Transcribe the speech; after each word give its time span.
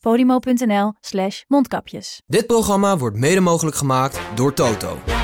podimo.nl 0.00 0.92
slash 1.00 1.42
mondkapjes. 1.46 2.22
Dit 2.26 2.46
programma 2.46 2.96
wordt 2.96 3.16
mede 3.16 3.40
mogelijk 3.40 3.76
gemaakt 3.76 4.20
door 4.34 4.54
Toto. 4.54 5.17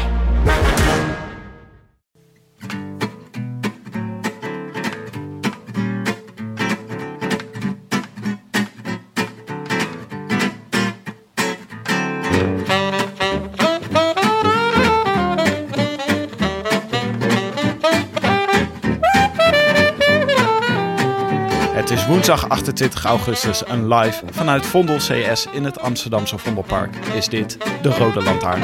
Woensdag 22.27 22.49
28 22.49 23.05
augustus 23.05 23.65
en 23.65 23.89
live 23.89 24.23
vanuit 24.31 24.67
Vondel 24.67 24.97
CS 24.97 25.47
in 25.53 25.65
het 25.65 25.81
Amsterdamse 25.81 26.39
Vondelpark 26.39 26.97
is 26.97 27.29
dit 27.29 27.59
de 27.83 27.89
Rode 27.89 28.23
Lantaarn. 28.23 28.63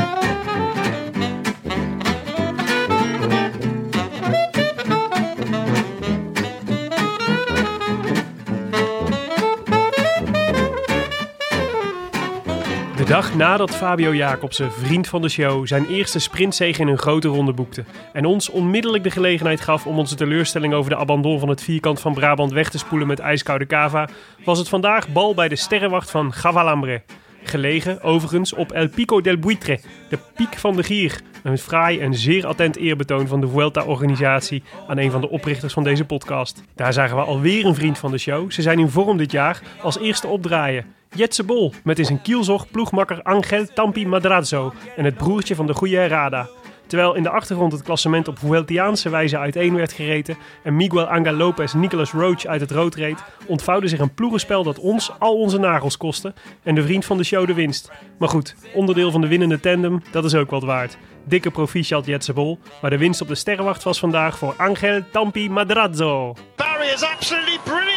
Dag 13.10 13.34
nadat 13.34 13.76
Fabio 13.76 14.14
Jacobsen, 14.14 14.72
vriend 14.72 15.08
van 15.08 15.22
de 15.22 15.28
show, 15.28 15.66
zijn 15.66 15.86
eerste 15.86 16.18
sprintzege 16.18 16.80
in 16.80 16.88
een 16.88 16.98
grote 16.98 17.28
ronde 17.28 17.52
boekte. 17.52 17.84
En 18.12 18.24
ons 18.24 18.50
onmiddellijk 18.50 19.04
de 19.04 19.10
gelegenheid 19.10 19.60
gaf 19.60 19.86
om 19.86 19.98
onze 19.98 20.14
teleurstelling 20.14 20.74
over 20.74 20.90
de 20.90 20.96
abandon 20.96 21.38
van 21.38 21.48
het 21.48 21.62
vierkant 21.62 22.00
van 22.00 22.14
Brabant 22.14 22.52
weg 22.52 22.70
te 22.70 22.78
spoelen 22.78 23.06
met 23.06 23.18
ijskoude 23.18 23.66
cava, 23.66 24.08
was 24.44 24.58
het 24.58 24.68
vandaag 24.68 25.08
bal 25.08 25.34
bij 25.34 25.48
de 25.48 25.56
sterrenwacht 25.56 26.10
van 26.10 26.32
Gavalambre. 26.32 27.02
Gelegen, 27.42 28.02
overigens, 28.02 28.52
op 28.52 28.72
El 28.72 28.88
Pico 28.88 29.20
del 29.20 29.38
Buitre, 29.38 29.80
de 30.08 30.18
piek 30.34 30.58
van 30.58 30.76
de 30.76 30.82
gier. 30.82 31.20
Een 31.42 31.58
fraai 31.58 32.00
en 32.00 32.14
zeer 32.14 32.46
attent 32.46 32.76
eerbetoon 32.76 33.26
van 33.26 33.40
de 33.40 33.48
Vuelta-organisatie 33.48 34.62
aan 34.88 34.98
een 34.98 35.10
van 35.10 35.20
de 35.20 35.28
oprichters 35.28 35.72
van 35.72 35.84
deze 35.84 36.04
podcast. 36.04 36.62
Daar 36.74 36.92
zagen 36.92 37.16
we 37.16 37.22
alweer 37.22 37.66
een 37.66 37.74
vriend 37.74 37.98
van 37.98 38.10
de 38.10 38.18
show. 38.18 38.50
Ze 38.50 38.62
zijn 38.62 38.78
in 38.78 38.88
vorm 38.88 39.16
dit 39.16 39.32
jaar 39.32 39.62
als 39.82 39.98
eerste 39.98 40.26
opdraaien. 40.26 40.84
Jetse 41.14 41.44
Bol 41.44 41.72
met 41.84 41.98
in 41.98 42.04
zijn 42.04 42.22
kielzog 42.22 42.70
ploegmakker 42.70 43.22
Angel 43.22 43.66
Tampi 43.74 44.06
Madrazo 44.06 44.72
en 44.96 45.04
het 45.04 45.16
broertje 45.16 45.54
van 45.54 45.66
de 45.66 45.74
goede 45.74 45.96
Herrada. 45.96 46.48
Terwijl 46.90 47.14
in 47.14 47.22
de 47.22 47.30
achtergrond 47.30 47.72
het 47.72 47.82
klassement 47.82 48.28
op 48.28 48.38
Vueltiaanse 48.38 49.08
wijze 49.08 49.38
uiteen 49.38 49.74
werd 49.74 49.92
gereten 49.92 50.36
en 50.62 50.76
Miguel 50.76 51.06
Angel 51.06 51.32
Lopez 51.32 51.72
Nicolas 51.72 52.12
Roach 52.12 52.46
uit 52.46 52.60
het 52.60 52.70
rood 52.70 52.94
reed, 52.94 53.22
ontvouwde 53.46 53.88
zich 53.88 53.98
een 53.98 54.14
ploegenspel 54.14 54.62
dat 54.62 54.78
ons 54.78 55.12
al 55.18 55.36
onze 55.36 55.58
nagels 55.58 55.96
kostte 55.96 56.34
en 56.62 56.74
de 56.74 56.82
vriend 56.82 57.04
van 57.04 57.16
de 57.16 57.24
show 57.24 57.46
de 57.46 57.54
winst. 57.54 57.90
Maar 58.18 58.28
goed, 58.28 58.54
onderdeel 58.74 59.10
van 59.10 59.20
de 59.20 59.26
winnende 59.26 59.60
tandem, 59.60 60.02
dat 60.10 60.24
is 60.24 60.34
ook 60.34 60.50
wat 60.50 60.62
waard. 60.62 60.96
Dikke 61.24 61.50
proficiat 61.50 62.06
Jetse 62.06 62.32
Bol, 62.32 62.58
maar 62.80 62.90
de 62.90 62.98
winst 62.98 63.20
op 63.20 63.28
de 63.28 63.34
sterrenwacht 63.34 63.82
was 63.82 63.98
vandaag 63.98 64.38
voor 64.38 64.54
Angel 64.56 65.02
Tampi 65.10 65.50
Madrazo. 65.50 66.34
barriers 66.56 67.02
absolutely 67.02 67.58
brilliantly 67.64 67.89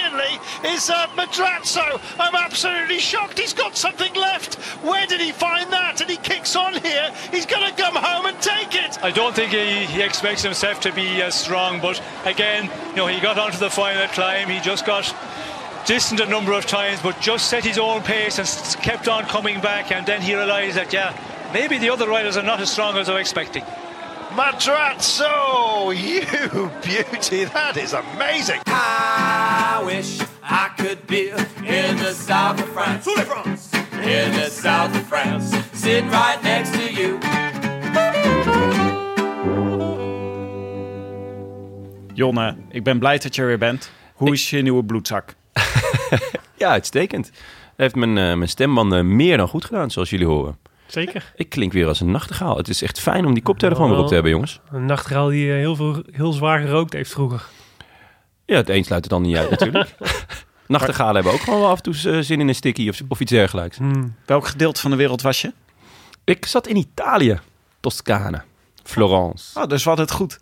is 0.66 0.90
uh, 0.90 1.07
Madrazo. 1.16 2.00
I'm 2.19 2.35
absolutely 2.35 3.00
shocked. 3.00 3.40
He's 3.40 3.53
got 3.53 3.75
something 3.75 4.13
left. 4.13 4.56
Where 4.84 5.06
did 5.06 5.22
he 5.22 5.31
find 5.31 5.72
that? 5.72 6.01
And 6.01 6.09
he 6.09 6.18
kicks 6.18 6.56
on 6.56 6.74
here. 6.74 7.13
He's 7.31 7.46
going 7.46 7.69
to 7.69 7.81
come 7.81 7.96
home 7.96 8.25
and 8.25 8.40
take 8.41 8.75
it. 8.75 9.03
I 9.03 9.12
don't 9.12 9.35
think 9.35 9.52
he, 9.52 9.85
he 9.85 10.02
expects 10.02 10.41
himself 10.41 10.79
to 10.81 10.94
be 10.94 11.22
as 11.22 11.35
strong, 11.35 11.79
but 11.81 12.02
again, 12.25 12.69
you 12.90 12.96
know, 12.96 13.07
he 13.07 13.19
got 13.19 13.38
onto 13.38 13.57
the 13.57 13.69
final 13.69 14.07
climb. 14.09 14.50
He 14.50 14.59
just 14.59 14.85
got 14.85 15.13
distant 15.85 16.22
a 16.22 16.25
number 16.25 16.53
of 16.53 16.66
times, 16.66 17.02
but 17.02 17.19
just 17.19 17.50
set 17.50 17.63
his 17.63 17.78
own 17.78 18.02
pace 18.02 18.40
and 18.40 18.84
kept 18.84 19.07
on 19.07 19.25
coming 19.25 19.59
back. 19.62 19.91
And 19.91 20.06
then 20.06 20.22
he 20.22 20.34
realised 20.34 20.78
that, 20.78 20.94
yeah, 20.94 21.18
maybe 21.53 21.78
the 21.78 21.90
other 21.90 22.07
riders 22.07 22.38
are 22.38 22.44
not 22.44 22.59
as 22.62 22.72
strong 22.72 22.97
as 22.97 23.09
I 23.09 23.13
was 23.13 23.22
expecting. 23.22 23.63
Madrazo, 24.31 25.94
you 25.96 26.72
beauty. 26.81 27.46
That 27.46 27.78
is 27.78 27.94
amazing. 27.94 28.62
I 28.66 29.84
wish 29.85 30.33
I 30.44 30.70
could 30.76 31.06
be 31.06 31.30
in 31.64 31.96
the 31.96 32.14
south 32.28 32.62
of 32.62 32.70
France. 32.70 33.09
In 34.02 34.31
the 34.31 34.50
south 34.52 34.96
of 34.96 35.08
France, 35.08 35.56
sitting 35.74 36.09
right 36.09 36.42
next 36.44 36.74
to 36.74 36.92
you. 36.92 37.18
Jonne, 42.14 42.56
ik 42.70 42.84
ben 42.84 43.00
blij 43.00 43.18
dat 43.18 43.36
je 43.36 43.42
er 43.42 43.48
weer 43.48 43.58
bent. 43.58 43.92
Hoe 44.14 44.32
is 44.32 44.50
je 44.50 44.62
nieuwe 44.62 44.84
bloedzak? 44.84 45.34
Ja, 46.58 46.70
uitstekend. 46.70 47.32
Heeft 47.76 47.96
mijn, 47.96 48.18
eh, 48.18 48.34
mijn 48.36 48.50
stembanden 48.50 49.16
meer 49.16 49.38
dan 49.38 49.48
goed 49.48 49.66
gedaan, 49.66 49.92
zoals 49.92 50.09
jullie 50.09 50.28
horen. 50.28 50.58
Zeker. 50.88 51.34
Ik 51.36 51.50
klink 51.50 51.74
weer 51.74 51.88
als 51.88 52.00
een 52.00 52.12
nachtegaal. 52.12 52.58
Het 52.58 52.68
is 52.68 52.82
echt 52.82 53.00
fijn 53.00 53.26
om 53.26 53.34
die 53.34 53.44
koptelefoon 53.44 53.90
weer 53.90 54.00
op 54.00 54.08
te 54.08 54.14
hebben, 54.14 54.32
jongens. 54.32 54.59
Een 54.72 54.86
nachtegaal 54.86 55.28
die 55.28 55.52
eh, 55.52 55.58
heel, 55.58 55.76
veel, 55.76 56.03
heel 56.12 56.32
zwaar 56.32 56.59
gerookt 56.59 56.94
heeft 56.94 57.12
vroeger. 57.12 57.44
Ja, 58.46 58.56
het 58.56 58.70
een 58.70 58.84
sluit 58.84 59.04
het 59.04 59.09
dan 59.09 59.22
niet 59.22 59.38
uit 59.38 59.50
natuurlijk. 59.50 59.96
Nachtegalen 60.68 61.16
hebben 61.16 61.34
ook 61.34 61.40
gewoon 61.40 61.59
wel 61.59 61.70
af 61.70 61.78
en 61.78 61.84
toe 61.84 62.12
eh, 62.12 62.20
zin 62.20 62.40
in 62.40 62.48
een 62.48 62.56
sticky 62.56 62.90
of, 62.90 63.02
of 63.08 63.20
iets 63.20 63.31
dergelijks. 63.31 63.78
Hmm. 63.78 64.16
Welk 64.26 64.48
gedeelte 64.48 64.81
van 64.81 64.92
de 64.92 64.98
wereld 64.98 65.22
was 65.22 65.42
je? 65.42 65.54
Ik 66.24 66.46
zat 66.46 66.68
in 66.68 66.76
Italië, 66.76 67.40
Toscane, 67.80 68.42
Florence. 68.84 69.59
Oh, 69.59 69.68
dus 69.68 69.84
wat 69.84 69.98
het 69.98 70.12
goed. 70.12 70.40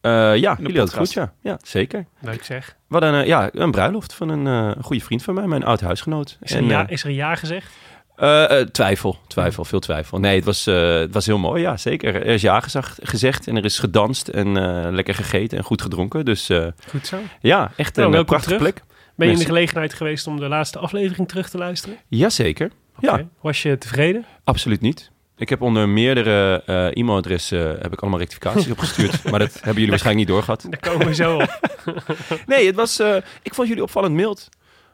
Eh, 0.00 0.10
ja, 0.12 0.36
jullie 0.36 0.54
hadden 0.58 0.82
het 0.82 0.94
goed, 0.94 1.12
ja. 1.12 1.32
Ja, 1.40 1.58
zeker. 1.62 2.06
Leuk 2.20 2.44
zeg. 2.44 2.76
Hadden 2.88 3.14
een, 3.14 3.26
ja, 3.26 3.48
een 3.52 3.70
bruiloft 3.70 4.14
van 4.14 4.28
een 4.28 4.76
eh, 4.76 4.84
goede 4.84 5.04
vriend 5.04 5.22
van 5.22 5.34
mij, 5.34 5.46
mijn 5.46 5.64
oud 5.64 5.80
huisgenoot. 5.80 6.38
Is 6.40 6.50
er, 6.50 6.58
En, 6.58 6.66
ja, 6.66 6.86
eh, 6.86 6.92
is 6.92 7.04
er 7.04 7.10
ja 7.10 7.34
gezegd? 7.34 7.72
Eh, 8.18 8.60
eh, 8.60 8.66
twijfel, 8.66 9.18
twijfel, 9.26 9.64
veel 9.64 9.80
twijfel. 9.80 10.18
Nee, 10.18 10.36
het 10.36 10.44
was, 10.44 10.66
eh, 10.66 10.92
het 10.98 11.14
was 11.14 11.26
heel 11.26 11.38
mooi, 11.38 11.62
ja, 11.62 11.76
zeker. 11.76 12.14
Er 12.14 12.26
is 12.26 12.42
ja 12.42 12.60
gezegd, 12.60 12.98
gezegd 13.02 13.46
en 13.46 13.56
er 13.56 13.64
is 13.64 13.78
gedanst 13.78 14.28
en 14.28 14.52
lekker 14.94 15.14
gegeten 15.14 15.58
en 15.58 15.64
goed 15.64 15.82
gedronken. 15.82 16.24
Dus 16.24 16.50
Goed 16.88 17.06
zo. 17.06 17.18
ja, 17.40 17.72
echt 17.76 17.94
Nou, 17.94 18.06
een 18.06 18.12
welkom 18.12 18.36
prachtige 18.36 18.56
terug. 18.56 18.72
plek. 18.72 18.84
Ben 19.14 19.26
je 19.26 19.32
in 19.32 19.38
de 19.38 19.44
gelegenheid 19.44 19.94
geweest 19.94 20.26
om 20.26 20.40
de 20.40 20.48
laatste 20.48 20.78
aflevering 20.78 21.28
terug 21.28 21.48
te 21.50 21.58
luisteren? 21.58 21.96
Jazeker. 22.08 22.70
Ja, 22.98 23.12
Oké. 23.12 23.28
Was 23.40 23.62
je 23.62 23.78
tevreden? 23.78 24.24
absoluut 24.44 24.80
niet. 24.80 25.10
Ik 25.36 25.48
heb 25.48 25.62
onder 25.62 25.88
meerdere 25.88 26.62
e-mailadressen 26.94 27.78
heb 27.80 27.92
ik 27.92 28.00
allemaal 28.00 28.18
rectificaties 28.18 28.70
opgestuurd. 28.70 29.22
Maar 29.30 29.38
dat 29.38 29.52
hebben 29.54 29.74
jullie 29.74 29.88
waarschijnlijk 29.90 30.26
niet 30.26 30.34
doorgehad. 30.36 30.66
Daar 30.70 30.92
komen 30.92 31.06
we 31.06 31.14
zo 31.14 31.34
op. 31.36 31.60
Nee, 32.46 32.66
het 32.66 32.74
was, 32.74 33.00
ik 33.42 33.54
vond 33.54 33.68
jullie 33.68 33.82
opvallend 33.82 34.14
mild. 34.14 34.48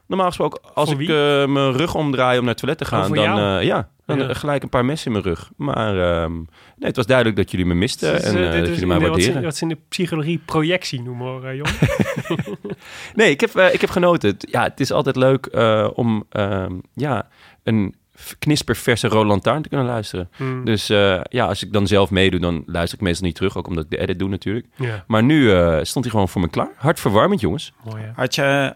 Normaal 0.06 0.26
gesproken, 0.26 0.60
als 0.75 0.91
Voor 0.91 1.03
ik 1.03 1.09
eh, 1.09 1.15
mijn 1.47 1.72
rug 1.72 1.94
omdraai 1.94 2.38
om 2.38 2.44
naar 2.44 2.54
het 2.54 2.62
toilet 2.62 2.78
te 2.78 2.84
Oh, 2.84 2.91
gaan, 2.91 3.12
dan, 3.12 3.59
eh, 3.59 3.65
ja, 3.66 3.88
dan 4.06 4.19
Ja. 4.19 4.28
eh, 4.28 4.34
gelijk 4.34 4.62
een 4.62 4.69
paar 4.69 4.84
messen 4.84 5.06
in 5.06 5.12
mijn 5.12 5.25
rug. 5.25 5.50
Maar 5.56 5.98
ehm, 6.22 6.32
nee, 6.37 6.44
het 6.78 6.97
was 6.97 7.06
duidelijk 7.06 7.37
dat 7.37 7.50
jullie 7.50 7.66
me 7.66 7.75
misten 7.75 8.12
Dus, 8.12 8.22
en 8.22 8.37
eh, 8.37 8.53
dat 8.53 8.54
is 8.62 8.69
jullie 8.69 8.87
mij 8.87 8.98
waarderen. 9.00 9.43
wat 9.43 9.56
ze 9.56 9.62
in 9.62 9.69
de 9.69 9.78
psychologie 9.88 10.38
projectie 10.44 11.03
noemen 11.03 11.26
hoor, 11.26 11.44
eh, 11.44 11.56
Jon. 11.56 11.66
Nee, 13.14 13.31
ik 13.31 13.41
heb, 13.41 13.56
ik 13.59 13.81
heb 13.81 13.91
genoten. 13.91 14.28
Het- 14.31 14.47
Ja, 14.50 14.62
het 14.62 14.81
is 14.81 14.91
altijd 14.93 15.16
leuk 15.16 15.47
eh, 15.47 15.88
om 15.94 16.25
ehm, 16.31 16.72
ja, 16.94 17.28
een 17.62 17.94
knisperverse 18.38 19.09
Roland 19.09 19.28
Lantaarn 19.28 19.62
te 19.62 19.69
kunnen 19.69 19.87
luisteren. 19.87 20.28
Hmm. 20.37 20.64
Dus 20.64 20.88
eh, 20.90 21.20
ja, 21.28 21.46
als 21.46 21.62
ik 21.64 21.73
dan 21.73 21.87
zelf 21.87 22.11
meedoe, 22.11 22.40
dan 22.40 22.62
luister 22.67 22.99
ik 22.99 23.05
meestal 23.05 23.26
niet 23.26 23.37
terug. 23.37 23.56
Ook 23.56 23.67
omdat 23.67 23.84
ik 23.84 23.90
de 23.90 23.96
edit 23.99 24.19
doe 24.19 24.28
natuurlijk. 24.28 24.67
Maar 25.06 25.23
nu 25.23 25.52
eh, 25.52 25.78
stond 25.82 26.05
hij 26.05 26.14
gewoon 26.14 26.28
voor 26.28 26.40
me 26.40 26.49
klaar. 26.49 26.70
Hartverwarmend, 26.76 27.40
jongens. 27.40 27.73
mooi 27.84 28.02
hè. 28.02 28.11
Had 28.14 28.34
je, 28.34 28.75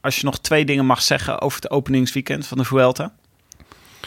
als 0.00 0.18
je 0.18 0.24
nog 0.24 0.38
twee 0.38 0.64
dingen 0.64 0.86
mag 0.86 1.02
zeggen 1.02 1.40
over 1.40 1.60
het 1.60 1.70
openingsweekend 1.70 2.46
van 2.46 2.58
de 2.58 2.64
Vuelta? 2.64 3.12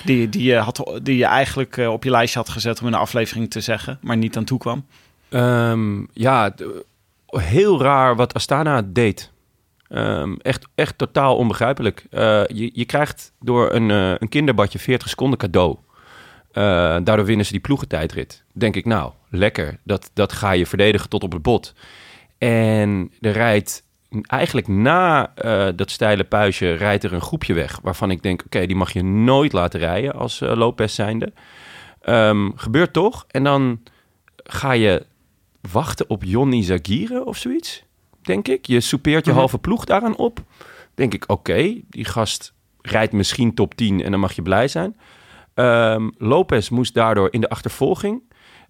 Die, 0.06 0.30
die, 0.30 0.44
je, 0.44 0.56
had, 0.56 1.00
die 1.02 1.18
je 1.18 1.26
eigenlijk 1.26 1.78
eh, 1.78 1.92
op 1.92 2.04
je 2.04 2.10
lijstje 2.10 2.40
had 2.40 2.50
gezet 2.50 2.82
om 2.82 2.88
in 2.88 2.94
een 2.94 3.00
aflevering 3.00 3.50
te 3.50 3.62
zeggen, 3.62 4.00
maar 4.02 4.18
niet 4.18 4.38
aan 4.38 4.44
toe 4.44 4.60
kwam. 4.60 4.86
Ehm, 5.30 6.04
ja, 6.14 6.54
heel 7.28 7.82
raar 7.82 8.16
wat 8.16 8.34
Astana 8.34 8.82
deed. 8.86 9.32
Ehm, 9.90 10.34
echt, 10.42 10.68
echt 10.76 10.98
totaal 10.98 11.38
onbegrijpelijk. 11.38 12.06
Eh, 12.10 12.46
je, 12.48 12.70
je 12.74 12.86
krijgt 12.86 13.32
door 13.40 13.74
een, 13.74 13.92
eh, 13.92 14.14
een 14.18 14.30
kinderbadje 14.30 14.80
40 14.80 15.10
seconden 15.10 15.40
cadeau. 15.40 15.78
Daardoor 17.04 17.26
winnen 17.26 17.46
ze 17.46 17.52
die 17.52 17.62
ploegentijdrit. 17.62 18.44
Denk 18.52 18.76
ik, 18.76 18.86
nou, 18.86 19.12
lekker. 19.30 19.80
Dat, 19.84 20.10
dat 20.14 20.34
ga 20.34 20.52
je 20.52 20.66
verdedigen 20.66 21.10
tot 21.10 21.24
op 21.24 21.32
het 21.32 21.42
bot. 21.42 21.74
En 22.38 23.12
er 23.20 23.32
rijdt 23.32 23.84
eigenlijk 24.22 24.68
na 24.68 25.32
eh, 25.36 25.68
dat 25.76 25.92
steile 25.92 26.24
puisje 26.24 26.74
rijdt 26.74 27.04
er 27.04 27.14
een 27.14 27.22
groepje 27.22 27.54
weg. 27.54 27.80
Waarvan 27.82 28.12
ik 28.12 28.22
denk, 28.24 28.42
oké, 28.46 28.66
die 28.66 28.76
mag 28.76 28.94
je 28.94 29.04
nooit 29.04 29.54
laten 29.54 29.80
rijden 29.80 30.14
als 30.14 30.42
eh, 30.42 30.56
Lopez 30.56 30.96
zijnde. 30.96 31.34
Ehm, 32.02 32.50
gebeurt 32.56 32.94
toch. 32.94 33.26
En 33.28 33.44
dan 33.44 33.80
ga 34.36 34.72
je 34.72 35.06
wachten 35.72 36.10
op 36.10 36.24
Johnny 36.24 36.64
Zagire 36.64 37.26
of 37.26 37.38
zoiets, 37.38 37.84
denk 38.22 38.48
ik. 38.48 38.66
Je 38.66 38.80
soupeert 38.80 39.26
je 39.26 39.32
Mhm. 39.32 39.40
halve 39.40 39.58
ploeg 39.58 39.86
daaraan 39.86 40.16
op. 40.16 40.40
Denk 40.96 41.14
ik, 41.14 41.24
oké, 41.28 41.76
die 41.90 42.06
gast 42.06 42.54
rijdt 42.82 43.14
misschien 43.14 43.54
top 43.54 43.76
10 43.76 44.04
en 44.04 44.12
dan 44.12 44.20
mag 44.20 44.34
je 44.34 44.42
blij 44.42 44.68
zijn. 44.68 44.98
Ehm, 45.54 46.10
Lopez 46.18 46.70
moest 46.70 46.94
daardoor 46.94 47.28
in 47.32 47.42
de 47.42 47.50
achtervolging. 47.50 48.22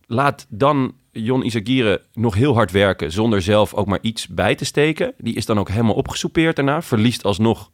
Laat 0.05 0.45
dan 0.49 0.93
Jon 1.13 1.43
Izagirre 1.43 2.01
nog 2.13 2.35
heel 2.35 2.53
hard 2.53 2.71
werken 2.71 3.11
zonder 3.11 3.41
zelf 3.41 3.73
ook 3.73 3.85
maar 3.85 3.99
iets 4.01 4.27
bij 4.27 4.55
te 4.55 4.65
steken. 4.65 5.13
Die 5.17 5.35
is 5.35 5.45
dan 5.45 5.59
ook 5.59 5.69
helemaal 5.69 5.93
opgesoupeerd 5.93 6.55
daarna. 6.55 6.81
Verliest 6.81 7.23
alsnog 7.23 7.69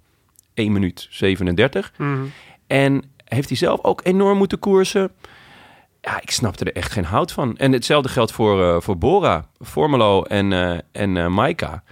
1 0.54 0.72
minuut 0.72 1.08
37. 1.10 1.94
Mhm. 1.98 2.26
En 2.68 3.04
heeft 3.26 3.50
hij 3.50 3.58
zelf 3.58 3.84
ook 3.84 4.02
enorm 4.04 4.38
moeten 4.38 4.60
koersen. 4.60 5.12
Ja, 6.02 6.22
ik 6.22 6.32
snapte 6.32 6.66
er 6.66 6.76
echt 6.76 6.92
geen 6.92 7.06
hout 7.06 7.32
van. 7.32 7.58
En 7.58 7.72
hetzelfde 7.72 8.10
geldt 8.10 8.32
voor, 8.32 8.64
eh, 8.64 8.82
voor 8.82 8.98
Bora, 8.98 9.46
Formelo 9.62 10.24
en, 10.24 10.54
eh 10.54 10.78
en 10.92 11.18
eh, 11.18 11.28
Maika. 11.28 11.84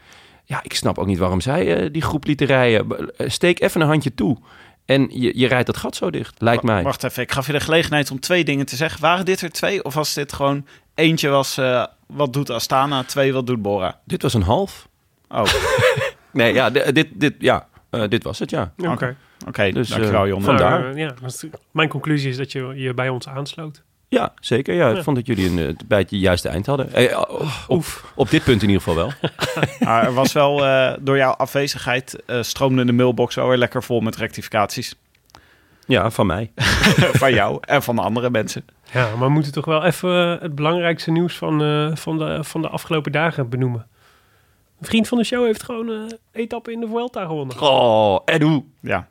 Ja, 0.44 0.60
ik 0.64 0.74
snap 0.74 0.98
ook 0.98 1.06
niet 1.08 1.18
waarom 1.18 1.42
zij 1.42 1.92
die 1.92 2.02
groep 2.02 2.26
lieten 2.26 2.48
rijden. 2.48 3.12
Steek 3.18 3.62
even 3.62 3.82
een 3.82 3.88
handje 3.88 4.14
toe. 4.14 4.38
En 4.88 5.08
je, 5.12 5.40
je 5.40 5.48
rijdt 5.48 5.66
dat 5.66 5.78
gat 5.78 5.96
zo 5.96 6.10
dicht, 6.10 6.42
lijkt 6.42 6.64
mij. 6.64 6.84
Wacht 6.84 7.04
even, 7.04 7.24
ik 7.24 7.32
gaf 7.32 7.46
je 7.46 7.52
de 7.52 7.60
gelegenheid 7.60 8.12
om 8.12 8.20
twee 8.20 8.44
dingen 8.44 8.66
te 8.66 8.76
zeggen. 8.76 9.02
Waren 9.02 9.26
dit 9.26 9.42
er 9.42 9.52
twee? 9.52 9.84
Of 9.84 9.94
was 9.94 10.14
dit 10.14 10.34
gewoon... 10.34 10.66
Eentje 10.96 11.30
was, 11.30 11.58
eh, 11.58 11.86
wat 12.08 12.34
doet 12.34 12.50
Astana? 12.50 13.04
Twee, 13.04 13.34
wat 13.34 13.48
doet 13.48 13.62
Bora? 13.62 14.00
Dit 14.06 14.22
was 14.22 14.34
een 14.34 14.42
half. 14.42 14.88
Oh, 15.30 15.40
oké. 15.40 15.52
Nee, 16.32 16.54
ja, 16.54 16.70
dit, 16.70 17.08
dit, 17.14 17.34
ja, 17.40 17.68
eh, 17.90 18.04
dit 18.08 18.24
was 18.24 18.40
het, 18.40 18.50
ja. 18.50 18.74
Oké. 18.78 19.72
Dus, 19.72 19.90
dankjewel 19.90 20.24
eh, 20.24 20.30
Jon. 20.30 20.42
vandaar. 20.42 20.80
Nou, 20.80 20.94
eh, 20.94 21.00
ja, 21.00 21.30
mijn 21.72 21.90
conclusie 21.90 22.30
is 22.30 22.38
dat 22.38 22.52
je 22.52 22.72
je 22.76 22.94
bij 22.94 23.10
ons 23.10 23.28
aansloot. 23.28 23.84
Ja, 24.10 24.34
zeker. 24.40 24.74
Ja, 24.76 24.90
ik 24.90 24.96
Ja. 24.96 25.04
vond 25.04 25.16
dat 25.16 25.26
jullie 25.28 25.50
een, 25.50 25.60
eh, 25.68 25.74
bij 25.88 26.00
het 26.00 26.10
juiste 26.12 26.50
eind 26.50 26.66
hadden. 26.66 26.94
Eh, 26.94 27.22
op, 27.68 27.84
op 28.16 28.30
dit 28.30 28.44
punt 28.44 28.62
in 28.64 28.70
ieder 28.70 28.84
geval 28.84 28.96
wel. 29.06 29.12
Maar 29.80 30.04
er 30.06 30.14
was 30.14 30.34
wel, 30.34 30.66
eh, 30.66 30.94
door 31.00 31.18
jouw 31.18 31.32
afwezigheid, 31.32 32.24
eh, 32.26 32.42
stroomde 32.42 32.86
de 32.86 32.92
mailbox 32.92 33.36
wel 33.36 33.48
weer 33.48 33.58
lekker 33.58 33.84
vol 33.84 34.00
met 34.00 34.16
rectificaties. 34.16 34.96
Ja, 35.88 36.12
van 36.12 36.26
mij. 36.26 36.52
van 37.22 37.34
jou 37.34 37.58
en 37.62 37.84
van 37.84 37.96
de 37.96 38.02
andere 38.02 38.30
mensen. 38.30 38.66
Ja, 38.92 39.10
maar 39.10 39.28
we 39.28 39.30
moeten 39.34 39.52
toch 39.52 39.66
wel 39.66 39.84
even 39.84 40.34
eh, 40.36 40.42
het 40.42 40.56
belangrijkste 40.56 41.12
nieuws 41.12 41.36
van, 41.38 41.64
eh, 41.64 41.96
van, 41.96 42.18
de, 42.18 42.44
van 42.44 42.62
de 42.62 42.68
afgelopen 42.70 43.12
dagen 43.12 43.50
benoemen. 43.50 43.88
Een 44.80 44.86
vriend 44.88 45.08
van 45.08 45.18
de 45.18 45.24
show 45.24 45.46
heeft 45.46 45.64
gewoon 45.64 45.88
een 45.90 46.18
etappe 46.32 46.72
in 46.72 46.80
de 46.80 46.88
Vuelta 46.88 47.26
gewonnen. 47.26 47.62
Oh, 47.62 48.20
en 48.26 48.42
hoe? 48.42 48.64
Ja. 48.82 49.08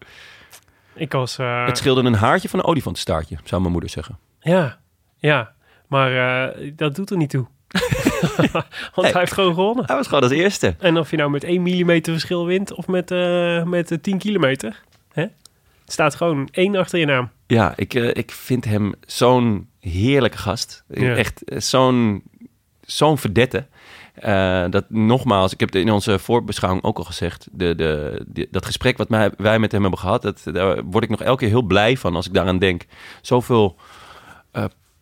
Ik 0.94 1.12
was... 1.12 1.38
eh, 1.38 1.66
Het 1.66 1.78
scheelde 1.78 2.02
een 2.02 2.14
haartje 2.14 2.48
van 2.48 2.58
een 2.58 2.64
olifantenstaartje, 2.64 3.36
zou 3.44 3.60
mijn 3.60 3.72
moeder 3.72 3.90
zeggen. 3.90 4.18
Ja, 4.40 4.78
ja. 5.16 5.52
Maar 5.88 6.46
eh, 6.48 6.72
dat 6.76 6.94
doet 6.94 7.10
er 7.10 7.16
niet 7.16 7.30
toe. 7.30 7.46
Want 8.94 9.10
hij 9.12 9.20
heeft 9.20 9.32
gewoon 9.32 9.54
gewonnen. 9.54 9.84
Hij 9.86 9.96
was 9.96 10.06
gewoon 10.06 10.22
als 10.22 10.32
eerste. 10.32 10.74
En 10.78 10.98
of 10.98 11.10
je 11.10 11.16
nou 11.16 11.30
met 11.30 11.44
1 11.44 11.62
mm 11.62 12.02
verschil 12.04 12.46
wint 12.46 12.74
of 12.74 12.86
met, 12.86 13.10
eh, 13.10 13.62
met 13.62 13.90
eh, 13.90 13.98
10 13.98 14.18
kilometer. 14.18 14.82
Hè? 15.12 15.22
Het 15.22 15.92
staat 15.94 16.14
gewoon 16.14 16.48
één 16.52 16.76
achter 16.76 16.98
je 16.98 17.06
naam. 17.06 17.30
Ja, 17.46 17.72
ik, 17.76 17.94
eh, 17.94 18.08
ik 18.12 18.30
vind 18.32 18.64
hem 18.64 18.92
zo'n 19.06 19.68
heerlijke 19.80 20.38
gast. 20.38 20.84
Ja. 20.88 21.14
Echt 21.16 21.44
eh, 21.44 21.60
zo'n 21.60 22.22
zo'n 22.80 23.18
verdette. 23.18 23.66
Eh, 24.14 24.64
dat 24.70 24.84
nogmaals, 24.90 25.52
ik 25.52 25.60
heb 25.60 25.72
het 25.72 25.82
in 25.82 25.90
onze 25.90 26.18
voorbeschouwing 26.18 26.84
ook 26.84 26.98
al 26.98 27.04
gezegd. 27.04 27.48
De, 27.52 27.74
de, 27.74 28.22
de- 28.26 28.48
dat 28.50 28.66
gesprek 28.66 28.96
wat 28.96 29.08
mij, 29.08 29.30
wij 29.36 29.58
met 29.58 29.72
hem 29.72 29.80
hebben 29.82 30.00
gehad, 30.00 30.22
dat, 30.22 30.42
daar 30.52 30.82
word 30.84 31.04
ik 31.04 31.10
nog 31.10 31.22
elke 31.22 31.38
keer 31.40 31.48
heel 31.48 31.62
blij 31.62 31.96
van 31.96 32.16
als 32.16 32.26
ik 32.26 32.34
daaraan 32.34 32.58
denk. 32.58 32.82
Zoveel 33.20 33.76
eh, 33.78 33.84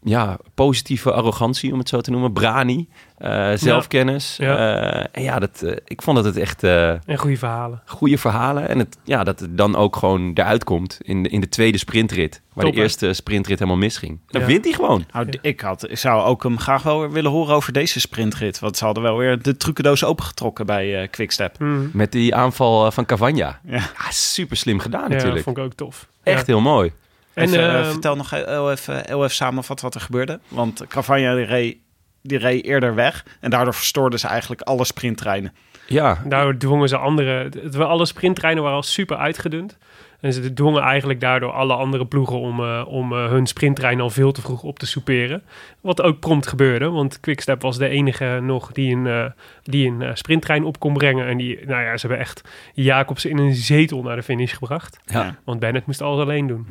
ja, 0.04 0.38
positieve 0.54 1.12
arrogantie, 1.12 1.72
om 1.72 1.78
het 1.78 1.88
zo 1.88 2.00
te 2.00 2.10
noemen. 2.10 2.32
Brani, 2.32 2.88
eh, 3.18 3.52
zelfkennis. 3.54 4.36
Ja. 4.36 4.56
Eh, 4.56 5.06
en 5.12 5.22
ja, 5.22 5.38
dat, 5.38 5.62
eh, 5.62 5.76
ik 5.84 6.02
vond 6.02 6.16
dat 6.16 6.24
het 6.24 6.36
echt 6.36 6.62
eh, 6.62 6.90
En 6.90 7.16
goede 7.18 7.36
verhalen. 7.36 7.82
goede 7.86 8.18
verhalen. 8.18 8.68
En 8.68 8.78
het, 8.78 8.96
ja, 9.04 9.24
dat 9.24 9.40
het 9.40 9.56
dan 9.58 9.76
ook 9.76 9.96
gewoon 9.96 10.30
eruit 10.34 10.64
komt 10.64 10.98
in 11.02 11.22
de, 11.22 11.28
in 11.28 11.40
de 11.40 11.48
tweede 11.48 11.78
sprintrit. 11.78 12.42
Waar 12.52 12.64
Top, 12.64 12.74
de 12.74 12.80
eerste 12.80 13.12
sprintrit 13.12 13.58
helemaal 13.58 13.80
misging. 13.80 14.18
Dan 14.26 14.40
Ja. 14.40 14.46
wint 14.46 14.64
hij 14.64 14.72
gewoon. 14.74 15.04
Nou, 15.12 15.26
ik, 15.40 15.60
had, 15.60 15.90
ik 15.90 15.98
zou 15.98 16.22
ook 16.24 16.42
hem 16.42 16.58
graag 16.58 16.82
wel 16.82 17.00
weer 17.00 17.12
willen 17.12 17.30
horen 17.30 17.54
over 17.54 17.72
deze 17.72 18.00
sprintrit. 18.00 18.58
Want 18.58 18.76
ze 18.76 18.84
hadden 18.84 19.02
wel 19.02 19.16
weer 19.16 19.42
de 19.42 19.56
trucendoos 19.56 20.04
opengetrokken 20.04 20.66
bij 20.66 21.02
eh 21.02 21.08
Quickstep. 21.10 21.58
Mhm. 21.58 21.80
Met 21.92 22.12
die 22.12 22.34
aanval 22.34 22.86
eh, 22.86 22.92
van 22.92 23.04
Cavagna. 23.06 23.60
Ja. 23.64 23.72
Ja, 23.78 24.10
super 24.10 24.56
slim 24.56 24.78
gedaan 24.78 25.00
Ja, 25.00 25.06
dat 25.08 25.16
natuurlijk. 25.16 25.44
vond 25.44 25.56
ik 25.58 25.64
ook 25.64 25.72
tof. 25.74 26.06
Echt 26.22 26.38
Ja. 26.46 26.52
heel 26.52 26.60
mooi. 26.60 26.92
En, 27.34 27.44
Even, 27.44 27.58
eh, 27.58 27.80
ehm, 27.80 27.90
vertel 27.90 28.16
nog 28.16 28.30
heel 28.30 28.70
even, 28.70 29.02
heel 29.06 29.24
even 29.24 29.34
samenvatten 29.34 29.84
wat 29.84 29.94
er 29.94 30.00
gebeurde. 30.00 30.40
Want 30.48 30.84
Cavagna 30.88 31.34
die 31.34 31.44
reed, 31.44 31.76
die 32.22 32.38
reed 32.38 32.64
eerder 32.64 32.94
weg. 32.94 33.24
En 33.40 33.50
daardoor 33.50 33.74
verstoorden 33.74 34.18
ze 34.18 34.26
eigenlijk 34.26 34.60
alle 34.60 34.84
sprinttreinen. 34.84 35.52
Ja, 35.86 36.22
Daardoor 36.24 36.56
dwongen 36.56 36.88
ze 36.88 36.96
andere... 36.96 37.50
Het, 37.60 37.76
alle 37.78 38.06
sprinttreinen 38.06 38.62
waren 38.62 38.78
al 38.78 38.82
super 38.82 39.16
uitgedund. 39.16 39.76
En 40.24 40.32
ze 40.32 40.52
dwongen 40.52 40.82
eigenlijk 40.82 41.20
daardoor 41.20 41.52
alle 41.52 41.74
andere 41.74 42.06
ploegen 42.06 42.38
om, 42.38 42.60
eh, 42.60 42.84
om 42.86 43.12
eh, 43.12 43.28
hun 43.28 43.46
sprinttrein 43.46 44.00
al 44.00 44.10
veel 44.10 44.32
te 44.32 44.40
vroeg 44.40 44.62
op 44.62 44.78
te 44.78 44.86
souperen. 44.86 45.42
Wat 45.80 46.02
ook 46.02 46.20
prompt 46.20 46.46
gebeurde, 46.46 46.90
want 46.90 47.20
Quickstep 47.20 47.62
was 47.62 47.78
de 47.78 47.88
enige 47.88 48.38
nog 48.42 48.72
die 48.72 48.94
een, 48.94 49.06
eh, 49.06 49.24
die 49.62 49.88
een 49.88 50.16
sprinttrein 50.16 50.64
op 50.64 50.78
kon 50.78 50.92
brengen. 50.92 51.26
En 51.26 51.36
die, 51.36 51.66
nou 51.66 51.82
ja, 51.82 51.96
ze 51.96 52.06
hebben 52.06 52.26
echt 52.26 52.42
Jacobsen 52.74 53.30
in 53.30 53.38
een 53.38 53.54
zetel 53.54 54.02
naar 54.02 54.16
de 54.16 54.22
finish 54.22 54.54
gebracht. 54.54 55.00
ja. 55.04 55.36
Want 55.44 55.60
Bennett 55.60 55.86
moest 55.86 56.02
alles 56.02 56.20
alleen 56.20 56.46
doen. 56.46 56.66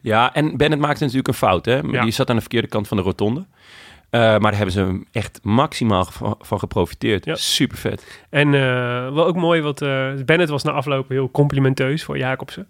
ja, 0.00 0.34
en 0.34 0.56
Bennett 0.56 0.82
maakte 0.82 1.02
natuurlijk 1.02 1.28
een 1.28 1.34
fout. 1.34 1.64
Hè? 1.64 1.78
Ja. 1.78 2.02
Die 2.02 2.12
zat 2.12 2.28
aan 2.28 2.34
de 2.34 2.40
verkeerde 2.40 2.68
kant 2.68 2.88
van 2.88 2.96
de 2.96 3.02
rotonde. 3.02 3.44
Maar 4.10 4.40
daar 4.40 4.54
hebben 4.54 4.72
ze 4.72 4.80
hem 4.80 5.06
echt 5.12 5.40
maximaal 5.42 6.04
van, 6.04 6.36
van 6.40 6.58
geprofiteerd. 6.58 7.24
Ja. 7.24 7.34
Super 7.34 7.78
vet. 7.78 8.22
En 8.30 8.54
eh, 8.54 8.60
wel 9.14 9.26
ook 9.26 9.36
mooi, 9.36 9.60
wat 9.60 9.82
eh, 9.82 10.12
Bennett 10.24 10.50
was 10.50 10.62
na 10.62 10.70
afloop 10.70 11.08
heel 11.08 11.30
complimenteus 11.30 12.04
voor 12.04 12.18
Jacobsen. 12.18 12.66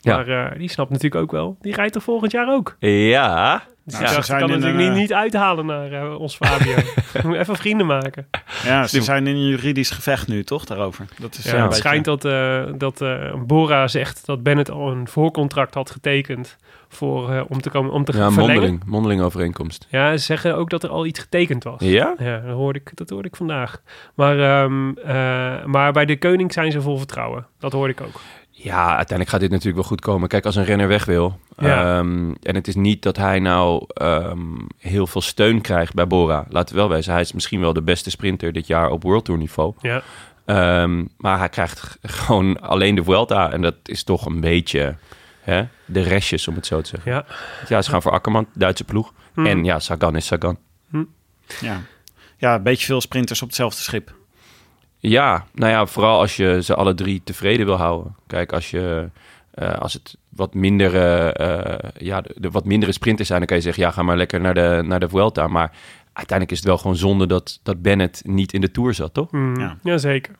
Ja. 0.00 0.16
Maar 0.16 0.28
eh, 0.52 0.58
die 0.58 0.70
snapt 0.70 0.90
natuurlijk 0.90 1.22
ook 1.22 1.30
wel. 1.32 1.56
Die 1.60 1.74
rijdt 1.74 1.94
er 1.94 2.00
volgend 2.00 2.32
jaar 2.32 2.52
ook. 2.54 2.76
Ja, 2.78 3.62
Dus 3.84 3.98
Nou, 4.00 4.22
ze 4.22 4.30
kan 4.32 4.40
in 4.40 4.46
natuurlijk 4.46 4.64
een, 4.72 4.76
niet, 4.78 4.90
eh, 4.90 4.96
niet 5.00 5.12
uithalen 5.12 5.66
naar 5.66 5.92
eh, 5.92 6.20
ons 6.20 6.36
Fabio. 6.36 6.74
Moet 7.26 7.36
even 7.36 7.56
vrienden 7.56 7.86
maken. 7.86 8.28
Ja, 8.64 8.86
ze 8.86 9.02
zijn 9.02 9.26
in 9.26 9.34
een 9.34 9.46
juridisch 9.48 9.90
gevecht 9.90 10.28
nu, 10.28 10.44
toch, 10.44 10.64
daarover? 10.64 11.06
Dat 11.18 11.34
is 11.34 11.44
Ja, 11.44 11.56
het 11.56 11.64
beetje- 11.64 11.74
schijnt 11.76 12.04
dat, 12.04 12.24
eh, 12.24 12.62
dat 12.78 13.00
eh, 13.00 13.34
Bora 13.46 13.88
zegt 13.88 14.26
dat 14.26 14.42
Bennett 14.42 14.70
al 14.70 14.90
een 14.90 15.08
voorcontract 15.08 15.74
had 15.74 15.90
getekend 15.90 16.56
voor, 16.88 17.30
eh, 17.32 17.42
om 17.48 17.60
te, 17.60 17.70
komen, 17.70 17.92
om 17.92 18.04
te 18.04 18.12
ja 18.16 18.30
verlengen. 18.30 18.52
mondeling, 18.54 18.84
mondeling 18.86 19.20
overeenkomst. 19.22 19.86
Ja, 19.90 20.16
ze 20.16 20.24
zeggen 20.24 20.56
ook 20.56 20.70
dat 20.70 20.82
er 20.82 20.90
al 20.90 21.06
iets 21.06 21.20
getekend 21.20 21.64
was. 21.64 21.80
Ja? 21.80 22.14
Ja, 22.18 22.38
dat 22.38 22.54
hoorde 22.54 22.78
ik, 22.78 22.90
dat 22.96 23.10
hoorde 23.10 23.28
ik 23.28 23.36
vandaag. 23.36 23.82
Maar, 24.14 24.38
ehm, 24.40 24.90
eh, 25.04 25.64
maar 25.64 25.92
bij 25.92 26.04
de 26.04 26.18
koning 26.18 26.52
zijn 26.52 26.72
ze 26.72 26.80
vol 26.80 26.96
vertrouwen. 26.98 27.46
Dat 27.58 27.72
hoorde 27.72 27.92
ik 27.92 28.00
ook. 28.00 28.20
Ja, 28.62 28.86
uiteindelijk 28.86 29.28
gaat 29.28 29.40
dit 29.40 29.50
natuurlijk 29.50 29.76
wel 29.76 29.88
goed 29.88 30.00
komen. 30.00 30.28
Kijk, 30.28 30.44
als 30.46 30.56
een 30.56 30.64
renner 30.64 30.88
weg 30.88 31.04
wil. 31.04 31.38
Ja. 31.58 31.98
ehm, 31.98 32.32
en 32.42 32.54
het 32.54 32.68
is 32.68 32.74
niet 32.74 33.02
dat 33.02 33.16
hij 33.16 33.38
nou 33.38 33.84
ehm, 33.94 34.40
heel 34.78 35.06
veel 35.06 35.20
steun 35.20 35.60
krijgt 35.60 35.94
bij 35.94 36.06
Bora. 36.06 36.44
Laten 36.48 36.74
we 36.74 36.80
wel 36.80 36.90
wezen, 36.90 37.12
hij 37.12 37.20
is 37.20 37.32
misschien 37.32 37.60
wel 37.60 37.72
de 37.72 37.82
beste 37.82 38.10
sprinter 38.10 38.52
dit 38.52 38.66
jaar 38.66 38.90
op 38.90 39.02
World 39.02 39.24
Tour 39.24 39.40
niveau. 39.40 39.74
Ja, 39.80 40.02
Ehm, 40.44 41.04
maar 41.16 41.38
hij 41.38 41.48
krijgt 41.48 41.98
gewoon 42.02 42.60
alleen 42.60 42.94
de 42.94 43.04
Vuelta. 43.04 43.52
En 43.52 43.62
dat 43.62 43.74
is 43.84 44.04
toch 44.04 44.26
een 44.26 44.40
beetje 44.40 44.96
hè, 45.40 45.64
de 45.84 46.00
restjes, 46.00 46.48
om 46.48 46.54
het 46.54 46.66
zo 46.66 46.80
te 46.80 46.88
zeggen. 46.88 47.12
ja. 47.12 47.24
Ja, 47.68 47.82
ze 47.82 47.90
gaan 47.90 48.02
voor 48.02 48.12
Akkerman, 48.12 48.46
Duitse 48.54 48.84
ploeg. 48.84 49.12
Mhm. 49.34 49.46
En 49.46 49.64
ja, 49.64 49.78
Sagan 49.78 50.16
is 50.16 50.26
Sagan. 50.26 50.58
Ja. 51.60 51.80
ja, 52.36 52.54
een 52.54 52.62
beetje 52.62 52.86
veel 52.86 53.00
sprinters 53.00 53.42
op 53.42 53.48
hetzelfde 53.48 53.82
schip. 53.82 54.14
Ja, 55.00 55.46
nou 55.54 55.72
ja, 55.72 55.86
vooral 55.86 56.20
als 56.20 56.36
je 56.36 56.62
ze 56.62 56.74
alle 56.74 56.94
drie 56.94 57.20
tevreden 57.24 57.66
wil 57.66 57.76
houden. 57.76 58.14
Kijk, 58.26 58.52
als, 58.52 58.70
je, 58.70 59.08
eh, 59.50 59.74
als 59.74 59.92
het 59.92 60.16
wat 60.28 60.54
minder, 60.54 60.94
eh, 60.94 61.74
eh, 61.74 61.78
ja, 61.98 62.20
de, 62.20 62.34
de 62.36 62.50
wat 62.50 62.64
mindere 62.64 62.92
sprinters 62.92 63.28
zijn, 63.28 63.38
dan 63.38 63.48
kan 63.48 63.56
je 63.56 63.62
zeggen, 63.62 63.82
ja, 63.82 63.90
ga 63.90 64.02
maar 64.02 64.16
lekker 64.16 64.40
naar 64.40 64.54
de, 64.54 64.82
naar 64.84 65.00
de 65.00 65.08
Vuelta. 65.08 65.46
Maar 65.48 65.72
uiteindelijk 66.12 66.50
is 66.50 66.58
het 66.58 66.66
wel 66.66 66.78
gewoon 66.78 66.96
zonde 66.96 67.26
dat, 67.26 67.60
dat 67.62 67.82
Bennett 67.82 68.22
niet 68.24 68.52
in 68.52 68.60
de 68.60 68.70
Tour 68.70 68.94
zat, 68.94 69.14
toch? 69.14 69.30
Mm, 69.30 69.60
Ja. 69.60 69.76
Jazeker. 69.82 70.34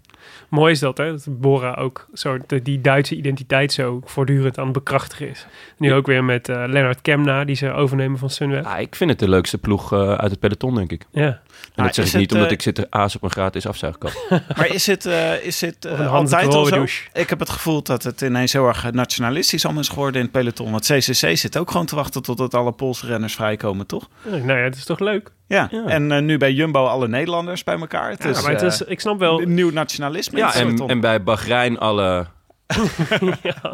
Mooi 0.48 0.72
is 0.72 0.78
dat, 0.78 0.98
hè? 0.98 1.10
Dat 1.10 1.26
Bora 1.28 1.74
ook 1.74 2.06
zo 2.12 2.38
de, 2.46 2.62
die 2.62 2.80
Duitse 2.80 3.14
identiteit 3.14 3.72
zo 3.72 4.00
voortdurend 4.04 4.58
aan 4.58 4.64
het 4.64 4.72
bekrachtigen 4.72 5.28
is. 5.28 5.46
Nu 5.76 5.94
ook 5.94 6.06
weer 6.06 6.24
met 6.24 6.48
eh 6.48 6.56
Lennart 6.66 7.02
Kemna, 7.02 7.44
die 7.44 7.56
ze 7.56 7.72
overnemen 7.72 8.18
van 8.18 8.30
Sunweb. 8.30 8.64
Ja, 8.64 8.76
ik 8.76 8.94
vind 8.96 9.10
het 9.10 9.18
de 9.18 9.28
leukste 9.28 9.58
ploeg 9.58 9.92
eh, 9.92 10.12
uit 10.14 10.30
het 10.30 10.40
peloton, 10.40 10.74
denk 10.74 10.92
ik. 10.92 11.06
Ja. 11.10 11.22
En 11.22 11.38
Nou, 11.74 11.86
dat 11.86 11.94
zeg 11.94 12.06
ik 12.06 12.14
niet 12.20 12.32
omdat 12.32 12.46
eh, 12.46 12.52
ik 12.52 12.62
zit 12.62 12.78
er 12.78 12.86
aas 12.90 13.16
op 13.16 13.22
een 13.22 13.30
gratis 13.30 13.66
afzuigkap. 13.66 14.12
Maar 14.56 14.74
is 14.74 14.86
het, 14.86 15.06
eh, 15.06 15.44
is 15.44 15.60
het 15.60 15.84
eh, 15.84 16.12
altijd 16.12 16.54
al 16.54 16.64
zo? 16.64 16.84
Ik 17.12 17.28
heb 17.28 17.38
het 17.38 17.50
gevoel 17.50 17.82
dat 17.82 18.02
het 18.02 18.20
ineens 18.20 18.52
heel 18.52 18.66
erg 18.66 18.92
nationalistisch 18.92 19.64
allemaal 19.64 19.82
is 19.82 19.88
geworden 19.88 20.14
in 20.20 20.22
het 20.22 20.32
peloton. 20.32 20.70
Want 20.70 20.84
CCC 20.86 21.36
zit 21.36 21.56
ook 21.58 21.70
gewoon 21.70 21.86
te 21.86 21.94
wachten 21.94 22.22
totdat 22.22 22.54
alle 22.54 22.72
Poolse 22.72 23.06
renners 23.06 23.34
vrijkomen, 23.34 23.86
toch? 23.86 24.08
Nou 24.24 24.46
ja, 24.46 24.54
het 24.54 24.76
is 24.76 24.84
toch 24.84 24.98
leuk? 24.98 25.32
Ja, 25.46 25.68
Ja. 25.70 25.84
en 25.86 26.12
eh, 26.12 26.22
nu 26.22 26.38
bij 26.38 26.52
Jumbo 26.52 26.86
alle 26.86 27.08
Nederlanders 27.08 27.64
bij 27.64 27.78
elkaar. 27.78 28.10
Het 28.10 28.22
Ja, 28.22 28.28
is, 28.28 28.42
maar 28.42 28.52
het 28.52 28.62
is, 28.62 28.82
ik 28.82 29.00
snap 29.00 29.18
wel... 29.18 29.42
een 29.42 29.54
nieuw 29.54 29.70
nationalisme 29.70 30.09
nationalisme 30.12 30.38
Ja, 30.38 30.54
en, 30.84 30.88
en 30.88 31.00
bij 31.00 31.22
Bahrein 31.22 31.78
alle... 31.78 32.26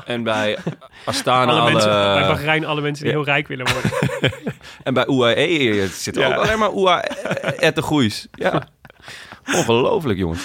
En 0.07 0.23
bij 0.23 0.59
Astana 1.05 1.53
alle 1.53 1.61
alle... 1.61 1.73
mensen, 1.73 1.91
bij 1.91 2.27
Bahrein 2.27 2.65
alle 2.65 2.81
mensen 2.81 3.05
die 3.05 3.13
heel 3.13 3.25
rijk 3.25 3.49
willen 3.49 3.67
worden. 3.73 3.91
En 4.83 4.95
bij 4.95 5.07
UAE 5.07 5.81
het 5.81 5.91
zit 5.93 6.17
Ja. 6.17 6.27
ook 6.27 6.43
alleen 6.45 6.59
maar 6.59 6.73
UAE 6.73 7.73
te 7.73 7.83
groeis. 7.83 8.27
Ja. 8.33 8.69
Ongelooflijk, 9.55 10.19
jongens. 10.19 10.43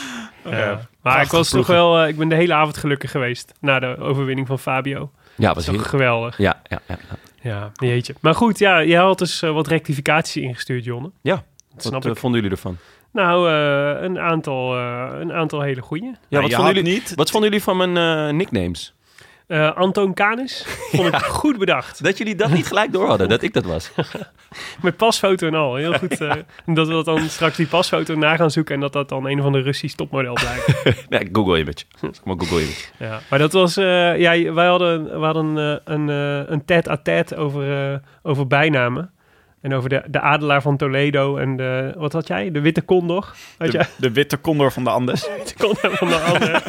Ja. 0.49 0.79
Maar 1.01 1.21
ik 1.21 1.31
was 1.31 1.49
toch 1.49 1.67
wel, 1.67 1.99
eh, 2.01 2.07
ik 2.07 2.17
ben 2.17 2.29
de 2.29 2.35
hele 2.35 2.53
avond 2.53 2.77
gelukkig 2.77 3.11
geweest 3.11 3.51
na 3.59 3.79
de 3.79 3.97
overwinning 3.97 4.47
van 4.47 4.59
Fabio. 4.59 5.11
Ja, 5.35 5.53
was 5.53 5.67
heel... 5.67 5.79
geweldig. 5.79 6.37
Ja, 6.37 6.61
ja, 6.67 6.79
ja. 6.87 6.97
ja. 7.09 7.17
Ja, 7.53 7.71
jeetje. 7.87 8.13
Maar 8.19 8.35
goed, 8.35 8.59
ja, 8.59 8.83
jij 8.83 8.99
had 8.99 9.17
dus 9.17 9.41
eh, 9.41 9.51
wat 9.51 9.67
rectificaties 9.67 10.43
ingestuurd, 10.43 10.83
Jonne. 10.83 11.11
Ja, 11.21 11.43
Dat 11.73 11.81
snap 11.81 11.93
Wat 11.93 12.05
eh, 12.05 12.11
ik. 12.11 12.17
vonden 12.17 12.41
jullie 12.41 12.55
ervan? 12.55 12.77
Nou, 13.11 13.49
eh, 13.49 14.03
een, 14.03 14.19
aantal, 14.19 14.75
eh, 14.77 15.07
een 15.19 15.33
aantal 15.33 15.61
hele 15.61 15.81
goeie. 15.81 16.03
Ja, 16.05 16.17
Nou, 16.29 16.43
wat, 16.43 16.53
vonden 16.53 16.73
jullie, 16.75 16.91
niet- 16.93 17.13
wat 17.15 17.31
vonden 17.31 17.49
jullie 17.49 17.63
van 17.65 17.77
mijn 17.77 17.97
eh, 17.97 18.33
nicknames? 18.33 18.93
Eh, 19.47 19.75
Antoon 19.75 20.13
Canis 20.13 20.65
vond 20.91 21.07
ik 21.07 21.15
goed 21.41 21.57
bedacht. 21.57 22.03
Dat 22.03 22.17
jullie 22.17 22.35
dat 22.35 22.49
niet 22.51 22.67
gelijk 22.67 22.91
door 22.91 23.07
hadden, 23.07 23.29
dat 23.29 23.41
ik 23.41 23.53
dat 23.53 23.65
was. 23.65 23.91
Met 24.81 24.97
pasfoto 24.97 25.47
en 25.47 25.53
al. 25.55 25.75
Heel 25.75 25.93
goed. 25.93 26.21
eh, 26.21 26.29
en 26.65 26.73
dat 26.79 26.87
we 26.87 26.93
dat 26.93 27.05
dan 27.05 27.19
straks 27.29 27.57
die 27.57 27.67
pasfoto 27.67 28.15
na 28.15 28.35
gaan 28.35 28.51
zoeken 28.51 28.75
en 28.75 28.81
dat 28.81 28.93
dat 28.93 29.09
dan 29.09 29.25
een 29.27 29.39
of 29.39 29.45
ander 29.45 29.61
Russisch 29.63 29.95
topmodel 29.95 30.33
blijkt. 30.33 31.09
Nee, 31.09 31.29
Google 31.31 31.59
image. 31.59 31.83
Maar 32.23 32.35
Google 32.37 32.61
image. 32.61 32.87
Ja, 32.99 33.19
maar 33.29 33.39
dat 33.39 33.53
was... 33.53 33.77
eh, 33.77 34.17
ja, 34.19 34.53
wij 34.53 34.67
hadden, 34.67 35.19
we 35.19 35.25
hadden 35.25 35.79
een, 35.85 36.09
eh, 36.09 36.51
een 36.51 36.65
tête-à-tête 36.65 37.35
over, 37.35 37.91
eh, 37.91 37.97
over 38.23 38.47
bijnamen. 38.47 39.11
En 39.61 39.73
over 39.73 39.89
de, 39.89 40.03
de 40.07 40.19
adelaar 40.19 40.61
van 40.61 40.77
Toledo 40.77 41.37
en 41.37 41.55
de... 41.55 41.93
Wat 41.97 42.13
had 42.13 42.27
jij? 42.27 42.51
De 42.51 42.61
witte 42.61 42.85
condor? 42.85 43.33
Had 43.57 43.71
jij? 43.71 43.81
de, 43.81 43.89
de 43.97 44.11
witte 44.11 44.41
condor 44.41 44.71
van 44.71 44.83
de 44.83 44.89
Andes. 44.89 45.21
De 45.47 45.53
condor 45.57 45.97
van 45.97 46.07
de 46.07 46.15
andere. 46.15 46.61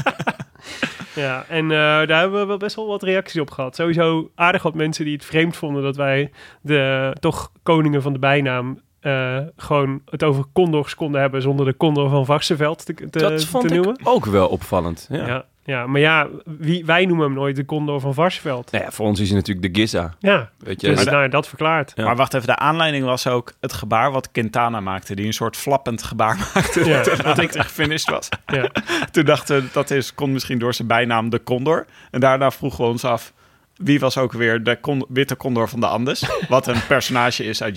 ja, 1.24 1.44
en 1.48 1.64
eh, 1.64 1.78
daar 1.78 2.20
hebben 2.20 2.40
we 2.40 2.46
wel 2.46 2.56
best 2.56 2.76
wel 2.76 2.86
wat 2.86 3.02
reacties 3.02 3.40
op 3.40 3.50
gehad. 3.50 3.74
Sowieso 3.74 4.30
aardig 4.34 4.62
wat 4.62 4.74
mensen 4.74 5.04
die 5.04 5.14
het 5.14 5.24
vreemd 5.24 5.56
vonden 5.56 5.82
dat 5.82 5.96
wij 5.96 6.30
de 6.62 7.12
toch 7.20 7.52
koningen 7.62 8.02
van 8.02 8.12
de 8.12 8.18
bijnaam... 8.18 8.80
eh, 9.02 9.38
gewoon 9.56 10.02
het 10.10 10.22
over 10.22 10.44
condors 10.52 10.94
konden 10.94 11.20
hebben 11.20 11.42
zonder 11.42 11.66
de 11.66 11.76
condor 11.76 12.08
van 12.10 12.24
Varsenveld 12.26 12.86
te, 12.86 12.94
te, 12.94 13.18
dat 13.18 13.44
vond 13.44 13.68
te 13.68 13.74
ik 13.74 13.80
noemen. 13.84 14.00
ook 14.04 14.24
wel 14.26 14.48
opvallend. 14.48 15.06
Ja. 15.10 15.26
Ja. 15.26 15.44
Ja, 15.64 15.86
maar 15.86 16.00
ja, 16.00 16.28
wie, 16.44 16.84
wij 16.84 17.06
noemen 17.06 17.24
hem 17.26 17.34
nooit 17.34 17.56
de 17.56 17.64
condor 17.64 18.00
van 18.00 18.14
Varsenveld. 18.14 18.70
Nou 18.72 18.84
ja, 18.84 18.90
voor 18.90 19.06
ons 19.06 19.20
is 19.20 19.28
hij 19.28 19.36
natuurlijk 19.36 19.74
de 19.74 19.80
Giza. 19.80 20.14
Ja, 20.18 20.50
Weet 20.58 20.80
je, 20.80 20.86
dus 20.88 21.04
Maar 21.04 21.14
nou, 21.14 21.28
dat 21.28 21.48
verklaart. 21.48 21.92
Ja. 21.94 22.04
Maar 22.04 22.16
wacht 22.16 22.34
even, 22.34 22.46
de 22.46 22.56
aanleiding 22.56 23.04
was 23.04 23.26
ook 23.26 23.52
het 23.60 23.72
gebaar 23.72 24.12
wat 24.12 24.30
Quintana 24.30 24.80
maakte. 24.80 25.14
Die 25.14 25.26
een 25.26 25.32
soort 25.32 25.56
flappend 25.56 26.02
gebaar 26.02 26.36
maakte 26.54 26.84
Ja. 26.84 27.02
toen 27.02 27.16
hij 27.24 27.48
gefinished 27.48 28.10
was. 28.10 28.28
Ja. 28.46 28.70
Toen 29.12 29.24
dachten 29.24 29.56
we, 29.62 29.68
dat 29.72 29.90
is, 29.90 30.14
kon 30.14 30.32
misschien 30.32 30.58
door 30.58 30.74
zijn 30.74 30.88
bijnaam 30.88 31.28
de 31.30 31.42
Condor. 31.42 31.86
En 32.10 32.20
daarna 32.20 32.50
vroegen 32.50 32.84
we 32.84 32.90
ons 32.90 33.04
af, 33.04 33.32
wie 33.76 34.00
was 34.00 34.18
ook 34.18 34.32
weer 34.32 34.62
de 34.62 34.80
con- 34.80 35.04
witte 35.08 35.36
Condor 35.36 35.68
van 35.68 35.80
de 35.80 35.86
Andes? 35.86 36.26
Wat 36.48 36.66
een 36.66 36.86
personage 36.86 37.44
is 37.44 37.62
uit 37.62 37.76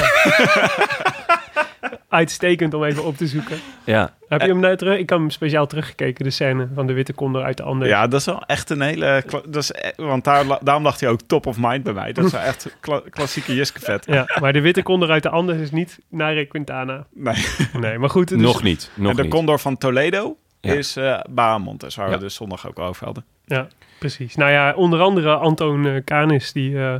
Jiske 0.00 0.92
Uitstekend 2.08 2.74
om 2.74 2.84
even 2.84 3.04
op 3.04 3.16
te 3.16 3.26
zoeken. 3.26 3.58
ja. 3.84 4.14
Heb 4.28 4.40
je 4.40 4.46
hem 4.48 4.60
nou 4.60 4.76
terug? 4.76 4.98
Ik 4.98 5.08
heb 5.10 5.18
hem 5.18 5.30
speciaal 5.30 5.66
teruggekeken, 5.66 6.24
de 6.24 6.30
scène 6.30 6.68
van 6.74 6.86
de 6.86 6.92
witte 6.92 7.14
condor 7.14 7.42
uit 7.42 7.56
de 7.56 7.62
andere. 7.62 7.90
Ja, 7.90 8.06
dat 8.06 8.20
is 8.20 8.26
wel 8.26 8.42
echt 8.46 8.70
een 8.70 8.80
hele... 8.80 9.24
Dat 9.46 9.56
is, 9.62 9.70
e- 9.72 9.90
want 9.96 10.24
daar, 10.24 10.44
daarom 10.60 10.82
dacht 10.82 11.00
hij 11.00 11.08
ook 11.08 11.20
top 11.26 11.46
of 11.46 11.56
mind 11.58 11.82
bij 11.82 11.92
mij. 11.92 12.12
Dat 12.12 12.24
is 12.24 12.32
wel 12.32 12.40
echt 12.40 12.76
kla- 12.80 13.02
klassieke 13.10 13.54
Jiske 13.54 14.00
Ja, 14.06 14.26
maar 14.40 14.52
de 14.52 14.60
witte 14.60 14.82
condor 14.82 15.10
uit 15.10 15.22
de 15.22 15.28
Andes 15.28 15.58
is 15.58 15.70
niet 15.70 15.98
Naire 16.08 16.44
Quintana. 16.44 17.06
Nee. 17.14 17.44
Nee, 17.72 17.98
maar 17.98 18.10
goed. 18.10 18.28
dus- 18.28 18.40
Nog 18.40 18.62
niet. 18.62 18.90
Nog 18.94 19.10
en 19.10 19.16
de 19.16 19.22
niet. 19.22 19.30
Condor 19.30 19.58
van 19.58 19.78
Toledo 19.78 20.36
Ja. 20.60 20.72
is 20.72 20.96
eh 20.96 21.20
Bahamontes, 21.30 21.94
waar 21.94 22.08
Ja. 22.10 22.14
we 22.14 22.18
dus 22.20 22.34
zondag 22.34 22.68
ook 22.68 22.78
over 22.78 23.04
hadden. 23.04 23.24
Ja, 23.46 23.66
precies. 23.98 24.34
Nou 24.34 24.50
ja, 24.50 24.72
onder 24.74 25.00
andere 25.00 25.34
Antoon 25.34 25.86
eh, 25.86 26.00
Kanis, 26.04 26.52
die, 26.52 26.78
eh, 26.78 26.94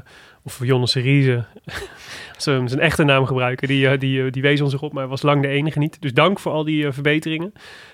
of 0.45 0.59
Jonne 0.65 0.87
Serize, 0.87 1.45
als 2.35 2.45
we 2.45 2.51
hem 2.51 2.69
zijn 2.69 2.81
echte 2.81 3.05
naam 3.05 3.27
gebruiken, 3.27 3.69
die, 3.69 3.89
eh, 3.89 3.99
die, 3.99 4.25
eh, 4.25 4.31
die 4.33 4.43
wees 4.43 4.61
ons 4.61 4.71
zich 4.71 4.83
op, 4.83 4.93
maar 4.93 5.09
was 5.09 5.23
lang 5.23 5.43
de 5.43 5.49
enige 5.49 5.79
niet. 5.79 6.01
Dus 6.03 6.13
dank 6.13 6.39
voor 6.39 6.53
al 6.53 6.65
die 6.65 6.87
eh, 6.87 6.93
verbeteringen. 6.93 7.53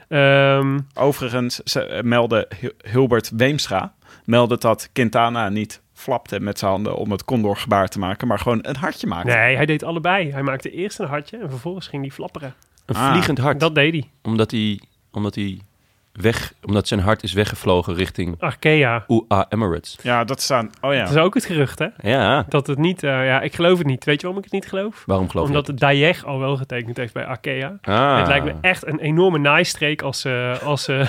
Ehm, 0.08 0.78
Overigens 0.94 1.56
ze, 1.56 2.00
meldde 2.04 2.48
Hil- 2.60 2.72
Hilbert 2.90 3.30
Weemstra 3.36 3.94
meldde 4.24 4.58
dat 4.58 4.88
Quintana 4.92 5.48
niet 5.48 5.82
flapte 5.92 6.40
met 6.40 6.58
zijn 6.58 6.70
handen 6.70 6.96
om 6.96 7.10
het 7.10 7.24
condorgebaar 7.24 7.88
te 7.88 7.98
maken, 7.98 8.26
maar 8.28 8.38
gewoon 8.38 8.58
een 8.62 8.76
hartje 8.76 9.06
maakte. 9.06 9.32
nee, 9.32 9.56
hij 9.56 9.66
deed 9.66 9.82
allebei. 9.84 10.30
Hij 10.32 10.42
maakte 10.42 10.70
eerst 10.70 10.98
een 10.98 11.06
hartje 11.08 11.36
en 11.38 11.50
vervolgens 11.50 11.86
ging 11.88 12.02
hij 12.02 12.10
flapperen. 12.10 12.54
Een 12.86 12.94
Ah. 12.96 13.10
vliegend 13.10 13.38
hart. 13.38 13.60
Dat 13.60 13.74
deed 13.74 13.92
hij. 13.92 14.10
Omdat 14.22 14.50
hij, 14.50 14.80
omdat 15.12 15.34
hij 15.34 15.60
weg, 16.12 16.52
omdat 16.62 16.88
zijn 16.88 17.00
hart 17.00 17.22
is 17.22 17.32
weggevlogen 17.32 17.94
richting 17.94 18.40
Arkea. 18.40 19.04
UA 19.08 19.46
Emirates. 19.48 19.98
Ja, 20.02 20.24
dat 20.24 20.40
staan. 20.40 20.70
Oh 20.80 20.92
ja. 20.94 21.00
Dat 21.00 21.10
is 21.10 21.16
ook 21.16 21.34
het 21.34 21.44
gerucht, 21.44 21.78
hè? 21.78 21.86
Ja, 22.00 22.44
Dat 22.48 22.66
het 22.66 22.78
niet... 22.78 23.02
eh, 23.02 23.10
ja, 23.26 23.40
ik 23.40 23.54
geloof 23.54 23.78
het 23.78 23.86
niet. 23.86 24.04
Weet 24.04 24.20
je 24.20 24.26
waarom 24.26 24.44
ik 24.44 24.50
het 24.50 24.60
niet 24.60 24.68
geloof? 24.70 25.02
waarom 25.06 25.28
geloof 25.28 25.46
Omdat 25.46 25.66
je 25.66 25.72
de 25.72 25.78
Dayeg 25.78 26.24
al 26.24 26.38
wel 26.38 26.56
getekend 26.56 26.96
heeft 26.96 27.12
bij 27.12 27.24
Arkea. 27.26 27.78
Ah. 27.82 28.18
Het 28.18 28.26
lijkt 28.26 28.44
me 28.44 28.54
echt 28.60 28.86
een 28.86 28.98
enorme 29.00 29.38
naaistreek 29.38 30.02
als... 30.02 30.24
eh 30.24 30.62
als 30.62 30.88
eh, 30.88 31.08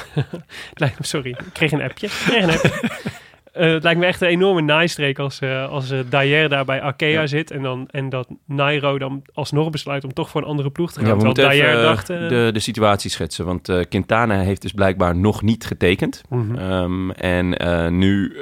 sorry, 1.00 1.30
ik 1.30 1.38
kreeg 1.54 1.72
een 1.72 1.82
appje. 1.82 2.08
Ik 2.08 2.14
kreeg 2.26 2.44
een 2.44 2.52
appje. 2.52 3.00
Eh, 3.52 3.72
het 3.72 3.84
lijkt 3.84 4.00
me 4.00 4.06
echt 4.06 4.22
een 4.22 4.28
enorme 4.28 4.62
naaistreek 4.62 5.20
als, 5.20 5.40
eh 5.40 5.70
als 5.70 5.92
eh, 5.92 6.00
Dayer 6.10 6.50
daar 6.50 6.66
bij 6.66 6.82
Arkea 6.82 7.28
zit... 7.28 7.52
En, 7.52 7.62
dan, 7.62 7.88
en 7.92 8.10
dat 8.10 8.28
Nairo 8.46 8.98
dan 8.98 9.22
alsnog 9.34 9.70
besluit 9.70 10.04
om 10.04 10.14
toch 10.14 10.30
voor 10.30 10.42
een 10.42 10.48
andere 10.48 10.70
ploeg 10.70 10.92
te 10.92 11.00
gaan. 11.00 11.08
Ja, 11.08 11.16
we 11.16 11.34
Terwijl 11.34 11.48
moeten 11.48 11.68
even 11.68 11.84
dacht... 11.84 12.08
de, 12.08 12.50
de 12.54 12.60
situatie 12.60 13.10
schetsen. 13.10 13.46
Want 13.46 13.86
Quintana 13.90 14.40
heeft 14.40 14.62
dus 14.62 14.72
blijkbaar 14.72 15.16
nog 15.16 15.42
niet 15.42 15.66
getekend. 15.66 16.22
mhm. 16.30 16.56
Ehm, 16.56 17.10
en 17.12 17.98
nu 17.98 18.36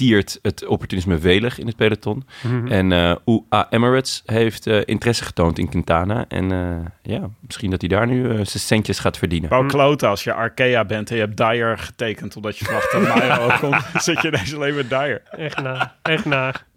tiert 0.00 0.38
het 0.42 0.66
opportunisme 0.66 1.18
welig 1.18 1.58
in 1.58 1.66
het 1.66 1.76
peloton. 1.76 2.24
Mhm. 2.42 2.66
En 2.66 2.92
eh 2.92 3.14
UA 3.24 3.66
Emirates 3.70 4.22
heeft 4.26 4.66
eh, 4.66 4.80
interesse 4.84 5.24
getoond 5.24 5.58
in 5.58 5.68
Quintana. 5.68 6.24
En 6.28 6.52
eh, 6.52 7.12
ja, 7.12 7.28
misschien 7.40 7.70
dat 7.70 7.80
hij 7.80 7.88
daar 7.88 8.06
nu 8.06 8.22
zijn 8.24 8.46
centjes 8.46 8.98
gaat 8.98 9.18
verdienen. 9.18 9.50
Wel 9.50 9.66
kloten 9.66 10.08
als 10.08 10.24
je 10.24 10.32
Arkea 10.32 10.84
bent 10.84 11.10
en 11.10 11.16
je 11.16 11.22
hebt 11.22 11.36
Dyer 11.36 11.78
getekend 11.78 12.36
omdat 12.36 12.58
je 12.58 12.64
verwacht 12.64 12.92
dat 12.92 13.40
ook 13.52 13.58
komt. 13.58 13.92
Dan 13.92 14.02
zit 14.02 14.22
je 14.22 14.28
ineens 14.28 14.54
alleen 14.54 14.74
met 14.74 14.88
Dyer. 14.88 15.22
Echt 15.30 15.62
naar, 15.62 15.94
echt 16.02 16.24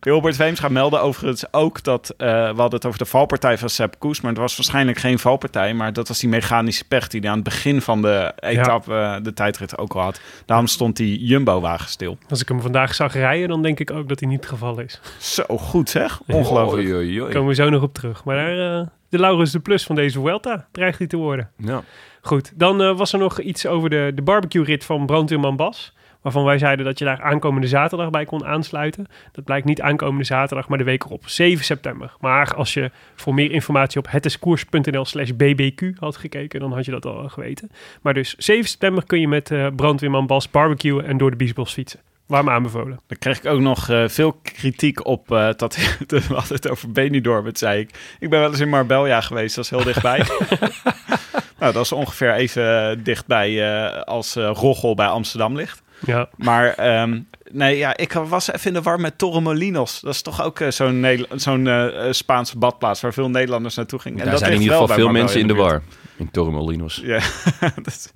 naar. 0.06 0.14
Hilbert 0.14 0.38
Weemstra 0.38 0.68
meldde 0.68 0.98
overigens 0.98 1.54
ook 1.54 1.84
dat... 1.84 2.14
eh, 2.18 2.28
we 2.28 2.62
hadden 2.62 2.74
het 2.74 2.86
over 2.86 3.00
de 3.00 3.06
valpartij 3.06 3.58
van 3.58 3.70
Sepp 3.70 4.00
Koes, 4.00 4.22
maar 4.22 4.32
het 4.32 4.40
was 4.40 4.56
waarschijnlijk 4.56 4.98
geen 4.98 5.20
valpartij. 5.20 5.74
Maar 5.74 5.94
dat 5.94 6.08
was 6.08 6.20
die 6.20 6.30
mechanische 6.30 6.88
pech 6.88 7.08
die 7.08 7.20
hij 7.20 7.30
aan 7.30 7.36
het 7.36 7.44
begin 7.44 7.82
van 7.82 8.02
de 8.02 8.34
etappe, 8.36 8.94
eh, 8.94 9.16
de 9.24 9.34
tijdrit 9.34 9.78
ook 9.78 9.94
al 9.94 10.02
had. 10.02 10.22
Daarom 10.46 10.68
stond 10.68 10.98
die 10.98 11.26
Jumbo-wagen 11.26 11.90
stil. 11.90 12.18
Als 12.30 12.42
ik 12.42 12.48
hem 12.48 12.62
vandaag 12.62 12.96
zag 12.96 13.14
rijden, 13.14 13.48
dan 13.48 13.62
denk 13.62 13.80
ik 13.80 13.92
ook 13.92 14.10
dat 14.10 14.20
hij 14.20 14.30
niet 14.30 14.40
het 14.40 14.50
geval 14.50 14.80
is. 14.80 15.02
Zo 15.20 15.44
goed 15.58 15.90
zeg. 15.90 16.20
Ongelooflijk. 16.28 16.88
Oei, 16.88 16.94
oei, 16.94 17.10
oei. 17.10 17.20
Daar 17.20 17.32
komen 17.32 17.48
we 17.48 17.56
zo 17.56 17.70
nog 17.70 17.82
op 17.82 17.94
terug. 17.94 18.24
Maar 18.24 18.36
daar, 18.36 18.80
eh, 18.80 18.88
de 19.10 19.20
Laurens 19.20 19.52
de 19.52 19.60
Plus 19.60 19.84
van 19.84 19.96
deze 19.96 20.20
Vuelta 20.20 20.68
dreigt 20.72 20.98
hij 20.98 21.08
te 21.08 21.18
worden. 21.18 21.50
Ja. 21.58 21.84
Goed, 22.22 22.52
dan 22.56 22.96
was 22.96 23.14
er 23.14 23.20
nog 23.20 23.40
iets 23.40 23.66
over 23.66 23.90
de, 23.90 24.12
de 24.16 24.22
barbecue-rit 24.22 24.86
van 24.86 25.06
Brandweerman 25.06 25.56
Bas. 25.56 25.94
Waarvan 26.24 26.44
wij 26.44 26.58
zeiden 26.58 26.86
dat 26.86 27.00
je 27.00 27.06
daar 27.06 27.22
aankomende 27.22 27.68
zaterdag 27.68 28.10
bij 28.10 28.26
kon 28.26 28.46
aansluiten. 28.46 29.06
Dat 29.32 29.44
blijkt 29.44 29.66
niet 29.66 29.82
aankomende 29.82 30.24
zaterdag, 30.24 30.68
maar 30.68 30.78
de 30.78 30.84
week 30.84 31.04
erop, 31.04 31.28
7 31.28 31.66
september. 31.66 32.14
Maar 32.20 32.56
als 32.56 32.74
je 32.74 32.92
voor 33.16 33.34
meer 33.34 33.52
informatie 33.52 34.00
op 34.00 34.12
hetiskoers.nl 34.12 35.06
slash 35.06 35.30
bbq 35.30 36.00
had 36.00 36.18
gekeken, 36.18 36.60
dan 36.60 36.74
had 36.74 36.86
je 36.86 36.92
dat 36.92 37.06
al 37.06 37.30
geweten. 37.30 37.70
Maar 38.02 38.14
dus 38.14 38.36
7 38.38 38.70
september 38.70 39.06
kun 39.06 39.20
je 39.20 39.28
met 39.28 39.52
eh, 39.52 39.68
Brandweerman 39.76 40.28
Bas 40.28 40.50
barbecuen 40.50 41.06
en 41.06 41.18
door 41.18 41.30
de 41.30 41.38
Biesbos 41.38 41.74
fietsen. 41.74 42.00
Warm 42.26 42.50
aanbevolen. 42.50 43.00
Dan 43.08 43.18
kreeg 43.18 43.38
ik 43.38 43.46
ook 43.46 43.60
nog 43.60 43.90
eh, 43.90 44.08
veel 44.08 44.40
kritiek 44.42 45.06
op 45.06 45.32
eh, 45.32 45.50
dat 45.58 45.78
we 46.08 46.22
hadden 46.28 46.56
het 46.56 46.70
over 46.70 46.92
Benidorm. 46.92 47.46
Dat 47.46 47.58
zei 47.58 47.80
ik. 47.80 48.16
Ik 48.20 48.30
ben 48.30 48.40
wel 48.40 48.50
eens 48.50 48.60
in 48.60 48.70
Marbella 48.70 49.22
geweest, 49.22 49.56
dat 49.56 49.64
is 49.64 49.70
heel 49.70 49.84
dichtbij. 49.84 50.18
nou, 51.60 51.74
dat 51.74 51.84
is 51.84 51.92
ongeveer 51.92 52.34
even 52.34 53.04
dichtbij 53.04 53.76
als 54.04 54.36
Roggel 54.36 54.96
bij 54.96 55.08
Amsterdam 55.08 55.56
ligt. 55.56 55.83
Ja, 56.06 56.30
Maar 56.36 56.68
ehm, 56.74 57.20
nee, 57.52 57.78
ja, 57.78 57.98
ik 57.98 58.14
was 58.14 58.52
even 58.52 58.68
in 58.68 58.74
de 58.74 58.82
war 58.82 59.00
met 59.00 59.18
Torremolinos. 59.18 60.00
Dat 60.00 60.14
is 60.14 60.22
toch 60.22 60.44
ook 60.44 60.60
eh, 60.60 60.70
zo'n 60.72 61.00
Nederla- 61.00 61.38
zo'n 61.38 61.68
eh, 61.68 62.08
eh, 62.08 62.14
Spaanse 62.14 62.58
badplaats 62.58 63.02
waar 63.02 63.14
veel 63.14 63.30
Nederlanders 63.30 63.76
naartoe 63.76 64.00
gingen. 64.00 64.18
En 64.18 64.24
Daar 64.24 64.34
dat 64.34 64.44
zijn 64.44 64.54
in 64.54 64.62
ieder 64.62 64.78
geval 64.78 64.96
veel 64.96 65.10
mensen 65.10 65.40
in 65.40 65.48
de 65.48 65.54
war. 65.54 65.82
In 66.18 66.32
Torremolinos. 66.32 67.02
Ja, 67.04 67.20
dat 67.84 68.14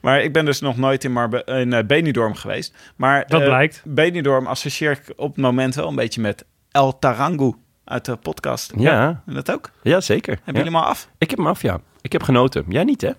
maar 0.00 0.22
ik 0.22 0.32
ben 0.32 0.44
dus 0.44 0.60
nog 0.60 0.76
nooit 0.76 1.04
in, 1.04 1.12
Marbe 1.12 1.44
in 1.44 1.86
Benidorm 1.86 2.34
geweest. 2.34 2.74
Maar 2.96 3.24
dat 3.26 3.44
blijkt. 3.44 3.82
Benidorm 3.84 4.46
associeer 4.46 4.90
ik 4.90 5.12
op 5.16 5.28
het 5.34 5.44
moment 5.44 5.74
wel 5.74 5.88
een 5.88 5.94
beetje 5.94 6.20
met 6.20 6.44
El 6.70 6.98
Tarangu 6.98 7.54
uit 7.84 8.04
de 8.04 8.16
podcast. 8.16 8.72
Ja, 8.76 9.22
En 9.26 9.34
dat 9.34 9.50
ook? 9.52 9.70
ja 9.82 10.00
zeker. 10.00 10.32
Hebben 10.34 10.54
Ja. 10.54 10.60
jullie 10.60 10.76
hem 10.76 10.82
al 10.86 10.90
af? 10.90 11.08
Ik 11.18 11.30
heb 11.30 11.38
hem 11.38 11.48
af, 11.48 11.62
ja. 11.62 11.80
Ik 12.00 12.12
heb 12.12 12.22
genoten. 12.22 12.64
Jij 12.68 12.84
niet, 12.84 13.00
hè? 13.00 13.10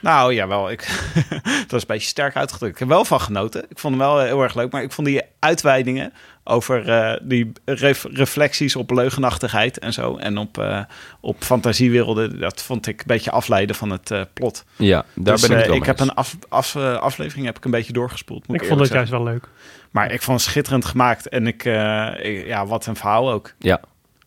Nou 0.00 0.34
ja, 0.34 0.46
wel. 0.48 0.70
Ik, 0.70 0.80
dat 1.60 1.70
was 1.70 1.80
een 1.80 1.86
beetje 1.86 2.08
sterk 2.08 2.36
uitgedrukt. 2.36 2.72
Ik 2.72 2.78
heb 2.78 2.88
wel 2.88 3.04
van 3.04 3.20
genoten. 3.20 3.64
Ik 3.68 3.78
vond 3.78 3.94
hem 3.96 4.02
wel 4.06 4.20
heel 4.20 4.42
erg 4.42 4.54
leuk. 4.54 4.72
Maar 4.72 4.82
ik 4.82 4.92
vond 4.92 5.06
die 5.06 5.22
uitweidingen 5.38 6.12
over 6.44 6.88
eh, 6.88 7.16
die 7.22 7.52
ref- 7.64 8.06
reflecties 8.10 8.76
op 8.76 8.90
leugenachtigheid 8.90 9.78
en 9.78 9.92
zo. 9.92 10.16
En 10.16 10.38
op, 10.38 10.58
eh, 10.58 10.80
op 11.20 11.36
fantasiewerelden. 11.42 12.40
Dat 12.40 12.62
vond 12.62 12.86
ik 12.86 12.98
een 13.00 13.06
beetje 13.06 13.30
afleiden 13.30 13.76
van 13.76 13.90
het 13.90 14.10
eh, 14.10 14.20
plot. 14.32 14.64
Ja, 14.76 15.04
daar 15.14 15.34
Dus, 15.34 15.40
ben 15.46 15.50
ik 15.50 15.56
eh, 15.56 15.62
het 15.62 15.66
wel 15.70 15.76
ik 15.76 15.86
heb 15.86 16.00
een 16.00 16.14
af, 16.14 16.36
af, 16.48 16.74
eh, 16.74 16.96
aflevering 16.96 17.46
heb 17.46 17.56
ik 17.56 17.64
een 17.64 17.70
beetje 17.70 17.92
doorgespoeld. 17.92 18.46
Moet 18.46 18.56
Ik 18.56 18.62
ik, 18.62 18.68
vond 18.68 18.80
het 18.80 18.92
juist 18.92 19.10
wel 19.10 19.22
leuk. 19.22 19.48
Maar 19.90 20.12
ik 20.12 20.22
vond 20.22 20.40
het 20.40 20.48
schitterend 20.48 20.84
gemaakt. 20.84 21.28
En 21.28 21.46
ik, 21.46 21.64
eh, 21.64 22.08
ik- 22.22 22.46
ja, 22.46 22.66
wat 22.66 22.86
een 22.86 22.96
verhaal 22.96 23.30
ook. 23.30 23.52
Ja, 23.58 23.80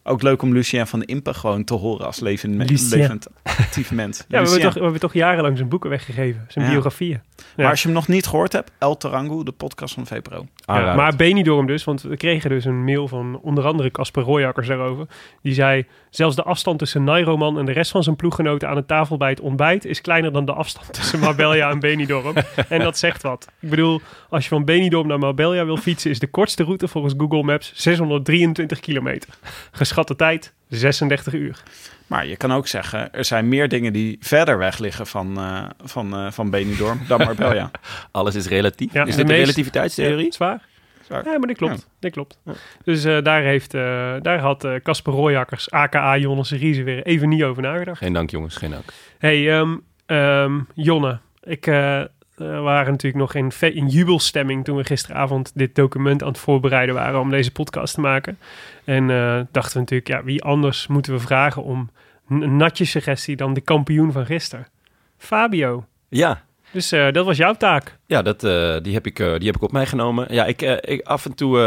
Ook 0.09 0.21
leuk 0.21 0.41
om 0.41 0.53
Lucien 0.53 0.87
van 0.87 1.03
Impe 1.03 1.33
gewoon 1.33 1.63
te 1.63 1.73
horen 1.73 2.05
als 2.05 2.19
levend, 2.19 2.69
levend 2.91 3.27
actief 3.43 3.91
mens. 3.91 4.17
Ja, 4.17 4.25
we 4.27 4.49
hebben, 4.49 4.61
toch, 4.61 4.73
we 4.73 4.81
hebben 4.81 4.99
toch 4.99 5.13
jarenlang 5.13 5.57
zijn 5.57 5.69
boeken 5.69 5.89
weggegeven. 5.89 6.45
Zijn 6.47 6.65
Ja. 6.65 6.71
biografieën. 6.71 7.21
Ja. 7.37 7.43
Maar 7.55 7.69
als 7.69 7.81
je 7.81 7.87
hem 7.87 7.95
nog 7.97 8.07
niet 8.07 8.27
gehoord 8.27 8.53
hebt, 8.53 8.71
El 8.77 8.97
Tarango, 8.97 9.43
de 9.43 9.51
podcast 9.51 9.93
van 9.93 10.05
VPRO. 10.07 10.35
Ja, 10.37 10.45
aanrader. 10.65 10.95
maar 10.95 11.15
Benidorm 11.15 11.65
dus, 11.67 11.83
want 11.83 12.01
we 12.01 12.17
kregen 12.17 12.49
dus 12.49 12.65
een 12.65 12.83
mail 12.83 13.07
van 13.07 13.39
onder 13.41 13.65
andere 13.65 13.91
Casper 13.91 14.23
Royakkers 14.23 14.67
daarover. 14.67 15.05
Die 15.41 15.53
zei, 15.53 15.85
zelfs 16.09 16.35
de 16.35 16.43
afstand 16.43 16.79
tussen 16.79 17.03
Nairoman 17.03 17.59
en 17.59 17.65
de 17.65 17.71
rest 17.71 17.91
van 17.91 18.03
zijn 18.03 18.15
ploeggenoten 18.15 18.69
aan 18.69 18.75
de 18.75 18.85
tafel 18.85 19.17
bij 19.17 19.29
het 19.29 19.39
ontbijt 19.39 19.85
is 19.85 20.01
kleiner 20.01 20.31
dan 20.33 20.45
de 20.45 20.53
afstand 20.53 20.93
tussen 20.93 21.19
Marbella 21.19 21.69
en 21.69 21.79
Benidorm. 21.79 22.35
en 22.69 22.79
dat 22.79 22.97
zegt 22.97 23.21
wat. 23.21 23.47
Ik 23.59 23.69
bedoel, 23.69 24.01
als 24.29 24.43
je 24.43 24.49
van 24.49 24.65
Benidorm 24.65 25.07
naar 25.07 25.19
Marbella 25.19 25.65
wil 25.65 25.77
fietsen, 25.77 26.09
is 26.11 26.19
de 26.19 26.27
kortste 26.27 26.63
route 26.63 26.87
volgens 26.87 27.13
Google 27.17 27.43
Maps 27.43 27.71
623 27.75 28.79
kilometer. 28.79 29.29
Geschatte 29.99 30.15
tijd 30.25 30.53
36 30.67 31.33
uur. 31.33 31.63
Maar 32.07 32.25
je 32.27 32.37
kan 32.37 32.51
ook 32.53 32.67
zeggen, 32.67 33.13
er 33.13 33.25
zijn 33.25 33.47
meer 33.47 33.67
dingen 33.67 33.93
die 33.93 34.17
verder 34.19 34.57
weg 34.57 34.77
liggen 34.77 35.07
van, 35.07 35.37
eh 35.37 35.63
van, 35.83 36.13
eh, 36.13 36.31
van 36.31 36.49
Benidorm 36.49 36.99
dan 37.07 37.17
Marbella. 37.19 37.71
alles 38.11 38.35
is 38.35 38.47
relatief. 38.47 38.93
Ja, 38.93 39.05
is 39.05 39.11
de 39.11 39.17
dit 39.17 39.27
de 39.27 39.33
meest- 39.33 39.39
relativiteitstheorie? 39.45 40.33
Zwaar? 40.33 40.65
Zwaar. 41.05 41.25
Ja, 41.25 41.37
maar 41.37 41.47
dat 41.47 41.57
klopt. 41.57 41.87
Dat 41.99 42.11
klopt. 42.11 42.39
Dus 42.83 43.03
eh, 43.03 43.23
daar, 43.23 43.41
heeft, 43.41 43.73
eh, 43.73 44.15
daar 44.21 44.39
had 44.39 44.67
Casper 44.83 45.13
Royakkers, 45.13 45.71
aka 45.71 46.17
Jonas 46.17 46.51
Riese, 46.51 46.83
weer 46.83 47.03
even 47.03 47.29
niet 47.29 47.43
over 47.43 47.61
nagedacht. 47.61 47.97
Geen 47.97 48.13
dank, 48.13 48.29
jongens, 48.29 48.55
geen 48.55 48.71
dank. 48.71 48.93
Hey, 49.17 49.59
ehm, 49.59 49.77
ehm, 50.05 50.59
Jonne. 50.73 51.19
Ik 51.43 51.65
eh, 52.39 52.61
waren 52.61 52.91
natuurlijk 52.91 53.21
nog 53.21 53.33
in, 53.33 53.51
in 53.73 53.87
jubelstemming 53.87 54.65
toen 54.65 54.77
we 54.77 54.83
gisteravond 54.83 55.51
dit 55.55 55.75
document 55.75 56.21
aan 56.21 56.27
het 56.27 56.37
voorbereiden 56.37 56.95
waren 56.95 57.19
om 57.19 57.29
deze 57.29 57.51
podcast 57.51 57.93
te 57.93 58.01
maken. 58.01 58.37
En 58.83 59.09
eh, 59.09 59.41
dachten 59.51 59.73
we 59.73 59.79
natuurlijk, 59.79 60.07
ja, 60.07 60.23
wie 60.23 60.43
anders 60.43 60.87
moeten 60.87 61.13
we 61.13 61.19
vragen 61.19 61.63
om 61.63 61.89
een 62.29 62.55
natje 62.55 62.85
suggestie 62.85 63.35
dan 63.35 63.53
de 63.53 63.61
kampioen 63.61 64.11
van 64.11 64.25
gisteren? 64.25 64.67
Fabio. 65.17 65.85
Ja, 66.09 66.43
Dus 66.71 66.91
eh, 66.91 67.11
dat 67.11 67.25
was 67.25 67.37
jouw 67.37 67.53
taak. 67.53 67.97
Ja, 68.05 68.21
dat, 68.21 68.39
die, 68.83 68.93
heb 68.93 69.05
ik, 69.05 69.15
die 69.15 69.45
heb 69.47 69.55
ik 69.55 69.61
op 69.61 69.71
mij 69.71 69.85
genomen. 69.85 70.33
Ja, 70.33 70.45
ik, 70.45 70.61
ik, 70.61 71.01
af 71.01 71.25
en 71.25 71.35
toe 71.35 71.57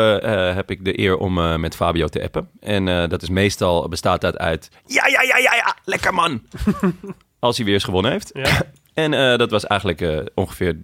heb 0.55 0.71
ik 0.71 0.85
de 0.85 0.99
eer 0.99 1.17
om 1.17 1.61
met 1.61 1.77
Fabio 1.77 2.07
te 2.07 2.23
appen. 2.23 2.49
En 2.61 3.09
dat 3.09 3.23
is 3.23 3.29
meestal, 3.29 3.89
bestaat 3.89 4.21
dat 4.21 4.39
uit... 4.39 4.71
Ja, 4.87 5.07
ja, 5.07 5.23
ja, 5.23 5.37
ja, 5.37 5.55
ja, 5.55 5.77
lekker 5.85 6.15
man! 6.15 6.43
Als 7.39 7.57
hij 7.57 7.65
weer 7.65 7.75
eens 7.75 7.85
gewonnen 7.85 8.11
heeft. 8.13 8.31
Ja. 8.35 8.63
En 8.95 9.15
eh, 9.15 9.39
dat 9.39 9.51
was 9.51 9.67
eigenlijk 9.67 10.01
eh, 10.01 10.19
ongeveer 10.35 10.77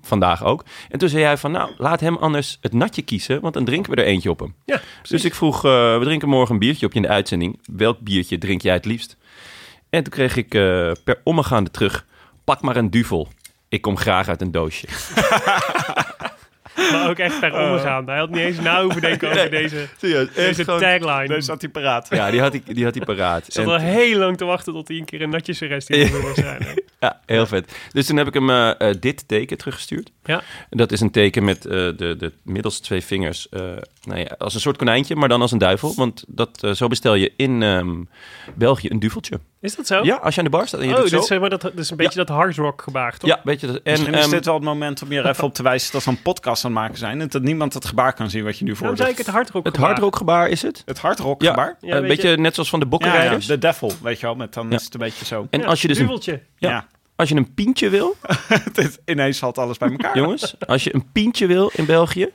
vandaag 0.00 0.44
ook. 0.44 0.64
En 0.88 0.98
toen 0.98 1.08
zei 1.08 1.24
hij 1.24 1.36
van, 1.36 1.50
nou, 1.50 1.70
laat 1.78 2.00
hem 2.00 2.16
anders 2.16 2.58
het 2.60 2.72
natje 2.72 3.02
kiezen, 3.02 3.40
want 3.40 3.54
dan 3.54 3.64
drinken 3.64 3.90
we 3.94 4.00
er 4.00 4.06
eentje 4.06 4.30
op 4.30 4.38
hem. 4.38 4.54
Ja, 4.64 4.80
Dus 5.02 5.24
ik 5.24 5.34
vroeg, 5.34 5.56
eh, 5.64 5.98
we 5.98 6.04
drinken 6.04 6.28
morgen 6.28 6.54
een 6.54 6.60
biertje 6.60 6.86
op 6.86 6.92
je 6.92 6.98
in 6.98 7.04
de 7.04 7.12
uitzending. 7.12 7.58
Welk 7.72 8.00
biertje 8.00 8.38
drink 8.38 8.62
jij 8.62 8.74
het 8.74 8.84
liefst? 8.84 9.16
En 9.90 10.02
toen 10.02 10.12
kreeg 10.12 10.36
ik 10.36 10.48
per 11.04 11.20
omgaande 11.24 11.70
terug, 11.70 12.06
pak 12.44 12.60
maar 12.60 12.76
een 12.76 12.90
duvel. 12.90 13.28
Ik 13.68 13.82
kom 13.82 13.96
graag 13.96 14.28
uit 14.28 14.40
een 14.40 14.50
doosje. 14.50 14.86
Maar 16.92 17.08
ook 17.10 17.18
echt 17.18 17.40
per 17.40 17.70
omgaan. 17.70 18.06
Hij 18.06 18.18
had 18.18 18.30
niet 18.30 18.38
eens 18.40 18.58
na 18.60 18.82
hoeven 18.82 19.00
denken 19.00 19.30
over 19.30 19.50
deze, 19.50 19.86
Serieus, 20.00 20.28
deze 20.34 20.64
tagline. 20.64 21.26
Dus 21.26 21.44
zat 21.44 21.60
hij 21.60 21.70
paraat. 21.70 22.06
Ja, 22.10 22.30
die 22.30 22.40
had 22.40 22.52
hij, 22.52 22.62
die 22.66 22.84
had 22.84 22.94
hij 22.94 23.04
paraat. 23.04 23.46
Ik 23.46 23.52
zat 23.52 23.64
En- 23.64 23.70
al 23.70 23.78
heel 23.78 24.18
lang 24.18 24.36
te 24.36 24.44
wachten 24.44 24.72
tot 24.72 24.88
hij 24.88 24.96
een 24.96 25.04
keer 25.04 25.22
een 25.22 25.30
natje 25.30 25.52
suggestie 25.52 26.10
wilde 26.10 26.32
zijn. 26.34 26.66
ja, 27.00 27.20
heel 27.26 27.46
vet. 27.46 27.76
Dus 27.92 28.06
toen 28.06 28.16
heb 28.16 28.26
ik 28.26 28.34
hem 28.34 28.50
eh, 28.50 28.80
eh, 28.80 28.94
dit 29.00 29.28
teken 29.28 29.58
teruggestuurd. 29.58 30.10
Ja. 30.24 30.42
Dat 30.70 30.92
is 30.92 31.00
een 31.00 31.10
teken 31.10 31.44
met 31.44 31.64
eh, 31.66 31.70
de, 31.72 32.14
de 32.18 32.32
middelste 32.42 32.82
twee 32.82 33.00
vingers. 33.04 33.48
Nou 34.06 34.20
ja, 34.20 34.34
als 34.38 34.54
een 34.54 34.60
soort 34.60 34.76
konijntje, 34.76 35.16
maar 35.16 35.28
dan 35.28 35.40
als 35.40 35.52
een 35.52 35.58
duivel. 35.58 35.94
Want 35.96 36.24
dat, 36.28 36.62
eh, 36.62 36.70
zo 36.70 36.86
bestel 36.88 37.14
je 37.14 37.32
in 37.36 37.62
ehm, 37.62 38.02
België 38.54 38.90
een 38.90 38.98
duveltje. 38.98 39.40
Is 39.60 39.76
dat 39.76 39.86
zo? 39.86 40.04
Ja, 40.04 40.14
als 40.16 40.34
je 40.34 40.40
aan 40.40 40.46
de 40.46 40.52
bar 40.56 40.66
staat 40.66 40.80
en 40.80 40.86
je 40.86 40.92
Oh, 40.94 41.00
doet 41.00 41.10
dit 41.10 41.24
zo. 41.24 41.34
is, 41.34 41.40
maar, 41.40 41.50
dat, 41.50 41.60
dat 41.60 41.78
is 41.78 41.90
een 41.90 41.96
beetje 41.96 42.18
dat 42.18 42.28
hard 42.28 42.56
rock 42.56 42.82
gebaar, 42.82 43.16
toch? 43.18 43.30
Ja, 43.30 43.40
weet 43.44 43.60
je 43.60 43.66
dat. 43.66 43.76
En, 43.76 43.82
Misschien 43.92 44.14
is 44.14 44.20
ehm, 44.22 44.30
dit 44.30 44.44
wel 44.44 44.54
het 44.54 44.62
moment 44.64 45.02
om 45.02 45.12
je 45.12 45.18
er 45.18 45.26
even 45.28 45.44
op 45.44 45.54
te 45.54 45.62
wijzen 45.62 45.92
dat 45.92 46.04
we 46.04 46.10
een 46.10 46.22
podcast 46.22 46.64
aan 46.64 46.70
het 46.70 46.80
maken 46.80 46.98
zijn. 46.98 47.20
En 47.20 47.28
dat 47.28 47.42
niemand 47.42 47.74
het 47.74 47.84
gebaar 47.84 48.12
kan 48.12 48.30
zien 48.30 48.44
wat 48.44 48.58
je 48.58 48.64
nu 48.64 48.70
voor 48.70 48.80
Waarom 48.80 48.96
zei 48.98 49.10
ik 49.10 49.18
het 49.18 49.26
hard 49.26 49.50
rock 49.50 49.64
het 49.64 49.76
hardrockgebaar 49.76 50.48
is 50.48 50.62
het? 50.62 50.82
Het 50.84 50.98
hardrock 50.98 51.42
Ja, 51.42 51.50
gebaar? 51.50 51.76
Ja, 51.80 51.94
Eh, 51.94 52.00
weet 52.00 52.08
weet 52.08 52.22
je- 52.22 52.28
je, 52.28 52.36
net 52.36 52.54
zoals 52.54 52.68
van 52.70 52.80
de 52.80 52.86
Ja, 52.90 52.92
ja, 52.96 52.98
bokkenrijders. 52.98 53.46
de 53.46 53.58
devil, 53.58 53.92
weet 54.02 54.20
je 54.20 54.26
wel. 54.26 54.34
Met 54.34 54.54
dan 54.54 54.68
Ja. 54.70 54.76
is 54.76 54.84
het 54.84 54.94
een 54.94 55.00
beetje 55.00 55.24
zo. 55.24 55.46
En 55.50 55.64
als 55.64 55.82
je 55.82 55.88
dus 55.88 55.96
een, 55.98 56.02
duveltje. 56.04 56.42
ja. 56.56 56.70
Ja. 56.70 56.86
Als 57.16 57.28
je 57.28 57.34
een 57.36 57.54
pientje 57.54 57.88
wil, 57.88 58.16
Dit- 58.72 59.00
Ineens 59.04 59.38
valt 59.38 59.58
alles 59.58 59.78
bij 59.78 59.90
elkaar. 59.90 60.16
jongens, 60.18 60.54
als 60.66 60.84
je 60.84 60.94
een 60.94 61.12
pientje 61.12 61.46
wil 61.46 61.70
in 61.74 61.86
België, 61.86 62.28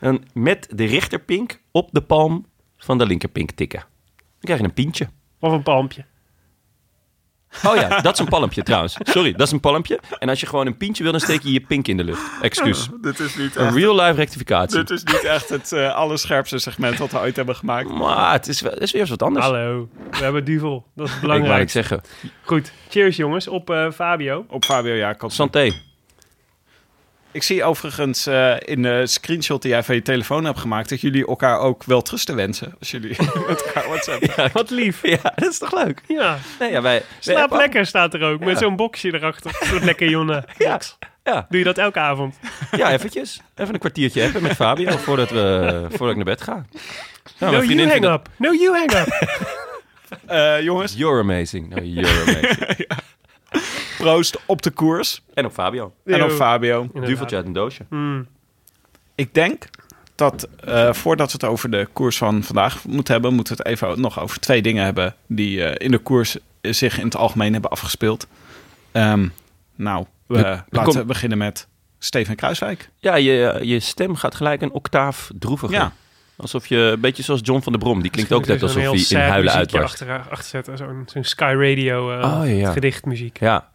dan 0.00 0.24
met 0.32 0.68
de 0.74 0.84
rechterpink 0.84 1.60
op 1.70 1.88
de 1.92 2.00
palm 2.00 2.46
van 2.76 2.98
de 2.98 3.06
linkerpink 3.06 3.50
tikken. 3.50 3.80
Dan 4.16 4.26
krijg 4.40 4.58
je 4.60 4.64
een 4.66 4.72
pientje. 4.72 5.08
Of 5.40 5.52
een 5.52 5.62
palmpje. 5.62 6.04
Oh 7.66 7.74
ja, 7.76 8.00
dat 8.00 8.12
is 8.12 8.18
een 8.18 8.28
palmpje 8.28 8.62
trouwens. 8.62 8.96
Sorry, 9.02 9.32
dat 9.32 9.46
is 9.46 9.52
een 9.52 9.60
palmpje. 9.60 10.00
En 10.18 10.28
als 10.28 10.40
je 10.40 10.46
gewoon 10.46 10.66
een 10.66 10.76
pientje 10.76 11.02
wil, 11.02 11.12
dan 11.12 11.20
steek 11.20 11.42
je 11.42 11.52
je 11.52 11.60
pink 11.60 11.88
in 11.88 11.96
de 11.96 12.04
lucht. 12.04 12.22
Excuus. 12.42 12.88
Dit 13.00 13.18
is 13.20 13.36
niet 13.36 13.56
Een 13.56 13.66
echt, 13.66 13.74
real 13.74 13.94
life 14.00 14.12
rectificatie. 14.12 14.78
dit 14.78 14.90
is 14.90 15.04
niet 15.04 15.24
echt 15.24 15.48
het 15.48 15.72
eh, 15.72 15.94
allerscherpste 15.94 16.58
segment 16.58 16.98
dat 16.98 17.10
we 17.10 17.18
ooit 17.18 17.36
hebben 17.36 17.56
gemaakt. 17.56 17.88
Maar 17.90 18.32
het 18.32 18.48
is, 18.48 18.60
wel- 18.60 18.72
het 18.72 18.82
is 18.82 18.92
weer 18.92 19.00
eens 19.00 19.10
wat 19.10 19.22
anders. 19.22 19.44
Hallo, 19.44 19.88
we 20.10 20.16
hebben 20.16 20.44
duvel. 20.44 20.86
Dat 20.96 21.06
is 21.06 21.12
Ik 21.14 21.20
wou 21.20 21.32
belangrijk. 21.32 21.62
ik 21.62 21.70
zeggen. 21.70 22.00
Goed, 22.42 22.72
cheers 22.88 23.16
jongens 23.16 23.48
op 23.48 23.70
eh, 23.70 23.90
Fabio. 23.90 24.44
Op 24.48 24.64
Fabio 24.64 24.94
Jacobs. 24.94 25.34
Santé. 25.34 25.72
Ik 27.32 27.42
zie 27.42 27.64
overigens 27.64 28.26
eh, 28.26 28.54
in 28.58 28.82
de 28.82 29.06
screenshot 29.06 29.62
die 29.62 29.70
jij 29.70 29.82
van 29.82 29.94
je 29.94 30.02
telefoon 30.02 30.44
hebt 30.44 30.58
gemaakt... 30.58 30.88
dat 30.88 31.00
jullie 31.00 31.26
elkaar 31.26 31.58
ook 31.58 31.84
wel 31.84 32.02
trusten 32.02 32.36
wensen. 32.36 32.74
Als 32.78 32.90
jullie 32.90 33.16
met 33.48 33.62
elkaar 33.64 33.88
WhatsApp. 33.88 34.50
Wat 34.52 34.70
lief. 34.70 34.98
Ja, 35.02 35.32
dat 35.34 35.50
is 35.50 35.58
toch 35.58 35.72
leuk? 35.84 36.02
Ja, 36.06 36.38
Nee, 36.58 36.70
ja, 36.70 36.82
wij, 36.82 37.02
slaap 37.18 37.50
lekker 37.50 37.86
staat 37.86 38.14
er 38.14 38.22
ook. 38.22 38.44
Met 38.44 38.58
zo'n 38.58 38.76
boxje 38.76 39.14
erachter. 39.14 39.58
Zo'n 39.60 39.84
lekker 39.84 40.08
jonne. 40.08 40.44
Ja, 40.58 40.80
ja, 41.24 41.46
Doe 41.48 41.58
je 41.58 41.64
dat 41.64 41.78
elke 41.78 41.98
avond? 41.98 42.38
ja, 42.76 42.92
eventjes. 42.92 43.40
Even 43.56 43.74
een 43.74 43.80
kwartiertje 43.80 44.20
hebben 44.20 44.42
met 44.42 44.54
Fabio 44.56 44.96
voordat, 44.96 45.30
we, 45.30 45.86
voordat 45.88 46.10
ik 46.10 46.16
naar 46.16 46.24
bed 46.24 46.42
ga. 46.42 46.64
Nou, 47.38 47.52
no, 47.52 47.62
you 47.62 47.88
hang 47.88 48.04
up. 48.04 48.28
No, 48.36 48.52
you 48.52 48.76
hang 48.76 48.92
up. 48.92 49.06
Eh, 50.26 50.60
jongens, 50.60 50.94
You're 50.94 51.20
amazing. 51.20 51.68
No, 51.74 51.82
you're 51.82 52.20
amazing. 52.22 52.86
Proost 53.98 54.38
op 54.46 54.62
de 54.62 54.70
koers. 54.70 55.22
en 55.34 55.44
op 55.44 55.52
Fabio. 55.52 55.92
En 56.04 56.24
op. 56.24 56.30
Fabio. 56.30 56.80
Inderdaad. 56.80 57.06
Duveltje 57.06 57.36
uit 57.36 57.46
een 57.46 57.52
doosje. 57.52 57.84
Hmm. 57.88 58.26
Ik 59.14 59.34
denk 59.34 59.68
dat 60.14 60.48
eh, 60.64 60.92
voordat 60.92 61.26
we 61.26 61.32
het 61.32 61.44
over 61.44 61.70
de 61.70 61.88
koers 61.92 62.16
van 62.16 62.42
vandaag 62.42 62.84
moeten 62.84 63.12
hebben... 63.12 63.34
moeten 63.34 63.56
we 63.56 63.62
het 63.62 63.70
even 63.70 64.00
nog 64.00 64.20
over 64.20 64.40
twee 64.40 64.62
dingen 64.62 64.84
hebben... 64.84 65.14
die 65.26 65.64
eh, 65.64 65.86
in 65.86 65.90
de 65.90 65.98
koers 65.98 66.36
zich 66.60 66.98
in 66.98 67.04
het 67.04 67.16
algemeen 67.16 67.52
hebben 67.52 67.70
afgespeeld. 67.70 68.26
Ehm, 68.92 69.28
nou, 69.74 70.04
we, 70.26 70.62
laten 70.68 71.00
we 71.00 71.04
beginnen 71.04 71.38
met 71.38 71.66
Steven 71.98 72.36
Kruiswijk. 72.36 72.90
Ja, 72.96 73.14
je, 73.14 73.58
je 73.62 73.80
stem 73.80 74.16
gaat 74.16 74.34
gelijk 74.34 74.62
een 74.62 74.72
octaaf 74.72 75.30
droeviger. 75.38 75.76
Ja. 75.76 75.92
Alsof 76.38 76.66
je, 76.66 76.76
een 76.76 77.00
beetje 77.00 77.22
zoals 77.22 77.40
John 77.44 77.60
van 77.60 77.72
der 77.72 77.80
Brom, 77.80 78.02
die 78.02 78.10
klinkt 78.10 78.32
ook 78.32 78.46
net 78.46 78.62
alsof 78.62 78.82
hij 78.82 79.20
in 79.20 79.28
huilen 79.28 79.52
uitbarst. 79.52 80.00
Achter, 80.02 80.20
achter 80.30 80.48
zetten. 80.48 80.76
Zo'n 80.76 81.02
zo'n 81.06 81.24
Sky 81.24 81.54
Radio 81.58 82.10
eh, 82.12 82.40
Oh, 82.40 82.58
ja, 82.58 82.72
gedichtmuziek. 82.72 83.38
Ja. 83.40 83.68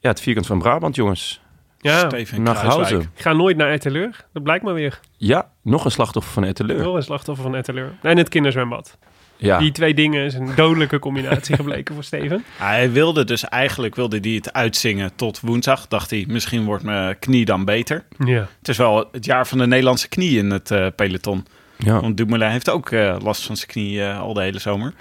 ja, 0.00 0.08
het 0.08 0.20
vierkant 0.20 0.46
van 0.46 0.58
Brabant, 0.58 0.96
jongens. 0.96 1.40
Ja, 1.80 1.98
Steven 2.08 2.42
Kruiswijk. 2.44 3.02
Ik 3.02 3.22
ga 3.22 3.32
nooit 3.32 3.56
naar 3.56 3.70
Etteleur. 3.70 4.24
Dat 4.32 4.42
blijkt 4.42 4.64
maar 4.64 4.74
weer. 4.74 5.00
Ja, 5.16 5.50
nog 5.62 5.84
een 5.84 5.90
slachtoffer 5.90 6.32
van 6.32 6.44
Etteleur. 6.44 6.78
Wel 6.78 6.96
een 6.96 7.02
slachtoffer 7.02 7.44
van 7.44 7.54
Etteleur. 7.54 7.92
En 8.02 8.16
het 8.16 8.28
kinderzwembad. 8.28 8.98
Ja, 9.36 9.58
Die 9.58 9.72
twee 9.72 9.94
dingen 9.94 10.24
is 10.24 10.34
een 10.34 10.54
dodelijke 10.54 10.98
combinatie 10.98 11.56
gebleken 11.62 11.94
voor 11.94 12.04
Steven. 12.04 12.44
Hij 12.56 12.92
wilde 12.92 13.24
dus 13.24 13.44
eigenlijk 13.44 13.94
wilde 13.94 14.20
die 14.20 14.36
het 14.36 14.52
uitzingen 14.52 15.14
tot 15.14 15.40
woensdag. 15.40 15.88
Dacht 15.88 16.10
hij, 16.10 16.24
misschien 16.28 16.64
wordt 16.64 16.84
mijn 16.84 17.18
knie 17.18 17.44
dan 17.44 17.64
beter. 17.64 18.04
Ja. 18.24 18.48
Het 18.58 18.68
is 18.68 18.76
wel 18.76 19.08
het 19.12 19.24
jaar 19.24 19.46
van 19.46 19.58
de 19.58 19.66
Nederlandse 19.66 20.08
knie 20.08 20.38
in 20.38 20.50
het 20.50 20.70
eh, 20.70 20.86
peloton. 20.96 21.46
Ja. 21.84 22.00
Want 22.00 22.16
Dumoulin 22.16 22.48
heeft 22.50 22.70
ook 22.70 22.90
eh, 22.90 23.16
last 23.22 23.46
van 23.46 23.56
zijn 23.56 23.68
knie 23.70 24.04
eh, 24.04 24.20
al 24.20 24.34
de 24.34 24.42
hele 24.42 24.58
zomer. 24.58 24.92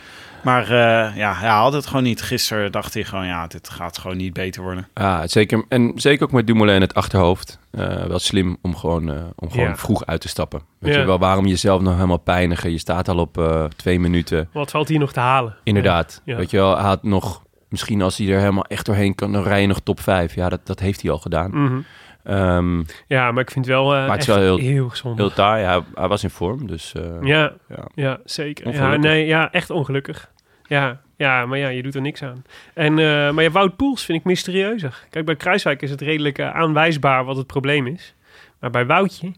Maar 0.43 0.63
eh, 0.63 1.15
ja, 1.17 1.33
hij 1.33 1.49
had 1.49 1.73
het 1.73 1.85
gewoon 1.87 2.03
niet. 2.03 2.21
Gisteren 2.21 2.71
dacht 2.71 2.93
hij 2.93 3.03
gewoon, 3.03 3.25
ja, 3.25 3.47
dit 3.47 3.69
gaat 3.69 3.97
gewoon 3.97 4.17
niet 4.17 4.33
beter 4.33 4.61
worden. 4.61 4.87
Ja, 4.93 5.27
zeker. 5.27 5.65
En 5.69 5.91
zeker 5.95 6.23
ook 6.25 6.31
met 6.31 6.47
Dumoulin 6.47 6.75
in 6.75 6.81
het 6.81 6.93
achterhoofd. 6.93 7.59
Eh, 7.71 8.03
wel 8.05 8.19
slim 8.19 8.57
om 8.61 8.75
gewoon, 8.75 9.09
eh, 9.11 9.23
om 9.35 9.51
gewoon 9.51 9.67
Ja. 9.67 9.75
vroeg 9.77 10.05
uit 10.05 10.21
te 10.21 10.27
stappen. 10.27 10.61
Weet 10.79 10.93
Ja. 10.93 10.99
je 10.99 11.05
wel, 11.05 11.19
waarom 11.19 11.45
jezelf 11.45 11.81
nog 11.81 11.93
helemaal 11.93 12.17
pijnigen? 12.17 12.71
Je 12.71 12.77
staat 12.77 13.07
al 13.09 13.17
op 13.17 13.37
eh, 13.37 13.63
twee 13.63 13.99
minuten. 13.99 14.49
Wat 14.53 14.71
valt 14.71 14.87
hier 14.87 14.99
nog 14.99 15.13
te 15.13 15.19
halen? 15.19 15.55
Inderdaad. 15.63 16.21
Ja. 16.25 16.35
Weet 16.35 16.51
je 16.51 16.57
wel, 16.57 16.75
hij 16.77 16.85
had 16.87 17.03
nog 17.03 17.43
misschien 17.69 18.01
als 18.01 18.17
hij 18.17 18.27
er 18.27 18.39
helemaal 18.39 18.65
echt 18.65 18.85
doorheen 18.85 19.15
kan, 19.15 19.31
dan 19.31 19.43
rij 19.43 19.61
je 19.61 19.67
nog 19.67 19.79
top 19.83 19.99
5. 19.99 20.35
Ja, 20.35 20.49
dat, 20.49 20.59
dat 20.67 20.79
heeft 20.79 21.01
hij 21.01 21.11
al 21.11 21.17
gedaan. 21.17 21.51
Mhm. 21.63 21.79
Ehm, 22.23 22.83
Ja, 23.07 23.31
maar 23.31 23.43
ik 23.43 23.51
vind 23.51 23.65
het 23.65 23.75
wel, 23.75 23.85
Maar 23.85 24.17
het 24.17 24.25
wel 24.25 24.37
heel- 24.37 24.57
heel 24.57 24.89
gezond. 24.89 25.17
heel 25.17 25.33
taai. 25.33 25.63
Hij, 25.63 25.81
hij 25.93 26.07
was 26.07 26.23
in 26.23 26.29
vorm, 26.29 26.67
dus 26.67 26.93
eh, 26.93 27.03
Ja, 27.21 27.53
ja. 27.69 27.87
ja, 27.95 28.19
zeker. 28.25 28.73
Ja, 28.73 28.95
nee, 28.95 29.25
ja, 29.25 29.51
echt 29.51 29.69
ongelukkig. 29.69 30.31
Ja, 30.63 31.01
ja, 31.17 31.45
maar 31.45 31.57
ja, 31.57 31.67
je 31.67 31.81
doet 31.83 31.95
er 31.95 32.01
niks 32.01 32.23
aan. 32.23 32.43
En, 32.73 32.99
eh, 32.99 33.31
maar 33.31 33.43
ja, 33.43 33.49
Wout 33.51 33.75
Poels 33.75 34.05
vind 34.05 34.17
ik 34.19 34.23
mysterieuzer. 34.25 35.05
Kijk, 35.09 35.25
bij 35.25 35.35
Kruiswijk 35.35 35.81
is 35.81 35.89
het 35.89 36.01
redelijk 36.01 36.39
aanwijsbaar 36.39 37.23
wat 37.25 37.37
het 37.37 37.47
probleem 37.47 37.87
is. 37.87 38.15
Maar 38.59 38.69
bij 38.69 38.85
Woutje, 38.85 39.31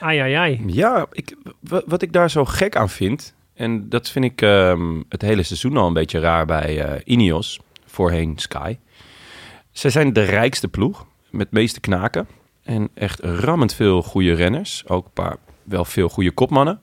ai, 0.00 0.18
ai, 0.18 0.32
ai. 0.34 0.62
Ja, 0.66 1.06
ik, 1.12 1.36
wa- 1.60 1.82
wat 1.86 2.02
ik 2.02 2.12
daar 2.12 2.30
zo 2.30 2.44
gek 2.44 2.76
aan 2.76 2.88
vind, 2.88 3.34
en 3.54 3.88
dat 3.88 4.10
vind 4.10 4.24
ik 4.24 4.42
ehm, 4.42 5.02
het 5.08 5.22
hele 5.22 5.42
seizoen 5.42 5.76
al 5.76 5.86
een 5.86 5.92
beetje 5.92 6.20
raar 6.20 6.46
bij 6.46 7.00
Ineos, 7.04 7.60
voorheen 7.86 8.38
Sky. 8.38 8.76
Zij 9.70 9.90
zijn 9.90 10.12
de 10.12 10.22
rijkste 10.22 10.68
ploeg, 10.68 11.06
met 11.30 11.50
meeste 11.50 11.80
knaken. 11.80 12.28
En 12.62 12.88
echt 12.94 13.20
rammend 13.20 13.74
veel 13.74 14.02
goede 14.02 14.32
renners, 14.32 14.82
ook 14.88 15.04
een 15.04 15.12
paar 15.12 15.36
wel 15.62 15.84
veel 15.84 16.08
goede 16.08 16.30
kopmannen. 16.30 16.80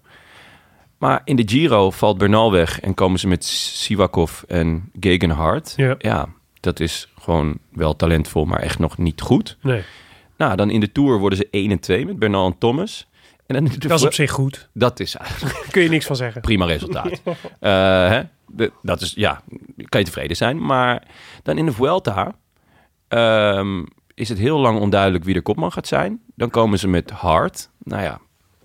Maar 0.98 1.22
in 1.24 1.36
de 1.36 1.44
Giro 1.46 1.92
valt 1.92 2.18
Bernal 2.18 2.52
weg 2.52 2.80
en 2.80 2.94
komen 2.94 3.20
ze 3.20 3.28
met 3.28 3.46
Sivakov 3.46 4.42
en 4.44 4.92
Gegenhardt. 5.00 5.74
Ja. 5.98 6.28
dat 6.60 6.80
is 6.80 7.12
gewoon 7.20 7.58
wel 7.72 7.96
talentvol, 7.96 8.46
maar 8.46 8.60
echt 8.60 8.80
nog 8.80 8.98
niet 8.98 9.22
goed. 9.22 9.58
Nee, 9.62 9.84
Nou, 10.38 10.56
dan 10.56 10.70
in 10.70 10.80
de 10.80 10.92
Tour 10.92 11.20
worden 11.20 11.38
ze 11.38 11.48
1 11.52 11.72
en 11.72 11.80
2 11.80 12.06
met 12.06 12.20
Bernal 12.20 12.46
en 12.46 12.58
Thomas. 12.58 13.08
En 13.46 13.56
dan 13.56 13.74
dat 13.80 14.00
is 14.00 14.06
op 14.06 14.14
zich 14.14 14.32
goed. 14.32 14.70
dat 14.74 15.00
is 15.00 15.16
eigenlijk 15.16 15.66
Kun 15.72 15.82
je 15.84 15.90
niks 15.90 16.06
van 16.06 16.16
zeggen. 16.16 16.42
prima 16.42 16.66
resultaat. 16.66 17.22
Eh, 17.60 17.72
hè? 18.10 18.22
De- 18.48 18.72
dat 18.82 19.02
is, 19.02 19.14
ja, 19.16 19.42
kan 19.90 20.00
je 20.00 20.06
tevreden 20.06 20.36
zijn. 20.38 20.66
Maar 20.66 21.04
dan 21.44 21.58
in 21.58 21.66
de 21.66 21.72
Vuelta 21.72 22.36
ehm, 23.08 23.84
is 24.18 24.30
het 24.30 24.38
heel 24.38 24.60
lang 24.60 24.80
onduidelijk 24.80 25.24
wie 25.24 25.34
de 25.34 25.42
kopman 25.42 25.72
gaat 25.72 25.88
zijn. 25.88 26.22
Dan 26.36 26.50
komen 26.50 26.80
ze 26.80 26.88
met 26.88 27.10
Hart. 27.10 27.70
Nou 27.84 28.04
ja, 28.04 28.20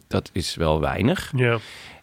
dat 0.08 0.30
is 0.32 0.54
wel 0.54 0.80
weinig. 0.80 1.32
Ja. 1.36 1.58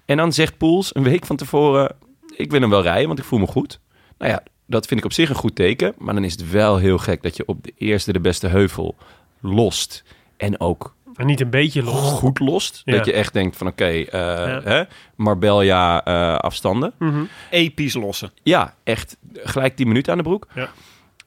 En 0.05 0.17
dan 0.17 0.33
zegt 0.33 0.57
Poels 0.57 0.95
een 0.95 1.03
week 1.03 1.25
van 1.25 1.35
tevoren... 1.35 1.95
ik 2.35 2.51
wil 2.51 2.61
hem 2.61 2.69
wel 2.69 2.81
rijden, 2.81 3.07
want 3.07 3.19
ik 3.19 3.25
voel 3.25 3.39
me 3.39 3.47
goed. 3.47 3.79
Nou 4.17 4.31
ja, 4.31 4.43
dat 4.65 4.85
vind 4.85 4.99
ik 4.99 5.05
op 5.05 5.13
zich 5.13 5.29
een 5.29 5.35
goed 5.35 5.55
teken. 5.55 5.93
Maar 5.97 6.13
dan 6.13 6.23
is 6.23 6.31
het 6.31 6.51
wel 6.51 6.77
heel 6.77 6.97
gek 6.97 7.21
dat 7.23 7.37
je 7.37 7.45
op 7.45 7.63
de 7.63 7.73
eerste 7.77 8.13
de 8.13 8.19
beste 8.19 8.47
heuvel 8.47 8.95
lost. 9.39 10.03
En 10.37 10.59
ook 10.59 10.95
En 11.15 11.25
niet 11.25 11.41
een 11.41 11.49
beetje 11.49 11.83
los. 11.83 12.11
goed 12.11 12.39
lost. 12.39 12.81
Ja. 12.85 12.95
Dat 12.95 13.05
je 13.05 13.13
echt 13.13 13.33
denkt 13.33 13.57
van 13.57 13.67
oké, 13.67 13.85
eh, 13.85 14.63
hè, 14.63 14.83
Marbella 15.15 16.03
eh, 16.05 16.35
afstanden. 16.35 16.93
Mhm. 16.99 17.23
Episch 17.49 17.93
lossen. 17.93 18.31
Ja, 18.43 18.75
echt 18.83 19.17
gelijk 19.33 19.75
10 19.75 19.87
minuten 19.87 20.11
aan 20.11 20.17
de 20.17 20.23
broek. 20.23 20.47
Ja. 20.55 20.69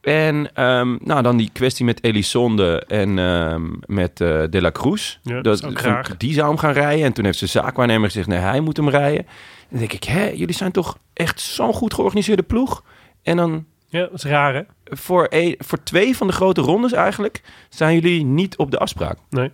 En 0.03 0.55
ehm, 0.55 0.97
nou, 1.01 1.23
dan 1.23 1.37
die 1.37 1.51
kwestie 1.53 1.85
met 1.85 2.05
Elisonde 2.05 2.85
en 2.87 3.19
ehm, 3.19 3.63
met 3.87 4.21
eh, 4.21 4.43
De 4.51 4.61
La 4.61 4.71
Cruz. 4.71 5.19
Ja, 5.23 5.41
dat 5.41 5.65
graag. 5.75 6.17
Die 6.17 6.35
zou 6.35 6.49
hem 6.49 6.59
gaan 6.59 6.73
rijden. 6.73 7.05
En 7.05 7.13
toen 7.13 7.25
heeft 7.25 7.39
ze 7.39 7.47
zaakwaarnemer 7.47 8.07
gezegd, 8.07 8.27
nee, 8.27 8.39
hij 8.39 8.61
moet 8.61 8.77
hem 8.77 8.89
rijden. 8.89 9.19
En 9.19 9.69
dan 9.69 9.79
denk 9.79 9.93
ik, 9.93 10.05
hè, 10.05 10.29
jullie 10.29 10.55
zijn 10.55 10.73
toch 10.73 10.99
echt 11.13 11.41
zo'n 11.41 11.73
goed 11.73 11.95
georganiseerde 11.95 12.43
ploeg? 12.43 12.85
En 13.23 13.37
dan 13.37 13.65
Ja, 13.87 14.01
dat 14.01 14.13
is 14.13 14.25
raar, 14.25 14.55
hè? 14.55 14.63
voor, 14.85 15.27
een, 15.31 15.55
voor 15.59 15.83
twee 15.83 16.17
van 16.17 16.27
de 16.27 16.33
grote 16.33 16.61
rondes 16.61 16.93
eigenlijk... 16.93 17.43
zijn 17.69 17.95
jullie 17.95 18.25
niet 18.25 18.57
op 18.57 18.71
de 18.71 18.79
afspraak. 18.79 19.19
Nee. 19.31 19.51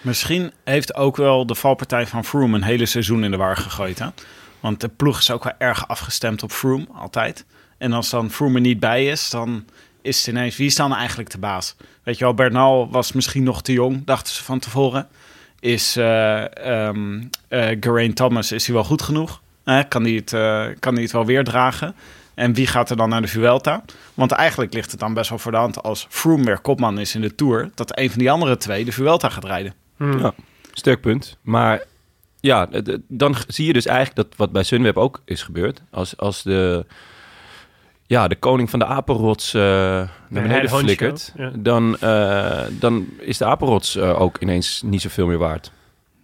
Misschien 0.00 0.52
heeft 0.64 0.94
ook 0.94 1.16
wel 1.16 1.46
de 1.46 1.54
valpartij 1.54 2.06
van 2.06 2.24
Froome 2.24 2.56
een 2.56 2.62
hele 2.62 2.86
seizoen 2.86 3.24
in 3.24 3.30
de 3.30 3.36
war 3.36 3.56
gegooid. 3.56 3.98
Hè? 3.98 4.06
Want 4.60 4.80
de 4.80 4.88
ploeg 4.88 5.18
is 5.18 5.30
ook 5.30 5.44
wel 5.44 5.52
erg 5.58 5.88
afgestemd 5.88 6.42
op 6.42 6.50
Froome, 6.50 6.86
altijd. 6.94 7.44
En 7.78 7.92
als 7.92 8.10
dan 8.10 8.30
Froome 8.30 8.54
er 8.54 8.60
niet 8.60 8.80
bij 8.80 9.06
is, 9.06 9.30
dan 9.30 9.64
is 10.02 10.18
het 10.18 10.26
ineens... 10.26 10.56
Wie 10.56 10.66
is 10.66 10.76
dan 10.76 10.94
eigenlijk 10.94 11.30
de 11.30 11.38
baas? 11.38 11.76
Weet 12.02 12.18
je 12.18 12.24
wel, 12.24 12.34
Bernal 12.34 12.90
was 12.90 13.12
misschien 13.12 13.42
nog 13.42 13.62
te 13.62 13.72
jong, 13.72 14.04
dachten 14.04 14.34
ze 14.34 14.44
van 14.44 14.58
tevoren. 14.58 15.08
Is 15.60 15.96
eh 15.96 16.56
ehm, 16.88 17.22
eh, 17.48 17.76
Geraint 17.80 18.16
Thomas, 18.16 18.52
is 18.52 18.66
hij 18.66 18.74
wel 18.74 18.84
goed 18.84 19.02
genoeg? 19.02 19.40
Eh, 19.64 19.80
kan, 19.88 20.02
hij 20.02 20.12
het, 20.12 20.32
eh, 20.32 20.66
kan 20.78 20.94
hij 20.94 21.02
het 21.02 21.12
wel 21.12 21.26
weer 21.26 21.44
dragen? 21.44 21.94
En 22.34 22.52
wie 22.52 22.66
gaat 22.66 22.90
er 22.90 22.96
dan 22.96 23.08
naar 23.08 23.22
de 23.22 23.28
Vuelta? 23.28 23.84
Want 24.14 24.32
eigenlijk 24.32 24.74
ligt 24.74 24.90
het 24.90 25.00
dan 25.00 25.14
best 25.14 25.30
wel 25.30 25.38
voor 25.38 25.52
de 25.52 25.58
hand 25.58 25.82
als 25.82 26.06
Froome 26.08 26.44
weer 26.44 26.58
kopman 26.58 26.98
is 26.98 27.14
in 27.14 27.20
de 27.20 27.34
Tour... 27.34 27.70
dat 27.74 27.98
een 27.98 28.10
van 28.10 28.18
die 28.18 28.30
andere 28.30 28.56
twee 28.56 28.84
de 28.84 28.92
Vuelta 28.92 29.28
gaat 29.28 29.44
rijden. 29.44 29.74
Hm. 29.96 30.18
Ja, 30.18 30.34
sterk 30.72 31.00
punt. 31.00 31.36
Maar 31.42 31.84
ja, 32.40 32.68
dan 33.08 33.36
zie 33.46 33.66
je 33.66 33.72
dus 33.72 33.86
eigenlijk 33.86 34.16
dat 34.16 34.38
wat 34.38 34.52
bij 34.52 34.62
Sunweb 34.62 34.96
ook 34.96 35.22
is 35.24 35.42
gebeurd. 35.42 35.82
Als, 35.90 36.16
als 36.16 36.42
de, 36.42 36.86
ja, 38.10 38.28
de 38.28 38.36
koning 38.36 38.70
van 38.70 38.78
de 38.78 38.84
apenrots 38.84 39.54
eh 39.54 39.60
naar 39.60 40.42
beneden 40.42 40.70
flikkert, 40.70 41.32
ja. 41.36 41.50
dan, 41.54 41.98
eh, 41.98 42.62
dan 42.70 43.06
is 43.18 43.38
de 43.38 43.44
apenrots 43.44 43.96
eh, 43.96 44.20
ook 44.20 44.38
ineens 44.38 44.82
niet 44.84 45.00
zoveel 45.00 45.26
meer 45.26 45.38
waard. 45.38 45.72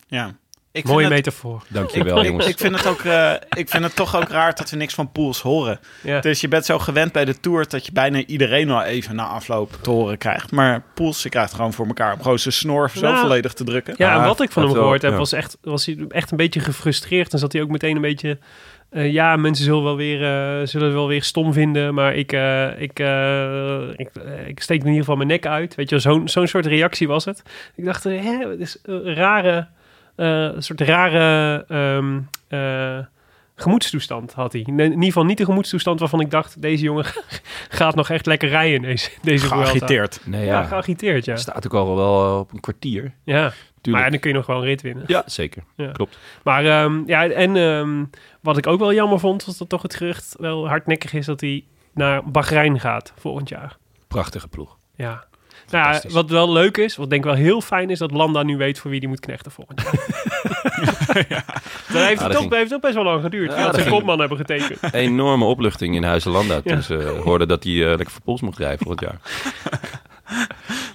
Ja. 0.07 0.35
Ik 0.73 0.85
Mooie 0.85 1.05
het, 1.05 1.13
metafoor. 1.13 1.63
Dankjewel, 1.69 2.25
jongens. 2.25 2.47
ik, 2.47 2.59
vind 2.59 2.77
het 2.77 2.87
ook, 2.87 3.01
eh, 3.01 3.33
ik 3.49 3.69
vind 3.69 3.85
het 3.85 3.97
toch 3.97 4.17
ook 4.17 4.29
raar 4.29 4.55
dat 4.55 4.71
we 4.71 4.77
niks 4.77 4.95
van 4.95 5.13
pools 5.13 5.41
horen. 5.41 5.81
Ja. 6.03 6.21
Dus 6.21 6.41
je 6.41 6.49
bent 6.49 6.65
zo 6.65 6.79
gewend 6.79 7.13
bij 7.13 7.25
de 7.25 7.41
Tour 7.41 7.69
dat 7.69 7.87
je 7.87 7.93
bijna 7.93 8.25
iedereen 8.25 8.69
wel 8.69 8.83
even 8.83 9.15
na 9.15 9.27
afloop 9.27 9.79
te 9.83 9.91
horen 9.91 10.19
krijgt. 10.19 10.53
Maar 10.53 10.83
pools, 10.95 11.23
je 11.23 11.29
krijgt 11.29 11.55
gewoon 11.55 11.73
voor 11.73 11.87
elkaar 11.87 12.13
om 12.13 12.23
gewoon 12.23 12.39
zijn 12.39 12.55
snor 12.55 12.91
zo 12.91 13.01
Nou, 13.01 13.19
volledig 13.19 13.53
te 13.53 13.65
drukken. 13.65 13.95
Ja, 13.99 14.21
en 14.21 14.27
wat 14.27 14.41
ik 14.41 14.51
van 14.51 14.63
hem 14.63 14.73
wel, 14.73 14.83
gehoord 14.83 15.03
heb, 15.03 15.11
ja. 15.11 15.19
was, 15.19 15.33
echt, 15.33 15.59
was 15.63 15.87
hij 15.87 16.05
echt 16.09 16.31
een 16.31 16.37
beetje 16.37 16.61
gefrustreerd. 16.61 17.33
En 17.33 17.39
zat 17.39 17.53
hij 17.53 17.63
ook 17.63 17.71
meteen 17.71 17.97
een 17.97 18.03
beetje... 18.03 18.39
eh, 18.91 19.13
ja, 19.13 19.37
mensen 19.37 19.65
zullen 19.65 19.83
wel 19.83 19.97
weer, 19.97 20.23
eh, 20.23 20.67
zullen 20.67 20.87
het 20.87 20.97
wel 20.97 21.09
weer 21.09 21.23
stom 21.23 21.53
vinden, 21.53 21.95
maar 21.95 22.15
ik, 22.15 22.33
eh, 22.33 22.81
ik, 22.81 22.99
ik, 23.97 24.11
ik 24.47 24.61
steek 24.61 24.81
in 24.81 24.87
ieder 24.87 25.01
geval 25.01 25.17
mijn 25.17 25.29
nek 25.29 25.47
uit. 25.47 25.75
Weet 25.75 25.91
je, 25.91 25.99
zo'n 25.99 26.29
zo'n 26.29 26.47
soort 26.47 26.67
reactie 26.67 27.09
was 27.09 27.25
het. 27.25 27.43
Ik 27.75 27.85
dacht, 27.85 28.05
hè, 28.05 28.49
het 28.49 28.61
is 28.61 28.79
een 28.83 29.15
rare, 29.15 29.67
soort 30.59 30.81
rare 30.81 31.65
ehm, 31.69 32.19
eh, 32.49 32.99
gemoedstoestand 33.55 34.33
had 34.33 34.53
hij. 34.53 34.61
In 34.61 34.79
ieder 34.81 35.05
geval 35.05 35.25
niet 35.25 35.39
de 35.39 35.45
gemoedstoestand 35.45 36.01
waarvan 36.01 36.21
ik 36.21 36.31
dacht, 36.31 36.63
deze 36.63 36.85
jongen 36.85 37.05
gaat 37.69 37.95
nog 37.95 38.11
echt 38.11 38.27
lekker 38.27 38.49
rijden 38.49 38.83
deze, 38.83 39.11
deze. 39.23 39.47
Geagiteerd. 39.47 40.21
Nee, 40.25 40.45
Ja, 40.47 40.61
ja, 40.61 40.65
geagiteerd, 40.65 41.25
ja. 41.25 41.37
staat 41.37 41.67
ook 41.67 41.75
al 41.75 41.97
wel 41.97 42.39
op 42.39 42.53
een 42.53 42.61
kwartier. 42.61 43.13
Ja, 43.25 43.53
Tuurlijk. 43.87 44.05
ja, 44.05 44.11
dan 44.11 44.21
kun 44.21 44.31
je 44.31 44.37
nog 44.37 44.47
wel 44.47 44.57
een 44.57 44.65
rit 44.65 44.83
winnen. 44.83 45.05
Ja, 45.07 45.23
zeker. 45.41 45.63
Ja. 45.77 45.91
Klopt. 45.93 46.19
Maar 46.43 46.65
ja, 46.65 46.91
ja 47.07 47.29
en 47.29 47.57
ehm, 47.57 48.05
wat 48.41 48.57
ik 48.57 48.67
ook 48.67 48.79
wel 48.79 48.93
jammer 48.93 49.19
vond, 49.21 49.45
was 49.45 49.59
dat 49.59 49.69
toch 49.69 49.83
het 49.83 49.95
gerucht 49.95 50.35
wel 50.39 50.69
hardnekkig 50.69 51.13
is 51.13 51.27
dat 51.27 51.41
hij 51.41 51.65
naar 51.95 52.31
Bahrein 52.31 52.81
gaat 52.81 53.13
volgend 53.19 53.49
jaar. 53.49 53.77
Prachtige 54.09 54.49
ploeg. 54.49 54.77
Ja. 54.97 55.25
Nou, 55.71 55.95
ja, 55.95 56.01
wat 56.11 56.31
wel 56.31 56.53
leuk 56.53 56.77
is, 56.77 56.97
wat 56.97 57.11
denk 57.11 57.25
ik 57.25 57.31
wel 57.31 57.39
heel 57.41 57.61
fijn 57.61 57.91
is, 57.91 57.99
dat 57.99 58.11
Landa 58.11 58.43
nu 58.43 58.57
weet 58.57 58.79
voor 58.79 58.91
wie 58.91 59.01
die 59.01 59.09
moet 59.09 59.21
knechten 59.21 59.53
volgend 59.53 59.83
jaar. 59.83 59.95
Dat 61.93 62.05
heeft, 62.05 62.19
dat 62.21 62.29
het 62.29 62.31
toch, 62.33 62.41
ging- 62.41 62.53
heeft 62.55 62.75
ook 62.75 62.81
best 62.81 62.95
wel 62.95 63.05
lang 63.05 63.23
geduurd. 63.23 63.51
Ja, 63.53 63.59
Ja, 63.59 63.65
dat 63.65 63.75
ze 63.75 63.81
ging- 63.81 63.95
kopman 63.95 64.19
hebben 64.19 64.37
getekend. 64.39 64.93
Enorme 64.95 65.45
opluchting 65.45 65.95
in 65.95 66.03
Huizen 66.03 66.31
Landa 66.31 66.61
toen 66.61 66.83
ze 66.83 67.21
hoorden 67.25 67.49
dat 67.49 67.65
hij 67.65 67.73
eh, 67.73 67.89
lekker 67.89 68.11
voor 68.11 68.21
Pols 68.23 68.41
mocht 68.41 68.59
rijden 68.59 68.79
volgend 68.87 69.01
jaar. 69.01 69.19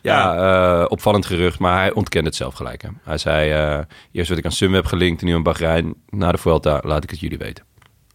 Ja, 0.01 0.35
eh, 0.81 0.85
opvallend 0.89 1.25
gerucht, 1.25 1.59
maar 1.59 1.77
hij 1.77 1.93
ontkende 1.93 2.27
het 2.27 2.35
zelf 2.37 2.53
gelijk. 2.55 2.81
Hè. 2.81 2.87
Hij 3.03 3.17
zei, 3.17 3.51
eh, 3.51 3.79
eerst 4.11 4.27
werd 4.27 4.39
ik 4.39 4.45
aan 4.45 4.51
Sunweb 4.51 4.85
gelinkt 4.85 5.21
en 5.21 5.27
nu 5.27 5.35
aan 5.35 5.43
Bahrein. 5.43 5.93
Na 6.09 6.31
de 6.31 6.37
Vuelta 6.37 6.79
laat 6.83 7.03
ik 7.03 7.09
het 7.09 7.19
jullie 7.19 7.37
weten. 7.37 7.65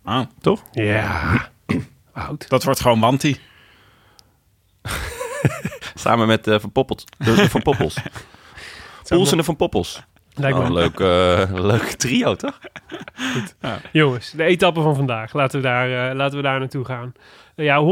Ah, 0.05 0.27
Toch? 0.41 0.63
Ja. 0.73 1.49
Oud. 2.13 2.49
dat 2.49 2.65
wordt 2.65 2.81
gewoon 2.81 3.01
wanti. 3.01 3.37
Samen 5.95 6.27
met 6.27 6.47
eh 6.47 6.59
Van 6.59 6.73
Poppels. 6.73 7.05
De, 7.19 7.35
de 7.35 7.51
Van 7.51 7.63
Poppels. 7.63 7.97
Poels 9.09 9.31
en 9.31 9.37
de 9.37 9.45
Van 9.45 9.57
Poppels. 9.57 10.03
Lijkt 10.35 10.57
Oh, 10.59 10.63
me. 10.63 10.69
een 10.69 10.75
leuk, 10.75 11.01
eh, 11.01 11.61
leuk 11.71 11.83
trio, 11.83 12.35
toch? 12.35 12.59
Jongens, 13.93 14.31
de 14.31 14.45
etappe 14.45 14.81
van 14.81 14.95
vandaag. 14.97 15.33
Laten 15.33 15.61
we 15.61 15.67
daar, 15.67 16.09
eh, 16.11 16.15
laten 16.17 16.37
we 16.37 16.43
daar 16.43 16.59
naartoe 16.59 16.85
gaan. 16.85 17.13
Ja, 17.57 17.83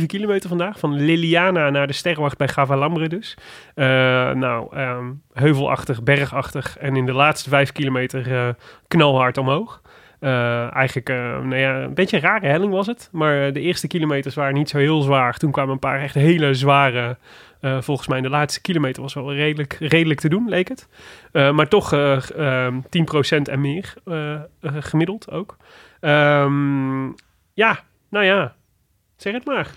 170,7 0.00 0.06
kilometer 0.06 0.48
vandaag. 0.48 0.78
Van 0.78 0.94
Liliana 1.04 1.70
naar 1.70 1.86
de 1.86 1.92
Sterrenwacht 1.92 2.36
bij 2.38 2.48
Gavalambre 2.48 3.08
dus. 3.08 3.36
Eh, 3.74 3.86
nou, 4.32 4.76
ehm, 4.76 5.12
heuvelachtig, 5.32 6.02
bergachtig. 6.02 6.78
En 6.78 6.96
in 6.96 7.06
de 7.06 7.12
laatste 7.12 7.48
vijf 7.48 7.72
kilometer 7.72 8.32
eh, 8.34 8.48
knalhard 8.88 9.38
omhoog. 9.38 9.82
Eh, 10.20 10.74
eigenlijk 10.74 11.08
nou 11.44 11.56
ja, 11.56 11.82
een 11.82 11.94
beetje 11.94 12.16
een 12.16 12.22
rare 12.22 12.46
helling 12.46 12.72
was 12.72 12.86
het. 12.86 13.08
Maar 13.12 13.52
de 13.52 13.60
eerste 13.60 13.86
kilometers 13.86 14.34
waren 14.34 14.54
niet 14.54 14.68
zo 14.68 14.78
heel 14.78 15.00
zwaar. 15.00 15.36
Toen 15.36 15.50
kwamen 15.52 15.72
een 15.72 15.78
paar 15.78 16.00
echt 16.00 16.14
hele 16.14 16.54
zware... 16.54 17.18
volgens 17.60 18.08
mij 18.08 18.16
in 18.16 18.22
de 18.22 18.28
laatste 18.30 18.60
kilometer 18.60 19.02
was 19.02 19.14
wel 19.14 19.34
redelijk, 19.34 19.76
redelijk 19.80 20.20
te 20.20 20.28
doen, 20.28 20.48
leek 20.48 20.68
het. 20.68 20.88
Maar 21.32 21.68
toch 21.68 21.92
eh, 21.92 22.16
g- 22.16 22.30
ehm, 22.30 22.80
10% 22.88 23.48
en 23.48 23.60
meer 23.60 23.94
gemiddeld 24.62 25.30
ook. 25.30 25.56
Ehm, 26.00 27.04
ja, 27.54 27.80
nou 28.14 28.26
ja, 28.26 28.54
zeg 29.16 29.32
het 29.32 29.44
maar. 29.44 29.70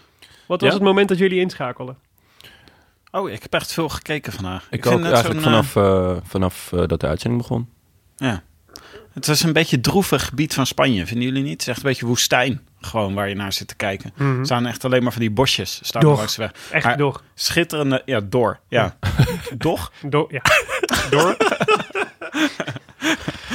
Wat 0.48 0.62
was 0.62 0.70
Ja? 0.70 0.76
het 0.76 0.84
moment 0.86 1.08
dat 1.10 1.18
jullie 1.18 1.40
inschakelen? 1.40 1.98
Oh, 3.12 3.30
ik 3.30 3.42
heb 3.42 3.54
echt 3.54 3.74
veel 3.74 3.90
gekeken 3.90 4.34
vandaag. 4.34 4.68
Ik, 4.70 4.84
vind 4.84 4.96
ook 4.96 5.02
het 5.04 5.12
eigenlijk 5.12 5.42
vanaf, 5.44 5.76
eh, 5.76 6.18
vanaf 6.24 6.72
eh, 6.74 6.84
dat 6.88 7.00
de 7.00 7.08
uitzending 7.08 7.42
begon. 7.42 7.70
ja. 8.18 8.44
Het 9.14 9.28
is 9.28 9.44
een 9.44 9.54
beetje 9.54 9.80
droevig 9.82 10.26
gebied 10.26 10.54
van 10.54 10.66
Spanje, 10.66 11.06
vinden 11.06 11.28
jullie 11.28 11.44
niet? 11.44 11.52
Het 11.52 11.62
is 11.62 11.68
echt 11.68 11.78
een 11.78 11.84
beetje 11.84 12.06
woestijn. 12.06 12.62
gewoon 12.82 13.14
waar 13.14 13.30
je 13.30 13.36
naar 13.36 13.54
zit 13.54 13.68
te 13.68 13.76
kijken. 13.76 14.12
Mhm. 14.16 14.40
Er 14.40 14.46
staan 14.46 14.66
echt 14.66 14.86
alleen 14.86 15.04
maar 15.04 15.12
van 15.12 15.22
die 15.22 15.32
bosjes 15.32 15.80
staan 15.84 16.04
langs 16.06 16.36
de 16.36 16.42
weg. 16.42 16.52
Echt 16.72 16.86
Maar 16.86 16.98
door. 16.98 17.22
Schitterende, 17.34 18.02
ja, 18.06 18.20
door. 18.22 18.60
Ja, 18.70 18.98
doch. 19.58 19.92
door 20.10 20.28
ja. 20.34 20.42
door. 21.10 21.38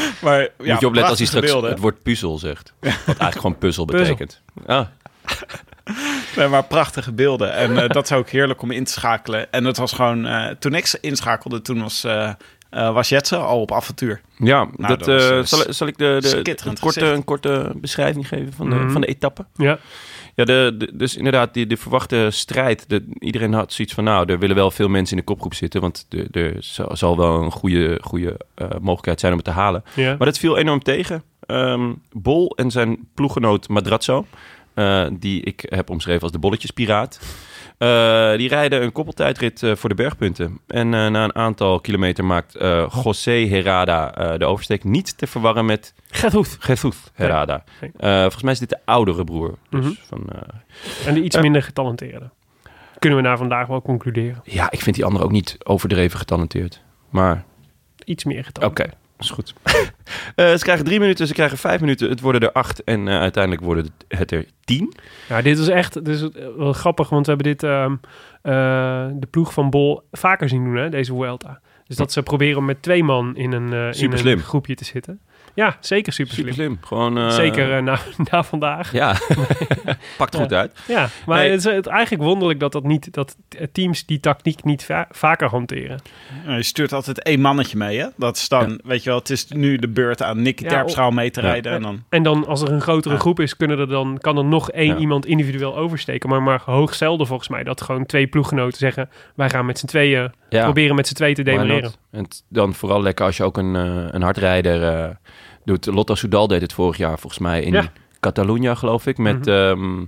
Maar 0.22 0.40
ja, 0.40 0.48
Moet 0.58 0.66
je 0.80 0.86
opletten 0.86 0.90
als 0.90 0.94
hij 0.94 1.04
prachtige 1.04 1.26
straks 1.26 1.46
beelden. 1.50 1.70
het 1.70 1.78
woord 1.78 2.02
puzzel 2.02 2.38
zegt. 2.38 2.72
Wat 2.80 2.90
eigenlijk 3.06 3.34
gewoon 3.36 3.58
puzzel 3.58 3.84
betekent. 3.84 4.40
Ah, 4.66 4.86
Nee, 6.36 6.48
maar 6.48 6.64
prachtige 6.64 7.12
beelden. 7.12 7.52
En 7.52 7.78
eh, 7.82 7.88
dat 7.88 8.04
is 8.04 8.12
ook 8.12 8.28
heerlijk 8.28 8.62
om 8.62 8.70
in 8.70 8.84
te 8.84 8.92
schakelen. 8.92 9.52
En 9.52 9.64
het 9.64 9.76
was 9.76 9.92
gewoon, 9.92 10.26
eh, 10.26 10.46
toen 10.58 10.74
ik 10.74 10.86
ze 10.86 10.98
inschakelde, 11.00 11.62
toen 11.62 11.82
was, 11.82 12.04
eh 12.04 12.30
eh, 12.70 12.92
was 12.92 13.08
Jetse 13.08 13.36
al 13.36 13.60
op 13.60 13.72
avontuur. 13.72 14.20
ja, 14.38 14.64
Nou, 14.76 14.96
dat, 14.96 15.04
dat 15.04 15.28
was, 15.30 15.48
zal, 15.48 15.72
zal 15.72 15.86
ik 15.86 15.98
de, 15.98 16.16
de, 16.42 16.56
een, 16.66 16.78
korte, 16.80 17.04
een 17.06 17.24
korte 17.24 17.72
beschrijving 17.74 18.28
geven 18.28 18.52
van 18.52 18.70
de, 18.70 18.76
Mhm. 18.76 18.90
van 18.90 19.00
de 19.00 19.06
etappe? 19.06 19.44
Ja. 19.56 19.78
Ja, 20.34 20.44
de, 20.44 20.74
de- 20.78 20.96
dus 20.96 21.16
inderdaad, 21.16 21.54
die, 21.54 21.66
de 21.66 21.76
verwachte 21.76 22.28
strijd. 22.30 22.84
De, 22.88 23.04
iedereen 23.18 23.52
had 23.52 23.72
zoiets 23.72 23.94
van, 23.94 24.04
nou, 24.04 24.32
er 24.32 24.38
willen 24.38 24.56
wel 24.56 24.70
veel 24.70 24.88
mensen 24.88 25.16
in 25.16 25.22
de 25.26 25.28
kopgroep 25.28 25.54
zitten. 25.54 25.80
Want 25.80 26.06
er, 26.08 26.26
er 26.30 26.56
zal, 26.96 27.16
wel 27.16 27.42
een 27.42 27.50
goede, 27.50 27.98
goede 28.02 28.36
eh, 28.54 28.68
mogelijkheid 28.80 29.20
zijn 29.20 29.32
om 29.32 29.38
het 29.38 29.46
te 29.46 29.52
halen. 29.54 29.84
Ja. 29.94 30.14
Maar 30.18 30.26
dat 30.26 30.38
viel 30.38 30.56
enorm 30.58 30.82
tegen. 30.82 31.22
Ehm, 31.46 31.92
Bol 32.12 32.56
en 32.56 32.70
zijn 32.70 32.98
ploeggenoot 33.14 33.68
Madrazzo, 33.68 34.26
eh, 34.74 35.06
die 35.12 35.42
ik 35.42 35.64
heb 35.68 35.90
omschreven 35.90 36.22
als 36.22 36.32
de 36.32 36.38
bolletjespiraat. 36.38 37.20
Eh, 37.82 38.36
die 38.36 38.48
rijden 38.48 38.82
een 38.82 38.92
koppeltijdrit 38.92 39.62
eh, 39.62 39.74
voor 39.76 39.88
de 39.88 39.94
bergpunten. 39.94 40.58
En 40.66 40.94
eh, 40.94 41.06
na 41.08 41.24
een 41.24 41.34
aantal 41.34 41.80
kilometer 41.80 42.24
maakt 42.24 42.56
José 43.04 43.30
Herrada 43.48 44.36
de 44.36 44.44
oversteek. 44.44 44.84
Niet 44.84 45.18
te 45.18 45.26
verwarren 45.26 45.64
met 45.64 45.94
goed. 46.32 46.56
Jesus 46.66 46.96
Herrada. 47.12 47.64
Nee. 47.80 47.90
Volgens 48.20 48.42
mij 48.42 48.52
is 48.52 48.58
dit 48.58 48.68
de 48.68 48.78
oudere 48.84 49.24
broer. 49.24 49.58
Dus 49.70 49.84
Mhm. 49.84 49.92
van, 50.02 50.24
En 51.06 51.14
de 51.14 51.22
iets 51.22 51.36
minder 51.40 51.62
getalenteerde. 51.62 52.30
Kunnen 52.98 53.18
we 53.22 53.24
na 53.28 53.36
vandaag 53.36 53.66
wel 53.66 53.82
concluderen. 53.82 54.40
ja, 54.44 54.70
ik 54.70 54.80
vind 54.80 54.96
die 54.96 55.04
andere 55.04 55.24
ook 55.24 55.30
niet 55.32 55.56
overdreven 55.62 56.18
getalenteerd. 56.18 56.82
Maar 57.10 57.44
Iets 58.04 58.24
meer 58.24 58.36
oké, 58.36 58.44
getalenteerd. 58.46 58.96
Is 59.24 59.30
goed. 59.30 59.54
Eh, 60.34 60.52
ze 60.52 60.58
krijgen 60.58 60.84
drie 60.84 61.00
minuten, 61.00 61.26
ze 61.26 61.32
krijgen 61.32 61.58
vijf 61.58 61.80
minuten. 61.80 62.08
Het 62.08 62.20
worden 62.20 62.40
er 62.40 62.52
acht 62.52 62.84
en 62.84 63.08
eh, 63.08 63.18
uiteindelijk 63.18 63.64
worden 63.64 63.90
het 64.08 64.30
er 64.30 64.46
tien. 64.64 64.94
Ja, 65.28 65.42
dit 65.42 65.58
is 65.58 65.68
echt 65.68 66.04
dit 66.04 66.08
is 66.08 66.28
wel 66.56 66.72
grappig, 66.72 67.08
want 67.08 67.26
we 67.26 67.32
hebben 67.32 67.52
dit 67.52 67.62
ehm, 67.62 67.96
eh, 68.42 69.06
de 69.14 69.26
ploeg 69.30 69.52
van 69.52 69.70
Bol 69.70 70.02
vaker 70.10 70.48
zien 70.48 70.64
doen, 70.64 70.76
hè, 70.76 70.88
deze 70.88 71.12
Vuelta. 71.12 71.60
Dus 71.86 71.96
dat 71.96 72.12
ze 72.12 72.22
proberen 72.22 72.58
om 72.58 72.64
met 72.64 72.82
twee 72.82 73.04
man 73.04 73.36
in 73.36 73.52
een, 73.52 73.94
in 73.94 74.12
een 74.12 74.38
groepje 74.38 74.74
te 74.74 74.84
zitten. 74.84 75.20
Ja, 75.54 75.76
zeker 75.80 76.12
super, 76.12 76.34
Super 76.34 76.52
slim. 76.52 76.66
slim. 76.66 76.78
Gewoon, 76.86 77.18
eh, 77.18 77.30
Zeker 77.30 77.76
eh, 77.76 77.82
na, 77.82 77.98
na 78.30 78.42
vandaag. 78.42 78.92
Ja, 78.92 79.16
pakt 80.18 80.36
goed 80.36 80.52
uit. 80.52 80.72
Ja, 80.88 81.08
maar 81.26 81.38
Nee. 81.38 81.50
het 81.50 81.58
is 81.66 81.72
het 81.74 81.86
eigenlijk 81.86 82.22
wonderlijk 82.22 82.60
dat, 82.60 82.72
dat, 82.72 82.82
niet, 82.84 83.14
dat 83.14 83.36
teams 83.72 84.06
die 84.06 84.20
tactiek 84.20 84.64
niet 84.64 84.84
va- 84.84 85.06
vaker 85.10 85.48
hanteren. 85.48 86.00
Je 86.46 86.62
stuurt 86.62 86.92
altijd 86.92 87.22
één 87.22 87.40
mannetje 87.40 87.76
mee, 87.76 87.98
hè? 87.98 88.06
Dat 88.16 88.36
is 88.36 88.48
dan, 88.48 88.80
weet 88.84 89.02
je 89.02 89.08
wel, 89.10 89.18
het 89.18 89.30
is 89.30 89.46
nu 89.48 89.76
de 89.76 89.88
beurt 89.88 90.22
aan 90.22 90.42
Nicky 90.42 90.62
Ja, 90.64 90.68
Terpschaal 90.68 91.10
mee 91.10 91.30
te 91.30 91.40
ja. 91.40 91.46
rijden. 91.46 91.72
En 91.72 91.82
dan, 91.82 92.02
En 92.08 92.22
dan 92.22 92.46
als 92.46 92.62
er 92.62 92.72
een 92.72 92.80
grotere 92.80 93.14
Ja. 93.14 93.20
groep 93.20 93.40
is, 93.40 93.56
kunnen 93.56 93.78
er 93.78 93.88
dan, 93.88 94.18
kan 94.20 94.36
er 94.38 94.44
nog 94.44 94.70
één 94.70 94.86
Ja. 94.94 94.96
iemand 94.96 95.26
individueel 95.26 95.76
oversteken. 95.76 96.28
Maar, 96.28 96.42
maar 96.42 96.62
hoog 96.64 96.94
zelden 96.94 97.26
volgens 97.26 97.48
mij 97.48 97.62
dat 97.64 97.80
gewoon 97.80 98.06
twee 98.06 98.26
ploeggenoten 98.26 98.78
zeggen... 98.78 99.10
wij 99.34 99.50
gaan 99.50 99.66
met 99.66 99.78
z'n 99.78 99.86
tweeën, 99.86 100.32
Ja, 100.48 100.62
proberen 100.64 100.94
met 100.96 101.06
z'n 101.06 101.14
tweeën 101.14 101.34
te 101.34 101.42
demoleren. 101.42 101.92
En 102.10 102.26
dan 102.48 102.74
vooral 102.74 103.02
lekker 103.02 103.24
als 103.26 103.36
je 103.36 103.44
ook 103.44 103.56
een, 103.56 103.76
eh, 103.76 104.04
een 104.10 104.22
hardrijder 104.22 104.82
eh, 104.94 105.08
doet. 105.64 105.86
Lotto 105.86 106.14
Soudal 106.14 106.46
deed 106.46 106.60
het 106.60 106.72
vorig 106.72 106.96
jaar 106.96 107.18
volgens 107.18 107.42
mij 107.42 107.62
in 107.62 107.72
Ja. 107.72 107.92
Catalunya, 108.20 108.74
geloof 108.74 109.06
ik. 109.06 109.18
Met 109.18 109.38
Mhm. 109.46 109.50
ehm, 109.50 110.04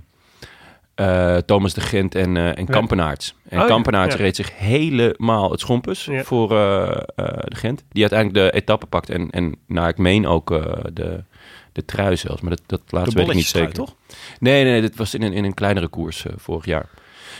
eh, 0.95 1.37
Thomas 1.37 1.73
de 1.73 1.81
Gent 1.81 2.15
en, 2.15 2.37
eh 2.37 2.47
en 2.47 2.55
Ja. 2.65 2.71
Kampenaerts. 2.71 3.35
En 3.49 3.61
Oh 3.61 3.67
Kampenaerts 3.67 4.15
ja. 4.15 4.21
reed 4.21 4.35
zich 4.35 4.57
helemaal 4.57 5.51
het 5.51 5.59
schompus 5.59 6.05
Ja. 6.05 6.23
voor 6.23 6.51
eh, 6.51 6.81
eh, 6.91 6.97
de 7.43 7.55
Gent. 7.55 7.83
Die 7.91 8.01
uiteindelijk 8.01 8.51
de 8.51 8.57
etappe 8.59 8.85
pakt. 8.85 9.09
En, 9.09 9.29
en 9.29 9.55
naar 9.67 9.89
ik 9.89 9.97
meen 9.97 10.27
ook 10.27 10.51
eh, 10.51 10.63
de, 10.93 11.23
de 11.71 11.85
trui 11.85 12.15
zelfs. 12.17 12.41
Maar 12.41 12.49
dat, 12.51 12.61
dat 12.65 12.81
laatste 12.89 13.17
weet 13.17 13.27
ik 13.29 13.33
niet 13.35 13.45
zeker. 13.45 13.73
toch? 13.73 13.95
Nee, 14.39 14.63
nee, 14.63 14.71
nee, 14.71 14.81
dit 14.81 14.95
was 14.95 15.13
in 15.13 15.21
een, 15.21 15.33
in 15.33 15.43
een 15.43 15.53
kleinere 15.53 15.87
koers 15.87 16.25
vorig 16.35 16.65
jaar. 16.65 16.89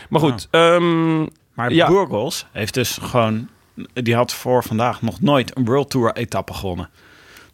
Maar 0.08 0.20
goed, 0.20 0.48
ehm, 0.50 1.20
Maar 1.54 1.72
Ja. 1.72 1.88
Burgos 1.88 2.46
heeft 2.52 2.74
dus 2.74 2.98
gewoon... 3.02 3.48
Die 3.92 4.14
had 4.14 4.32
voor 4.34 4.64
vandaag 4.64 5.02
nog 5.02 5.20
nooit 5.20 5.56
een 5.56 5.64
World 5.64 5.90
Tour 5.90 6.12
etappe 6.12 6.52
gewonnen. 6.54 6.88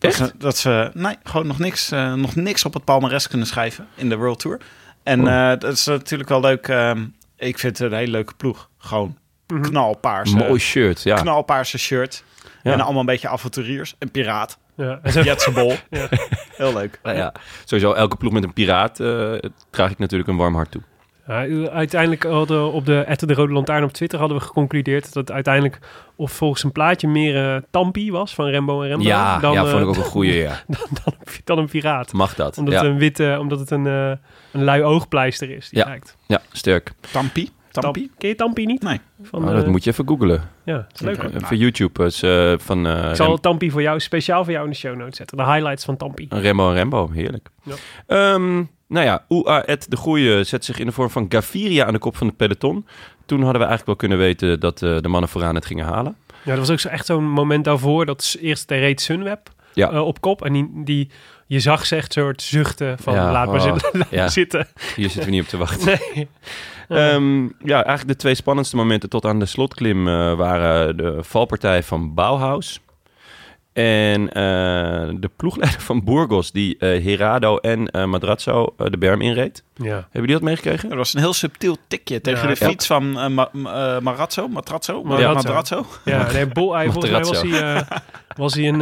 Dat 0.02 0.10
Echt? 0.10 0.16
ze, 0.16 0.32
dat 0.38 0.56
ze 0.56 0.90
nee, 0.94 1.16
gewoon 1.22 1.46
nog 1.46 1.58
niks, 1.58 1.90
eh, 1.90 2.14
nog 2.14 2.34
niks 2.34 2.64
op 2.64 2.74
het 2.74 2.84
palmares 2.84 3.28
kunnen 3.28 3.46
schrijven 3.46 3.86
in 3.94 4.08
de 4.08 4.16
World 4.16 4.38
Tour. 4.38 4.60
En 5.02 5.20
Oh. 5.20 5.50
eh, 5.52 5.58
dat 5.58 5.72
is 5.72 5.84
natuurlijk 5.86 6.28
wel 6.28 6.40
leuk. 6.40 6.68
ehm, 6.68 7.04
ik 7.36 7.58
vind 7.58 7.78
het 7.78 7.92
een 7.92 7.98
hele 7.98 8.10
leuke 8.10 8.34
ploeg. 8.34 8.68
Gewoon 8.78 9.16
Mhm. 9.46 9.62
knalpaarse, 9.62 10.36
mooi 10.36 10.58
shirt. 10.60 11.02
Ja. 11.02 11.16
knalpaarse 11.20 11.78
shirt. 11.78 12.24
Ja. 12.62 12.72
En 12.72 12.80
allemaal 12.80 13.00
een 13.00 13.06
beetje 13.06 13.28
avonturiers. 13.28 13.94
Een 13.98 14.10
piraat. 14.10 14.58
Ja, 14.76 15.00
Jetsebol. 15.24 15.74
Ja. 15.90 16.08
Heel 16.56 16.72
leuk. 16.72 17.00
Nou 17.02 17.16
ja, 17.16 17.32
sowieso 17.64 17.92
elke 17.92 18.16
ploeg 18.16 18.32
met 18.32 18.42
een 18.44 18.52
piraat 18.52 19.00
eh, 19.00 19.32
draag 19.70 19.90
ik 19.90 19.98
natuurlijk 19.98 20.30
een 20.30 20.36
warm 20.36 20.54
hart 20.54 20.70
toe. 20.70 20.82
Ja, 21.26 21.68
uiteindelijk 21.70 22.22
hadden 22.22 22.64
we 22.64 22.70
op 22.70 22.86
de 22.86 23.00
Ette 23.00 23.26
de 23.26 23.34
Rode 23.34 23.52
Lantaarn 23.52 23.84
op 23.84 23.92
Twitter 23.92 24.18
hadden 24.18 24.38
we 24.38 24.44
geconcludeerd 24.44 25.04
dat 25.04 25.14
het 25.14 25.30
uiteindelijk 25.32 25.78
of 26.16 26.32
volgens 26.32 26.62
een 26.64 26.72
plaatje 26.72 27.08
meer 27.08 27.54
eh, 27.54 27.62
Tampi 27.70 28.10
was 28.10 28.34
van 28.34 28.46
Rembo 28.46 28.82
en 28.82 28.88
Rembo. 28.88 29.04
ja, 29.04 29.38
dan, 29.38 29.52
ja, 29.52 29.62
eh, 29.64 29.70
vond 29.70 29.82
ik 29.82 29.88
ook 29.88 29.96
een 29.96 30.02
goeie, 30.04 30.34
ja. 30.34 30.62
dan, 30.68 30.86
dan, 31.04 31.14
dan 31.44 31.58
een 31.58 31.68
piraat. 31.68 32.12
Mag 32.12 32.34
dat? 32.34 32.58
Omdat 32.58 32.74
Ja, 32.74 32.80
het 32.80 32.88
een 32.90 32.98
witte, 32.98 33.36
omdat 33.40 33.58
het 33.58 33.70
een, 33.70 33.86
eh, 33.86 34.10
een 34.52 34.64
lui 34.64 34.82
oogpleister 34.82 35.50
is. 35.50 35.68
Die 35.68 35.78
Ja. 35.78 35.84
lijkt. 35.86 36.16
ja, 36.26 36.40
sterk. 36.52 36.92
Tampi. 37.12 37.48
Tampi? 37.72 38.00
Tam- 38.06 38.10
Ken 38.18 38.28
je 38.28 38.34
Tampi 38.34 38.66
niet? 38.66 38.82
Nee. 38.82 39.00
Van, 39.22 39.44
Oh, 39.48 39.54
dat 39.54 39.64
eh, 39.64 39.68
moet 39.70 39.84
je 39.84 39.90
even 39.90 40.08
googlen. 40.08 40.50
Ja, 40.64 40.74
dat 40.74 40.86
is 40.94 41.00
leuk. 41.00 41.16
Hoor. 41.22 41.30
Even 41.42 41.56
YouTube. 41.56 42.04
is, 42.04 42.22
eh, 42.22 42.52
van 42.58 42.86
eh, 42.86 43.08
Ik 43.10 43.16
zal 43.16 43.26
Rem- 43.26 43.40
Tampi 43.40 43.70
voor 43.70 43.82
jou, 43.82 44.00
speciaal 44.00 44.44
voor 44.44 44.52
jou 44.52 44.64
in 44.64 44.70
de 44.70 44.76
show 44.76 44.96
notes 44.96 45.16
zetten. 45.16 45.36
De 45.36 45.44
highlights 45.44 45.84
van 45.84 45.96
Tampi. 45.96 46.26
Rembo 46.30 46.68
en 46.68 46.74
Rembo, 46.74 47.10
heerlijk. 47.12 47.48
Ja. 47.62 47.74
Ehm, 48.06 48.54
nou 48.88 49.06
ja, 49.06 49.24
UAET 49.28 49.90
de 49.90 49.96
Goeie 49.96 50.44
zet 50.44 50.64
zich 50.64 50.78
in 50.78 50.86
de 50.86 50.92
vorm 50.92 51.10
van 51.10 51.26
Gaviria 51.28 51.86
aan 51.86 51.92
de 51.92 51.98
kop 51.98 52.16
van 52.16 52.26
het 52.26 52.36
peloton. 52.36 52.86
Toen 53.26 53.42
hadden 53.42 53.60
we 53.60 53.66
eigenlijk 53.66 53.86
wel 53.86 53.96
kunnen 53.96 54.18
weten 54.18 54.60
dat 54.60 54.82
eh, 54.82 54.96
de 55.00 55.08
mannen 55.08 55.30
vooraan 55.30 55.54
het 55.54 55.66
gingen 55.66 55.84
halen. 55.84 56.16
Ja, 56.44 56.50
dat 56.50 56.58
was 56.58 56.70
ook 56.70 56.80
zo, 56.80 56.88
echt 56.88 57.06
zo'n 57.06 57.24
moment 57.30 57.64
daarvoor. 57.64 58.06
Dat 58.06 58.36
eerst 58.40 58.68
de 58.68 58.74
reed 58.78 59.00
Sunweb 59.00 59.48
Ja. 59.74 59.90
eh, 59.90 60.06
op 60.06 60.20
kop. 60.20 60.44
En 60.44 60.52
die, 60.52 60.70
die, 60.84 61.10
je 61.46 61.60
zag 61.60 61.86
ze 61.86 61.96
echt 61.96 62.12
soort 62.12 62.42
zuchten 62.42 62.98
van 62.98 63.14
Ja, 63.14 63.32
laat 63.32 63.46
maar 63.46 63.56
oh, 63.56 63.62
zitten. 63.72 63.90
laat 63.98 64.10
ja. 64.10 64.20
maar 64.20 64.30
zitten. 64.30 64.66
Hier 64.96 65.04
zitten 65.10 65.24
we 65.24 65.30
niet 65.30 65.42
op 65.42 65.48
te 65.48 65.56
wachten. 65.56 65.98
Nee. 66.14 66.28
Ehm, 66.96 67.42
ja, 67.44 67.74
eigenlijk 67.84 68.08
de 68.08 68.16
twee 68.16 68.34
spannendste 68.34 68.76
momenten 68.76 69.08
tot 69.08 69.24
aan 69.24 69.38
de 69.38 69.46
slotklim 69.46 70.08
eh, 70.08 70.34
waren 70.34 70.96
de 70.96 71.18
valpartij 71.20 71.82
van 71.82 72.14
Bauhaus. 72.14 72.80
En 73.72 74.32
eh, 74.32 75.08
de 75.20 75.30
ploegleider 75.36 75.80
van 75.80 76.04
Burgos, 76.04 76.50
die 76.52 76.76
eh, 76.78 77.04
Herado 77.04 77.56
en 77.56 77.86
eh 77.90 78.04
Madrazo 78.04 78.74
de 78.76 78.98
berm 78.98 79.20
inreed. 79.20 79.62
Ja. 79.74 79.92
Hebben 79.94 80.08
jullie 80.12 80.32
dat 80.34 80.42
meegekregen? 80.42 80.90
Er 80.90 80.96
was 80.96 81.14
een 81.14 81.20
heel 81.20 81.32
subtiel 81.32 81.76
tikje 81.88 82.20
tegen 82.20 82.48
Ja, 82.48 82.54
de 82.54 82.60
ja. 82.64 82.68
fiets 82.70 82.86
van 82.86 83.18
eh, 83.18 83.28
Ma- 83.28 83.48
Ma- 83.52 84.00
Marazzo. 84.00 84.48
Matrazzo? 84.48 85.02
Marazzo. 85.02 85.34
Matrazzo. 85.34 85.86
Ja, 86.04 86.32
nee, 86.32 86.46
Bol, 86.46 86.74
hij, 86.74 86.90
volgens 86.90 87.12
mij 87.12 87.20
was 87.20 87.42
Materazzo. 87.42 87.64
hij, 87.64 87.74
eh, 87.90 87.98
was 88.36 88.54
hij 88.54 88.68
een... 88.68 88.80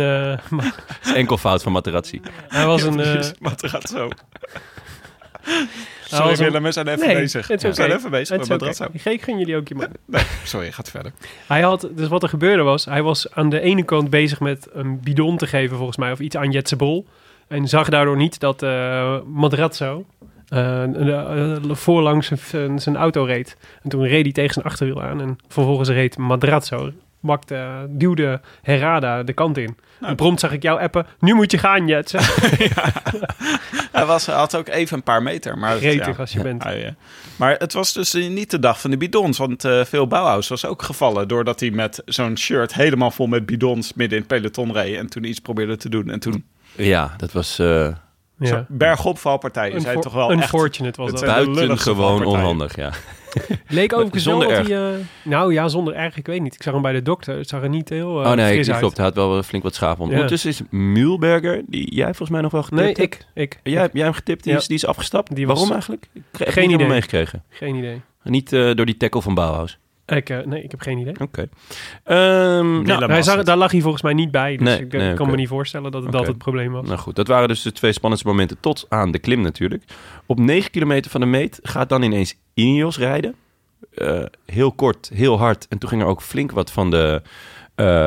eh, 1.16 1.36
fout 1.38 1.62
van 1.62 1.72
Materazzi. 1.72 2.20
hij 2.48 2.66
was 2.66 2.82
een... 2.82 3.00
eh, 3.00 3.22
hij 3.40 4.08
Sorry 6.04 6.36
Willem, 6.36 6.62
we 6.62 6.72
zijn 6.72 6.88
even 6.88 7.06
Nee, 7.06 7.16
bezig. 7.16 7.46
We 7.46 7.54
oké. 7.54 7.72
zijn 7.72 7.90
even 7.92 8.10
bezig 8.10 8.38
met. 8.38 8.48
Matrazzo. 8.48 8.86
Ik 9.04 9.22
gun 9.22 9.38
jullie 9.38 9.56
ook 9.56 9.68
je 9.68 9.74
man. 9.74 9.86
Nee, 10.04 10.22
sorry, 10.44 10.72
gaat 10.72 10.90
verder. 10.90 11.12
Hij 11.46 11.60
had, 11.60 11.88
dus 11.90 12.08
wat 12.08 12.22
er 12.22 12.28
gebeurde 12.28 12.62
was, 12.62 12.84
hij 12.84 13.02
was 13.02 13.34
aan 13.34 13.48
de 13.48 13.60
ene 13.60 13.82
kant 13.82 14.10
bezig 14.10 14.40
met 14.40 14.68
een 14.72 15.00
bidon 15.00 15.36
te 15.36 15.46
geven 15.46 15.76
volgens 15.76 15.96
mij, 15.96 16.12
of 16.12 16.18
iets 16.20 16.36
aan 16.36 16.50
Jetse 16.50 16.76
Bol. 16.76 17.06
En 17.48 17.68
zag 17.68 17.88
daardoor 17.88 18.16
niet 18.16 18.40
dat 18.40 18.62
eh 18.62 19.16
Madrazzo 19.26 20.04
eh, 20.48 20.82
eh, 21.54 21.62
voorlangs 21.70 22.32
zijn- 22.76 22.96
auto 22.96 23.24
reed. 23.24 23.56
En 23.82 23.90
toen 23.90 24.06
reed 24.06 24.22
hij 24.24 24.32
tegen 24.32 24.52
zijn 24.54 24.64
achterwiel 24.66 25.02
aan 25.02 25.20
en 25.20 25.38
vervolgens 25.48 25.88
reed 25.88 26.16
Madrazzo, 26.18 26.90
makte, 27.20 27.86
duwde 27.88 28.40
Herrada 28.62 29.22
de 29.22 29.32
kant 29.32 29.58
in. 29.58 29.76
en 30.00 30.16
prompt 30.16 30.40
zag 30.40 30.52
ik 30.52 30.62
jou 30.62 30.80
appen, 30.80 31.06
nu 31.18 31.34
moet 31.34 31.50
je 31.50 31.58
gaan 31.58 31.86
Jetse. 31.86 32.18
Hij, 33.92 34.04
was, 34.06 34.26
had 34.26 34.56
ook 34.56 34.68
even 34.68 34.96
een 34.96 35.02
paar 35.02 35.22
meter. 35.22 35.58
Maar 35.58 35.70
het- 35.70 35.78
Gretig 35.80 36.06
ja. 36.06 36.12
als 36.18 36.32
je 36.32 36.42
bent. 36.42 36.64
Eh, 36.64 36.88
maar 37.36 37.54
het 37.58 37.72
was 37.72 37.92
dus 37.92 38.14
eh, 38.14 38.28
niet 38.28 38.50
de 38.50 38.58
dag 38.58 38.80
van 38.80 38.90
de 38.90 38.96
bidons. 38.96 39.38
Want 39.38 39.64
eh 39.64 39.84
veel 39.84 40.06
Bauhaus 40.06 40.48
was 40.48 40.66
ook 40.66 40.82
gevallen. 40.82 41.28
Doordat 41.28 41.60
hij 41.60 41.70
met 41.70 42.02
zo'n 42.04 42.36
shirt 42.38 42.74
helemaal 42.74 43.10
vol 43.10 43.26
met 43.26 43.46
bidons 43.46 43.92
midden 43.94 44.18
in 44.18 44.24
het 44.28 44.32
peloton 44.40 44.72
reed. 44.72 44.96
En 44.96 45.06
toen 45.08 45.24
iets 45.24 45.38
probeerde 45.40 45.76
te 45.76 45.88
doen. 45.88 46.10
En 46.10 46.20
toen 46.20 46.44
Ja, 46.76 47.14
dat 47.16 47.32
was 47.32 47.58
eh 47.58 47.88
Ja. 48.38 48.64
bergop 48.68 49.18
valpartij. 49.18 49.64
Je 49.72 49.80
zei 49.80 49.84
Unfor- 49.96 50.02
toch 50.02 50.12
wel 50.12 50.30
echt... 50.30 50.40
Unfortunate 50.40 51.00
was 51.00 51.10
het 51.10 51.20
dat. 51.20 51.28
buitengewoon 51.54 52.24
onhandig. 52.24 52.76
Ja. 52.76 52.90
Leek 53.68 53.92
overigens 53.92 54.24
wel 54.24 54.40
Zonder 54.40 54.56
dat 54.58 54.66
hij... 54.68 54.92
eh, 54.92 54.98
nou 55.24 55.52
ja, 55.52 55.68
zonder 55.68 55.94
erg, 55.94 56.16
ik 56.16 56.26
weet 56.26 56.40
niet. 56.42 56.54
Ik 56.54 56.62
zag 56.62 56.72
hem 56.72 56.82
bij 56.82 56.92
de 56.92 57.02
dokter. 57.02 57.36
Het 57.38 57.48
zag 57.48 57.62
er 57.62 57.68
niet 57.68 57.88
heel 57.88 58.22
eh 58.24 58.30
oh 58.30 58.36
nee, 58.36 58.68
uit. 58.68 58.78
klopt. 58.78 58.96
Hij 58.96 59.06
had 59.06 59.14
wel 59.14 59.42
flink 59.42 59.62
wat 59.64 59.74
schaap 59.74 60.00
onder. 60.00 60.16
Ja. 60.16 60.22
Ondertussen 60.22 60.50
is 60.50 60.60
Mühlberger, 60.70 61.62
die 61.66 61.94
jij 61.94 62.04
volgens 62.06 62.30
mij 62.30 62.40
nog 62.40 62.52
wel 62.52 62.62
getipt 62.62 62.80
Nee, 62.80 62.88
hebt. 62.88 62.98
ik. 63.00 63.26
ik. 63.34 63.60
Jij, 63.62 63.80
hebt- 63.80 63.92
jij 63.94 64.02
hebt 64.04 64.14
hem 64.16 64.24
getipt, 64.24 64.42
die, 64.44 64.52
Ja. 64.52 64.58
is, 64.58 64.66
die 64.66 64.76
is 64.76 64.86
afgestapt. 64.86 65.34
Die 65.34 65.46
was- 65.46 65.54
Waarom 65.54 65.72
eigenlijk? 65.72 66.06
Ik 66.38 66.48
Geen 66.48 66.66
niet 66.66 66.74
idee. 66.76 66.88
meegekregen. 66.88 67.42
Geen 67.48 67.74
idee. 67.74 68.00
Niet 68.22 68.52
eh, 68.52 68.74
door 68.74 68.86
die 68.86 68.96
tackle 68.96 69.22
van 69.22 69.34
Bauhaus. 69.34 69.78
Ik, 70.16 70.30
eh, 70.30 70.38
nee, 70.38 70.62
ik 70.62 70.70
heb 70.70 70.80
geen 70.80 70.98
idee. 70.98 71.14
Oké. 71.20 71.48
Ehm, 72.04 72.82
Willem 72.82 73.08
nou, 73.08 73.22
zag, 73.22 73.42
daar 73.42 73.56
lag 73.56 73.70
hij 73.70 73.80
volgens 73.80 74.02
mij 74.02 74.12
niet 74.12 74.30
bij. 74.30 74.56
Dus 74.56 74.66
Nee, 74.68 74.80
ik 74.80 74.94
eh, 74.94 75.00
nee, 75.00 75.14
kan 75.14 75.30
me 75.30 75.36
niet 75.36 75.48
voorstellen 75.48 75.90
dat 75.90 76.02
het 76.02 76.12
dat 76.12 76.26
het 76.26 76.38
probleem 76.38 76.72
was. 76.72 76.86
nou 76.86 76.98
goed, 76.98 77.16
dat 77.16 77.26
waren 77.26 77.48
dus 77.48 77.62
de 77.62 77.72
twee 77.72 77.92
spannendste 77.92 78.28
momenten 78.28 78.60
tot 78.60 78.86
aan 78.88 79.10
de 79.10 79.18
klim 79.18 79.40
natuurlijk. 79.40 79.84
Op 80.26 80.38
9 80.38 80.70
kilometer 80.70 81.10
van 81.10 81.20
de 81.20 81.26
meet 81.26 81.58
gaat 81.62 81.88
dan 81.88 82.02
ineens 82.02 82.34
Ineos 82.54 82.98
rijden. 82.98 83.34
Eh, 83.94 84.22
heel 84.46 84.72
kort, 84.72 85.10
heel 85.14 85.38
hard. 85.38 85.68
En 85.68 85.78
toen 85.78 85.88
ging 85.88 86.02
er 86.02 86.08
ook 86.08 86.22
flink 86.22 86.52
wat 86.52 86.72
van 86.72 86.90
de, 86.90 87.22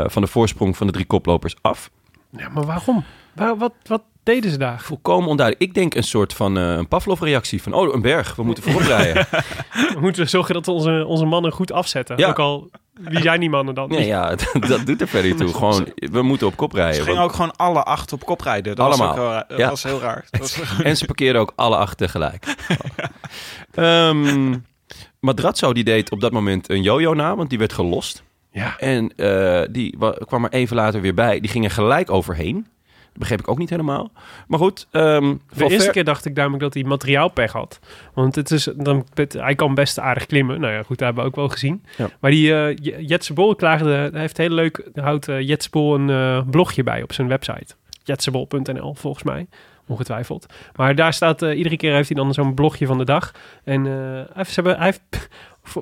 van 0.07 0.21
de 0.21 0.27
voorsprong 0.27 0.77
van 0.77 0.87
de 0.87 0.93
drie 0.93 1.05
koplopers 1.05 1.55
af. 1.61 1.89
Ja, 2.29 2.49
maar 2.49 2.65
waarom? 2.65 3.03
Waar, 3.35 3.57
wat, 3.57 3.73
wat 3.83 4.03
deden 4.23 4.51
ze 4.51 4.57
daar? 4.57 4.79
Volkomen 4.81 5.29
onduidelijk. 5.29 5.69
Ik 5.69 5.75
denk 5.75 5.95
een 5.95 6.03
soort 6.03 6.33
van 6.33 6.57
eh, 6.57 6.63
een 6.75 6.88
Pavlov-reactie 6.88 7.62
van... 7.62 7.73
oh, 7.73 7.93
een 7.93 8.01
berg, 8.01 8.36
we 8.36 8.43
moeten 8.43 8.63
voorop 8.63 8.81
rijden. 8.81 9.27
We 9.93 9.99
moeten 9.99 10.29
zorgen 10.29 10.53
dat 10.53 10.67
onze, 10.67 11.03
onze 11.07 11.25
mannen 11.25 11.51
goed 11.51 11.71
afzetten. 11.71 12.17
Ja. 12.17 12.27
Ook 12.29 12.39
al, 12.39 12.69
wie 12.93 13.21
zijn 13.21 13.39
die 13.39 13.49
mannen 13.49 13.75
dan? 13.75 13.89
nee, 13.89 14.05
ja, 14.05 14.29
dat, 14.36 14.51
dat 14.67 14.86
doet 14.86 15.01
er 15.01 15.07
verder 15.07 15.29
niet 15.31 15.39
toe. 15.39 15.53
Gewoon, 15.53 15.88
we 15.95 16.21
moeten 16.21 16.47
op 16.47 16.55
kop 16.55 16.73
rijden. 16.73 16.95
Ze 16.95 17.01
gingen 17.01 17.17
want- 17.19 17.29
ook 17.29 17.36
gewoon 17.36 17.55
alle 17.55 17.83
acht 17.83 18.13
op 18.13 18.25
kop 18.25 18.41
rijden. 18.41 18.75
Dat 18.75 18.86
Allemaal. 18.86 19.15
Was 19.15 19.43
ook 19.51 19.57
Ja. 19.57 19.69
was 19.69 19.83
heel 19.83 19.99
raar. 19.99 20.25
Dat 20.31 20.39
was- 20.39 20.81
En 20.83 20.97
ze 20.97 21.05
parkeerden 21.05 21.41
ook 21.41 21.53
alle 21.55 21.77
acht 21.77 21.97
tegelijk. 21.97 22.45
Ehm 23.73 24.55
Madrazzo 25.19 25.73
die 25.73 25.83
deed 25.83 26.12
op 26.12 26.21
dat 26.21 26.31
moment 26.31 26.69
een 26.69 26.81
jojo 26.81 27.13
na, 27.13 27.36
want 27.36 27.49
die 27.49 27.57
werd 27.59 27.73
gelost. 27.73 28.23
Ja. 28.51 28.77
En 28.77 29.13
eh, 29.15 29.62
die 29.71 29.95
wa- 29.97 30.15
kwam 30.25 30.43
er 30.43 30.51
even 30.51 30.75
later 30.75 31.01
weer 31.01 31.13
bij. 31.13 31.39
Die 31.39 31.49
ging 31.49 31.65
er 31.65 31.71
gelijk 31.71 32.12
overheen. 32.12 32.67
Dat 33.13 33.21
begreep 33.21 33.39
ik 33.39 33.47
ook 33.47 33.58
niet 33.58 33.69
helemaal. 33.69 34.12
Maar 34.47 34.60
goed. 34.60 34.88
ehm 34.91 35.36
De 35.56 35.67
eerste 35.69 35.91
keer 35.91 36.04
dacht 36.04 36.26
ik 36.26 36.34
namelijk 36.36 36.62
dat 36.63 36.73
hij 36.73 36.84
materiaalpech 36.84 37.52
had. 37.52 37.80
Want 38.13 38.36
het 38.36 38.52
is, 38.52 38.69
dan, 38.76 39.06
het- 39.13 39.34
hij 39.34 39.56
kan 39.56 39.76
best 39.76 39.99
aardig 39.99 40.26
klimmen. 40.26 40.60
Nou 40.60 40.73
ja, 40.73 40.80
goed, 40.84 40.97
dat 40.97 41.06
hebben 41.06 41.23
we 41.23 41.30
ook 41.30 41.36
wel 41.36 41.49
gezien. 41.49 41.84
Ja. 41.97 42.10
Maar 42.19 42.32
die 42.32 42.54
J- 42.82 42.95
Jetse 42.99 43.34
Bol 43.34 43.56
klaagde... 43.56 43.89
Hij 44.12 44.19
heeft 44.19 44.38
heel 44.38 44.49
leuk... 44.49 44.89
Houdt 44.95 45.26
Jetse 45.26 45.69
Bol 45.69 45.95
een 45.95 46.10
eh, 46.10 46.41
blogje 46.49 46.84
bij 46.84 47.04
op 47.04 47.13
zijn 47.13 47.28
website. 47.28 47.76
jetsebol.nl 48.04 48.93
volgens 48.95 49.23
mij. 49.23 49.47
Ongetwijfeld. 49.88 50.45
Maar 50.76 50.95
daar 50.95 51.13
staat... 51.13 51.41
iedere 51.41 51.78
keer 51.78 51.93
heeft 51.93 52.10
hij 52.10 52.17
dan 52.23 52.34
zo'n 52.34 52.54
blogje 52.54 52.86
van 52.86 52.97
de 52.97 53.06
dag. 53.06 53.32
En 53.63 53.86
eh, 53.88 54.43
hij 54.63 54.76
heeft, 54.78 55.30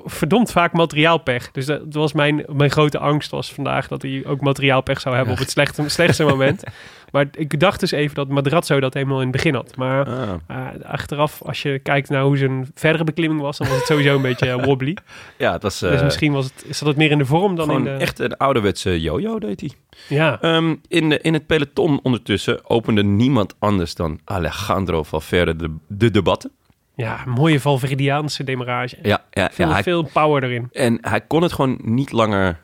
verdomd 0.04 0.52
vaak 0.52 0.72
materiaalpech. 0.72 1.50
Dus 1.50 1.66
dat, 1.66 1.82
was 1.90 2.12
mijn, 2.12 2.44
mijn 2.52 2.70
grote 2.70 2.98
angst 2.98 3.30
was 3.30 3.52
vandaag... 3.52 3.88
dat 3.88 4.02
hij 4.02 4.22
ook 4.26 4.40
materiaalpech 4.40 5.00
zou 5.00 5.14
hebben 5.14 5.34
op 5.34 5.40
het 5.40 5.50
slechte, 5.50 5.88
slechtste 5.88 6.24
moment. 6.24 6.62
Maar 7.12 7.26
ik 7.32 7.60
dacht 7.60 7.80
dus 7.80 7.90
even 7.90 8.14
dat 8.14 8.28
Madrazzo 8.28 8.80
dat 8.80 8.94
helemaal 8.94 9.16
in 9.16 9.22
het 9.22 9.32
begin 9.32 9.54
had. 9.54 9.76
Maar 9.76 10.06
Ah, 10.06 10.28
uh, 10.50 10.84
achteraf, 10.84 11.42
als 11.42 11.62
je 11.62 11.78
kijkt 11.78 12.08
naar 12.08 12.22
hoe 12.22 12.36
zijn 12.36 12.70
verdere 12.74 13.04
beklimming 13.04 13.40
was, 13.40 13.58
dan 13.58 13.68
was 13.68 13.76
het 13.76 13.86
sowieso 13.86 14.16
een 14.16 14.22
beetje 14.22 14.48
eh, 14.48 14.64
wobbly. 14.66 14.96
ja, 15.38 15.52
dat 15.52 15.62
was 15.62 15.82
eh, 15.82 15.90
dus 15.90 16.02
misschien 16.02 16.32
was 16.32 16.44
het, 16.44 16.76
zat 16.76 16.88
het 16.88 16.96
meer 16.96 17.10
in 17.10 17.18
de 17.18 17.24
vorm 17.24 17.56
dan 17.56 17.70
in 17.70 17.84
de... 17.84 17.90
echt 17.90 18.18
een 18.18 18.36
ouderwetse 18.36 19.00
jojo 19.00 19.38
deed 19.38 19.60
hij. 19.60 19.70
Ja, 20.08 20.40
Ehm, 20.40 20.74
in, 20.88 21.08
de, 21.08 21.18
in 21.20 21.32
het 21.32 21.46
peloton 21.46 22.00
ondertussen 22.02 22.70
opende 22.70 23.02
niemand 23.02 23.54
anders 23.58 23.94
dan 23.94 24.20
Alejandro 24.24 25.02
Valverde 25.02 25.56
de, 25.56 25.74
de 25.86 26.10
debatten. 26.10 26.50
Ja, 26.94 27.20
mooie 27.26 27.60
Valverdiaanse 27.60 28.44
demarrage. 28.44 28.98
Ja, 29.02 29.24
ja, 29.30 29.50
veel, 29.52 29.66
ja 29.66 29.72
hij, 29.72 29.82
veel 29.82 30.02
power 30.12 30.44
erin. 30.44 30.68
En 30.72 30.98
hij 31.00 31.20
kon 31.20 31.42
het 31.42 31.52
gewoon 31.52 31.78
niet 31.82 32.12
langer 32.12 32.60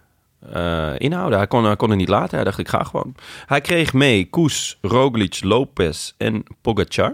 eh, 0.52 0.92
inhouden. 0.98 1.38
Hij 1.38 1.46
kon, 1.46 1.64
hij 1.64 1.76
kon 1.76 1.88
het 1.88 1.98
niet 1.98 2.08
laten. 2.08 2.34
Hij 2.34 2.44
dacht, 2.44 2.58
ik 2.58 2.68
ga 2.68 2.82
gewoon. 2.82 3.14
Hij 3.46 3.60
kreeg 3.60 3.92
mee 3.92 4.28
Koes, 4.30 4.78
Roglic, 4.82 5.38
Lopez 5.42 6.12
en 6.16 6.42
Pogacar. 6.60 7.12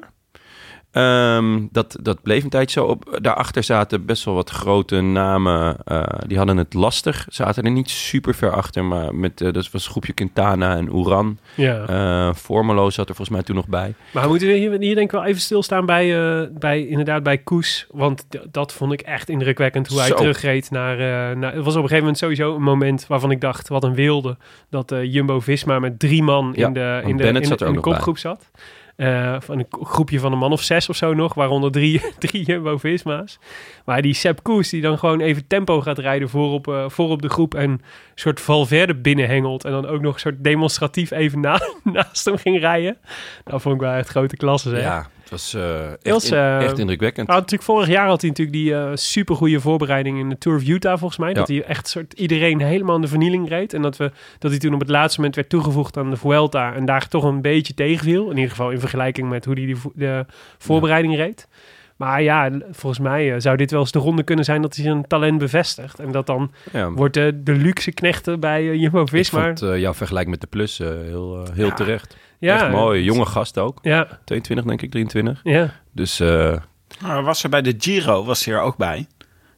Ehm, 0.94 1.60
dat, 1.72 1.96
dat 2.02 2.22
bleef 2.22 2.44
een 2.44 2.50
tijdje 2.50 2.80
zo. 2.80 2.86
Op, 2.86 3.18
daarachter 3.22 3.62
zaten 3.62 4.04
best 4.06 4.24
wel 4.24 4.34
wat 4.34 4.50
grote 4.50 5.00
namen. 5.00 5.76
eh, 5.84 6.02
die 6.26 6.36
hadden 6.36 6.56
het 6.56 6.74
lastig. 6.74 7.26
Zaten 7.28 7.64
er 7.64 7.70
niet 7.70 7.90
super 7.90 8.34
ver 8.34 8.50
achter. 8.50 8.84
Maar 8.84 9.14
met, 9.14 9.40
eh, 9.40 9.52
dat 9.52 9.70
was 9.70 9.86
groepje 9.86 10.12
Quintana 10.12 10.76
en 10.76 10.96
Uran. 10.96 11.38
Ja. 11.54 12.34
Formelo 12.34 12.90
zat 12.90 13.08
er 13.08 13.14
volgens 13.14 13.36
mij 13.36 13.42
toen 13.46 13.56
nog 13.56 13.68
bij. 13.68 13.94
Maar 14.12 14.22
we 14.22 14.28
moeten 14.28 14.48
hier, 14.48 14.70
hier 14.70 14.94
denk 14.94 14.98
ik 14.98 15.10
wel 15.10 15.24
even 15.24 15.40
stilstaan 15.40 15.86
bij, 15.86 16.48
bij 16.52 16.86
inderdaad 16.86 17.22
bij 17.22 17.38
Koes. 17.38 17.86
Want 17.90 18.26
dat 18.50 18.72
vond 18.72 18.92
ik 18.92 19.00
echt 19.00 19.28
indrukwekkend 19.28 19.88
hoe 19.88 19.98
hij 19.98 20.08
Zo. 20.08 20.14
terugreed 20.14 20.70
naar, 20.70 20.96
naar... 21.36 21.54
Het 21.54 21.64
was 21.64 21.74
op 21.76 21.82
een 21.82 21.88
gegeven 21.88 21.98
moment 21.98 22.18
sowieso 22.18 22.54
een 22.54 22.62
moment 22.62 23.06
waarvan 23.06 23.30
ik 23.30 23.40
dacht, 23.40 23.68
wat 23.68 23.84
een 23.84 23.94
wilde. 23.94 24.36
Dat 24.70 24.94
Jumbo-Visma 25.02 25.78
met 25.78 25.98
drie 25.98 26.22
man 26.22 26.52
Ja, 26.56 26.66
in 26.66 26.72
de, 26.72 27.00
in 27.04 27.16
de, 27.16 27.24
in 27.24 27.32
de, 27.32 27.40
in 27.40 27.52
ook 27.52 27.58
de 27.58 27.64
nog 27.64 27.72
bij. 27.72 27.92
kopgroep 27.92 28.18
zat. 28.18 28.50
Eh, 28.96 29.36
van 29.40 29.58
een 29.58 29.66
groepje 29.70 30.18
van 30.18 30.32
een 30.32 30.38
man 30.38 30.52
of 30.52 30.62
zes 30.62 30.88
of 30.88 30.96
zo 30.96 31.14
nog, 31.14 31.34
waaronder 31.34 31.72
drie, 31.72 32.00
drie 32.18 32.44
Jumbo-Visma's. 32.44 33.38
Maar 33.84 34.02
die 34.02 34.14
Sepp 34.14 34.42
Koes, 34.42 34.68
die 34.68 34.82
dan 34.82 34.98
gewoon 34.98 35.20
even 35.20 35.46
tempo 35.46 35.80
gaat 35.80 35.98
rijden 35.98 36.28
voor 36.28 36.52
op, 36.52 36.68
eh, 36.68 36.88
voor 36.88 37.10
op 37.10 37.22
de 37.22 37.28
groep 37.28 37.54
en 37.54 37.80
soort 38.14 38.40
Valverde 38.40 38.94
binnenhengelt. 38.94 39.64
En 39.64 39.70
dan 39.70 39.86
ook 39.86 40.00
nog 40.00 40.14
een 40.14 40.20
soort 40.20 40.44
demonstratief 40.44 41.10
even 41.10 41.40
na, 41.40 41.60
naast 41.82 42.24
hem 42.24 42.36
ging 42.36 42.60
rijden. 42.60 42.96
Dat 43.44 43.62
vond 43.62 43.74
ik 43.74 43.80
wel 43.80 43.92
echt 43.92 44.08
grote 44.08 44.36
klasse, 44.36 44.68
zeg. 44.68 45.10
Was 45.34 45.54
eh, 45.54 45.90
echt, 46.02 46.24
in- 46.30 46.36
echt 46.66 46.78
indrukwekkend. 46.78 47.26
Nou, 47.26 47.38
natuurlijk 47.40 47.70
vorig 47.70 47.88
jaar 47.88 48.06
had 48.06 48.20
hij 48.20 48.30
natuurlijk 48.30 48.56
die 48.56 48.74
eh 48.74 48.90
supergoeie 48.94 49.60
voorbereiding 49.60 50.18
in 50.18 50.28
de 50.28 50.38
Tour 50.38 50.58
of 50.58 50.66
Utah 50.66 50.98
volgens 50.98 51.18
mij. 51.18 51.28
Ja. 51.28 51.34
Dat 51.34 51.48
hij 51.48 51.64
echt 51.64 51.88
soort 51.88 52.12
iedereen 52.12 52.60
helemaal 52.60 52.94
in 52.96 53.00
de 53.00 53.08
vernieling 53.08 53.48
reed. 53.48 53.72
En 53.74 53.82
dat, 53.82 53.96
we, 53.96 54.10
dat 54.38 54.50
hij 54.50 54.60
toen 54.60 54.74
op 54.74 54.80
het 54.80 54.88
laatste 54.88 55.18
moment 55.18 55.36
werd 55.36 55.48
toegevoegd 55.48 55.96
aan 55.96 56.10
de 56.10 56.16
Vuelta. 56.16 56.74
En 56.74 56.84
daar 56.84 57.08
toch 57.08 57.24
een 57.24 57.40
beetje 57.40 57.74
tegenviel. 57.74 58.30
In 58.30 58.36
ieder 58.36 58.50
geval 58.50 58.70
in 58.70 58.80
vergelijking 58.80 59.28
met 59.28 59.44
hoe 59.44 59.54
hij 59.54 59.64
die 59.66 59.76
de 59.94 60.26
voorbereiding 60.58 61.16
reed. 61.16 61.48
Maar 61.96 62.22
ja, 62.22 62.50
volgens 62.70 63.00
mij 63.02 63.32
eh, 63.34 63.40
zou 63.40 63.56
dit 63.56 63.70
wel 63.70 63.80
eens 63.80 63.92
de 63.92 63.98
ronde 63.98 64.22
kunnen 64.22 64.44
zijn 64.44 64.62
dat 64.62 64.74
hij 64.74 64.84
zijn 64.84 65.06
talent 65.06 65.38
bevestigt. 65.38 65.98
En 65.98 66.12
dat 66.12 66.26
dan 66.26 66.50
ja, 66.72 66.90
wordt 66.90 67.14
de, 67.14 67.40
de 67.42 67.52
luxe 67.52 67.92
knechten 67.92 68.40
bij 68.40 68.62
uh, 68.64 68.80
Jumbo-Visma. 68.80 69.44
vond 69.44 69.62
eh, 69.62 69.78
jouw 69.78 69.94
vergelijking 69.94 70.32
met 70.32 70.40
de 70.40 70.46
plus 70.56 70.78
heel, 70.78 71.46
heel 71.52 71.66
Ja. 71.66 71.74
terecht. 71.74 72.16
Ja, 72.44 72.62
echt 72.62 72.70
mooi. 72.70 73.02
Jonge 73.02 73.26
gast 73.26 73.58
ook. 73.58 73.78
Ja, 73.82 74.20
22 74.24 74.66
denk 74.66 74.82
ik, 74.82 74.90
23. 74.90 75.40
ja. 75.42 75.70
Dus 75.92 76.20
eh, 76.20 76.56
Maar 77.00 77.22
was 77.22 77.42
er 77.42 77.48
bij 77.48 77.62
de 77.62 77.74
Giro, 77.78 78.24
was 78.24 78.44
hij 78.44 78.54
er 78.54 78.60
ook 78.60 78.76
bij. 78.76 79.06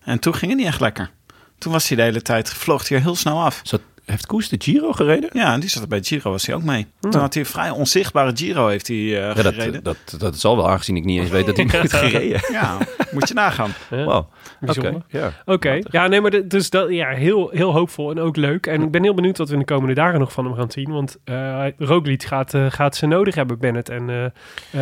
En 0.00 0.18
toen 0.18 0.34
ging 0.34 0.50
het 0.50 0.60
niet 0.60 0.68
echt 0.68 0.80
lekker. 0.80 1.10
Toen 1.58 1.72
was 1.72 1.88
hij 1.88 1.96
de 1.96 2.02
hele 2.02 2.22
tijd, 2.22 2.50
vloog 2.50 2.88
hij 2.88 2.96
er 2.98 3.02
heel 3.04 3.14
snel 3.14 3.42
af. 3.42 3.60
zat, 3.62 3.80
heeft 4.06 4.26
Koes 4.26 4.48
de 4.48 4.56
Giro 4.58 4.92
gereden? 4.92 5.30
Ja, 5.32 5.52
en 5.52 5.60
die 5.60 5.68
zat 5.68 5.82
er 5.82 5.88
bij 5.88 6.02
Giro, 6.02 6.30
was 6.30 6.46
hij 6.46 6.54
ook 6.54 6.62
mee. 6.62 6.86
Toen 7.00 7.20
had 7.20 7.34
hij 7.34 7.42
een 7.42 7.48
vrij 7.48 7.70
onzichtbare 7.70 8.32
Giro 8.34 8.66
heeft 8.68 8.88
hij, 8.88 8.96
eh, 8.96 9.12
Ja, 9.12 9.34
gereden. 9.34 9.82
dat, 9.82 9.96
dat, 10.10 10.20
dat 10.20 10.38
zal 10.38 10.56
wel, 10.56 10.70
aangezien 10.70 10.96
ik 10.96 11.04
niet 11.04 11.20
eens 11.20 11.30
weet 11.30 11.46
dat 11.46 11.56
hij 11.56 11.64
mee 11.64 11.80
heeft 11.80 11.92
gereden. 11.92 12.40
Ja, 12.52 12.78
moet 13.10 13.28
je 13.28 13.34
nagaan. 13.34 13.70
ja. 13.90 14.04
Wow, 14.04 14.16
oké. 14.16 14.26
Bijzonder. 14.60 15.02
ja. 15.08 15.32
Oké, 15.44 15.78
ja, 15.90 16.06
nee, 16.06 16.20
maar 16.20 16.30
de- 16.30 16.46
dus 16.46 16.70
dat, 16.70 16.90
ja, 16.90 17.08
heel, 17.08 17.50
heel 17.52 17.72
hoopvol 17.72 18.10
en 18.10 18.18
ook 18.20 18.36
leuk. 18.36 18.66
En 18.66 18.82
ik 18.82 18.90
ben 18.90 19.02
heel 19.02 19.14
benieuwd 19.14 19.38
wat 19.38 19.46
we 19.48 19.52
in 19.52 19.58
de 19.60 19.64
komende 19.64 19.94
dagen 19.94 20.18
nog 20.18 20.32
van 20.32 20.44
hem 20.44 20.54
gaan 20.54 20.70
zien. 20.70 20.90
Want 20.90 21.16
eh 21.24 21.64
Roglic 21.78 22.22
gaat, 22.22 22.54
eh, 22.54 22.66
gaat 22.70 22.96
ze 22.96 23.06
nodig 23.06 23.34
hebben, 23.34 23.58
Bennett 23.58 23.88
en 23.88 24.10
eh 24.10 24.24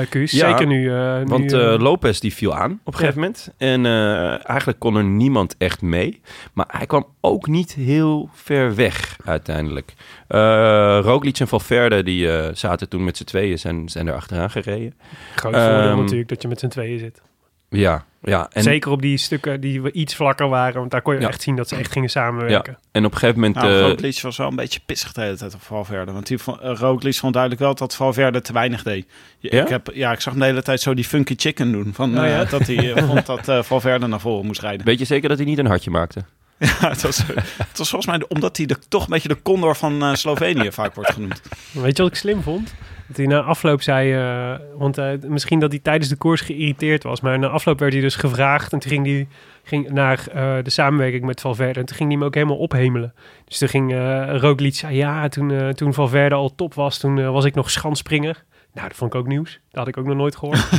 eh 0.00 0.08
Kuus. 0.08 0.30
Ja, 0.32 0.48
Zeker 0.50 0.66
nu. 0.66 0.90
eh, 0.94 1.18
nu, 1.18 1.24
Want 1.24 1.50
Lopez 1.80 2.18
die 2.18 2.34
viel 2.34 2.54
aan 2.54 2.80
op 2.84 2.92
een 2.92 2.98
gegeven 2.98 3.20
moment. 3.20 3.48
En 3.56 3.86
eh, 3.86 4.48
eigenlijk 4.48 4.78
kon 4.78 4.96
er 4.96 5.04
niemand 5.04 5.54
echt 5.58 5.82
mee. 5.82 6.20
Maar 6.52 6.66
hij 6.68 6.86
kwam 6.86 7.06
ook 7.20 7.46
niet 7.46 7.72
heel 7.74 8.28
ver 8.32 8.74
weg 8.74 9.13
uiteindelijk. 9.24 9.94
Eh 10.28 10.98
Roglic 11.02 11.38
en 11.38 11.48
Valverde 11.48 12.02
die 12.02 12.30
eh, 12.36 12.54
zaten 12.54 12.88
toen 12.88 13.04
met 13.04 13.16
z'n 13.16 13.24
tweeën 13.24 13.58
zijn, 13.58 13.88
zijn 13.88 14.06
er 14.06 14.14
achteraan 14.14 14.50
gereden. 14.50 14.94
groot 15.34 15.54
voordeel 15.54 15.90
ehm, 15.90 15.96
natuurlijk 15.98 16.28
dat 16.28 16.42
je 16.42 16.48
met 16.48 16.58
z'n 16.58 16.68
tweeën 16.68 16.98
zit. 16.98 17.22
Ja, 17.68 18.04
ja. 18.22 18.48
En, 18.52 18.62
Zeker 18.62 18.90
op 18.90 19.02
die 19.02 19.16
stukken 19.16 19.60
die 19.60 19.82
we 19.82 19.92
iets 19.92 20.14
vlakker 20.14 20.48
waren. 20.48 20.78
Want 20.78 20.90
daar 20.90 21.02
kon 21.02 21.14
je 21.14 21.20
Ja. 21.20 21.28
echt 21.28 21.42
zien 21.42 21.56
dat 21.56 21.68
ze 21.68 21.76
echt 21.76 21.92
gingen 21.92 22.10
samenwerken. 22.10 22.78
en 22.92 23.04
op 23.04 23.12
een 23.12 23.18
gegeven 23.18 23.40
moment... 23.40 23.56
Nou, 23.56 23.72
eh, 23.72 23.80
Roglic 23.80 24.20
was 24.20 24.36
wel 24.36 24.48
een 24.48 24.56
beetje 24.56 24.80
pissig 24.86 25.12
de 25.12 25.20
hele 25.20 25.36
tijd 25.36 25.54
op 25.54 25.62
Valverde. 25.62 26.12
Want 26.12 26.26
die 26.26 26.38
vond, 26.38 26.62
uh, 26.62 26.70
Roglic 26.74 27.14
vond 27.14 27.32
duidelijk 27.32 27.62
wel 27.62 27.74
dat 27.74 27.94
Valverde 27.94 28.40
te 28.40 28.52
weinig 28.52 28.82
deed. 28.82 29.06
Ja? 29.38 29.56
Ja? 29.56 29.62
Ik, 29.62 29.68
heb, 29.68 29.90
ja, 29.94 30.12
ik 30.12 30.20
zag 30.20 30.32
hem 30.32 30.42
de 30.42 30.48
hele 30.48 30.62
tijd 30.62 30.80
zo 30.80 30.94
die 30.94 31.04
funky 31.04 31.34
chicken 31.36 31.72
doen. 31.72 31.94
Van, 31.94 32.18
eh, 32.18 32.30
ja? 32.30 32.44
dat 32.44 32.66
hij 32.66 33.02
vond 33.06 33.26
dat 33.26 33.48
eh, 33.48 33.62
Valverde 33.62 34.06
naar 34.06 34.20
voren 34.20 34.46
moest 34.46 34.60
rijden. 34.60 34.86
weet 34.86 34.98
je 34.98 35.04
zeker 35.04 35.28
dat 35.28 35.38
hij 35.38 35.46
niet 35.46 35.58
een 35.58 35.66
hartje 35.66 35.90
maakte? 35.90 36.24
Ja, 36.80 36.88
het 36.88 37.02
was, 37.02 37.18
het 37.56 37.78
was 37.78 37.90
volgens 37.90 38.06
mij 38.06 38.24
omdat 38.28 38.56
hij 38.56 38.66
de, 38.66 38.76
toch 38.88 39.02
een 39.02 39.10
beetje 39.10 39.28
de 39.28 39.42
condor 39.42 39.76
van 39.76 40.02
eh, 40.02 40.14
Slovenië 40.14 40.72
vaak 40.72 40.94
wordt 40.94 41.12
genoemd. 41.12 41.42
Weet 41.72 41.96
je 41.96 42.02
wat 42.02 42.12
ik 42.12 42.18
slim 42.18 42.42
vond? 42.42 42.74
Dat 43.06 43.16
hij 43.16 43.26
na 43.26 43.40
afloop 43.40 43.82
zei, 43.82 44.12
eh, 44.12 44.60
want 44.78 44.98
eh, 44.98 45.10
misschien 45.26 45.58
dat 45.58 45.70
hij 45.70 45.80
tijdens 45.80 46.08
de 46.08 46.16
koers 46.16 46.40
geïrriteerd 46.40 47.02
was, 47.02 47.20
maar 47.20 47.38
na 47.38 47.48
afloop 47.48 47.78
werd 47.78 47.92
hij 47.92 48.02
dus 48.02 48.16
gevraagd 48.16 48.72
en 48.72 48.78
toen 48.78 48.90
ging 48.90 49.06
hij 49.06 49.28
ging 49.66 49.90
naar 49.90 50.24
de 50.62 50.70
samenwerking 50.70 51.24
met 51.24 51.40
Valverde 51.40 51.80
en 51.80 51.86
toen 51.86 51.96
ging 51.96 52.08
hij 52.08 52.18
hem 52.18 52.26
ook 52.26 52.34
helemaal 52.34 52.56
ophemelen. 52.56 53.14
Dus 53.44 53.58
toen 53.58 53.68
ging 53.68 53.92
eh 53.92 54.36
Roglic 54.38 54.74
ja, 54.74 55.28
toen, 55.28 55.74
toen 55.74 55.94
Valverde 55.94 56.34
al 56.34 56.54
top 56.54 56.74
was, 56.74 56.98
toen 56.98 57.32
was 57.32 57.44
ik 57.44 57.54
nog 57.54 57.70
schansspringer. 57.70 58.44
Nou, 58.74 58.88
dat 58.88 58.96
vond 58.96 59.14
ik 59.14 59.20
ook 59.20 59.26
nieuws. 59.26 59.60
Dat 59.70 59.78
had 59.78 59.88
ik 59.88 59.96
ook 59.96 60.06
nog 60.06 60.16
nooit 60.16 60.36
gehoord. 60.36 60.58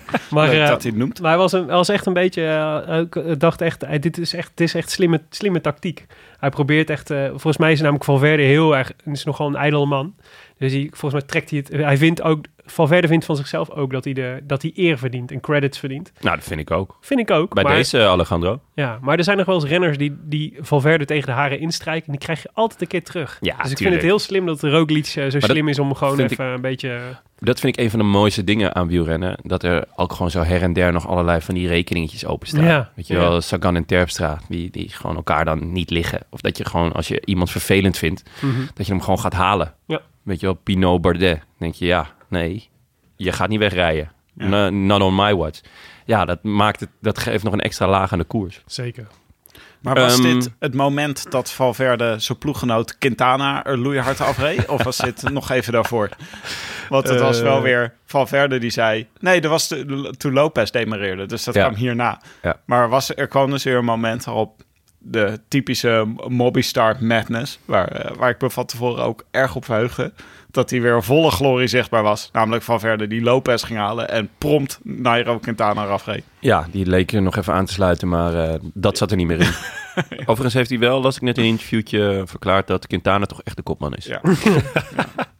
maar, 0.30 0.48
Leuk 0.48 0.60
eh, 0.60 0.68
dat 0.68 0.82
hij 0.82 0.90
het 0.90 0.96
noemt. 0.96 1.20
maar 1.20 1.30
hij 1.30 1.38
was, 1.38 1.52
een, 1.52 1.66
hij 1.66 1.76
was 1.76 1.88
echt 1.88 2.06
een 2.06 2.12
beetje... 2.12 2.46
eh, 2.86 2.98
ik 2.98 3.16
eh, 3.16 3.32
dacht 3.38 3.60
echt, 3.60 4.02
dit 4.02 4.18
is 4.18 4.34
echt, 4.34 4.52
dit 4.54 4.68
is 4.68 4.74
echt 4.74 4.90
slimme, 4.90 5.22
slimme 5.30 5.60
tactiek. 5.60 6.06
Hij 6.38 6.50
probeert 6.50 6.90
echt... 6.90 7.10
eh, 7.10 7.28
volgens 7.28 7.56
mij 7.56 7.72
is 7.72 7.80
namelijk 7.80 8.04
Valverde 8.04 8.42
heel 8.42 8.76
erg... 8.76 8.92
is 9.04 9.24
nogal 9.24 9.46
een 9.46 9.56
ijdele 9.56 9.86
man. 9.86 10.14
Dus 10.58 10.72
hij, 10.72 10.88
volgens 10.90 11.12
mij 11.12 11.22
trekt 11.22 11.50
hij 11.50 11.58
het... 11.58 11.68
Hij 11.82 11.96
vindt 11.96 12.22
ook... 12.22 12.44
Valverde 12.66 13.08
vindt 13.08 13.24
van 13.24 13.36
zichzelf 13.36 13.70
ook 13.70 13.90
dat 13.92 14.04
hij, 14.04 14.12
de, 14.12 14.40
dat 14.42 14.62
hij 14.62 14.72
eer 14.74 14.98
verdient 14.98 15.30
en 15.30 15.40
credits 15.40 15.78
verdient. 15.78 16.12
Nou, 16.20 16.36
dat 16.36 16.44
vind 16.44 16.60
ik 16.60 16.70
ook. 16.70 16.96
Vind 17.00 17.20
ik 17.20 17.30
ook. 17.30 17.54
Bij 17.54 17.64
maar, 17.64 17.74
deze, 17.74 17.98
eh, 17.98 18.06
Alejandro. 18.06 18.60
Ja, 18.74 18.98
maar 19.02 19.18
er 19.18 19.24
zijn 19.24 19.36
nog 19.36 19.46
wel 19.46 19.54
eens 19.54 19.64
renners 19.64 19.98
die, 19.98 20.16
die 20.22 20.56
Valverde 20.60 21.04
tegen 21.04 21.26
de 21.26 21.32
haren 21.32 21.58
instrijken. 21.60 22.06
En 22.06 22.12
die 22.12 22.20
krijg 22.20 22.42
je 22.42 22.48
altijd 22.52 22.80
een 22.80 22.86
keer 22.86 23.02
terug. 23.04 23.38
Ja, 23.40 23.56
dus 23.62 23.70
ik 23.70 23.76
vind 23.76 23.94
het 23.94 24.02
heel 24.02 24.18
slim 24.18 24.46
dat 24.46 24.62
Roglic 24.62 25.06
eh, 25.06 25.30
zo 25.30 25.40
slim 25.40 25.68
is 25.68 25.78
om 25.78 25.94
gewoon 25.94 26.18
even 26.20 26.44
een 26.44 26.60
beetje... 26.60 26.98
Dat 27.38 27.60
vind 27.60 27.76
ik 27.78 27.84
een 27.84 27.90
van 27.90 27.98
de 27.98 28.04
mooiste 28.04 28.44
dingen 28.44 28.74
aan 28.74 28.86
wielrennen. 28.88 29.38
Dat 29.42 29.62
er 29.62 29.84
ook 29.96 30.12
gewoon 30.12 30.30
zo 30.30 30.42
her 30.42 30.62
en 30.62 30.72
der 30.72 30.92
nog 30.92 31.08
allerlei 31.08 31.40
van 31.40 31.54
die 31.54 31.68
rekeningetjes 31.68 32.26
openstaan. 32.26 32.64
Ja, 32.64 32.90
Weet 32.94 33.06
je 33.06 33.14
ja. 33.14 33.20
wel, 33.20 33.40
Sagan 33.40 33.76
en 33.76 33.84
Terpstra, 33.86 34.38
die, 34.48 34.70
die 34.70 34.88
gewoon 34.88 35.16
elkaar 35.16 35.44
dan 35.44 35.72
niet 35.72 35.90
liggen. 35.90 36.20
Of 36.30 36.40
dat 36.40 36.58
je 36.58 36.64
gewoon, 36.64 36.92
als 36.92 37.08
je 37.08 37.22
iemand 37.24 37.50
vervelend 37.50 37.98
vindt, 37.98 38.22
Mhm. 38.40 38.60
dat 38.74 38.86
je 38.86 38.92
hem 38.92 39.00
gewoon 39.02 39.18
gaat 39.20 39.32
halen. 39.32 39.74
Ja. 39.86 40.00
Weet 40.24 40.40
je 40.40 40.46
wel, 40.46 40.54
Pinot 40.54 41.00
Bardet. 41.00 41.36
Dan 41.38 41.44
denk 41.58 41.74
je, 41.74 41.84
ja, 41.86 42.06
nee, 42.28 42.68
je 43.16 43.32
gaat 43.32 43.48
niet 43.48 43.58
wegrijden. 43.58 44.12
No- 44.34 44.70
not 44.70 45.00
on 45.02 45.14
my 45.14 45.34
watch. 45.34 45.60
Ja, 46.04 46.24
dat, 46.24 46.42
maakt 46.42 46.80
het, 46.80 46.88
dat 47.00 47.18
geeft 47.18 47.44
nog 47.44 47.52
een 47.52 47.60
extra 47.60 47.88
laag 47.88 48.12
aan 48.12 48.18
de 48.18 48.24
koers. 48.24 48.62
Zeker. 48.66 49.06
Maar 49.80 49.94
was 49.94 50.14
Ehm, 50.18 50.22
dit 50.22 50.50
het 50.58 50.74
moment 50.74 51.30
dat 51.30 51.50
Valverde 51.52 52.18
zijn 52.18 52.38
ploeggenoot 52.38 52.98
Quintana 52.98 53.64
er 53.64 53.78
loeihard 53.78 54.20
afreed? 54.20 54.68
of 54.68 54.82
was 54.84 54.96
dit 54.96 55.22
nog 55.32 55.50
even 55.50 55.72
daarvoor? 55.72 56.08
Want 56.88 57.08
het 57.08 57.20
was 57.20 57.40
wel 57.40 57.56
Eh. 57.56 57.62
weer 57.62 57.94
Valverde 58.06 58.58
die 58.58 58.70
zei... 58.70 59.06
Nee, 59.20 59.40
dat 59.40 59.50
was 59.50 59.68
de- 59.68 60.14
toen 60.16 60.32
Lopez 60.32 60.70
demareerde. 60.70 61.26
Dus 61.26 61.44
dat 61.44 61.54
Ja. 61.54 61.62
kwam 61.64 61.74
hierna. 61.74 62.20
Ja. 62.42 62.56
Maar 62.66 62.88
was, 62.88 63.14
er 63.16 63.26
kwam 63.28 63.50
dus 63.50 63.64
weer 63.64 63.76
een 63.76 63.84
moment 63.84 64.24
waarop 64.24 64.62
de 65.04 65.40
typische 65.48 66.06
Mobbystar 66.28 66.96
madness... 67.04 67.58
Waar, 67.64 67.88
eh, 67.88 68.16
waar 68.16 68.30
ik 68.30 68.40
me 68.40 68.50
van 68.50 68.66
tevoren 68.66 69.04
ook 69.04 69.24
erg 69.30 69.54
op 69.56 69.64
verheugde... 69.64 70.12
dat 70.50 70.70
hij 70.70 70.80
weer 70.80 71.02
volle 71.02 71.30
glorie 71.30 71.68
zichtbaar 71.68 72.02
was. 72.02 72.28
Namelijk 72.32 72.62
Valverde 72.62 73.06
die 73.06 73.22
Lopez 73.22 73.64
ging 73.64 73.78
halen... 73.78 74.08
en 74.08 74.28
prompt 74.38 74.78
Nairo 74.82 75.38
Quintana 75.38 75.84
eraf 75.84 76.06
reed. 76.06 76.24
Ja, 76.40 76.66
die 76.70 76.86
leek 76.86 77.12
er 77.12 77.22
nog 77.22 77.36
even 77.36 77.52
aan 77.54 77.66
te 77.66 77.72
sluiten, 77.72 78.08
maar 78.08 78.34
eh, 78.34 78.54
dat 78.74 78.98
zat 78.98 79.10
er 79.10 79.16
niet 79.16 79.26
meer 79.26 79.40
in. 79.40 79.52
Overigens 80.26 80.54
heeft 80.54 80.70
hij 80.70 80.78
wel, 80.78 81.00
las 81.00 81.16
ik 81.16 81.22
net 81.22 81.38
in 81.38 81.44
een 81.44 81.50
interviewtje, 81.50 82.22
verklaard 82.26 82.66
dat 82.66 82.86
Quintana 82.86 83.26
toch 83.26 83.42
echt 83.42 83.56
de 83.56 83.62
kopman 83.62 83.94
is. 83.94 84.06
Ja. 84.06 84.20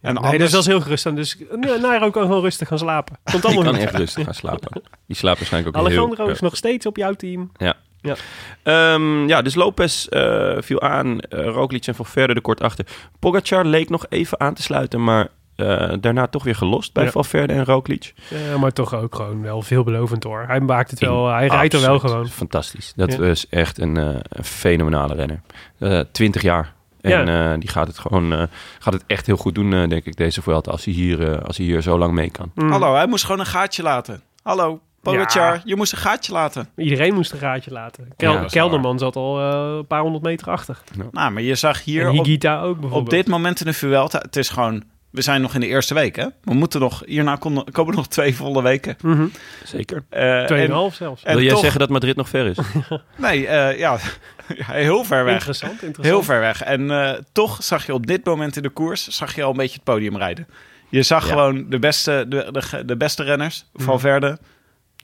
En 0.01 0.13
Nee, 0.13 0.23
anders- 0.23 0.41
dus 0.41 0.51
dat 0.51 0.59
is 0.61 0.67
heel 0.67 0.81
gerust. 0.81 1.15
Dus 1.15 1.37
Nairo 1.81 2.09
kan 2.09 2.21
gewoon 2.21 2.41
rustig 2.41 2.67
gaan 2.67 2.77
slapen. 2.77 3.17
Komt 3.23 3.41
Die 3.41 3.43
allemaal 3.51 3.63
kan 3.63 3.73
goed. 3.75 3.83
echt 3.83 3.95
rustig 3.95 4.23
gaan 4.23 4.33
slapen. 4.33 4.81
Die 5.07 5.15
slaapt 5.15 5.37
waarschijnlijk 5.37 5.77
ook 5.77 5.83
Alejandro 5.85 6.23
heel... 6.23 6.33
is 6.33 6.39
nog 6.39 6.55
steeds 6.55 6.85
op 6.85 6.97
jouw 6.97 7.13
team. 7.13 7.51
Ja. 7.57 7.73
Ja. 8.05 8.15
Ehm, 8.63 9.27
ja, 9.27 9.41
dus 9.41 9.55
Lopez 9.55 10.05
eh, 10.05 10.55
viel 10.59 10.81
aan. 10.81 11.19
eh 11.19 11.45
Roglic 11.45 11.87
en 11.87 11.95
Valverde 11.95 12.33
er 12.33 12.41
kort 12.41 12.61
achter. 12.61 12.85
Pogacar 13.19 13.65
leek 13.65 13.89
nog 13.89 14.05
even 14.09 14.39
aan 14.39 14.53
te 14.53 14.61
sluiten, 14.61 15.03
maar 15.03 15.27
eh, 15.55 15.93
daarna 15.99 16.27
toch 16.27 16.43
weer 16.43 16.55
gelost 16.55 16.93
bij 16.93 17.03
Ja. 17.03 17.11
Valverde 17.11 17.53
en 17.53 17.65
Roglic. 17.65 18.13
Ja, 18.49 18.57
maar 18.57 18.71
toch 18.71 18.93
ook 18.95 19.15
gewoon 19.15 19.41
wel 19.41 19.61
veelbelovend 19.61 20.23
hoor. 20.23 20.43
Hij 20.47 20.59
maakt 20.59 20.89
het 20.91 20.99
wel. 20.99 21.27
Hij 21.27 21.47
rijdt 21.47 21.73
er 21.73 21.81
wel 21.81 21.99
gewoon. 21.99 22.27
Fantastisch. 22.27 22.93
Dat 22.95 23.13
Ja. 23.13 23.23
is 23.23 23.47
echt 23.49 23.79
een, 23.79 23.97
eh, 23.97 24.15
een 24.29 24.43
fenomenale 24.43 25.13
renner. 25.13 25.41
Eh 25.79 25.99
20 26.11 26.41
jaar. 26.41 26.73
En 27.01 27.27
eh, 27.29 27.59
die 27.59 27.69
gaat 27.69 27.87
het 27.87 27.99
gewoon 27.99 28.33
eh, 28.33 28.43
gaat 28.79 28.93
het 28.93 29.03
echt 29.07 29.25
heel 29.25 29.37
goed 29.37 29.55
doen, 29.55 29.73
eh, 29.73 29.87
denk 29.89 30.05
ik, 30.05 30.15
deze 30.17 30.41
Vuelta. 30.41 30.71
Als 30.71 30.85
hij 30.85 30.93
hier, 30.93 31.31
eh, 31.31 31.41
als 31.45 31.57
hij 31.57 31.65
hier 31.65 31.81
zo 31.81 31.97
lang 31.97 32.13
mee 32.13 32.29
kan. 32.31 32.51
Mm. 32.55 32.71
Hallo, 32.71 32.93
hij 32.95 33.07
moest 33.07 33.23
gewoon 33.23 33.39
een 33.39 33.45
gaatje 33.45 33.83
laten. 33.83 34.21
Hallo, 34.43 34.79
Pogacar, 35.13 35.53
Ja. 35.53 35.61
je 35.65 35.75
moest 35.75 35.91
een 35.91 35.97
gaatje 35.97 36.31
laten. 36.31 36.69
Iedereen 36.75 37.13
moest 37.13 37.31
een 37.31 37.39
gaatje 37.39 37.71
laten. 37.71 38.07
Kel- 38.17 38.31
Ja, 38.33 38.45
Kelderman 38.45 38.99
zat 38.99 39.15
al 39.15 39.39
eh, 39.39 39.75
een 39.77 39.87
paar 39.87 40.01
honderd 40.01 40.23
meter 40.23 40.49
achter. 40.49 40.77
Nou, 41.11 41.31
maar 41.31 41.41
je 41.43 41.55
zag 41.55 41.83
hier 41.83 42.01
en 42.07 42.19
op, 42.19 42.25
Higita 42.25 42.55
ook 42.61 42.73
bijvoorbeeld. 42.79 43.01
op 43.03 43.09
dit 43.09 43.27
moment 43.27 43.59
in 43.59 43.65
de 43.65 43.73
Vuelta, 43.73 44.19
het 44.19 44.35
is 44.35 44.49
gewoon... 44.49 44.83
We 45.11 45.21
zijn 45.21 45.41
nog 45.41 45.53
in 45.53 45.59
de 45.59 45.67
eerste 45.67 45.93
week, 45.93 46.15
hè? 46.15 46.25
We 46.43 46.53
moeten 46.53 46.79
nog... 46.79 47.01
Hierna 47.05 47.35
komen 47.71 47.95
nog 47.95 48.07
twee 48.07 48.35
volle 48.35 48.61
weken. 48.61 48.95
Mhm. 49.01 49.25
Zeker. 49.63 50.03
Eh, 50.09 50.39
en- 50.39 50.45
Tweeënhalf 50.45 50.95
zelfs. 50.95 51.23
en 51.23 51.33
Wil 51.33 51.41
jij 51.43 51.51
toch- 51.51 51.61
zeggen 51.61 51.79
dat 51.79 51.89
Madrid 51.89 52.15
nog 52.15 52.29
ver 52.29 52.45
is? 52.45 52.57
Nee, 53.17 53.47
eh, 53.47 53.77
ja, 53.79 53.97
ja, 54.57 54.65
heel 54.65 55.03
ver 55.03 55.23
weg. 55.23 55.33
Interessant, 55.33 55.71
interessant. 55.71 56.05
Heel 56.05 56.23
ver 56.23 56.39
weg. 56.39 56.61
En 56.63 56.91
eh, 56.91 57.19
toch 57.31 57.57
zag 57.63 57.85
je 57.85 57.93
op 57.93 58.07
dit 58.07 58.25
moment 58.25 58.55
in 58.55 58.61
de 58.63 58.69
koers... 58.69 59.07
zag 59.07 59.35
je 59.35 59.43
al 59.43 59.49
een 59.51 59.57
beetje 59.57 59.75
het 59.75 59.83
podium 59.83 60.17
rijden. 60.17 60.47
Je 60.89 61.03
zag 61.03 61.23
Ja. 61.23 61.29
gewoon 61.29 61.65
de 61.69 61.79
beste, 61.79 62.25
de, 62.29 62.49
de, 62.51 62.85
de 62.85 62.97
beste 62.97 63.23
renners. 63.23 63.65
Mhm. 63.73 63.83
Valverde, 63.83 64.37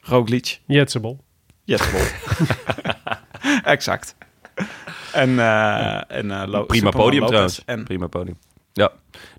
Roglic, 0.02 0.60
Jetsebol. 0.66 1.20
Jetsbol. 1.64 2.00
exact. 3.64 4.16
En, 5.14 5.40
eh 5.40 5.96
en 6.18 6.32
eh, 6.32 6.44
Lo- 6.48 6.64
Prima 6.64 6.86
Superman 6.86 6.92
podium 6.92 7.14
Lopez. 7.22 7.28
trouwens. 7.30 7.62
En 7.66 7.84
Prima 7.84 8.08
podium. 8.08 8.38
Ja. 8.74 8.92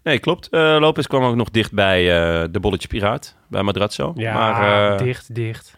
Nee, 0.03 0.19
klopt. 0.19 0.49
Eh 0.49 0.77
Lopez 0.81 1.07
kwam 1.07 1.23
ook 1.23 1.37
nog 1.37 1.51
dicht 1.51 1.73
bij 1.73 2.01
eh, 2.01 2.49
de 2.51 2.61
bolletje 2.61 2.89
piraat. 2.89 3.37
Bij 3.49 3.63
Madrazo. 3.63 4.13
Ja, 4.17 4.35
maar, 4.35 4.93
eh, 4.93 4.99
dicht, 4.99 5.35
dicht. 5.35 5.75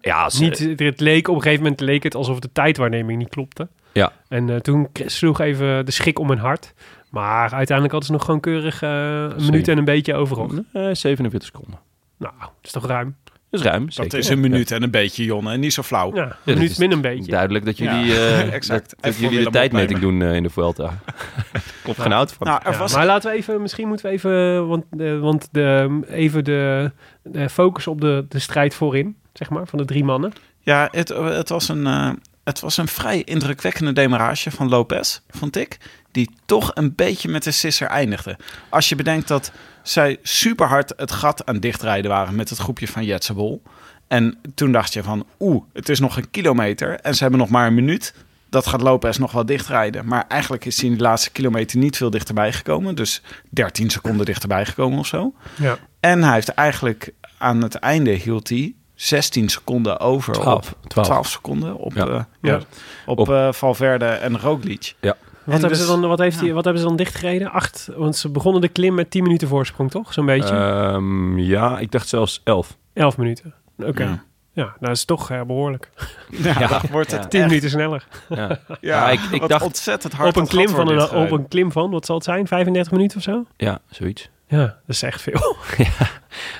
Ja, 0.00 0.30
ze- 0.30 0.42
Niet, 0.44 0.58
het 0.80 1.00
leek, 1.00 1.28
op 1.28 1.34
een 1.34 1.42
gegeven 1.42 1.62
moment 1.62 1.80
leek 1.80 2.02
het 2.02 2.14
alsof 2.14 2.38
de 2.40 2.52
tijdwaarneming 2.52 3.18
niet 3.18 3.28
klopte. 3.28 3.68
Ja. 3.92 4.12
En 4.28 4.50
eh, 4.50 4.56
toen 4.56 4.88
sloeg 5.06 5.40
even 5.40 5.84
de 5.86 5.90
schik 5.92 6.18
om 6.18 6.26
mijn 6.26 6.38
hart. 6.38 6.74
Maar 7.10 7.52
uiteindelijk 7.52 7.90
hadden 7.92 8.04
ze 8.04 8.12
nog 8.12 8.24
gewoon 8.24 8.40
keurig 8.40 8.82
eh, 8.82 8.90
een 8.90 9.44
minuut 9.44 9.68
en 9.68 9.78
een 9.78 9.84
beetje 9.84 10.14
overal. 10.14 10.50
Eh, 10.72 10.88
47 10.92 11.42
seconden. 11.48 11.78
Nou, 12.18 12.32
dat 12.38 12.50
is 12.62 12.70
toch 12.70 12.86
ruim? 12.86 13.16
Dat 13.52 13.60
is 13.60 13.66
ruim, 13.66 13.84
dat 13.84 13.94
zeker. 13.94 14.18
is 14.18 14.28
een 14.28 14.40
minuut 14.40 14.70
en 14.70 14.82
een 14.82 14.90
beetje, 14.90 15.24
Jonne. 15.24 15.52
En 15.52 15.60
niet 15.60 15.72
zo 15.72 15.82
flauw. 15.82 16.14
Ja, 16.14 16.22
een 16.44 16.54
minuut 16.54 16.70
is 16.70 16.78
min 16.78 16.92
een 16.92 17.00
beetje. 17.00 17.30
Duidelijk 17.30 17.64
dat 17.64 17.78
jullie, 17.78 18.04
Ja, 18.04 18.14
eh, 18.16 18.52
exact. 18.52 18.94
dat, 19.00 19.16
jullie 19.16 19.44
de 19.44 19.50
tijdmeting 19.50 19.98
doen 20.00 20.22
eh, 20.22 20.34
in 20.34 20.42
de 20.42 20.50
Vuelta. 20.50 20.98
Klopt 21.82 22.00
geen 22.00 22.12
auto 22.12 22.34
van. 22.38 22.46
Nou, 22.46 22.60
er 22.64 22.72
Ja, 22.72 22.78
was 22.78 22.94
Maar 22.94 23.06
laten 23.06 23.30
we 23.30 23.36
even, 23.36 23.62
misschien 23.62 23.88
moeten 23.88 24.06
we 24.06 24.12
even, 24.12 24.66
want, 24.68 24.84
eh, 24.98 25.20
want 25.20 25.48
de, 25.50 26.00
even 26.08 26.44
de, 26.44 26.90
de 27.22 27.48
focus 27.48 27.86
op 27.86 28.00
de, 28.00 28.24
de 28.28 28.38
strijd 28.38 28.74
voorin, 28.74 29.16
zeg 29.32 29.50
maar, 29.50 29.66
van 29.66 29.78
de 29.78 29.84
drie 29.84 30.04
mannen. 30.04 30.32
Ja, 30.60 30.88
het, 30.90 31.08
het, 31.08 31.48
was 31.48 31.68
een, 31.68 31.86
eh, 31.86 32.10
het 32.44 32.60
was 32.60 32.76
een 32.76 32.88
vrij 32.88 33.22
indrukwekkende 33.22 33.92
demarrage 33.92 34.50
van 34.50 34.68
Lopez, 34.68 35.18
vond 35.30 35.56
ik. 35.56 35.78
Die 36.10 36.30
toch 36.46 36.70
een 36.74 36.94
beetje 36.94 37.28
met 37.28 37.42
de 37.42 37.50
sisser 37.50 37.86
eindigde. 37.88 38.36
Als 38.68 38.88
je 38.88 38.94
bedenkt 38.96 39.28
dat 39.28 39.52
zij 39.82 40.18
super 40.22 40.66
hard 40.66 40.92
het 40.96 41.12
gat 41.12 41.46
aan 41.46 41.58
dichtrijden 41.60 42.10
waren 42.10 42.34
met 42.34 42.48
het 42.48 42.58
groepje 42.58 42.88
van 42.88 43.04
Jetsebol. 43.04 43.62
En 44.08 44.38
toen 44.54 44.72
dacht 44.72 44.92
je 44.92 45.02
van, 45.02 45.26
oeh, 45.40 45.62
het 45.72 45.88
is 45.88 46.00
nog 46.00 46.16
een 46.16 46.30
kilometer 46.30 47.00
en 47.00 47.14
ze 47.14 47.22
hebben 47.22 47.40
nog 47.40 47.48
maar 47.48 47.66
een 47.66 47.74
minuut. 47.74 48.14
Dat 48.50 48.66
gaat 48.66 48.82
Lopez 48.82 49.16
nog 49.18 49.32
wel 49.32 49.46
dichtrijden. 49.46 50.06
Maar 50.06 50.24
eigenlijk 50.28 50.64
is 50.64 50.80
hij 50.80 50.90
in 50.90 50.96
de 50.96 51.02
laatste 51.02 51.30
kilometer 51.30 51.78
niet 51.78 51.96
veel 51.96 52.10
dichterbij 52.10 52.52
gekomen. 52.52 52.94
Dus 52.94 53.22
13 53.50 53.90
seconden 53.90 54.26
dichterbij 54.26 54.64
gekomen 54.66 54.98
of 54.98 55.06
zo. 55.06 55.34
Ja. 55.56 55.78
En 56.00 56.22
hij 56.22 56.32
heeft 56.34 56.48
eigenlijk 56.48 57.12
aan 57.38 57.62
het 57.62 57.74
einde 57.74 58.10
hield 58.10 58.48
hij 58.48 58.74
16 58.94 59.48
seconden 59.48 60.00
over. 60.00 60.32
12. 60.34 60.72
Op, 60.82 60.88
12. 60.90 61.06
12 61.06 61.28
seconden 61.28 61.76
op, 61.76 61.92
Ja. 61.94 62.06
eh, 62.06 62.20
Ja. 62.40 62.60
op, 63.06 63.18
Op- 63.18 63.30
eh, 63.30 63.52
Valverde 63.52 64.04
en 64.06 64.38
Roglic. 64.40 64.94
Ja. 65.00 65.16
Wat, 65.44 65.54
En 65.54 65.60
hebben 65.60 65.68
dus- 65.68 65.80
ze 65.80 65.86
dan, 66.00 66.08
wat, 66.08 66.18
heeft 66.18 66.38
ja. 66.38 66.44
hij, 66.44 66.52
wat 66.52 66.64
hebben 66.64 66.82
ze 66.82 66.88
dan 66.88 66.96
dichtgereden? 66.96 67.50
Acht, 67.50 67.88
want 67.96 68.16
ze 68.16 68.28
begonnen 68.28 68.60
de 68.60 68.68
klim 68.68 68.94
met 68.94 69.10
10 69.10 69.22
minuten 69.22 69.48
voorsprong, 69.48 69.90
toch? 69.90 70.12
Zo'n 70.12 70.26
beetje. 70.26 70.54
Ehm, 70.54 71.38
ja, 71.38 71.78
ik 71.78 71.90
dacht 71.90 72.08
zelfs 72.08 72.40
11. 72.44 72.76
11 72.92 73.16
minuten. 73.16 73.54
Oké. 73.78 74.02
Ja. 74.02 74.24
Ja. 74.54 74.62
nou, 74.64 74.76
dat 74.80 74.90
is 74.90 75.04
toch 75.04 75.30
eh, 75.30 75.42
behoorlijk. 75.42 75.90
Ja, 76.30 76.54
Ja. 76.60 76.80
wordt 76.90 77.10
het 77.10 77.22
Ja. 77.22 77.28
10 77.28 77.40
echt- 77.40 77.48
minuten 77.48 77.70
sneller. 77.70 78.06
Ja. 78.28 78.48
Ja, 78.48 78.58
Ja, 78.80 79.10
ik- 79.10 79.20
ik 79.30 79.40
wat 79.40 79.50
dacht- 79.50 79.64
ontzettend 79.64 80.12
hard 80.12 80.28
Op 80.28 80.36
een, 80.36 80.46
klim 80.48 80.68
van 80.68 80.88
een, 80.88 81.10
op 81.10 81.30
een 81.30 81.48
klim 81.48 81.72
van, 81.72 81.90
wat 81.90 82.06
zal 82.06 82.14
het 82.16 82.24
zijn? 82.24 82.46
35 82.46 82.92
minuten 82.92 83.16
of 83.16 83.22
zo? 83.22 83.44
ja, 83.56 83.78
zoiets. 83.90 84.30
Ja, 84.48 84.58
dat 84.58 84.74
is 84.86 85.02
echt 85.02 85.22
veel. 85.22 85.56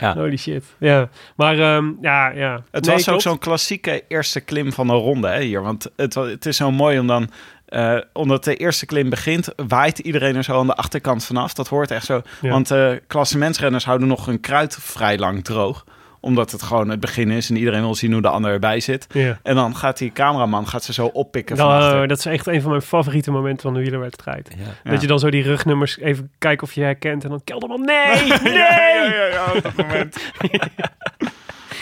Ja. 0.00 0.14
Holy 0.14 0.36
shit. 0.36 0.64
Ja, 0.78 1.08
maar 1.36 1.58
ehm, 1.58 1.90
ja, 2.00 2.28
ja. 2.30 2.62
Het 2.70 2.84
Nee, 2.86 2.94
was 2.94 3.08
ook 3.08 3.20
zo'n 3.20 3.38
klassieke 3.38 4.04
eerste 4.08 4.40
klim 4.40 4.72
van 4.72 4.88
een 4.88 4.96
ronde 4.96 5.28
hè, 5.28 5.40
hier. 5.40 5.62
Want 5.62 5.90
het, 5.96 6.14
het 6.14 6.46
is 6.46 6.56
zo 6.56 6.70
mooi 6.70 6.98
om 6.98 7.06
dan... 7.06 7.30
eh, 7.72 7.96
omdat 8.12 8.44
de 8.44 8.56
eerste 8.56 8.86
klim 8.86 9.10
begint, 9.10 9.48
waait 9.68 9.98
iedereen 9.98 10.36
er 10.36 10.44
zo 10.44 10.58
aan 10.58 10.66
de 10.66 10.74
achterkant 10.74 11.24
vanaf. 11.24 11.52
Dat 11.52 11.68
hoort 11.68 11.90
echt 11.90 12.04
zo. 12.04 12.22
Ja. 12.40 12.50
Want 12.50 12.70
eh 12.70 12.90
klassementsrenners 13.06 13.84
houden 13.84 14.08
nog 14.08 14.26
hun 14.26 14.40
kruid 14.40 14.76
vrij 14.80 15.18
lang 15.18 15.44
droog. 15.44 15.84
Omdat 16.20 16.50
het 16.50 16.62
gewoon 16.62 16.88
het 16.88 17.00
begin 17.00 17.30
is 17.30 17.50
en 17.50 17.56
iedereen 17.56 17.80
wil 17.80 17.94
zien 17.94 18.12
hoe 18.12 18.22
de 18.22 18.28
ander 18.28 18.52
erbij 18.52 18.80
zit. 18.80 19.06
Ja. 19.12 19.38
En 19.42 19.54
dan 19.54 19.76
gaat 19.76 19.98
die 19.98 20.12
cameraman 20.12 20.68
gaat 20.68 20.84
ze 20.84 20.92
zo 20.92 21.06
oppikken 21.06 21.56
Nou, 21.56 22.06
dat 22.06 22.18
is 22.18 22.26
echt 22.26 22.46
een 22.46 22.60
van 22.60 22.70
mijn 22.70 22.82
favoriete 22.82 23.30
momenten 23.30 23.62
van 23.62 23.74
de 23.74 23.80
wielerwedstrijd. 23.80 24.54
Ja. 24.58 24.64
Ja. 24.84 24.90
Dat 24.90 25.00
je 25.00 25.06
dan 25.06 25.18
zo 25.18 25.30
die 25.30 25.42
rugnummers 25.42 25.98
even 25.98 26.30
kijkt 26.38 26.62
of 26.62 26.72
je 26.72 26.80
herkent. 26.80 27.24
En 27.24 27.30
dan 27.30 27.44
Kelderman, 27.44 27.80
nee, 27.80 28.22
nee! 28.42 28.52
Ja, 28.58 29.04
ja, 29.04 29.26
ja, 29.26 29.44
op 29.56 29.62
dat 29.62 29.76
moment. 29.76 30.16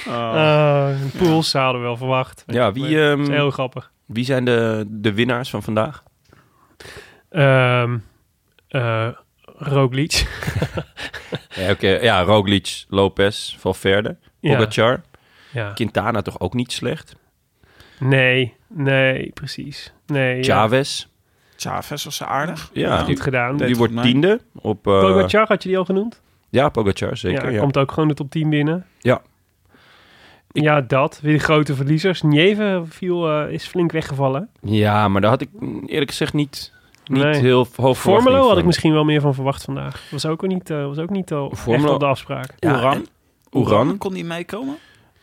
Oh. 0.09 0.89
Een 1.03 1.11
Poels 1.19 1.53
hadden 1.53 1.81
we 1.81 1.87
wel 1.87 1.97
verwacht. 1.97 2.45
Ja, 2.47 2.73
wie, 2.73 2.83
Dat 2.83 3.19
is 3.19 3.27
ehm, 3.27 3.31
heel 3.31 3.51
grappig. 3.51 3.91
Wie 4.13 4.25
zijn 4.25 4.45
de, 4.45 4.85
de 4.89 5.13
winnaars 5.15 5.51
van 5.51 5.63
vandaag? 5.63 6.03
Ehm, 7.31 7.99
eh, 8.69 9.09
Roglic. 9.45 10.13
Ja, 11.55 11.71
oké. 11.71 11.89
ja 11.89 12.23
Roglic, 12.23 12.85
Lopez, 12.89 13.57
Valverde. 13.59 14.17
Pogacar. 14.41 15.01
Ja. 15.53 15.73
Quintana 15.73 16.23
toch 16.23 16.41
ook 16.41 16.55
niet 16.55 16.73
slecht? 16.73 17.17
Nee, 17.99 18.55
nee, 18.69 19.31
precies. 19.35 19.93
Nee, 20.07 20.37
ja. 20.37 20.43
Chavez. 20.43 21.07
Chavez 21.57 22.05
was 22.05 22.23
aardig. 22.23 22.71
Ja, 22.73 22.97
die, 22.97 23.05
Goed 23.15 23.21
gedaan. 23.21 23.57
die 23.57 23.77
wordt 23.77 24.03
tiende 24.03 24.41
op... 24.55 24.87
eh, 24.87 25.01
Pogacar, 25.01 25.47
had 25.49 25.63
je 25.63 25.69
die 25.69 25.79
al 25.79 25.85
genoemd? 25.85 26.21
Ja, 26.49 26.69
Pogacar, 26.69 27.17
zeker. 27.17 27.45
ja, 27.45 27.51
Ja, 27.51 27.61
komt 27.61 27.79
ook 27.79 27.93
gewoon 27.93 28.09
de 28.09 28.15
top 28.15 28.31
10 28.31 28.51
binnen. 28.51 28.87
Ja. 28.99 29.23
Ja, 30.53 30.81
dat. 30.81 31.21
Weer 31.23 31.33
de 31.33 31.39
grote 31.39 31.75
verliezers. 31.75 32.23
Nieve 32.23 32.83
viel, 32.89 33.31
eh, 33.31 33.53
is 33.53 33.67
flink 33.67 33.93
weggevallen. 33.93 34.49
Ja, 34.61 35.09
maar 35.09 35.21
daar 35.21 35.31
had 35.31 35.41
ik 35.41 35.49
eerlijk 35.87 36.11
gezegd 36.11 36.33
niet, 36.33 36.73
niet 37.05 37.23
Nee. 37.23 37.35
heel 37.35 37.67
hoog 37.77 37.99
Formelo 37.99 38.49
had 38.49 38.59
ik 38.59 38.65
misschien 38.65 38.93
wel 38.93 39.05
meer 39.05 39.21
van 39.21 39.35
verwacht 39.35 39.65
vandaag. 39.65 40.03
Was 40.11 40.27
ook 40.27 40.47
niet, 40.47 40.71
eh, 40.71 40.87
was 40.87 40.99
ook 40.99 41.11
niet 41.11 41.33
al 41.33 41.53
echt 41.67 41.91
op 41.91 42.01
de 42.01 42.07
afspraak. 42.07 42.55
Ja, 42.59 42.97
Oeran. 43.53 43.99
Kon 43.99 44.13
die 44.15 44.25
meekomen? 44.25 44.77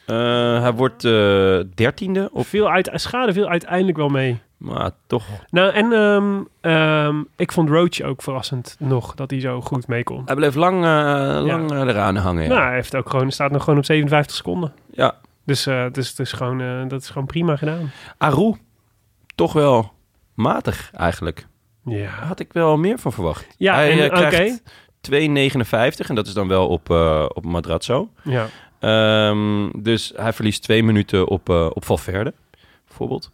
Eh, 0.05 0.15
hij 0.61 0.73
wordt 0.73 1.03
eh, 1.05 1.59
dertiende, 1.75 2.29
Of 2.31 2.47
veel 2.47 2.69
uit, 2.69 2.89
schade 2.93 3.33
viel 3.33 3.47
uiteindelijk 3.47 3.97
wel 3.97 4.09
mee. 4.09 4.39
maar 4.57 4.91
toch... 5.07 5.25
Nou, 5.49 5.71
en 5.73 5.91
ehm, 5.91 6.41
ehm, 6.61 7.23
ik 7.35 7.51
vond 7.51 7.69
Roach 7.69 8.01
ook 8.01 8.21
verrassend 8.21 8.75
nog 8.79 9.15
dat 9.15 9.31
hij 9.31 9.39
zo 9.39 9.61
goed 9.61 9.87
mee 9.87 10.03
kon. 10.03 10.21
Hij 10.25 10.35
bleef 10.35 10.55
lang, 10.55 10.83
lang 11.45 11.71
eraan 11.71 12.15
hangen, 12.15 12.43
ja. 12.43 12.49
Nou, 12.49 12.61
hij 12.61 12.73
heeft 12.73 12.95
ook 12.95 13.09
gewoon, 13.09 13.31
staat 13.31 13.51
nog 13.51 13.63
gewoon 13.63 13.79
op 13.79 13.85
57 13.85 14.35
seconden. 14.35 14.73
Ja. 14.97 15.15
Dus, 15.45 15.63
dus, 15.91 16.15
dus 16.15 16.31
gewoon, 16.31 16.61
eh, 16.61 16.87
dat 16.87 17.01
is 17.01 17.09
gewoon 17.09 17.27
prima 17.27 17.55
gedaan. 17.55 17.91
Aru, 18.17 18.53
toch 19.35 19.53
wel 19.53 19.93
matig 20.33 20.91
eigenlijk. 20.93 21.47
Daar 21.83 21.95
Ja, 21.97 22.09
had 22.09 22.39
ik 22.39 22.53
wel 22.53 22.77
meer 22.77 22.99
van 22.99 23.11
verwacht. 23.13 23.47
ja 23.57 23.73
hij 23.73 23.91
en, 23.91 24.11
eh, 24.11 24.29
krijgt 24.29 24.63
2,59 25.01 26.09
en 26.09 26.15
dat 26.15 26.27
is 26.27 26.33
dan 26.33 26.47
wel 26.47 26.67
op, 26.67 26.89
op 27.33 27.43
Madrazo. 27.45 28.09
Ja. 28.23 28.45
Ehm, 28.79 29.69
dus 29.81 30.13
hij 30.15 30.33
verliest 30.33 30.63
twee 30.63 30.83
minuten 30.83 31.27
op, 31.27 31.49
eh 31.49 31.69
op 31.73 31.85
Valverde, 31.85 32.33
bijvoorbeeld. 32.87 33.31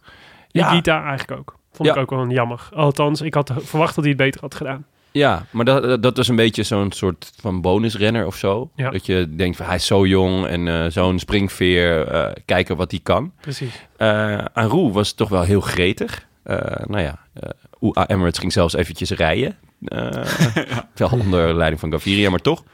Ja. 0.48 0.82
Eigenlijk 0.82 1.30
ook. 1.40 1.56
Vond 1.72 1.88
Ja. 1.88 1.94
ik 1.94 2.00
ook 2.00 2.10
wel 2.10 2.28
jammer. 2.28 2.68
Althans, 2.74 3.20
ik 3.20 3.34
had 3.34 3.52
verwacht 3.56 3.94
dat 3.94 4.04
hij 4.04 4.12
het 4.12 4.22
beter 4.22 4.40
had 4.40 4.54
gedaan. 4.54 4.86
Ja, 5.16 5.46
maar 5.50 5.64
dat, 5.64 6.02
dat 6.02 6.16
was 6.16 6.28
een 6.28 6.36
beetje 6.36 6.62
zo'n 6.62 6.92
soort 6.92 7.32
van 7.40 7.60
bonusrenner 7.60 8.26
of 8.26 8.36
zo. 8.36 8.70
Ja. 8.76 8.90
Dat 8.90 9.06
je 9.06 9.34
denkt 9.36 9.56
van 9.56 9.66
hij 9.66 9.74
is 9.74 9.86
zo 9.86 10.06
jong 10.06 10.46
en 10.46 10.68
eh, 10.68 10.90
zo'n 10.90 11.18
springveer, 11.18 12.06
eh, 12.08 12.30
kijken 12.44 12.76
wat 12.76 12.90
hij 12.90 13.00
kan. 13.02 13.32
Precies. 13.40 13.86
Eh 13.96 14.44
Anru 14.52 14.90
was 14.92 15.12
toch 15.12 15.28
wel 15.28 15.42
heel 15.42 15.60
gretig. 15.60 16.26
Eh, 16.42 16.56
nou 16.86 17.00
ja, 17.02 17.18
eh 17.32 17.50
UAE 17.80 18.06
Emirates 18.08 18.38
ging 18.38 18.52
zelfs 18.52 18.74
eventjes 18.74 19.10
rijden. 19.10 19.56
Eh, 19.84 20.08
Wel 20.94 21.08
onder 21.10 21.54
leiding 21.54 21.80
van 21.80 21.92
Gaviria, 21.92 22.30
maar 22.30 22.40
toch. 22.40 22.64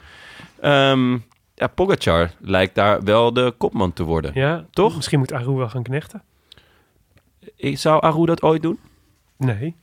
Ehm 0.60 1.12
ja, 1.54 1.66
Pogacar 1.74 2.30
lijkt 2.40 2.74
daar 2.74 3.02
wel 3.04 3.32
de 3.32 3.54
kopman 3.58 3.92
te 3.92 4.02
worden. 4.02 4.30
Ja, 4.34 4.64
Toch? 4.70 4.96
Misschien 4.96 5.18
moet 5.18 5.32
Aru 5.32 5.52
wel 5.52 5.68
gaan 5.68 5.82
knechten. 5.82 6.22
Ik- 7.56 7.78
Zou 7.78 8.00
Aru 8.02 8.26
dat 8.26 8.42
ooit 8.42 8.62
doen? 8.62 8.78
Nee. 9.36 9.74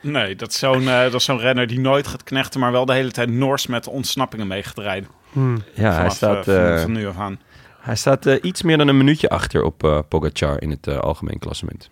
Nee, 0.00 0.36
dat 0.36 0.48
is 0.48 0.58
zo'n 0.58 0.88
eh, 0.88 1.02
dat 1.02 1.14
is 1.14 1.24
zo'n 1.24 1.38
renner 1.38 1.66
die 1.66 1.80
nooit 1.80 2.06
gaat 2.06 2.24
knechten, 2.24 2.60
maar 2.60 2.72
wel 2.72 2.84
de 2.84 2.92
hele 2.92 3.10
tijd 3.10 3.30
Noors 3.30 3.66
met 3.66 3.88
ontsnappingen 3.88 4.46
mee 4.46 4.62
gaat 4.62 4.78
rijden. 4.78 5.08
Hmm. 5.32 5.62
Ja, 5.74 5.92
hij 5.92 6.10
staat, 6.10 6.48
eh, 6.48 6.54
van, 6.54 6.64
eh, 6.64 6.80
van 6.80 6.92
nu 6.92 7.06
af 7.06 7.18
aan. 7.18 7.40
hij 7.80 7.96
staat 7.96 8.26
iets 8.26 8.62
meer 8.62 8.78
dan 8.78 8.88
een 8.88 8.96
minuutje 8.96 9.28
achter 9.28 9.62
op 9.62 9.84
eh 9.84 9.98
Pogacar 10.08 10.62
in 10.62 10.70
het 10.70 10.88
algemeen 11.00 11.38
klassement. 11.38 11.90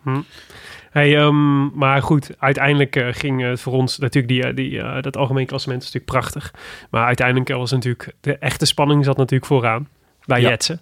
Hey, 0.90 1.16
ehm, 1.16 1.66
maar 1.78 2.02
goed, 2.02 2.30
uiteindelijk 2.38 3.04
ging 3.10 3.42
het 3.42 3.60
voor 3.60 3.72
ons 3.72 3.98
natuurlijk 3.98 4.28
die, 4.28 4.54
die, 4.54 5.00
dat 5.00 5.16
algemeen 5.16 5.46
klassement 5.46 5.82
is 5.82 5.92
natuurlijk 5.92 6.12
prachtig. 6.12 6.54
Maar 6.90 7.04
uiteindelijk 7.04 7.48
was 7.48 7.70
natuurlijk 7.70 8.14
de 8.20 8.38
echte 8.38 8.66
spanning 8.66 9.04
zat 9.04 9.16
natuurlijk 9.16 9.46
vooraan 9.46 9.88
bij 10.24 10.40
Ja. 10.40 10.48
Jetsen. 10.48 10.80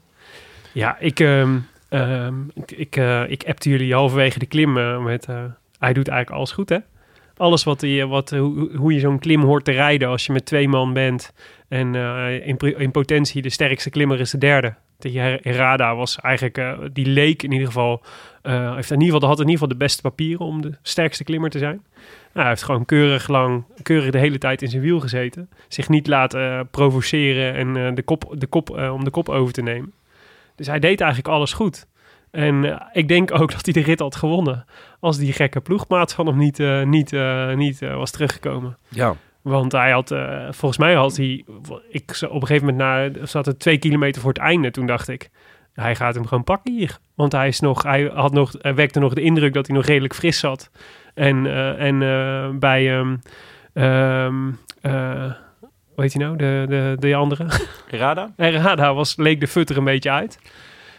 Ja, 0.73 0.99
ik, 0.99 1.21
ehm, 1.21 1.59
ehm, 1.89 2.35
ik, 2.55 2.71
ik, 2.71 2.97
ik 3.29 3.45
appte 3.47 3.69
jullie 3.69 3.95
halverwege 3.95 4.39
de 4.39 4.47
klim 4.47 5.03
met 5.03 5.27
eh, 5.27 5.45
hij 5.79 5.93
doet 5.93 6.09
eigenlijk 6.09 6.31
alles 6.31 6.53
goed 6.53 6.69
hè. 6.69 6.79
Alles 7.37 7.65
wat, 7.65 7.81
hij, 7.81 8.07
wat 8.07 8.31
hoe, 8.31 8.77
hoe 8.77 8.93
je 8.93 9.01
zo'n 9.01 9.19
klim 9.19 9.43
hoort 9.43 9.65
te 9.65 9.73
rijden 9.73 10.09
als 10.09 10.27
je 10.27 10.33
met 10.33 10.47
twee 10.47 10.69
man 10.69 10.93
bent 10.93 11.33
en 11.69 11.95
eh, 11.95 12.47
in, 12.47 12.57
in 12.59 12.91
potentie 12.91 13.43
de 13.43 13.51
sterkste 13.51 13.91
klimmer 13.91 14.21
is 14.21 14.31
de 14.31 14.39
derde. 14.39 14.75
Her- 14.99 15.41
Herada 15.43 15.97
was 15.97 16.19
eigenlijk, 16.21 16.59
eh, 16.59 16.79
die 16.93 17.07
leek 17.07 17.43
in 17.43 17.53
ieder 17.53 17.67
geval 17.67 18.03
eh, 18.43 18.75
heeft 18.75 18.91
in 18.91 19.01
ieder 19.01 19.15
geval, 19.15 19.29
had 19.29 19.39
in 19.41 19.45
ieder 19.49 19.61
geval 19.61 19.79
de 19.79 19.85
beste 19.85 20.03
papieren 20.03 20.47
om 20.47 20.63
de 20.63 20.73
sterkste 20.83 21.25
klimmer 21.25 21.51
te 21.51 21.59
zijn. 21.59 21.83
Nou, 21.93 22.09
hij 22.33 22.49
heeft 22.49 22.63
gewoon 22.63 22.85
keurig 22.85 23.29
lang, 23.29 23.65
keurig 23.83 24.11
de 24.11 24.19
hele 24.19 24.39
tijd 24.39 24.63
in 24.63 24.69
zijn 24.69 24.83
wiel 24.83 25.01
gezeten. 25.01 25.49
Zich 25.69 25.89
niet 25.89 26.07
laten 26.07 26.69
provoceren 26.71 27.55
en 27.55 27.95
de 27.95 28.03
kop, 28.03 28.35
de 28.39 28.47
kop, 28.47 28.71
om 28.71 29.05
de 29.05 29.11
kop 29.11 29.29
over 29.29 29.53
te 29.53 29.63
nemen. 29.63 29.93
Dus 30.55 30.67
hij 30.67 30.79
deed 30.79 31.01
eigenlijk 31.01 31.35
alles 31.35 31.53
goed. 31.53 31.87
En 32.37 32.65
eh, 32.65 32.87
ik 32.93 33.09
denk 33.09 33.41
ook 33.41 33.53
dat 33.53 33.65
hij 33.65 33.75
de 33.75 33.83
rit 33.83 34.01
had 34.01 34.17
gewonnen. 34.17 34.65
Als 35.01 35.19
die 35.19 35.33
gekke 35.33 35.61
ploegmaat 35.61 36.15
van 36.15 36.27
hem 36.27 36.37
niet, 36.37 36.61
eh, 36.61 36.83
niet, 36.83 37.13
eh, 37.13 37.55
niet 37.55 37.81
was 37.81 38.11
teruggekomen. 38.11 38.79
Ja. 38.89 39.15
Want 39.47 39.73
hij 39.73 39.91
had, 39.91 40.11
eh, 40.11 40.47
volgens 40.51 40.79
mij 40.79 40.95
had 40.95 41.17
hij, 41.17 41.45
ik 41.89 42.19
op 42.29 42.41
een 42.41 42.47
gegeven 42.47 42.67
moment 42.67 42.77
na, 43.17 43.27
zat 43.27 43.47
het 43.47 43.59
twee 43.59 43.79
kilometer 43.79 44.21
voor 44.21 44.33
het 44.33 44.43
einde. 44.43 44.71
Toen 44.71 44.87
dacht 44.87 45.09
ik, 45.09 45.31
hij 45.73 45.95
gaat 45.95 46.15
hem 46.15 46.27
gewoon 46.27 46.45
pakken 46.45 46.73
hier. 46.73 46.99
Want 47.15 47.33
hij 47.33 47.49
is 47.49 47.61
nog, 47.61 47.83
hij 47.83 48.11
had 48.15 48.33
nog, 48.33 48.55
hij 48.59 48.75
wekte 48.75 48.99
nog 48.99 49.15
de 49.15 49.21
indruk 49.21 49.53
dat 49.53 49.67
hij 49.67 49.77
nog 49.77 49.85
redelijk 49.85 50.15
fris 50.15 50.39
zat. 50.39 50.71
En, 51.15 51.47
eh, 51.47 51.87
en 51.87 52.03
eh, 52.03 52.59
bij, 52.59 52.99
ehm 52.99 53.17
ehm, 53.73 54.49
eh, 54.81 55.33
hoe 55.95 56.05
heet 56.05 56.13
hij 56.13 56.25
nou, 56.25 56.37
de, 56.37 56.67
de, 56.69 56.97
de 56.99 57.15
andere? 57.15 57.47
Rada? 57.91 58.33
Rada 58.37 58.95
was, 58.95 59.17
leek 59.17 59.41
de 59.41 59.49
fut 59.49 59.71
er 59.71 59.77
een 59.77 59.85
beetje 59.85 60.11
uit. 60.11 60.39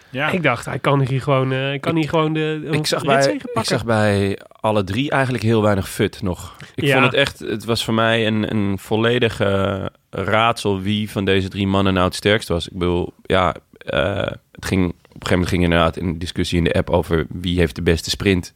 Ja. 0.10 0.30
Ik 0.30 0.44
dacht, 0.44 0.66
hij 0.66 0.80
kan 0.80 1.02
hier 1.02 1.22
gewoon, 1.22 1.52
eh, 1.52 1.58
hij 1.58 1.80
kan 1.80 1.96
hier 1.96 2.10
gewoon 2.10 2.34
de 2.34 2.68
Ik 2.72 2.86
zag, 2.88 3.04
bij, 3.06 3.34
ik 3.54 3.64
zag 3.64 3.86
bij 3.86 4.40
alle 4.50 4.84
drie 4.84 5.12
eigenlijk 5.12 5.44
heel 5.44 5.62
weinig 5.62 5.90
fut 5.90 6.22
nog. 6.22 6.56
Ik 6.76 6.84
Ja. 6.84 6.94
vond 6.94 7.06
het 7.06 7.14
echt, 7.14 7.40
het 7.40 7.66
was 7.66 7.84
voor 7.86 7.94
mij 7.94 8.28
een, 8.28 8.52
een 8.56 8.78
volledig 8.80 9.40
eh, 9.40 9.86
raadsel 10.10 10.82
wie 10.82 11.12
van 11.12 11.26
deze 11.26 11.48
drie 11.50 11.68
mannen 11.68 11.94
nou 11.94 12.06
het 12.06 12.16
sterkst 12.16 12.48
was. 12.48 12.68
Ik 12.68 12.78
bedoel, 12.78 13.14
ja, 13.24 13.56
eh, 13.78 14.16
het 14.52 14.66
ging, 14.66 14.84
op 14.86 14.94
een 14.94 15.04
gegeven 15.12 15.30
moment 15.32 15.48
ging 15.50 15.64
inderdaad 15.64 15.98
een 15.98 16.20
discussie 16.20 16.58
in 16.58 16.64
de 16.64 16.74
app 16.74 16.90
over 16.90 17.26
wie 17.30 17.60
heeft 17.60 17.76
de 17.76 17.82
beste 17.82 18.10
sprint. 18.10 18.54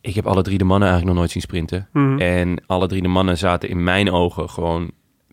Ik 0.00 0.14
heb 0.14 0.26
alle 0.26 0.42
drie 0.42 0.58
de 0.58 0.64
mannen 0.64 0.88
eigenlijk 0.88 1.08
nog 1.16 1.18
nooit 1.18 1.30
zien 1.32 1.42
sprinten. 1.42 1.88
Mhm. 1.92 2.18
En 2.18 2.62
alle 2.66 2.86
drie 2.86 3.02
de 3.02 3.08
mannen 3.08 3.38
zaten 3.38 3.68
in 3.68 3.84
mijn 3.84 4.10
ogen 4.10 4.50
gewoon 4.50 4.90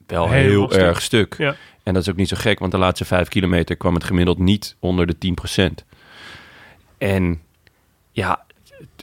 wel 0.07 0.29
Heel 0.29 0.71
erg 0.71 1.01
stuk. 1.01 1.35
Ja. 1.37 1.55
En 1.87 1.93
dat 1.93 2.01
is 2.01 2.09
ook 2.09 2.15
niet 2.15 2.27
zo 2.27 2.35
gek, 2.39 2.59
want 2.59 2.71
de 2.71 2.77
laatste 2.77 3.05
vijf 3.05 3.27
kilometer 3.27 3.75
kwam 3.75 3.93
het 3.93 4.03
gemiddeld 4.03 4.37
niet 4.39 4.75
onder 4.79 5.07
de 5.07 5.15
10%. 5.81 5.85
En 6.97 7.41
ja, 8.11 8.45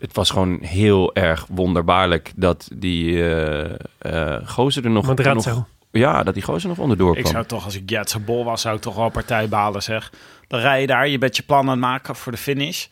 het, 0.01 0.15
was 0.15 0.31
gewoon 0.31 0.59
heel 0.63 1.15
erg 1.15 1.47
wonderbaarlijk 1.51 2.33
dat 2.37 2.69
die 2.75 3.23
eh 3.25 3.75
eh 3.99 4.49
gozer 4.49 4.85
er 4.85 4.91
nog, 4.91 5.07
Madrazo. 5.07 5.51
nog... 5.55 5.65
Ja, 5.91 6.23
dat 6.23 6.35
die 6.35 6.43
gozer 6.43 6.69
nog 6.69 6.79
onderdoor 6.79 7.17
Ik 7.17 7.21
kwam. 7.23 7.33
zou 7.35 7.47
toch, 7.47 7.65
als 7.65 7.75
ik 7.77 7.91
Jetse 7.91 8.19
Bol 8.21 8.45
was, 8.45 8.61
zou 8.61 8.77
ik 8.77 8.83
toch 8.83 8.95
wel 8.97 9.09
partij 9.11 9.49
balen, 9.49 9.83
zeg. 9.83 10.13
Dan 10.49 10.61
rij 10.61 10.81
je 10.81 10.87
daar, 10.87 11.09
je 11.09 11.19
bent 11.19 11.37
je 11.37 11.43
plan 11.43 11.61
aan 11.63 11.69
het 11.69 11.79
maken 11.79 12.17
voor 12.17 12.33
de 12.33 12.39
finish. 12.39 12.87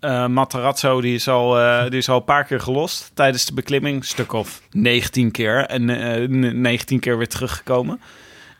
Eh 0.00 0.26
Matarazzo, 0.26 1.00
die 1.00 1.14
is, 1.14 1.28
al, 1.28 1.58
eh, 1.60 1.82
die 1.90 1.98
is 1.98 2.08
al 2.08 2.16
een 2.16 2.24
paar 2.24 2.44
keer 2.44 2.60
gelost 2.60 3.10
tijdens 3.14 3.44
de 3.46 3.54
beklimming. 3.54 3.96
Een 3.96 4.02
stuk 4.06 4.32
of 4.32 4.62
19 4.70 5.30
keer. 5.30 5.66
En 5.66 5.90
eh, 5.90 6.28
n- 6.28 6.60
19 6.60 7.00
keer 7.00 7.18
weer 7.18 7.28
teruggekomen. 7.28 8.00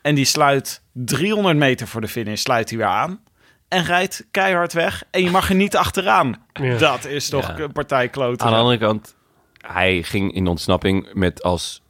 En 0.02 0.14
die 0.14 0.24
sluit 0.24 0.82
300 0.92 1.56
meter 1.56 1.86
voor 1.88 2.00
de 2.00 2.08
finish, 2.08 2.40
sluit 2.42 2.68
hij 2.68 2.78
weer 2.78 2.86
aan. 2.86 3.20
En 3.68 3.84
rijdt 3.84 4.26
keihard 4.30 4.72
weg. 4.72 5.04
En 5.10 5.22
je 5.22 5.30
mag 5.30 5.48
er 5.48 5.54
niet 5.54 5.76
achteraan. 5.76 6.42
Ja. 6.52 6.78
Dat 6.78 7.04
is 7.04 7.28
toch 7.28 7.48
Ja. 7.48 7.58
een 7.64 7.72
partij 7.72 8.08
kloten. 8.08 8.46
Aan 8.46 8.52
de 8.52 8.58
andere 8.58 8.78
kant, 8.78 9.16
hij 9.66 10.02
ging 10.02 10.32
in 10.34 10.44
de 10.44 10.50
ontsnapping 10.50 11.08
met 11.12 11.42
als 11.42 11.82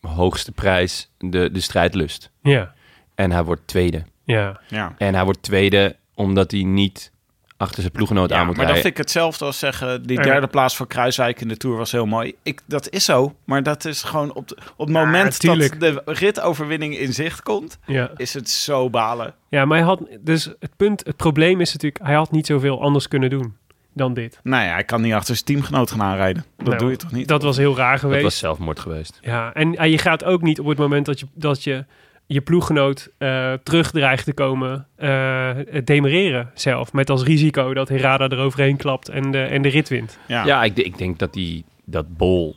hoogste 0.00 0.52
prijs 0.52 1.10
de, 1.18 1.50
de 1.52 1.60
strijdlust. 1.60 2.30
Ja, 2.42 2.74
En 3.14 3.30
hij 3.32 3.44
wordt 3.44 3.66
tweede. 3.66 4.04
ja. 4.24 4.60
Ja. 4.68 4.94
En 4.98 5.14
hij 5.14 5.24
wordt 5.24 5.42
tweede 5.42 5.96
omdat 6.14 6.50
hij 6.50 6.62
niet 6.62 7.12
achter 7.60 7.80
zijn 7.80 7.92
ploeggenoot 7.92 8.30
Ja, 8.30 8.36
aan 8.38 8.46
moet 8.46 8.56
maar 8.56 8.66
dat 8.66 8.74
rijden. 8.74 8.82
vind 8.82 8.98
ik 8.98 9.12
hetzelfde 9.14 9.44
als 9.44 9.58
zeggen... 9.58 10.02
die 10.02 10.16
Ja. 10.16 10.22
derde 10.22 10.46
plaats 10.46 10.76
voor 10.76 10.86
Kruiswijk 10.86 11.40
in 11.40 11.48
de 11.48 11.56
Tour 11.56 11.76
was 11.76 11.92
heel 11.92 12.06
mooi. 12.06 12.34
Ik, 12.42 12.60
dat 12.66 12.90
is 12.90 13.04
zo, 13.04 13.34
maar 13.44 13.62
dat 13.62 13.84
is 13.84 14.02
gewoon 14.02 14.32
op, 14.34 14.48
de- 14.48 14.56
op 14.76 14.86
het 14.86 14.96
moment 14.96 15.42
dat 15.42 15.58
de 15.78 16.02
ritoverwinning 16.04 16.98
in 16.98 17.12
zicht 17.12 17.42
komt... 17.42 17.78
ja. 17.86 18.10
is 18.16 18.34
het 18.34 18.50
zo 18.50 18.90
balen. 18.90 19.34
Ja, 19.48 19.64
maar 19.64 19.76
hij 19.78 19.86
had 19.86 20.00
dus 20.20 20.44
het 20.44 20.76
punt, 20.76 21.06
het 21.06 21.16
probleem 21.16 21.60
is 21.60 21.72
natuurlijk, 21.72 22.04
hij 22.04 22.14
had 22.14 22.30
niet 22.30 22.46
zoveel 22.46 22.82
anders 22.82 23.08
kunnen 23.08 23.30
doen 23.30 23.56
dan 23.94 24.14
dit. 24.14 24.40
Nou 24.42 24.64
ja, 24.64 24.72
hij 24.72 24.84
kan 24.84 25.00
niet 25.00 25.12
achter 25.12 25.34
zijn 25.34 25.46
teamgenoot 25.46 25.90
gaan 25.90 26.02
aanrijden. 26.02 26.44
Dat 26.56 26.66
Nou, 26.66 26.78
doe 26.78 26.90
je 26.90 26.96
toch 26.96 27.12
niet? 27.12 27.28
Dat 27.28 27.42
was 27.42 27.56
heel 27.56 27.76
raar 27.76 27.90
Dat 27.92 28.00
geweest. 28.00 28.22
was 28.22 28.38
zelfmoord 28.38 28.78
geweest. 28.80 29.18
Ja, 29.22 29.52
en, 29.54 29.74
en 29.76 29.90
je 29.90 29.98
gaat 29.98 30.24
ook 30.24 30.42
niet 30.42 30.60
op 30.60 30.66
het 30.66 30.78
moment 30.78 31.06
dat 31.06 31.20
je 31.20 31.26
dat 31.34 31.64
je, 31.64 31.84
je 32.32 32.40
ploeggenoot 32.40 33.10
eh 33.18 33.52
terug 33.62 33.90
dreigt 33.90 34.24
te 34.24 34.32
komen, 34.32 34.86
eh 34.96 35.50
demereren 35.84 36.50
zelf. 36.54 36.92
Met 36.92 37.10
als 37.10 37.22
risico 37.22 37.74
dat 37.74 37.88
Herada 37.88 38.28
eroverheen 38.28 38.76
klapt 38.76 39.08
en 39.08 39.30
de, 39.30 39.42
en 39.42 39.62
de 39.62 39.68
rit 39.68 39.88
wint. 39.88 40.18
ja. 40.26 40.44
Ja, 40.46 40.64
ik, 40.64 40.76
ik 40.76 40.98
denk 40.98 41.18
dat, 41.18 41.32
die, 41.32 41.64
dat 41.84 42.16
Bol 42.16 42.56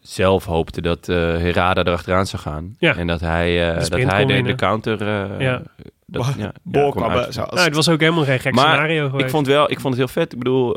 zelf 0.00 0.44
hoopte 0.44 0.80
dat 0.80 1.08
eh 1.08 1.16
Herada 1.16 1.84
erachteraan 1.84 2.26
zou 2.26 2.42
gaan. 2.42 2.74
Ja. 2.78 2.96
En 2.96 3.06
dat 3.06 3.20
hij, 3.20 3.68
eh, 3.70 3.88
dat 3.88 4.02
hij 4.02 4.24
de, 4.24 4.42
de 4.42 4.54
counter... 4.54 5.00
eh, 5.02 5.40
Ja. 5.40 5.62
dat, 6.06 6.26
ja, 6.26 6.32
ja, 6.42 6.52
Bol 6.62 6.90
kon 6.90 7.02
kwam, 7.02 7.10
uit- 7.16 7.34
zo 7.34 7.40
als- 7.40 7.50
Nou, 7.54 7.64
het 7.66 7.74
was 7.74 7.88
ook 7.88 8.00
helemaal 8.00 8.24
geen 8.24 8.40
gek 8.40 8.54
Maar 8.54 8.64
scenario 8.66 9.04
geweest. 9.06 9.24
ik 9.24 9.30
vond, 9.30 9.46
wel, 9.46 9.70
ik 9.70 9.80
vond 9.80 9.96
het 9.96 10.04
heel 10.04 10.22
vet. 10.22 10.32
Ik 10.32 10.38
bedoel, 10.38 10.76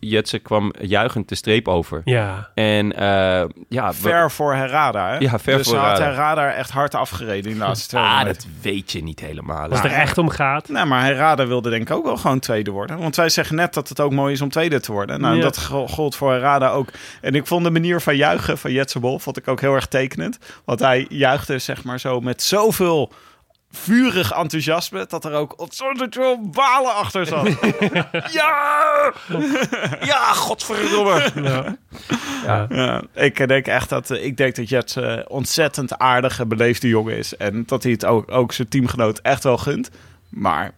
Jetse 0.00 0.38
kwam 0.38 0.72
juichend 0.80 1.28
de 1.28 1.34
streep 1.34 1.68
over. 1.68 2.00
Ja, 2.04 2.50
En 2.54 2.92
eh, 2.96 3.04
ja... 3.68 3.88
we- 3.88 3.94
ver 3.94 4.30
voor 4.30 4.54
Herrada, 4.54 5.08
hè? 5.10 5.16
Ja, 5.18 5.38
ver 5.38 5.56
dus 5.56 5.68
voor 5.68 5.76
had 5.76 5.98
Herrada. 5.98 6.10
Herrada 6.10 6.52
echt 6.52 6.70
hard 6.70 6.94
afgereden 6.94 7.50
in 7.52 7.58
de 7.58 7.64
laatste 7.64 7.88
twee 7.88 8.02
Ah, 8.02 8.24
dat 8.24 8.46
weet 8.62 8.92
je 8.92 9.02
niet 9.02 9.20
helemaal. 9.20 9.68
als 9.70 9.82
het 9.82 9.92
er 9.92 9.98
echt 9.98 10.18
om 10.18 10.28
gaat. 10.28 10.68
Nou, 10.68 10.86
maar 10.86 11.04
Herrada 11.04 11.46
wilde 11.46 11.70
denk 11.70 11.82
ik 11.90 11.96
ook 11.96 12.04
wel 12.04 12.16
gewoon 12.16 12.38
tweede 12.38 12.70
worden. 12.70 12.98
Want 12.98 13.16
wij 13.16 13.28
zeggen 13.28 13.56
net 13.56 13.74
dat 13.74 13.88
het 13.88 14.00
ook 14.00 14.12
mooi 14.12 14.32
is 14.32 14.40
om 14.40 14.48
tweede 14.50 14.80
te 14.80 14.92
worden. 14.92 15.20
Nou, 15.20 15.36
Ja. 15.36 15.42
dat 15.42 15.58
go- 15.58 15.86
gold 15.86 16.16
voor 16.16 16.30
Herrada 16.32 16.68
ook. 16.70 16.88
En 17.20 17.34
ik 17.34 17.46
vond 17.46 17.64
de 17.64 17.70
manier 17.70 18.00
van 18.00 18.16
juichen 18.16 18.58
van 18.58 18.72
Jetse 18.72 18.98
Bol 19.00 19.18
vond 19.18 19.36
ik 19.36 19.48
ook 19.48 19.60
heel 19.60 19.74
erg 19.74 19.86
tekenend. 19.86 20.38
Want 20.64 20.80
hij 20.80 21.06
juichte 21.08 21.58
zeg 21.58 21.84
maar 21.84 22.00
zo 22.00 22.20
met 22.20 22.42
zoveel 22.42 23.12
vurig 23.72 24.32
enthousiasme... 24.32 25.04
dat 25.08 25.24
er 25.24 25.32
ook 25.32 25.60
ontzettend 25.60 26.14
veel 26.14 26.50
balen 26.50 26.94
achter 26.94 27.26
zat. 27.26 27.48
ja! 28.38 29.12
ja, 30.10 30.32
godverdomme! 30.32 31.30
Ja. 31.34 31.76
Ja. 32.44 32.66
Ja, 32.68 33.02
ik 33.14 33.48
denk 33.48 33.66
echt 33.66 33.88
dat 33.88 34.10
eh, 34.10 34.24
ik 34.24 34.36
denk 34.36 34.56
dat 34.56 34.68
Jets 34.68 34.96
eh, 34.96 35.18
ontzettend 35.26 35.98
aardige, 35.98 36.46
beleefde 36.46 36.88
jongen 36.88 37.16
is. 37.16 37.36
En 37.36 37.62
dat 37.66 37.82
hij 37.82 37.92
het 37.92 38.04
ook, 38.04 38.30
ook 38.30 38.52
zijn 38.52 38.68
teamgenoot 38.68 39.18
echt 39.18 39.42
wel 39.42 39.58
gunt. 39.58 39.90
Maar 40.28 40.72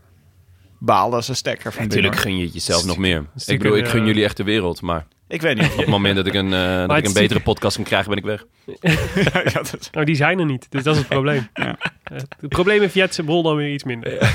balen 0.79 1.25
ze 1.25 1.35
stekker 1.35 1.73
van 1.73 1.83
Natuurlijk 1.83 2.17
gun 2.17 2.37
je 2.37 2.45
het 2.45 2.53
jezelf 2.55 2.85
nog 2.85 2.99
meer. 2.99 3.27
Ik 3.47 3.59
bedoel, 3.59 3.77
ik 3.77 3.85
een, 3.85 3.91
gun 3.91 4.01
eh, 4.01 4.07
jullie 4.07 4.25
echt 4.25 4.37
de 4.37 4.45
wereld. 4.45 4.81
Maar 4.81 5.07
Ik 5.35 5.43
weet 5.43 5.59
niet. 5.61 5.73
op 5.73 5.77
het 5.79 5.87
moment 5.87 6.17
dat 6.17 6.27
ik 6.27 6.35
een, 6.35 6.53
eh, 6.53 6.87
dat 6.87 6.97
ik 6.97 7.07
een 7.07 7.13
betere 7.13 7.41
podcast 7.41 7.77
kan 7.77 7.85
krijgen, 7.85 8.09
ben 8.09 8.19
ik 8.19 8.25
weg. 8.25 8.45
ja, 9.45 9.53
dat 9.53 9.77
is- 9.81 9.91
Nou, 9.91 10.07
die 10.07 10.15
zijn 10.15 10.39
er 10.39 10.45
niet. 10.47 10.67
Dus 10.71 10.83
dat 10.83 10.95
is 10.95 10.99
het 11.01 11.09
probleem. 11.09 11.49
Ja. 11.55 11.77
Eh, 12.05 12.17
Het 12.41 12.49
probleem 12.49 12.81
heeft 12.81 12.95
Jetse 12.95 13.23
Bol 13.23 13.43
dan 13.43 13.57
weer 13.57 13.73
iets 13.73 13.85
minder. 13.85 14.31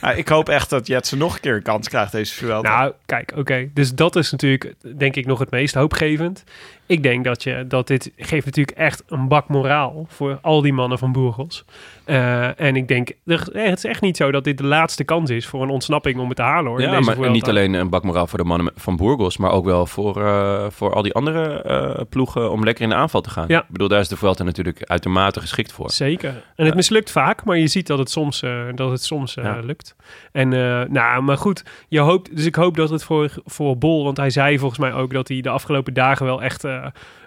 Ja, 0.00 0.12
ik 0.22 0.28
hoop 0.28 0.48
echt 0.48 0.70
dat 0.70 0.86
Jets 0.86 1.12
nog 1.12 1.34
een 1.34 1.40
keer 1.40 1.54
een 1.54 1.62
kans 1.62 1.88
krijgt 1.88 2.12
deze 2.12 2.34
Vuelta. 2.34 2.78
Nou, 2.78 2.92
kijk, 3.06 3.32
oké. 3.36 3.68
Dus 3.74 3.94
dat 3.94 4.16
is 4.16 4.30
natuurlijk, 4.30 4.74
denk 4.96 5.16
ik, 5.16 5.26
nog 5.26 5.38
het 5.38 5.50
meest 5.50 5.74
hoopgevend. 5.74 6.44
Ik 6.88 7.02
denk 7.02 7.24
dat, 7.24 7.42
je, 7.42 7.64
dat 7.68 7.86
dit 7.86 8.12
geeft 8.16 8.44
natuurlijk 8.46 8.76
echt 8.78 9.02
een 9.06 9.28
bak 9.28 9.48
moraal 9.48 10.06
voor 10.08 10.38
al 10.42 10.62
die 10.62 10.72
mannen 10.72 10.98
van 10.98 11.12
Burgos. 11.12 11.64
Eh, 12.04 12.60
en 12.60 12.76
ik 12.76 12.88
denk, 12.88 13.10
er- 13.26 13.48
eh, 13.52 13.68
het 13.68 13.76
is 13.78 13.84
echt 13.84 14.00
niet 14.00 14.16
zo 14.16 14.30
dat 14.30 14.44
dit 14.44 14.58
de 14.58 14.64
laatste 14.64 15.04
kans 15.04 15.30
is 15.30 15.46
voor 15.46 15.62
een 15.62 15.68
ontsnapping 15.68 16.18
om 16.18 16.26
het 16.28 16.36
te 16.36 16.42
halen. 16.42 16.70
Hoor, 16.70 16.80
Ja, 16.80 16.90
deze 16.90 17.02
maar 17.02 17.14
Vuelta. 17.14 17.32
niet 17.32 17.48
alleen 17.48 17.72
een 17.74 17.88
bakmoraal 17.88 18.26
voor 18.26 18.38
de 18.38 18.44
mannen 18.44 18.72
van 18.76 18.96
Burgos, 18.96 19.36
maar 19.36 19.50
ook 19.50 19.64
wel 19.64 19.86
voor, 19.86 20.22
eh, 20.26 20.66
voor 20.70 20.94
al 20.94 21.02
die 21.02 21.12
andere 21.14 22.06
ploegen 22.10 22.50
om 22.50 22.64
lekker 22.64 22.82
in 22.84 22.88
de 22.90 22.94
aanval 22.94 23.20
te 23.20 23.30
gaan. 23.30 23.44
Ja. 23.48 23.58
Ik 23.60 23.68
bedoel, 23.68 23.88
daar 23.88 24.00
is 24.00 24.08
de 24.08 24.16
Vuelta 24.16 24.44
natuurlijk 24.44 24.82
uitermate 24.84 25.40
geschikt 25.40 25.72
voor. 25.72 25.90
Zeker. 25.90 26.42
En 26.56 26.66
het 26.66 26.74
mislukt 26.74 27.10
vaak, 27.10 27.44
maar 27.44 27.58
je 27.58 27.66
ziet 27.66 27.86
dat 27.86 27.98
het 27.98 28.10
soms, 28.10 28.40
dat 28.74 28.90
het 28.90 29.02
soms 29.04 29.34
Ja. 29.34 29.58
lukt. 29.64 29.96
En 30.32 30.48
nou, 30.92 31.22
maar 31.22 31.36
goed, 31.38 31.64
je 31.88 31.98
hoopt, 32.00 32.36
dus 32.36 32.44
ik 32.46 32.54
hoop 32.54 32.76
dat 32.76 32.90
het 32.90 33.04
voor, 33.04 33.30
voor 33.44 33.78
Bol, 33.78 34.04
want 34.04 34.16
hij 34.16 34.30
zei 34.30 34.58
volgens 34.58 34.80
mij 34.80 34.92
ook 34.92 35.12
dat 35.12 35.28
hij 35.28 35.40
de 35.40 35.48
afgelopen 35.48 35.94
dagen 35.94 36.26
wel 36.26 36.42
echt 36.42 36.64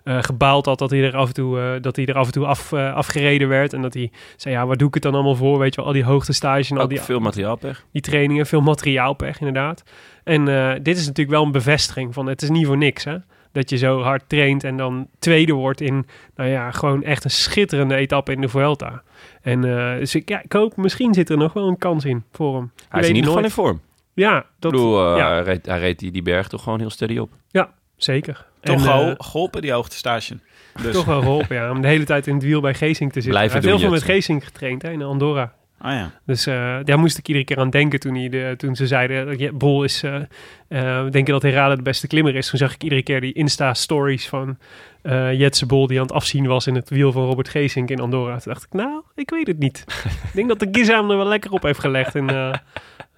gebaald 0.03 0.65
had 0.65 0.79
dat 0.79 0.89
hij 0.89 1.03
er 1.03 1.15
af 1.15 1.27
en 1.27 1.33
toe, 1.33 1.59
eh, 1.59 1.81
dat 1.81 1.95
hij 1.95 2.05
er 2.05 2.15
af 2.15 2.25
en 2.25 2.31
toe 2.31 2.45
af, 2.45 2.71
eh, 2.71 2.93
afgereden 2.93 3.47
werd. 3.47 3.73
En 3.73 3.81
dat 3.81 3.93
hij 3.93 4.11
zei, 4.35 4.55
ja, 4.55 4.65
waar 4.65 4.77
doe 4.77 4.87
ik 4.87 4.93
het 4.93 5.03
dan 5.03 5.13
allemaal 5.13 5.35
voor? 5.35 5.59
Weet 5.59 5.75
je 5.75 5.81
wel, 5.81 5.85
al 5.85 5.95
die 5.95 6.03
hoogtestage 6.03 6.73
en 6.73 6.77
al 6.77 6.87
die, 6.87 7.01
veel 7.01 7.19
materiaalpech. 7.19 7.85
die 7.91 8.01
trainingen, 8.01 8.45
veel 8.45 8.61
materiaalpech 8.61 9.39
inderdaad. 9.39 9.83
En 10.23 10.47
eh, 10.47 10.79
dit 10.81 10.97
is 10.97 11.05
natuurlijk 11.05 11.37
wel 11.37 11.45
een 11.45 11.51
bevestiging 11.51 12.13
van 12.13 12.25
het 12.25 12.41
is 12.41 12.49
niet 12.49 12.65
voor 12.65 12.77
niks 12.77 13.03
hè. 13.03 13.17
Dat 13.51 13.69
je 13.69 13.77
zo 13.77 14.01
hard 14.01 14.23
traint 14.27 14.63
en 14.63 14.77
dan 14.77 15.07
tweede 15.19 15.53
wordt 15.53 15.81
in, 15.81 16.05
nou 16.35 16.49
ja, 16.49 16.71
gewoon 16.71 17.03
echt 17.03 17.23
een 17.23 17.29
schitterende 17.29 17.95
etappe 17.95 18.31
in 18.31 18.41
de 18.41 18.49
Vuelta. 18.49 19.03
En 19.41 19.63
eh, 19.63 19.97
dus 19.97 20.15
ik, 20.15 20.29
ja, 20.29 20.41
ik 20.43 20.51
hoop, 20.51 20.77
misschien 20.77 21.13
zit 21.13 21.29
er 21.29 21.37
nog 21.37 21.53
wel 21.53 21.67
een 21.67 21.77
kans 21.77 22.05
in 22.05 22.23
voor 22.31 22.55
hem. 22.55 22.71
Je 22.75 22.83
Hij 22.89 23.01
is 23.01 23.07
in 23.09 23.15
ieder 23.15 23.29
geval 23.29 23.45
in 23.45 23.51
vorm. 23.51 23.81
Ja, 24.13 24.33
dat, 24.33 24.73
ik 24.73 24.77
bedoel, 24.79 25.11
eh, 25.11 25.17
ja. 25.17 25.29
hij, 25.29 25.43
reed, 25.43 25.65
hij 25.65 25.79
reed 25.79 25.99
die, 25.99 26.11
die 26.11 26.21
berg 26.21 26.47
toch 26.47 26.63
gewoon 26.63 26.79
heel 26.79 26.89
steady 26.89 27.17
op. 27.17 27.31
ja, 27.49 27.73
zeker. 27.95 28.45
Toch 28.61 28.75
En, 28.75 28.83
wel 28.83 29.07
eh, 29.09 29.13
geholpen, 29.17 29.61
die 29.61 29.71
hoogtestage. 29.71 30.37
Dus, 30.81 30.93
Toch 30.93 31.05
wel 31.05 31.21
geholpen, 31.21 31.55
ja. 31.55 31.71
Om 31.71 31.81
de 31.81 31.87
hele 31.87 32.03
tijd 32.03 32.27
in 32.27 32.33
het 32.33 32.43
wiel 32.43 32.61
bij 32.61 32.73
Geesink 32.73 33.11
te 33.11 33.21
zitten. 33.21 33.31
Blijven 33.31 33.51
hij 33.51 33.61
heeft 33.61 33.73
heel 33.81 33.89
veel 33.89 33.97
met. 33.99 34.03
Geesink 34.03 34.43
getraind 34.43 34.81
hè, 34.81 34.91
in 34.91 35.01
Andorra. 35.01 35.53
ah 35.79 35.91
ja. 35.93 36.11
Dus 36.25 36.45
eh, 36.45 36.77
daar 36.83 36.99
moest 36.99 37.17
ik 37.17 37.27
iedere 37.27 37.45
keer 37.45 37.57
aan 37.57 37.69
denken 37.69 37.99
toen, 37.99 38.15
hij 38.15 38.29
de, 38.29 38.53
toen 38.57 38.75
ze 38.75 38.87
zeiden... 38.87 39.25
dat 39.25 39.39
je- 39.39 39.51
Bol 39.51 39.83
is... 39.83 40.03
eh 40.03 40.15
eh, 40.15 41.03
we 41.03 41.09
denken 41.09 41.33
dat 41.33 41.41
Herada 41.41 41.75
de 41.75 41.81
beste 41.81 42.07
klimmer 42.07 42.35
is. 42.35 42.49
Toen 42.49 42.59
zag 42.59 42.73
ik 42.73 42.83
iedere 42.83 43.03
keer 43.03 43.21
die 43.21 43.33
Insta-stories 43.33 44.27
van 44.27 44.57
eh 45.01 45.33
Jetse 45.39 45.65
Bol... 45.65 45.87
die 45.87 45.97
aan 45.99 46.05
het 46.05 46.13
afzien 46.15 46.45
was 46.47 46.67
in 46.67 46.75
het 46.75 46.89
wiel 46.89 47.11
van 47.11 47.25
Robert 47.25 47.49
Geesink 47.49 47.89
in 47.89 47.99
Andorra. 47.99 48.37
Toen 48.37 48.53
dacht 48.53 48.63
ik, 48.65 48.73
nou, 48.73 49.01
ik 49.15 49.29
weet 49.29 49.47
het 49.47 49.59
niet. 49.59 49.83
ik 50.03 50.31
denk 50.33 50.47
dat 50.47 50.59
de 50.59 50.67
Giza 50.71 50.99
hem 50.99 51.11
er 51.11 51.17
wel 51.17 51.27
lekker 51.27 51.51
op 51.51 51.63
heeft 51.63 51.79
gelegd. 51.79 52.15
En, 52.15 52.29
eh, 52.29 52.53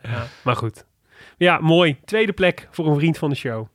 ja, 0.03 0.27
maar 0.43 0.55
goed. 0.55 0.85
Ja, 1.37 1.57
mooi. 1.61 1.97
Tweede 2.05 2.31
plek 2.33 2.67
voor 2.71 2.87
een 2.87 2.95
vriend 2.95 3.17
van 3.17 3.29
de 3.29 3.35
show. 3.35 3.67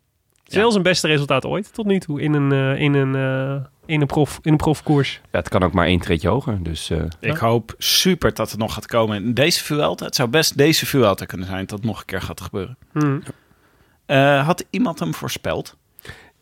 Het 0.48 0.56
is 0.56 0.62
Ja. 0.62 0.66
wel 0.68 0.70
zijn 0.78 0.92
beste 0.92 1.06
resultaat 1.06 1.44
ooit, 1.44 1.74
tot 1.74 1.86
nu 1.86 1.98
toe, 1.98 2.20
in 2.20 2.32
een, 2.34 2.52
eh, 2.52 2.80
in 2.82 2.94
een, 2.94 3.14
eh, 3.14 3.64
in 3.86 4.00
een, 4.00 4.06
prof, 4.06 4.38
in 4.42 4.50
een 4.52 4.56
profkoers. 4.58 5.20
Ja, 5.32 5.38
het 5.38 5.48
kan 5.48 5.62
ook 5.62 5.72
maar 5.72 5.86
één 5.86 6.00
treetje 6.00 6.28
hoger. 6.28 6.62
Dus 6.62 6.90
eh, 6.90 7.02
Ik 7.20 7.36
hoop 7.36 7.74
super 7.78 8.34
dat 8.34 8.50
het 8.50 8.60
nog 8.60 8.74
gaat 8.74 8.86
komen. 8.86 9.24
In 9.24 9.34
deze 9.34 9.64
Vuelta, 9.64 10.04
het 10.04 10.14
zou 10.14 10.28
best 10.28 10.56
deze 10.56 10.86
Vuelta 10.86 11.24
kunnen 11.24 11.46
zijn 11.46 11.66
dat 11.66 11.78
het 11.78 11.86
nog 11.86 11.98
een 12.00 12.04
keer 12.06 12.22
gaat 12.22 12.40
gebeuren. 12.40 12.76
Hm. 12.92 13.18
Eh, 14.06 14.46
had 14.46 14.64
iemand 14.70 14.98
hem 14.98 15.14
voorspeld? 15.14 15.76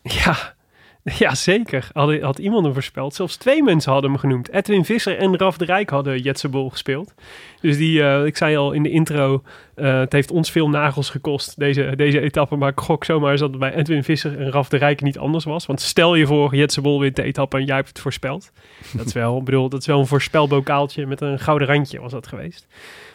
Ja, 0.03 0.55
ja 1.19 1.35
zeker. 1.35 1.89
Had, 1.93 2.21
had 2.21 2.39
iemand 2.39 2.65
hem 2.65 2.73
voorspeld. 2.73 3.15
Zelfs 3.15 3.37
twee 3.37 3.63
mensen 3.63 3.93
hadden 3.93 4.11
hem 4.11 4.21
genoemd. 4.21 4.51
Edwin 4.53 4.85
Visser 4.85 5.19
en 5.19 5.37
Raf 5.37 5.57
de 5.57 5.65
Rijk 5.65 5.91
hadden 5.91 6.21
Jetsebol 6.21 6.71
gespeeld. 6.71 7.15
Dus 7.67 7.77
die, 7.77 8.03
eh, 8.03 8.25
ik 8.25 8.37
zei 8.37 8.57
al 8.57 8.73
in 8.73 8.83
de 8.83 8.91
intro, 8.91 9.43
eh, 9.75 9.99
het 9.99 10.13
heeft 10.13 10.31
ons 10.31 10.51
veel 10.51 10.69
nagels 10.69 11.11
gekost, 11.11 11.59
deze, 11.59 11.93
deze 11.97 12.21
etappe. 12.21 12.57
Maar 12.57 12.69
ik 12.71 12.81
gok 12.81 13.05
zomaar 13.05 13.31
eens 13.31 13.41
dat 13.41 13.51
het 13.51 13.59
bij 13.59 13.75
Edwin 13.75 14.05
Visser 14.05 14.39
en 14.39 14.51
Raf 14.51 14.69
de 14.69 14.77
Rijk 14.77 15.03
niet 15.03 15.19
anders 15.19 15.45
was. 15.45 15.67
Want 15.67 15.81
stel 15.81 16.15
je 16.15 16.27
voor, 16.27 16.55
Jetsebol 16.55 17.01
wint 17.01 17.17
de 17.17 17.23
etappe 17.23 17.57
en 17.57 17.65
jij 17.65 17.77
hebt 17.77 17.89
het 17.89 17.99
voorspeld. 18.01 18.53
Dat 18.93 19.07
is 19.07 19.13
wel, 19.13 19.39
ik 19.39 19.45
bedoel, 19.45 19.69
dat 19.69 19.81
is 19.81 19.87
wel 19.87 19.99
een 19.99 20.07
voorspelbokaaltje 20.07 21.07
met 21.07 21.21
een 21.21 21.39
gouden 21.39 21.69
randje 21.69 22.01
was 22.01 22.13
dat 22.13 22.27
geweest. 22.27 22.67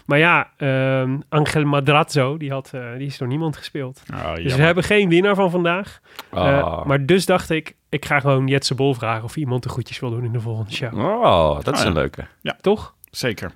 Maar 0.06 0.18
ja, 0.18 0.50
ehm, 0.58 1.18
Angel 1.30 1.64
Madrazzo, 1.64 2.38
die, 2.38 2.52
had, 2.52 2.72
eh, 2.74 2.82
die 2.98 3.08
is 3.08 3.18
door 3.18 3.28
niemand 3.28 3.58
gespeeld. 3.58 4.02
Dus 4.36 4.56
we 4.56 4.62
hebben 4.62 4.84
geen 4.84 5.10
winnaar 5.10 5.36
van 5.36 5.52
vandaag. 5.52 6.00
Ah. 6.30 6.86
maar 6.86 7.06
dus 7.06 7.26
dacht 7.26 7.50
ik, 7.50 7.76
ik 7.90 8.06
ga 8.06 8.20
gewoon 8.20 8.48
Jetse 8.48 8.76
Bol 8.76 8.94
vragen 8.94 9.24
of 9.24 9.36
iemand 9.36 9.64
de 9.64 9.70
groetjes 9.70 10.00
wil 10.00 10.10
doen 10.10 10.24
in 10.24 10.32
de 10.32 10.40
volgende 10.40 10.72
show. 10.72 11.00
Oh, 11.00 11.60
dat 11.62 11.74
is 11.74 11.80
Ah, 11.80 11.80
ja. 11.80 11.86
een 11.86 11.94
leuke. 11.94 12.26
Toch? 12.62 12.94
Zeker. 13.12 13.52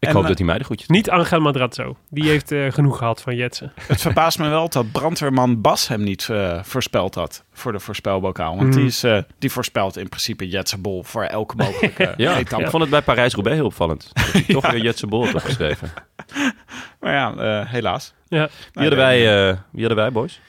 Ik 0.00 0.08
En, 0.08 0.14
hoop 0.14 0.22
eh, 0.22 0.28
dat 0.28 0.38
hij 0.38 0.46
mij 0.46 0.58
de 0.58 0.64
goedjes 0.64 0.88
Niet 0.88 1.10
Angel 1.10 1.40
Madrazzo. 1.40 1.96
Die 2.10 2.28
heeft 2.28 2.52
eh, 2.52 2.72
genoeg 2.72 2.98
gehad 2.98 3.22
van 3.22 3.36
Jetse. 3.36 3.70
Het 3.86 4.00
verbaast 4.00 4.38
me 4.38 4.48
wel 4.48 4.68
dat 4.68 4.92
brandweerman 4.92 5.60
Bas 5.60 5.88
hem 5.88 6.02
niet 6.02 6.28
eh, 6.28 6.62
voorspeld 6.62 7.14
had 7.14 7.44
voor 7.52 7.72
de 7.72 7.78
voorspelbokaal. 7.80 8.56
Want 8.56 8.72
die, 8.72 8.84
is, 8.84 9.02
eh, 9.04 9.18
die 9.38 9.52
voorspelt 9.52 9.96
in 9.96 10.08
principe 10.08 10.48
Jetse 10.48 10.78
Bol 10.78 11.02
voor 11.02 11.22
elke 11.24 11.56
mogelijke 11.56 12.14
Ja, 12.16 12.36
etappe. 12.36 12.64
ik 12.64 12.70
vond 12.70 12.82
het 12.82 12.90
bij 12.92 13.02
Parijs-Roubaix 13.02 13.56
heel 13.58 13.66
opvallend. 13.66 14.10
Dat 14.14 14.32
hij 14.32 14.42
toch 14.54 14.70
weer 14.70 14.80
Jetse 14.82 15.06
Bol 15.06 15.24
had 15.24 15.34
opgeschreven. 15.34 15.90
Maar 17.00 17.12
ja, 17.12 17.34
eh, 17.60 17.70
helaas. 17.70 18.12
Ja. 18.28 18.48
Wie 18.72 18.82
hadden 18.82 18.98
wij, 18.98 19.48
eh, 19.50 19.56
wie 19.70 19.80
hadden 19.86 19.96
wij, 20.04 20.12
boys? 20.12 20.40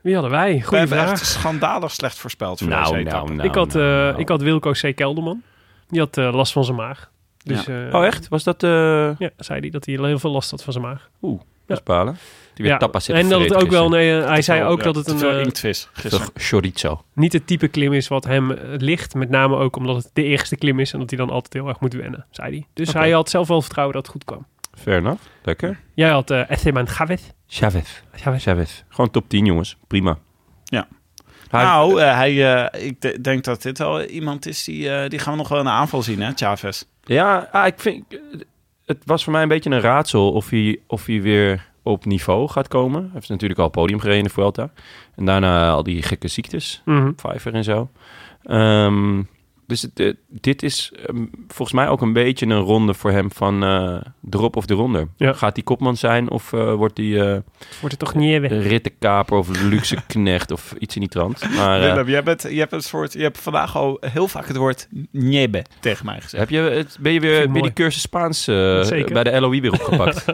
Wie 0.00 0.12
hadden 0.14 0.30
wij? 0.32 0.54
We 0.54 0.62
Goeie 0.62 0.78
hebben 0.78 0.98
vraag. 0.98 1.10
echt 1.10 1.26
schandalig 1.26 1.90
slecht 1.90 2.18
voorspeld 2.18 2.58
voor 2.58 2.68
Nou, 2.68 2.82
deze 2.82 2.94
nou, 2.94 3.06
etappe. 3.06 3.32
nou. 3.32 3.48
ik, 3.48 3.54
had, 3.54 3.74
eh, 3.74 3.82
nou. 3.82 4.18
ik 4.18 4.28
had 4.28 4.42
Wilco 4.42 4.70
C. 4.72 4.92
Kelderman. 4.96 5.42
Die 5.88 6.00
had 6.00 6.16
last 6.16 6.52
van 6.52 6.64
zijn 6.64 6.76
maag. 6.76 7.10
Dus, 7.42 7.66
eh, 7.66 7.76
Oh, 7.92 8.04
echt? 8.06 8.28
Was 8.28 8.44
dat... 8.44 8.62
eh 8.62 8.70
Ja, 9.18 9.30
zei 9.36 9.60
hij 9.60 9.70
dat 9.70 9.86
hij 9.86 9.94
heel 9.94 10.18
veel 10.18 10.30
last 10.30 10.50
had 10.50 10.62
van 10.64 10.72
zijn 10.72 10.84
maag. 10.84 11.10
Oeh, 11.22 11.40
dat 11.66 11.76
is 11.78 11.82
balen. 11.84 12.16
Die 12.54 12.64
weer 12.64 12.72
Ja, 12.72 12.76
tapas 12.78 13.04
zitten 13.04 13.24
en 13.24 13.30
dat 13.30 13.40
het 13.40 13.54
ook 13.54 13.70
wel, 13.70 13.88
nee, 13.88 14.20
eh, 14.20 14.26
hij 14.26 14.42
zei 14.42 14.64
ook 14.64 14.78
ja, 14.78 14.84
dat 14.84 14.94
het 14.96 15.08
een, 15.08 15.30
eh, 15.30 15.40
inktvis 15.40 15.88
chorizo. 16.34 17.04
niet 17.14 17.32
het 17.32 17.46
type 17.46 17.68
klim 17.68 17.92
is 17.92 18.08
wat 18.08 18.24
hem 18.24 18.52
ligt. 18.76 19.14
Met 19.14 19.30
name 19.30 19.56
ook 19.56 19.76
omdat 19.76 19.96
het 19.96 20.10
de 20.12 20.22
eerste 20.24 20.56
klim 20.56 20.80
is 20.80 20.92
en 20.92 20.98
dat 20.98 21.10
hij 21.10 21.18
dan 21.18 21.30
altijd 21.30 21.52
heel 21.52 21.68
erg 21.68 21.80
moet 21.80 21.92
wennen, 21.92 22.26
zei 22.30 22.50
hij. 22.50 22.66
Dus 22.74 22.92
hij 22.92 23.10
had 23.10 23.30
zelf 23.30 23.48
wel 23.48 23.62
vertrouwen 23.62 23.94
dat 23.96 24.02
het 24.04 24.12
goed 24.14 24.24
kwam. 24.24 24.46
Fair 24.78 24.98
enough. 24.98 25.22
Lekker. 25.42 25.80
Jij 25.94 26.10
had 26.10 26.30
uh, 26.30 26.50
Esteban 26.50 26.88
Chavez. 26.88 27.22
Chavez. 27.46 28.02
Chavez. 28.14 28.42
Chavez. 28.42 28.82
Gewoon 28.88 29.10
top 29.10 29.28
10, 29.28 29.44
jongens. 29.46 29.76
Prima. 29.86 30.18
Ja. 30.64 30.88
Hij- 31.50 31.64
nou, 31.64 32.00
hij, 32.00 32.54
eh, 32.70 32.86
ik 32.86 33.00
de- 33.00 33.20
denk 33.20 33.44
dat 33.44 33.62
dit 33.62 33.78
wel 33.78 34.02
iemand 34.04 34.46
is 34.46 34.64
die, 34.64 34.90
eh, 34.90 35.08
die 35.08 35.18
gaan 35.18 35.32
we 35.32 35.38
nog 35.38 35.48
wel 35.48 35.58
in 35.58 35.64
de 35.64 35.70
aanval 35.70 36.02
zien, 36.02 36.20
hè, 36.22 36.30
Chavez. 36.34 36.82
Ja, 37.14 37.48
ah, 37.52 37.66
ik 37.66 37.74
vind... 37.76 38.04
Het 38.86 39.02
was 39.04 39.24
voor 39.24 39.32
mij 39.32 39.42
een 39.42 39.48
beetje 39.48 39.70
een 39.70 39.80
raadsel 39.80 40.32
of 40.32 40.50
hij, 40.50 40.80
of 40.86 41.06
hij 41.06 41.22
weer 41.22 41.68
op 41.82 42.04
niveau 42.04 42.48
gaat 42.48 42.68
komen. 42.68 43.00
Hij 43.02 43.10
heeft 43.12 43.28
natuurlijk 43.28 43.60
al 43.60 43.68
podium 43.68 43.98
gereden 43.98 44.18
in 44.18 44.26
de 44.26 44.32
Vuelta. 44.32 44.70
En 45.16 45.24
daarna 45.24 45.70
al 45.70 45.82
die 45.82 46.02
gekke 46.02 46.28
ziektes. 46.28 46.82
Mhm. 46.84 47.12
Pfeiffer 47.12 47.54
en 47.54 47.64
zo. 47.64 47.90
Ehm, 48.42 49.22
Dus 49.70 49.82
het, 49.82 50.00
eh, 50.00 50.12
dit 50.28 50.62
is 50.62 50.92
ehm, 51.06 51.24
volgens 51.48 51.72
mij 51.72 51.88
ook 51.88 52.00
een 52.00 52.12
beetje 52.12 52.46
een 52.46 52.60
ronde 52.60 52.94
voor 52.94 53.10
hem 53.10 53.32
van 53.32 53.64
eh 53.64 54.00
drop 54.20 54.56
of 54.56 54.66
de 54.66 54.74
ronde. 54.74 55.08
Ja. 55.16 55.32
Gaat 55.32 55.54
hij 55.54 55.64
kopman 55.64 55.96
zijn 55.96 56.30
of 56.30 56.52
eh, 56.52 56.74
wordt 56.74 56.96
hij 56.96 57.20
eh 57.20 57.38
Wordt 57.80 57.90
het 57.90 57.98
toch 57.98 58.14
niet 58.14 58.44
rittenkaper 58.44 59.36
of 59.36 59.62
luxe 59.62 59.96
knecht 60.06 60.50
of 60.50 60.74
iets 60.78 60.94
in 60.94 61.00
die 61.00 61.10
trant? 61.10 61.54
Maar 61.54 61.82
eh, 61.82 61.88
Willem, 61.88 62.08
jij, 62.08 62.22
bent, 62.22 62.42
je, 62.42 62.58
hebt 62.58 62.72
een 62.72 62.82
soort, 62.82 63.12
je 63.12 63.22
hebt 63.22 63.38
vandaag 63.38 63.76
al 63.76 63.98
heel 64.00 64.28
vaak 64.28 64.48
het 64.48 64.56
woord 64.56 64.88
njebe 65.10 65.64
tegen 65.80 66.06
mij 66.06 66.20
gezegd. 66.20 66.36
heb 66.38 66.50
je 66.50 66.58
het, 66.58 66.96
ben 67.00 67.12
je 67.12 67.20
weer 67.20 67.50
mooi. 67.50 67.62
die 67.62 67.72
cursus 67.72 68.02
Spaans 68.02 68.44
bij 68.44 69.24
de 69.24 69.40
LOE 69.40 69.60
weer 69.60 69.72
opgepakt? 69.72 70.24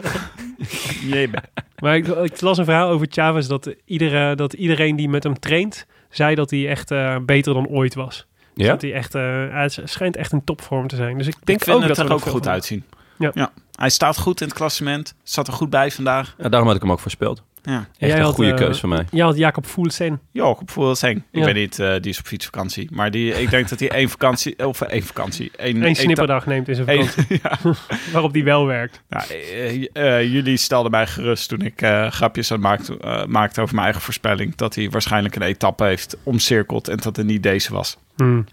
Njebe. 1.09 1.43
Maar 1.79 1.95
ik, 1.95 2.07
ik 2.07 2.41
las 2.41 2.57
een 2.57 2.65
verhaal 2.65 2.89
over 2.89 3.07
Chavez 3.09 3.47
dat, 3.47 3.75
iedere, 3.85 4.35
dat 4.35 4.53
iedereen 4.53 4.95
die 4.95 5.09
met 5.09 5.23
hem 5.23 5.39
traint, 5.39 5.85
zei 6.09 6.35
dat 6.35 6.49
hij 6.49 6.67
echt 6.67 6.91
eh, 6.91 7.15
beter 7.25 7.53
dan 7.53 7.67
ooit 7.67 7.95
was. 7.95 8.27
Dus 8.57 8.65
ja? 8.65 8.71
Dat 8.71 8.81
hij 8.81 8.93
echt, 8.93 9.15
eh, 9.15 9.21
hij 9.49 9.69
schijnt 9.83 10.15
echt 10.15 10.31
in 10.31 10.43
topvorm 10.43 10.87
te 10.87 10.95
zijn. 10.95 11.17
Dus 11.17 11.27
ik 11.27 11.35
Ik 11.39 11.45
denk 11.45 11.63
vind 11.63 11.75
ook 11.75 11.81
het 11.81 11.89
dat 11.89 11.97
er 11.97 12.05
er 12.05 12.13
ook 12.13 12.21
goed 12.21 12.43
van- 12.43 12.51
uitzien. 12.53 12.83
Ja. 13.17 13.51
Hij 13.75 13.89
staat 13.89 14.17
goed 14.17 14.41
in 14.41 14.47
het 14.47 14.55
klassement. 14.55 15.13
Zat 15.23 15.47
er 15.47 15.53
goed 15.53 15.69
bij 15.69 15.91
vandaag. 15.91 16.35
Ja, 16.37 16.49
daarom 16.49 16.67
had 16.67 16.75
ik 16.77 16.81
hem 16.83 16.91
ook 16.91 16.99
voorspeld. 16.99 17.43
Ja. 17.67 17.77
Echt 17.77 17.87
Jij 17.97 18.17
een 18.17 18.21
had, 18.25 18.33
goede 18.33 18.49
eh, 18.51 18.57
keus 18.57 18.79
van 18.79 18.89
mij. 18.89 19.05
Ja, 19.11 19.25
had 19.25 19.37
Jacob 19.37 19.65
Voelsen. 19.65 20.19
Ja, 20.31 20.49
ik 20.49 20.69
voel 20.69 20.89
het 20.89 20.97
zeng. 20.97 21.17
Ik 21.17 21.39
Ja. 21.39 21.45
weet 21.45 21.55
niet, 21.55 21.79
eh, 21.79 21.93
die 22.01 22.11
is 22.11 22.19
op 22.19 22.25
fietsvakantie. 22.25 22.87
Maar 22.91 23.11
die, 23.11 23.41
ik 23.41 23.49
denk 23.49 23.69
dat 23.69 23.79
hij 23.79 23.89
één 23.89 24.09
vakantie, 24.09 24.65
of 24.67 24.81
één 24.81 25.03
vakantie, 25.03 25.51
één, 25.55 25.83
Eén 25.83 25.95
snipperdag 25.95 26.45
neemt 26.45 26.67
in 26.67 26.75
zijn 26.75 26.87
vakantie, 26.87 27.39
ja. 27.43 27.57
waarop 28.13 28.33
hij 28.33 28.43
wel 28.43 28.65
werkt. 28.65 29.01
Nou, 29.09 29.25
eh, 29.29 29.85
eh, 29.93 30.31
jullie 30.31 30.57
stelden 30.57 30.91
mij 30.91 31.07
gerust 31.07 31.49
toen 31.49 31.61
ik 31.61 31.81
eh, 31.81 32.11
grapjes 32.11 32.51
aan 32.51 32.59
maakte, 32.59 32.97
eh, 32.97 33.25
maakte 33.25 33.61
over 33.61 33.73
mijn 33.73 33.85
eigen 33.85 34.03
voorspelling. 34.03 34.55
Dat 34.55 34.75
hij 34.75 34.89
waarschijnlijk 34.89 35.35
een 35.35 35.41
etappe 35.41 35.83
heeft 35.83 36.17
omcirkeld 36.23 36.87
en 36.87 36.97
dat 36.97 37.15
het 37.15 37.25
niet 37.25 37.43
deze 37.43 37.73
was. 37.73 37.97
Hmm. 38.15 38.45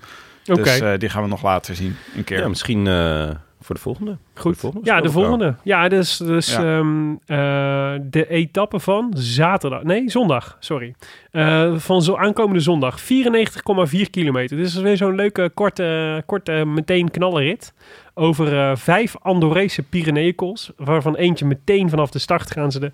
Dus 0.45 0.81
eh, 0.81 0.93
die 0.99 1.09
gaan 1.09 1.23
we 1.23 1.29
nog 1.29 1.43
later 1.43 1.75
zien, 1.75 1.97
een 2.17 2.25
keer. 2.25 2.39
Ja, 2.39 2.49
misschien 2.49 2.87
eh, 2.87 3.31
voor 3.65 3.75
de 3.75 3.81
volgende. 3.81 4.17
Goed. 4.35 4.55
de 4.55 4.61
volgende 4.61 4.87
Ja, 4.91 5.01
de 5.01 5.11
volgende. 5.11 5.55
Ja, 5.63 5.89
dus, 5.89 6.17
dus 6.17 6.53
Ja. 6.57 6.63
ehm, 6.79 7.11
eh, 7.27 8.01
de 8.11 8.29
etappe 8.29 8.81
van 8.81 9.13
zaterdag. 9.17 9.83
Nee, 9.83 10.11
zondag. 10.11 10.57
Sorry. 10.61 10.95
Eh, 11.31 11.77
van 11.77 12.03
zo 12.03 12.17
aankomende 12.17 12.61
zondag. 12.61 13.01
94,4 13.01 14.11
kilometer. 14.11 14.57
Dit 14.57 14.67
is 14.67 14.75
weer 14.75 14.97
zo'n 14.97 15.15
leuke, 15.15 15.51
korte, 15.55 16.23
korte 16.27 16.53
meteen 16.67 17.11
knallenrit. 17.11 17.75
Over 18.15 18.59
eh, 18.59 18.77
vijf 18.77 19.17
Andorrese 19.21 19.83
Pyreneeënkools. 19.83 20.71
Waarvan 20.77 21.17
eentje 21.17 21.45
meteen 21.47 21.91
vanaf 21.91 22.11
de 22.11 22.19
start 22.19 22.51
gaan 22.51 22.73
ze 22.73 22.81
de, 22.81 22.93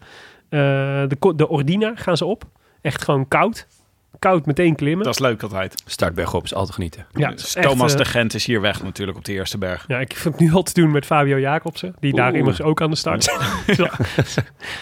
eh, 0.48 0.58
de, 1.08 1.32
de 1.36 1.48
Ordina 1.48 1.92
gaan 1.94 2.16
ze 2.16 2.24
op. 2.24 2.44
Echt 2.80 3.02
gewoon 3.04 3.28
koud. 3.28 3.66
Koud 4.20 4.46
meteen 4.46 4.74
klimmen. 4.74 5.04
Dat 5.04 5.14
is 5.14 5.20
leuk 5.20 5.42
altijd. 5.42 5.82
Startberg 5.86 6.34
op 6.34 6.44
is 6.44 6.54
altijd 6.54 6.74
genieten. 6.74 7.06
ja, 7.12 7.30
Dus 7.30 7.54
echt, 7.54 7.68
Thomas 7.68 7.92
eh, 7.92 7.98
de 7.98 8.04
Gent 8.04 8.34
is 8.34 8.44
hier 8.46 8.60
weg 8.60 8.82
natuurlijk 8.82 9.18
op 9.18 9.24
de 9.24 9.32
eerste 9.32 9.58
berg. 9.58 9.84
Ja, 9.88 9.98
ik 9.98 10.12
heb 10.12 10.22
het 10.24 10.38
nu 10.38 10.52
al 10.52 10.62
te 10.62 10.72
doen 10.74 10.90
met 10.90 11.06
Fabio 11.06 11.38
Jacobsen. 11.38 11.94
Die 12.00 12.14
daar 12.14 12.34
immers 12.34 12.62
ook 12.62 12.80
aan 12.82 12.90
de 12.90 12.96
start 12.96 13.24
zal, 13.66 13.88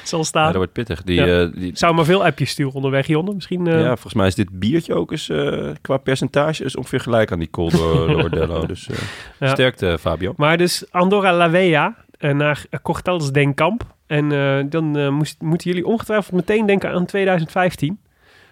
zal 0.04 0.18
Ja, 0.18 0.24
staan. 0.24 0.46
dat 0.46 0.54
wordt 0.56 0.72
pittig. 0.72 1.02
Die, 1.02 1.14
Ja. 1.24 1.40
eh, 1.42 1.48
die, 1.54 1.70
Zou 1.76 1.94
maar 1.94 2.04
veel 2.04 2.24
appjes 2.24 2.50
sturen 2.50 2.72
onderweg, 2.74 3.06
Jonne. 3.06 3.34
Misschien... 3.34 3.66
eh, 3.66 3.80
ja, 3.80 3.86
volgens 3.86 4.14
mij 4.14 4.26
is 4.26 4.34
dit 4.34 4.58
biertje 4.58 4.94
ook 4.94 5.10
eens 5.10 5.28
eh, 5.28 5.68
qua 5.80 5.96
percentage 5.96 6.64
is 6.64 6.76
ongeveer 6.76 7.00
gelijk 7.00 7.32
aan 7.32 7.38
die 7.38 7.50
Col 7.50 7.70
de, 7.70 7.76
de 8.08 8.16
Ordello. 8.16 8.66
Dus 8.66 8.88
eh, 8.88 8.96
Ja. 9.38 9.48
sterkte, 9.48 9.96
Fabio. 10.00 10.32
Maar 10.36 10.56
dus 10.56 10.84
Andorra 10.90 11.32
La 11.32 11.50
Vella 11.50 11.94
eh, 12.18 12.34
naar 12.34 12.64
Cortals 12.82 13.32
den 13.32 13.54
Camp. 13.54 13.84
En 14.06 14.32
eh, 14.32 14.64
dan 14.70 14.96
eh, 14.96 15.08
moest, 15.08 15.40
moeten 15.40 15.70
jullie 15.70 15.86
ongetwijfeld 15.86 16.32
meteen 16.34 16.66
denken 16.66 16.90
aan 16.90 17.06
2015. 17.06 17.98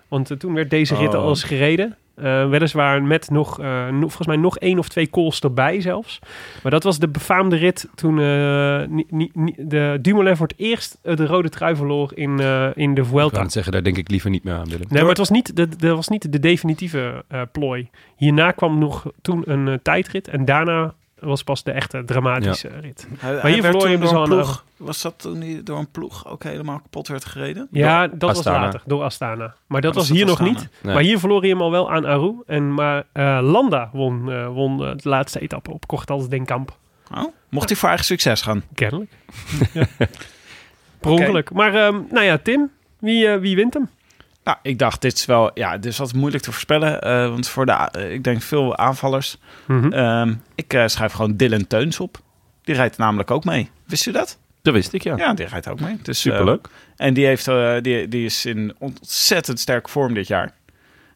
Want 0.09 0.31
eh, 0.31 0.37
toen 0.37 0.55
werd 0.55 0.71
deze 0.71 0.95
rit 0.95 1.15
Oh. 1.15 1.21
al 1.21 1.29
eens 1.29 1.43
gereden. 1.45 1.97
Eh, 2.15 2.49
weliswaar 2.49 3.03
met 3.03 3.31
nog, 3.31 3.61
eh, 3.61 3.89
no- 3.89 3.99
volgens 4.01 4.27
mij 4.27 4.37
nog 4.37 4.59
één 4.59 4.79
of 4.79 4.89
twee 4.89 5.07
calls 5.11 5.41
erbij 5.41 5.81
zelfs. 5.81 6.19
Maar 6.63 6.73
dat 6.73 6.83
was 6.83 6.99
de 6.99 7.09
befaamde 7.09 7.57
rit 7.57 7.89
toen 7.95 8.15
ni- 8.95 9.07
ni- 9.11 9.31
ni- 9.35 9.55
de 9.59 9.99
Dumoulin 10.03 10.37
voor 10.37 10.47
het 10.47 10.59
eerst 10.59 10.99
de 11.03 11.27
rode 11.27 11.49
trui 11.49 11.77
verloor 11.77 12.11
in, 12.15 12.39
in 12.75 12.95
de 12.95 13.01
Ik 13.01 13.07
Vuelta. 13.07 13.35
kan 13.35 13.43
het 13.43 13.53
zeggen, 13.53 13.73
daar 13.73 13.83
denk 13.83 13.97
ik 13.97 14.11
liever 14.11 14.31
niet 14.31 14.45
meer 14.45 14.55
aan, 14.55 14.69
Willem. 14.69 14.87
Nee, 14.89 15.01
maar 15.01 15.09
het 15.09 15.19
was 15.19 15.31
niet 15.31 15.57
de, 15.57 15.69
de, 15.77 15.95
was 15.95 16.09
niet 16.09 16.33
de 16.33 16.41
definitieve 16.41 17.25
plooi. 17.53 17.89
Hierna 18.17 18.51
kwam 18.51 18.79
nog 18.79 19.05
toen 19.23 19.43
een 19.47 19.81
tijdrit. 19.83 20.29
En 20.29 20.45
daarna 20.45 20.95
was 21.21 21.43
pas 21.43 21.62
de 21.62 21.71
echte 21.71 22.05
dramatische 22.05 22.69
rit. 22.69 23.09
Hij, 23.19 23.53
hier 23.53 23.62
verloor 23.62 23.83
je 23.83 23.89
hem 23.89 24.01
dus 24.01 24.11
al 24.11 24.25
ploeg. 24.25 24.64
Was 24.77 25.03
dat 25.03 25.14
toen 25.17 25.41
hij 25.41 25.61
door 25.64 25.79
een 25.79 25.91
ploeg 25.91 26.27
ook 26.29 26.43
helemaal 26.43 26.81
kapot 26.81 27.09
werd 27.09 27.25
gereden? 27.25 27.69
Ja, 27.71 28.07
dat 28.09 28.31
Astana. 28.31 28.57
was 28.57 28.64
later, 28.64 28.83
door 28.87 29.03
Astana. 29.03 29.55
Maar 29.67 29.81
dat 29.81 29.95
was 29.95 30.09
was 30.09 30.17
hier 30.17 30.27
nog 30.27 30.41
Astana? 30.41 30.59
niet. 30.59 30.69
Nee. 30.83 30.95
Maar 30.95 31.03
hier 31.03 31.19
verloor 31.19 31.41
hij 31.41 31.49
hem 31.49 31.61
al 31.62 31.71
wel 31.71 31.91
aan 31.91 32.07
Aru. 32.07 32.35
En, 32.47 32.75
maar 32.75 33.05
eh, 33.12 33.39
Landa 33.43 33.91
won, 33.93 34.33
eh, 34.33 34.47
won 34.47 34.85
eh, 34.85 34.91
de 34.97 35.09
laatste 35.09 35.41
etappe 35.41 35.73
op 35.73 35.87
Kortals 35.87 36.29
Den 36.29 36.45
Kamp. 36.45 36.77
Oh, 37.14 37.25
mocht 37.49 37.69
hij 37.69 37.79
voor 37.79 37.89
eigen 37.89 38.07
succes 38.07 38.43
gaan? 38.43 38.62
Kennelijk. 38.75 39.11
ja. 39.73 39.87
Per 41.01 41.11
ongeluk. 41.11 41.53
Maar 41.53 41.75
ehm, 41.75 42.01
nou 42.11 42.25
ja, 42.25 42.39
Tim, 42.39 42.71
wie, 42.99 43.29
wie 43.29 43.57
wint 43.57 43.75
hem? 43.75 43.89
Nou, 44.47 44.59
ik 44.62 44.78
dacht, 44.78 45.03
dit 45.03 45.12
is 45.12 45.24
wel, 45.24 45.51
ja, 45.55 45.78
dit 45.78 45.92
is 45.92 45.99
wat 45.99 46.14
moeilijk 46.14 46.42
te 46.42 46.51
voorspellen. 46.53 47.03
eh, 47.03 47.28
want 47.28 47.49
voor 47.49 47.66
de, 47.66 47.72
eh, 47.72 48.12
ik 48.12 48.24
denk 48.24 48.42
veel 48.42 48.76
aanvallers. 48.76 49.38
Mhm. 49.66 49.92
Ehm, 49.92 50.34
ik 50.55 50.72
eh, 50.74 50.86
schrijf 50.86 51.12
gewoon 51.12 51.36
Dylan 51.36 51.66
Teuns 51.66 52.01
op. 52.01 52.18
Die 52.62 52.74
rijdt 52.74 52.97
namelijk 52.97 53.30
ook 53.30 53.44
mee. 53.44 53.70
Wist 53.86 54.07
u 54.07 54.12
dat? 54.12 54.38
Dat 54.62 54.74
wist 54.74 54.92
ik, 54.92 55.03
ja. 55.03 55.16
Ja, 55.16 55.34
die 55.34 55.47
rijdt 55.47 55.68
ook 55.68 55.80
mee. 55.80 55.99
Dus, 56.03 56.20
Superleuk. 56.20 56.68
en 56.97 57.14
die, 57.14 57.26
heeft, 57.26 57.49
eh, 57.49 57.74
die, 57.80 58.09
die 58.09 58.24
is 58.24 58.47
in 58.47 58.74
ontzettend 58.78 59.61
sterke 59.61 59.90
vorm 59.90 60.14
dit 60.14 60.26
jaar. 60.26 60.51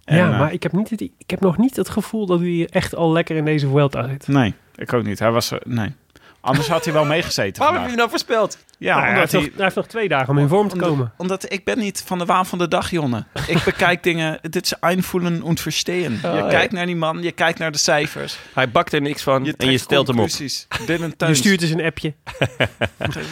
En, 0.04 0.16
ja, 0.16 0.38
maar 0.38 0.52
ik 0.52 0.62
heb, 0.62 0.72
niet 0.72 0.90
het, 0.90 1.00
ik 1.00 1.30
heb 1.30 1.40
nog 1.40 1.58
niet 1.58 1.76
het 1.76 1.88
gevoel 1.88 2.26
dat 2.26 2.40
hij 2.40 2.68
echt 2.70 2.94
al 2.94 3.12
lekker 3.12 3.36
in 3.36 3.44
deze 3.44 3.68
Vuelta 3.68 4.08
zit. 4.08 4.28
Nee, 4.28 4.54
ik 4.74 4.92
ook 4.92 5.04
niet. 5.04 5.18
Hij 5.18 5.30
was 5.30 5.50
er, 5.50 5.62
nee. 5.66 5.92
Anders 6.40 6.68
had 6.68 6.84
hij 6.84 6.92
wel 6.94 7.04
meegezeten 7.04 7.64
vandaag. 7.64 7.94
nou 7.94 8.10
voorspeld? 8.10 8.58
Ja, 8.78 8.94
Nou, 8.94 9.00
hij, 9.00 9.14
omdat 9.14 9.30
heeft 9.30 9.44
nog, 9.44 9.54
hij 9.54 9.64
heeft 9.64 9.76
nog 9.76 9.86
twee 9.86 10.08
dagen 10.08 10.28
om 10.28 10.38
in 10.38 10.48
vorm 10.48 10.68
te 10.68 10.74
omdat, 10.74 10.88
komen. 10.88 11.12
Omdat 11.16 11.52
ik 11.52 11.64
ben 11.64 11.78
niet 11.78 12.02
van 12.06 12.18
de 12.18 12.24
waan 12.24 12.46
van 12.46 12.58
de 12.58 12.68
dag, 12.68 12.90
Jonne. 12.90 13.24
Ik 13.46 13.62
bekijk 13.64 14.02
dingen, 14.02 14.38
dit 14.42 14.64
is 14.64 14.72
einvoelen 14.78 15.44
en 15.46 15.58
verstehen. 15.58 16.12
je 16.22 16.28
ja. 16.28 16.48
kijkt 16.48 16.72
naar 16.72 16.86
die 16.86 16.96
man, 16.96 17.22
je 17.22 17.32
kijkt 17.32 17.58
naar 17.58 17.72
de 17.72 17.78
cijfers. 17.78 18.38
Hij 18.54 18.70
bakt 18.70 18.92
er 18.92 19.00
niks 19.00 19.22
van 19.22 19.54
en 19.56 19.70
je 19.70 19.78
stelt 19.78 20.06
hem 20.06 20.18
op. 20.18 20.26
conclusies. 20.28 20.66
Dylan 20.86 21.08
Je 21.08 21.16
Teuns. 21.16 21.38
stuurt 21.38 21.60
dus 21.60 21.70
een 21.70 21.82
appje. 21.84 22.14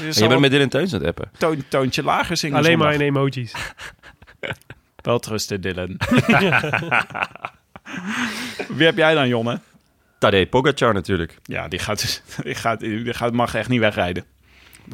Je 0.00 0.20
je 0.22 0.26
bent 0.26 0.40
met 0.40 0.50
Dylan 0.50 0.68
Teuns 0.68 0.94
aan 0.94 0.98
het 0.98 1.08
appen. 1.08 1.30
toon, 1.38 1.64
toontje 1.68 2.02
lager 2.02 2.36
zingen 2.36 2.56
Alleen 2.56 2.78
maar 2.78 2.94
in 2.94 3.00
emojis. 3.00 3.52
Wel 5.02 5.18
trusten, 5.18 5.60
Dylan. 5.60 5.96
Wie 8.68 8.86
heb 8.86 8.96
jij 8.96 9.14
dan, 9.14 9.28
Jonne? 9.28 9.60
Tadej 10.18 10.46
Pogacar 10.46 10.94
natuurlijk. 10.94 11.36
Ja, 11.42 11.68
die 11.68 11.78
gaat, 11.78 12.00
dus- 12.00 12.22
die 12.44 12.54
gaat, 12.54 12.80
die 12.80 13.14
gaat, 13.14 13.32
mag 13.32 13.54
echt 13.54 13.68
niet 13.68 13.80
wegrijden. 13.80 14.24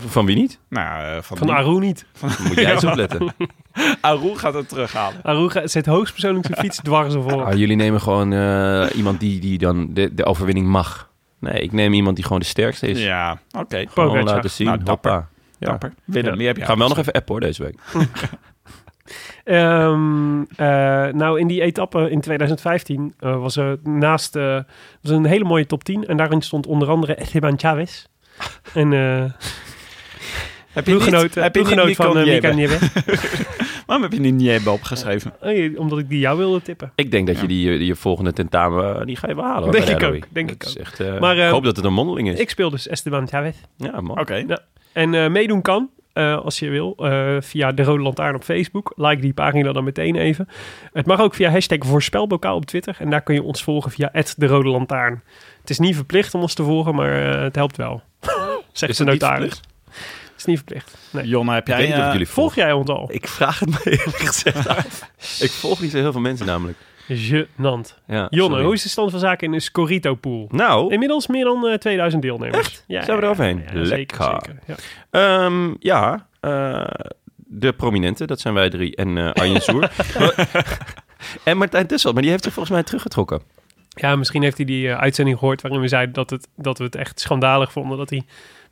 Van 0.07 0.27
wie 0.27 0.37
niet? 0.37 0.59
Nou, 0.69 1.05
eh, 1.17 1.23
van, 1.23 1.37
Van 1.37 1.51
Aru 1.51 1.79
niet. 1.81 2.07
Dan 2.21 2.31
moet 2.43 2.55
jij 2.55 2.73
eens 2.73 2.85
opletten. 2.95 3.35
Aru 4.01 4.37
gaat 4.37 4.55
het 4.55 4.69
terughalen. 4.69 5.23
Aru 5.23 5.49
ga- 5.51 5.67
zet 5.67 5.87
hoogstpersoonlijk 5.87 6.47
zijn 6.47 6.59
fiets 6.59 6.77
dwars 6.83 7.15
ervoor. 7.15 7.45
Ah, 7.45 7.57
jullie 7.59 7.77
nemen 7.77 8.01
gewoon 8.01 8.33
eh, 8.33 8.87
iemand 8.97 9.21
die, 9.21 9.41
die 9.41 9.59
dan 9.59 9.95
de, 9.95 10.15
de 10.15 10.25
overwinning 10.25 10.67
mag. 10.67 11.11
Nee, 11.39 11.61
ik 11.61 11.73
neem 11.73 11.93
iemand 11.93 12.17
die 12.17 12.25
gewoon 12.25 12.39
de 12.41 12.47
sterkste 12.47 12.87
is. 12.87 13.01
Ja, 13.03 13.39
oké. 13.59 13.77
Gewoon 13.77 14.09
Pogacar. 14.09 14.35
laten 14.35 14.51
zien. 14.51 14.67
Nou, 14.67 14.83
dapper. 14.83 15.11
Hoppa. 15.13 15.29
Ja. 15.59 15.67
Dapper. 15.71 15.93
Willem, 16.05 16.41
Ja. 16.41 16.47
heb 16.47 16.57
jij? 16.57 16.65
Gaan 16.67 16.75
we 16.75 16.81
wel 16.81 16.89
nog 16.89 16.99
even 16.99 17.13
appen 17.13 17.33
hoor 17.33 17.41
deze 17.41 17.63
week. 17.63 17.79
Ehm, 19.45 20.43
eh, 20.57 20.67
nou, 21.13 21.41
in 21.41 21.47
die 21.47 21.63
etappe 21.63 22.11
in 22.11 22.21
2015 22.21 23.15
eh, 23.19 23.41
was 23.41 23.57
er 23.57 23.79
naast 23.83 24.37
eh, 24.37 24.59
was 25.03 25.13
een 25.13 25.25
hele 25.25 25.45
mooie 25.45 25.67
top 25.67 25.85
10. 25.85 26.07
En 26.07 26.17
daarin 26.17 26.43
stond 26.43 26.67
onder 26.67 26.89
andere 26.89 27.15
Esteban 27.15 27.59
Chavez. 27.59 28.05
En 28.75 28.93
eh 28.93 29.25
Heb 30.73 30.87
je 30.87 30.95
niet, 30.95 31.35
heb 31.35 31.55
je 31.55 31.85
niet 31.85 31.97
van 31.97 32.19
uh, 32.19 32.25
Niebe? 32.25 32.31
Mika 32.31 32.53
Nieve. 32.53 32.79
Waarom 33.87 34.05
heb 34.05 34.13
je 34.13 34.21
niet 34.21 34.35
Niebe 34.35 34.71
opgeschreven? 34.71 35.33
Omdat 35.77 35.99
ik 35.99 36.09
die 36.09 36.19
jou 36.19 36.39
wilde 36.39 36.63
tippen. 36.63 36.93
Ik 36.95 37.11
denk 37.11 37.27
dat 37.27 37.41
je 37.41 37.47
die, 37.47 37.79
die 37.79 37.95
volgende 37.95 38.33
tentamen, 38.33 39.07
die 39.07 39.17
ga 39.17 39.29
je 39.29 39.35
wel 39.35 39.45
halen. 39.45 39.71
Denk 39.71 39.89
ik 39.89 40.03
ook, 40.03 40.23
denk 40.31 40.51
ik 40.51 40.65
ook. 40.69 40.75
Echt, 40.75 41.01
eh, 41.01 41.21
Maar, 41.21 41.37
ik 41.37 41.51
hoop 41.51 41.65
dat 41.65 41.77
het 41.77 41.85
een 41.85 41.93
mondeling 41.93 42.29
is. 42.29 42.39
Ik 42.39 42.51
speel 42.51 42.71
dus 42.71 42.89
Esteban 42.89 43.29
Chavez. 43.29 43.57
ja, 43.77 44.01
man. 44.01 44.21
Oké. 44.21 44.45
Ja. 44.47 44.59
En 44.93 45.15
eh, 45.15 45.31
meedoen 45.31 45.63
kan, 45.63 45.91
eh, 46.15 46.39
als 46.39 46.59
je 46.59 46.69
wil, 46.69 46.95
eh, 46.99 47.37
via 47.41 47.73
de 47.73 47.83
Rode 47.83 48.03
Lantaarn 48.03 48.35
op 48.35 48.45
Facebook. 48.45 48.93
Like 48.97 49.21
die 49.21 49.33
pagina 49.33 49.73
dan 49.73 49.85
meteen 49.85 50.17
even. 50.17 50.49
Het 50.93 51.07
mag 51.07 51.21
ook 51.21 51.35
via 51.35 51.51
hashtag 51.51 51.79
voorspelbokaal 51.81 52.57
op 52.57 52.65
Twitter. 52.67 52.97
En 52.99 53.11
daar 53.11 53.23
kun 53.23 53.35
je 53.35 53.43
ons 53.43 53.63
volgen 53.63 53.91
via 53.91 54.11
de 54.37 54.47
Rode 54.47 54.69
Lantaarn. 54.69 55.23
Het 55.61 55.71
is 55.71 55.79
niet 55.79 55.95
verplicht 55.95 56.35
om 56.35 56.41
ons 56.41 56.55
te 56.55 56.63
volgen, 56.63 56.95
maar 56.95 57.33
eh, 57.35 57.43
het 57.43 57.55
helpt 57.55 57.77
wel. 57.77 58.03
Zegt 58.73 58.93
Is 58.93 58.97
de 58.99 59.05
het 59.05 59.13
niet 59.13 59.21
notaris. 59.23 59.39
verplicht? 59.39 59.73
Het 60.31 60.37
is 60.37 60.45
niet 60.45 60.57
verplicht. 60.57 60.97
Nee. 61.11 61.27
Jonne, 61.27 61.53
heb 61.53 61.69
Ik 61.69 61.77
jij... 61.77 62.09
Volg 62.17 62.29
volg. 62.29 62.55
jij 62.55 62.73
ons 62.73 62.89
al? 62.89 63.09
Ik 63.13 63.29
vraag 63.29 63.59
het 63.59 63.69
me 63.71 63.79
eerlijk 63.85 64.17
gezegd 64.17 64.69
af. 64.69 65.11
ik 65.47 65.51
volg 65.51 65.81
niet 65.81 65.91
zo 65.91 65.97
heel 65.99 66.13
veel 66.13 66.21
mensen 66.21 66.47
namelijk. 66.47 66.79
Genant. 67.09 67.99
Ja, 68.07 68.27
Jonne, 68.31 68.49
sorry. 68.49 68.65
hoe 68.65 68.75
is 68.75 68.83
de 68.83 68.89
stand 68.89 69.11
van 69.11 69.21
zaken 69.21 69.47
in 69.47 69.53
de 69.53 69.61
Scorito 69.61 70.15
pool? 70.15 70.49
Nou, 70.51 70.93
Inmiddels 70.93 71.27
meer 71.27 71.45
dan 71.45 71.67
eh, 71.67 71.75
2000 71.79 72.23
deelnemers. 72.23 72.59
Echt? 72.59 72.85
Ja, 72.87 73.03
Zijn 73.05 73.17
we 73.19 73.23
er 73.23 73.29
overheen? 73.31 73.59
Ja, 73.73 73.81
Lekker. 73.81 74.25
zeker. 74.25 74.59
Ja. 74.67 74.75
Ehm, 75.11 75.75
ja, 75.79 76.27
eh, 76.41 76.85
de 77.37 77.73
prominenten, 77.73 78.27
dat 78.27 78.41
zijn 78.41 78.55
wij 78.55 78.71
drie. 78.71 78.97
En 78.97 79.19
eh 79.19 79.33
Arjen 79.33 79.61
Soer. 79.63 79.91
en 81.45 81.57
Martijn 81.57 81.87
Tussel, 81.87 82.13
maar 82.13 82.23
die 82.23 82.31
heeft 82.31 82.45
zich 82.45 82.53
volgens 82.53 82.75
mij 82.75 82.85
teruggetrokken. 82.85 83.43
Ja, 83.89 84.17
misschien 84.17 84.43
heeft 84.43 84.57
hij 84.57 84.67
die 84.67 84.89
eh, 84.89 84.99
uitzending 84.99 85.39
gehoord 85.39 85.63
waarin 85.63 85.81
we 85.81 85.89
zeiden 85.89 86.15
dat, 86.15 86.31
het, 86.31 86.49
dat 86.57 86.79
we 86.79 86.85
het 86.85 86.95
echt 86.95 87.21
schandalig 87.21 87.73
vonden 87.73 87.99
dat 87.99 88.11
hij 88.11 88.23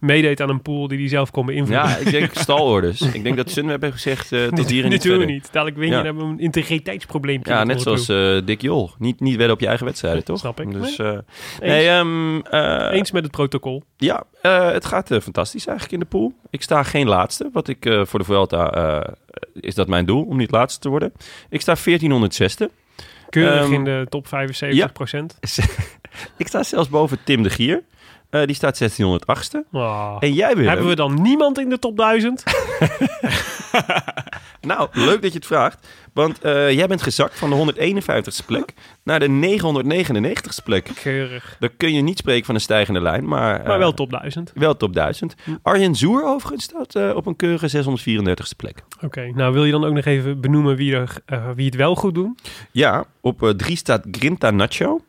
meedeed 0.03 0.41
aan 0.41 0.49
een 0.49 0.63
pool 0.63 0.89
die 0.89 0.99
hij 0.99 1.09
zelf 1.09 1.31
kon 1.31 1.47
beïnvloeden. 1.47 1.89
Ja, 1.89 1.97
ik 1.97 2.11
denk 2.11 2.31
stalorders. 2.47 3.01
ik 3.01 3.23
denk 3.23 3.37
dat 3.37 3.51
Sunweb 3.51 3.81
heeft 3.83 3.93
gezegd 3.95 4.33
uh, 4.33 4.47
tot 4.49 4.71
hier 4.71 4.85
en 4.85 4.91
niet 4.91 5.03
Dit 5.03 5.03
doen 5.03 5.13
we 5.13 5.19
verder. 5.19 5.35
niet. 5.35 5.53
Dadelijk 5.53 5.77
win 5.77 5.87
je, 5.89 5.93
Ja. 5.93 5.97
dan 6.03 6.07
hebben 6.07 6.27
we 6.27 6.33
een 6.33 6.39
integriteitsprobleem. 6.45 7.41
Ja, 7.43 7.65
net 7.65 7.81
zoals 7.83 8.09
eh, 8.09 8.37
Dick 8.45 8.61
Jol. 8.63 8.91
Niet, 8.99 9.21
niet 9.21 9.37
wedden 9.37 9.55
op 9.55 9.61
je 9.61 9.67
eigen 9.67 9.87
wedstrijden, 9.87 10.25
toch? 10.25 10.39
Snap 10.39 10.61
ik. 10.61 10.73
Dus, 10.73 10.97
Nee. 10.97 11.09
eh, 11.09 11.19
nee, 11.61 11.89
ehm, 11.89 12.39
eh, 12.41 12.97
Eens 12.99 13.11
met 13.11 13.23
het 13.23 13.33
protocol. 13.33 13.83
Ja, 13.97 14.25
het 14.73 14.85
gaat 14.85 15.09
fantastisch 15.23 15.67
eigenlijk 15.67 15.93
in 16.03 16.09
de 16.09 16.17
pool. 16.19 16.33
Ik 16.51 16.63
sta 16.63 16.83
geen 16.83 17.09
laatste. 17.09 17.49
Wat 17.53 17.69
ik 17.69 18.01
voor 18.03 18.19
de 18.19 18.25
Vuelta 18.25 19.17
is 19.61 19.75
dat 19.75 19.89
mijn 19.89 20.07
doel 20.07 20.23
om 20.25 20.37
niet 20.37 20.51
laatste 20.51 20.81
te 20.81 20.89
worden. 20.89 21.13
Ik 21.49 21.61
sta 21.61 21.75
1406e. 21.77 22.69
Keurig 23.31 23.63
Ehm, 23.65 23.73
in 23.73 23.85
de 23.85 24.07
top 24.09 24.27
75 24.27 24.93
procent. 24.93 25.39
ik 26.37 26.47
sta 26.47 26.63
zelfs 26.63 26.89
boven 26.89 27.19
Tim 27.25 27.43
de 27.43 27.51
Gier. 27.51 27.83
Eh, 28.33 28.45
die 28.47 28.55
staat 28.55 28.81
1608ste. 28.83 29.65
Oh. 29.73 30.17
En 30.21 30.33
jij 30.33 30.55
Willem? 30.55 30.69
Hebben 30.69 30.89
we 30.89 30.95
dan 30.95 31.23
niemand 31.23 31.59
in 31.59 31.69
de 31.69 31.79
top 31.79 31.97
1000? 31.97 32.43
Nou, 34.61 34.89
leuk 34.93 35.23
dat 35.23 35.33
je 35.33 35.39
het 35.39 35.47
vraagt. 35.47 35.89
Want 36.13 36.41
eh, 36.41 36.71
jij 36.73 36.87
bent 36.87 37.03
gezakt 37.03 37.39
van 37.39 37.51
de 37.51 37.75
151ste 37.75 38.47
plek 38.47 38.73
naar 39.05 39.21
de 39.21 39.29
999ste 39.29 40.65
plek. 40.65 40.91
Keurig. 41.03 41.57
Dan 41.59 41.71
kun 41.77 41.93
je 41.95 42.01
niet 42.03 42.19
spreken 42.19 42.45
van 42.45 42.55
een 42.55 42.61
stijgende 42.61 43.01
lijn, 43.01 43.29
maar... 43.29 43.61
eh, 43.61 43.67
Maar 43.67 43.79
wel 43.79 43.95
top 43.95 44.11
1000. 44.11 44.53
Wel 44.55 44.77
top 44.77 44.95
1000. 44.95 45.35
Arjen 45.63 45.95
Zoer 45.95 46.25
overigens 46.25 46.65
staat 46.65 46.95
eh, 46.95 47.11
op 47.17 47.27
een 47.27 47.37
keurige 47.37 47.85
634ste 47.85 48.57
plek. 48.57 48.83
Oké, 49.01 49.31
nou 49.35 49.53
wil 49.53 49.65
je 49.65 49.73
dan 49.73 49.85
ook 49.85 49.93
nog 49.95 50.05
even 50.05 50.41
benoemen 50.41 50.77
wie, 50.77 50.95
er, 50.95 51.17
eh, 51.27 51.51
wie 51.55 51.67
het 51.67 51.75
wel 51.75 51.95
goed 51.95 52.15
doen? 52.15 52.39
Ja, 52.71 53.05
op 53.21 53.53
3 53.57 53.77
staat 53.77 54.05
Grinta 54.11 54.51
Nacho. 54.51 55.01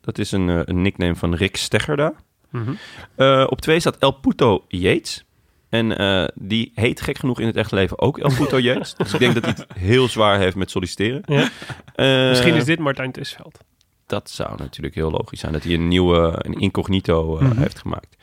Dat 0.00 0.18
is 0.18 0.32
een, 0.32 0.48
eh, 0.48 0.60
een 0.64 0.82
nickname 0.82 1.14
van 1.14 1.34
Rick 1.34 1.56
Steggerda. 1.56 2.12
Mhm. 2.52 2.72
Eh, 3.14 3.46
op 3.48 3.60
2 3.60 3.80
staat 3.80 3.96
El 3.98 4.10
Puto 4.12 4.64
Yates. 4.68 5.24
En 5.68 5.98
eh, 5.98 6.28
die 6.34 6.72
heet 6.74 7.00
gek 7.00 7.18
genoeg 7.18 7.40
in 7.40 7.46
het 7.46 7.56
echte 7.56 7.74
leven 7.74 7.98
ook 7.98 8.18
El 8.18 8.34
Puto 8.36 8.58
Yates. 8.68 8.94
Dus 8.94 9.12
ik 9.12 9.18
denk 9.18 9.34
dat 9.34 9.44
hij 9.44 9.54
het 9.56 9.66
heel 9.78 10.08
zwaar 10.08 10.38
heeft 10.38 10.56
met 10.56 10.70
solliciteren. 10.70 11.22
Ja. 11.26 11.48
Eh, 11.94 12.28
Misschien 12.28 12.54
is 12.54 12.64
dit 12.64 12.78
Martijn 12.78 13.12
Tusveld. 13.12 13.58
Dat 14.06 14.30
zou 14.30 14.50
natuurlijk 14.58 14.94
heel 14.94 15.10
logisch 15.10 15.40
zijn. 15.40 15.52
Dat 15.52 15.62
hij 15.62 15.74
een 15.74 15.88
nieuwe, 15.88 16.34
een 16.36 16.52
incognito 16.54 17.38
Mhm. 17.40 17.58
heeft 17.58 17.78
gemaakt. 17.78 18.16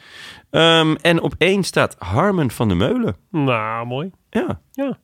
Ehm, 0.49 0.95
en 1.01 1.21
op 1.21 1.34
1 1.38 1.63
staat 1.63 1.95
Harmen 1.99 2.51
van 2.51 2.67
der 2.67 2.77
Meulen. 2.77 3.15
Nou, 3.32 3.86
mooi. 3.86 4.11
Ja. 4.30 4.61
Ja. 4.71 4.97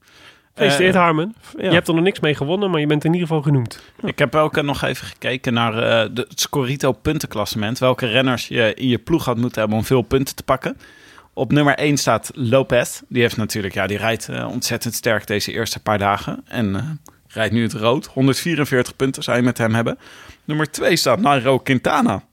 Gefeliciteerd 0.55 0.95
Eh, 0.95 1.01
Harmen. 1.01 1.35
ja. 1.57 1.63
Je 1.63 1.73
hebt 1.73 1.87
er 1.87 1.93
nog 1.93 2.03
niks 2.03 2.19
mee 2.19 2.35
gewonnen, 2.35 2.71
maar 2.71 2.79
je 2.79 2.87
bent 2.87 3.03
in 3.03 3.13
ieder 3.13 3.27
geval 3.27 3.43
genoemd. 3.43 3.81
Ik 4.03 4.19
heb 4.19 4.35
ook 4.35 4.61
nog 4.61 4.81
even 4.83 5.07
gekeken 5.07 5.53
naar 5.53 5.73
eh, 5.73 6.09
de, 6.13 6.25
het 6.29 6.39
Scorito 6.39 6.91
puntenklassement. 6.91 7.79
Welke 7.79 8.05
renners 8.07 8.47
je 8.47 8.73
in 8.73 8.87
je 8.87 8.97
ploeg 8.97 9.25
had 9.25 9.37
moeten 9.37 9.59
hebben 9.59 9.77
om 9.77 9.85
veel 9.85 10.01
punten 10.01 10.35
te 10.35 10.43
pakken. 10.43 10.77
Op 11.33 11.51
nummer 11.51 11.75
1 11.75 11.97
staat 11.97 12.31
Lopez. 12.33 13.01
Die 13.07 13.21
heeft 13.21 13.37
natuurlijk, 13.37 13.73
ja, 13.73 13.87
die 13.87 13.97
rijdt 13.97 14.29
eh, 14.29 14.47
ontzettend 14.51 14.93
sterk 14.93 15.27
deze 15.27 15.51
eerste 15.51 15.79
paar 15.81 15.97
dagen. 15.97 16.41
En 16.47 16.99
rijdt 17.27 17.53
nu 17.53 17.63
het 17.63 17.73
rood. 17.73 18.05
144 18.05 18.95
punten 18.95 19.23
zou 19.23 19.37
je 19.37 19.43
met 19.43 19.57
hem 19.57 19.73
hebben. 19.73 19.97
Nummer 20.43 20.71
2 20.71 20.95
staat 20.95 21.19
Nairo 21.19 21.59
Quintana. 21.59 22.23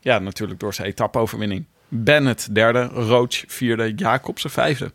Ja, 0.00 0.18
natuurlijk 0.18 0.60
door 0.60 0.74
zijn 0.74 0.88
etappe-overwinning. 0.88 1.64
Bennett 1.88 2.54
derde, 2.54 2.82
Roach 2.84 3.44
vierde, 3.46 3.92
Jacobsen 3.94 4.50
vijfde. 4.50 4.92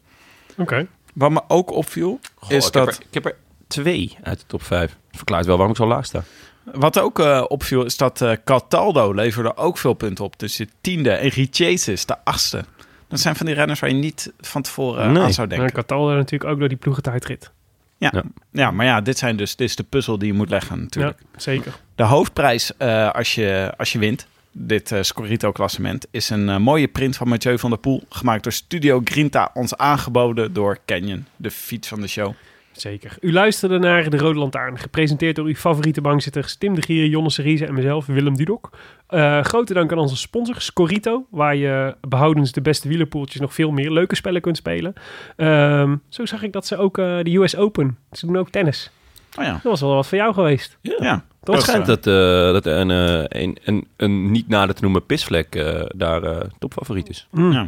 Oké. 0.57 0.87
Wat 1.13 1.31
me 1.31 1.41
ook 1.47 1.71
opviel, 1.71 2.19
Goh, 2.35 2.51
is 2.51 2.67
ik, 2.67 2.73
dat... 2.73 2.85
heb 2.85 2.95
er, 2.95 3.01
ik 3.07 3.13
heb 3.13 3.25
er 3.25 3.35
twee 3.67 4.17
uit 4.23 4.39
de 4.39 4.45
top 4.47 4.63
5. 4.63 4.97
Verklaart 5.11 5.45
wel 5.45 5.55
waarom 5.55 5.71
ik 5.73 5.81
zo 5.81 5.87
laag 5.87 6.05
sta. 6.05 6.23
Wat 6.63 6.99
ook 6.99 7.19
eh, 7.19 7.45
opviel 7.47 7.85
is 7.85 7.97
dat 7.97 8.21
eh, 8.21 8.31
Cataldo 8.43 9.13
leverde 9.13 9.57
ook 9.57 9.77
veel 9.77 9.93
punten 9.93 10.23
op. 10.25 10.39
Dus 10.39 10.55
de 10.55 10.67
tiende 10.81 11.11
en 11.11 11.29
Richesis 11.29 12.05
de 12.05 12.15
achtste. 12.23 12.65
Dat 13.07 13.19
zijn 13.19 13.35
van 13.35 13.45
die 13.45 13.55
renners 13.55 13.79
waar 13.79 13.89
je 13.89 13.95
niet 13.95 14.31
van 14.39 14.61
tevoren 14.61 15.03
eh, 15.03 15.11
Nee. 15.11 15.23
aan 15.23 15.33
zou 15.33 15.47
denken. 15.47 15.71
Cataldo 15.71 16.15
natuurlijk 16.15 16.51
ook 16.51 16.59
door 16.59 16.67
die 16.67 16.77
ploegentijdrit. 16.77 17.51
Ja. 17.97 18.09
Ja. 18.13 18.23
Ja. 18.51 18.71
maar 18.71 18.85
ja, 18.85 19.01
dit, 19.01 19.17
zijn 19.17 19.35
dus, 19.37 19.55
dit 19.55 19.69
is 19.69 19.75
de 19.75 19.83
puzzel 19.83 20.17
die 20.17 20.27
je 20.27 20.33
moet 20.33 20.49
leggen 20.49 20.79
natuurlijk. 20.79 21.19
Ja, 21.33 21.39
zeker. 21.39 21.73
De 21.95 22.03
hoofdprijs 22.03 22.77
eh, 22.77 23.11
als, 23.11 23.35
je, 23.35 23.73
als 23.77 23.91
je 23.91 23.99
wint, 23.99 24.27
dit 24.51 24.91
eh 24.91 25.01
Scorito-klassement, 25.01 26.07
is 26.11 26.29
een 26.29 26.49
eh, 26.49 26.57
mooie 26.57 26.87
print 26.87 27.17
van 27.17 27.27
Mathieu 27.27 27.59
van 27.59 27.69
der 27.69 27.79
Poel. 27.79 28.03
Gemaakt 28.09 28.43
door 28.43 28.51
Studio 28.51 29.01
Grinta, 29.03 29.51
ons 29.53 29.77
aangeboden 29.77 30.53
door 30.53 30.77
Canyon, 30.85 31.25
de 31.35 31.51
fiets 31.51 31.87
van 31.87 32.01
de 32.01 32.07
show. 32.07 32.33
Zeker. 32.71 33.17
U 33.21 33.33
luisterde 33.33 33.79
naar 33.79 34.09
De 34.09 34.17
Rode 34.17 34.39
Lantaarn, 34.39 34.77
gepresenteerd 34.79 35.35
door 35.35 35.45
uw 35.45 35.55
favoriete 35.55 36.01
bankzitters 36.01 36.55
Tim 36.55 36.75
de 36.75 36.81
Gier, 36.81 37.05
Jonne 37.05 37.29
Seriese 37.29 37.65
en 37.65 37.73
mezelf, 37.73 38.05
Willem 38.05 38.35
Dudok. 38.35 38.69
Eh, 39.07 39.43
grote 39.43 39.73
dank 39.73 39.91
aan 39.91 39.97
onze 39.97 40.17
sponsor 40.17 40.61
Scorito, 40.61 41.25
waar 41.29 41.55
je 41.55 41.95
behoudens 42.07 42.51
de 42.51 42.61
beste 42.61 42.87
wielerpoeltjes 42.87 43.41
nog 43.41 43.53
veel 43.53 43.71
meer 43.71 43.91
leuke 43.91 44.15
spellen 44.15 44.41
kunt 44.41 44.57
spelen. 44.57 44.93
Ehm, 45.35 45.95
zo 46.09 46.25
zag 46.25 46.43
ik 46.43 46.53
dat 46.53 46.67
ze 46.67 46.77
ook 46.77 46.95
de 46.95 47.35
US 47.37 47.55
Open, 47.55 47.97
ze 48.11 48.25
doen 48.25 48.37
ook 48.37 48.49
tennis. 48.49 48.91
Oh 49.37 49.43
ja, 49.45 49.51
Dat 49.51 49.61
was 49.63 49.81
wel 49.81 49.95
wat 49.95 50.07
voor 50.07 50.17
jou 50.17 50.33
geweest. 50.33 50.77
ja. 50.81 51.25
Toch? 51.43 51.55
Het 51.55 51.63
schijnt 51.63 51.85
dat, 51.85 52.07
eh, 52.07 52.13
dat 52.51 52.65
er 52.65 52.77
een, 52.77 52.91
eh, 52.91 53.41
een, 53.41 53.57
een, 53.63 53.87
een 53.97 54.31
niet 54.31 54.47
nader 54.47 54.75
te 54.75 54.81
noemen 54.81 55.05
pisvlek 55.05 55.55
eh, 55.55 55.81
daar 55.95 56.47
topfavoriet 56.59 57.09
is. 57.09 57.27
Mm. 57.31 57.51
ja. 57.51 57.61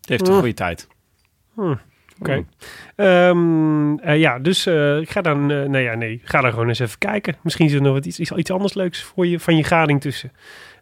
Het 0.00 0.08
heeft 0.08 0.26
een 0.28 0.32
Mm. 0.34 0.38
goede 0.38 0.54
tijd. 0.54 0.88
Oké. 2.20 2.44
Ehm, 2.96 3.98
eh, 3.98 4.18
ja, 4.18 4.38
dus 4.38 4.66
eh, 4.66 4.98
ik 5.00 5.10
ga 5.10 5.20
dan, 5.20 5.50
eh, 5.50 5.56
nou 5.56 5.78
ja, 5.78 5.94
nee, 5.94 6.20
ga 6.24 6.40
dan 6.40 6.50
gewoon 6.50 6.68
eens 6.68 6.78
even 6.78 6.98
kijken. 6.98 7.36
Misschien 7.42 7.68
zit 7.68 7.78
er 7.78 7.84
nog 7.84 7.94
wat 7.94 8.06
iets, 8.06 8.18
iets, 8.20 8.30
iets 8.30 8.50
anders 8.50 8.74
leuks 8.74 9.02
voor 9.02 9.26
je, 9.26 9.40
van 9.40 9.56
je 9.56 9.64
gading 9.64 10.00
tussen. 10.00 10.32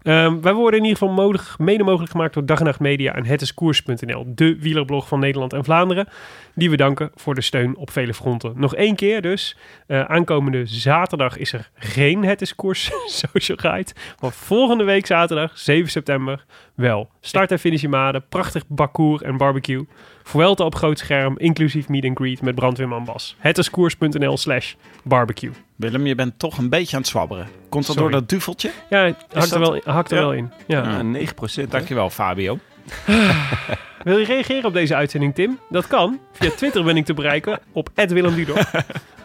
Ehm, 0.07 0.41
wij 0.41 0.53
worden 0.53 0.81
in 0.81 0.87
ieder 0.87 0.99
geval 0.99 1.35
mede 1.59 1.85
mogelijk 1.85 2.11
gemaakt 2.11 2.35
door 2.35 2.47
Dag 2.47 2.59
en 2.59 2.65
Nacht 2.65 2.81
Media 2.81 3.15
en 3.15 3.25
hetiskoers.nl, 3.25 4.25
de 4.35 4.59
wielerblog 4.59 5.09
van 5.09 5.19
Nederland 5.19 5.53
en 5.53 5.65
Vlaanderen. 5.65 6.09
Die 6.55 6.71
we 6.71 6.77
danken 6.77 7.11
voor 7.15 7.35
de 7.35 7.41
steun 7.41 7.77
op 7.77 7.91
vele 7.91 8.15
fronten. 8.15 8.53
Nog 8.57 8.75
één 8.75 8.95
keer 8.95 9.23
dus. 9.23 9.57
eh, 9.87 10.05
aankomende 10.05 10.67
zaterdag 10.67 11.37
is 11.37 11.53
er 11.53 11.71
geen 11.75 12.25
Het 12.25 12.41
is 12.41 12.55
Koers 12.55 12.91
social 13.25 13.57
guide. 13.57 13.91
Maar 14.21 14.33
volgende 14.33 14.85
week 14.85 15.07
zaterdag, 15.07 15.59
7 15.59 15.91
september, 15.91 16.45
wel. 16.75 17.11
Start 17.21 17.51
en 17.51 17.59
finish 17.59 17.83
in 17.83 17.91
Maden, 17.91 18.25
prachtig 18.29 18.63
parcours 18.75 19.23
en 19.23 19.37
barbecue. 19.37 19.87
Vuelta 20.29 20.64
op 20.64 20.74
groot 20.74 20.99
scherm, 20.99 21.39
inclusief 21.39 21.89
meet 21.89 22.05
and 22.05 22.16
greet 22.18 22.43
met 22.43 22.55
brandweerman 22.55 23.05
Bas. 23.05 23.37
hetiskoers.nl 23.39 24.37
slash 24.37 24.74
barbecue. 25.05 25.51
Willem, 25.77 26.07
je 26.07 26.14
bent 26.14 26.39
toch 26.39 26.59
een 26.59 26.68
beetje 26.68 26.97
aan 26.97 27.03
het 27.03 27.11
zwabberen. 27.11 27.49
Komt 27.68 27.87
dat 27.87 27.97
Sorry. 27.97 28.11
door 28.11 28.20
dat 28.20 28.29
duveltje? 28.29 28.70
Ja, 28.91 29.05
het 29.05 29.16
hakt 29.33 29.51
er 29.51 29.61
wel, 29.61 29.81
hakt 29.85 30.11
er 30.11 30.16
Ja. 30.16 30.22
wel 30.22 30.33
in. 30.33 30.51
Ja. 30.66 30.83
Ja, 30.83 31.03
9 31.03 31.35
procent. 31.35 31.70
Dankjewel, 31.70 32.11
Fabio. 32.11 32.59
Wil 34.05 34.18
je 34.18 34.24
reageren 34.24 34.64
op 34.64 34.72
deze 34.72 34.95
uitzending, 34.95 35.35
Tim? 35.35 35.59
Dat 35.70 35.87
kan. 35.87 36.18
Via 36.33 36.51
Twitter 36.51 36.85
ben 36.85 36.97
ik 36.97 37.05
te 37.05 37.14
bereiken 37.14 37.59
op 37.72 37.91
Willem 37.95 38.35
Dudok. 38.35 38.59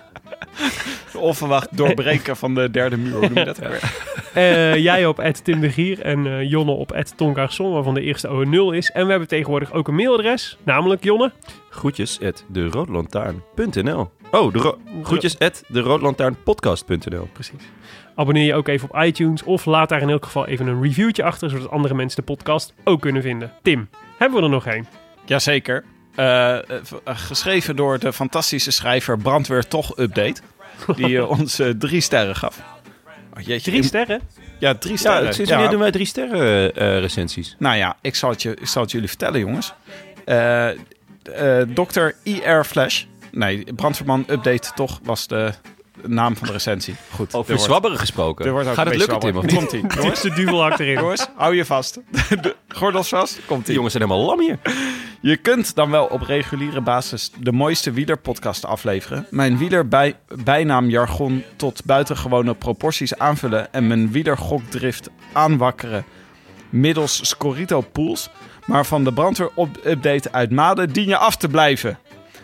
De 1.11 1.17
onverwacht 1.29 1.77
doorbreken 1.77 2.37
van 2.37 2.55
de 2.55 2.71
derde 2.71 2.97
muur. 2.97 3.11
Hoe 3.13 3.21
noem 3.21 3.37
je 3.37 3.45
dat? 3.45 3.59
Eh, 4.33 4.75
jij 4.75 5.05
op 5.05 5.19
Tim 5.43 5.59
de 5.59 5.69
Gier 5.69 6.01
en 6.01 6.25
eh, 6.27 6.49
Jonne 6.49 6.71
op 6.71 7.01
Ton 7.15 7.35
Garçon, 7.35 7.71
waarvan 7.71 7.93
de 7.93 8.01
eerste 8.01 8.27
O 8.27 8.43
0 8.43 8.71
is. 8.71 8.91
En 8.91 9.03
we 9.03 9.09
hebben 9.09 9.27
tegenwoordig 9.27 9.73
ook 9.73 9.87
een 9.87 9.95
mailadres, 9.95 10.57
namelijk 10.63 11.03
Jonne. 11.03 11.31
Groetjes 11.69 12.19
at 12.21 12.45
deroodlantaarn.nl 12.47 14.09
Oh, 14.31 14.53
de 14.53 14.59
ro- 14.59 14.77
groetjes 15.03 15.39
at 15.39 15.63
deroodlantaarnpodcast.nl 15.67 17.27
Precies. 17.33 17.61
Abonneer 18.15 18.45
je 18.45 18.53
ook 18.53 18.67
even 18.67 18.89
op 18.91 19.01
iTunes 19.03 19.43
of 19.43 19.65
laat 19.65 19.89
daar 19.89 20.01
in 20.01 20.09
elk 20.09 20.25
geval 20.25 20.47
even 20.47 20.67
een 20.67 20.81
reviewtje 20.81 21.23
achter, 21.23 21.49
zodat 21.49 21.69
andere 21.69 21.93
mensen 21.93 22.19
de 22.19 22.25
podcast 22.33 22.73
ook 22.83 23.01
kunnen 23.01 23.21
vinden. 23.21 23.51
Tim, 23.61 23.89
hebben 24.17 24.37
we 24.37 24.43
er 24.43 24.49
nog 24.51 24.65
één? 24.65 24.87
Jazeker. 25.25 25.83
Eh, 26.15 26.57
eh, 26.57 26.63
geschreven 27.03 27.75
door 27.75 27.99
de 27.99 28.13
fantastische 28.13 28.71
schrijver 28.71 29.17
Brandweer 29.17 29.67
Toch 29.67 29.97
Update. 29.97 30.41
Die 30.95 31.17
eh, 31.17 31.29
ons 31.39 31.61
drie 31.77 32.01
sterren 32.01 32.35
gaf. 32.35 32.61
Oh, 33.37 33.41
jeetje, 33.43 33.71
Drie 33.71 33.83
sterren? 33.83 34.21
Ja, 34.59 34.75
drie 34.75 34.91
Ja, 34.93 34.99
sterren. 34.99 35.33
sinds 35.33 35.49
Ja. 35.49 35.55
wanneer 35.55 35.71
doen 35.71 35.81
wij 35.81 35.91
drie 35.91 36.05
sterren 36.05 36.75
eh, 36.75 36.99
recensies? 36.99 37.55
Nou 37.59 37.75
ja, 37.75 37.95
ik 38.01 38.15
zal 38.15 38.29
het, 38.29 38.41
je, 38.41 38.49
ik 38.55 38.67
zal 38.67 38.81
het 38.81 38.91
jullie 38.91 39.07
vertellen, 39.07 39.39
jongens. 39.39 39.73
Dr. 41.73 42.09
IR 42.23 42.63
Flash. 42.63 43.03
Nee, 43.31 43.73
Brandweerman 43.75 44.25
Update 44.27 44.71
Toch 44.75 44.99
was 45.03 45.27
de 45.27 45.53
naam 46.07 46.35
van 46.37 46.47
de 46.47 46.53
recensie. 46.53 46.95
Goed. 47.11 47.27
Over 47.27 47.39
er 47.39 47.45
wordt- 47.55 47.61
zwabberen 47.71 47.97
gesproken. 47.99 48.45
er 48.45 48.51
wordt 48.51 48.67
ook 48.67 48.73
Gaat 48.75 48.85
het 48.85 48.95
lukken, 48.95 49.19
Tim? 49.19 49.35
Niet? 49.41 49.53
Komt-ie. 49.55 49.83
Jongens, 50.01 50.21
De 50.21 50.33
duvel 50.33 50.61
hakt 50.61 50.79
erin. 50.79 50.93
jongens, 51.01 51.27
hou 51.35 51.55
je 51.55 51.65
vast. 51.65 51.99
De 52.41 52.55
gordels 52.67 53.09
vast. 53.09 53.35
Die 53.35 53.45
Komt-ie. 53.45 53.73
jongens 53.75 53.93
zijn 53.93 54.03
helemaal 54.09 54.25
lam 54.25 54.39
hier. 54.39 54.59
Je 55.21 55.37
kunt 55.37 55.75
dan 55.75 55.89
wel 55.91 56.05
op 56.05 56.21
reguliere 56.21 56.81
basis 56.81 57.31
de 57.39 57.51
mooiste 57.51 57.91
wielerpodcast 57.91 58.65
afleveren. 58.65 59.27
Mijn 59.29 59.57
wielerbij 59.57 60.15
bijnaam 60.43 60.89
jargon 60.89 61.43
tot 61.55 61.85
buitengewone 61.85 62.53
proporties 62.53 63.17
aanvullen 63.17 63.73
en 63.73 63.87
mijn 63.87 64.11
wielergokdrift 64.11 65.09
aanwakkeren 65.33 66.05
middels 66.69 67.27
Scorito 67.29 67.81
pools. 67.81 68.29
Maar 68.65 68.85
van 68.85 69.03
de 69.03 69.13
brandweer-update 69.13 70.31
uit 70.31 70.51
Maden 70.51 70.93
dien 70.93 71.07
je 71.07 71.17
af 71.17 71.35
te 71.35 71.47
blijven. 71.47 71.99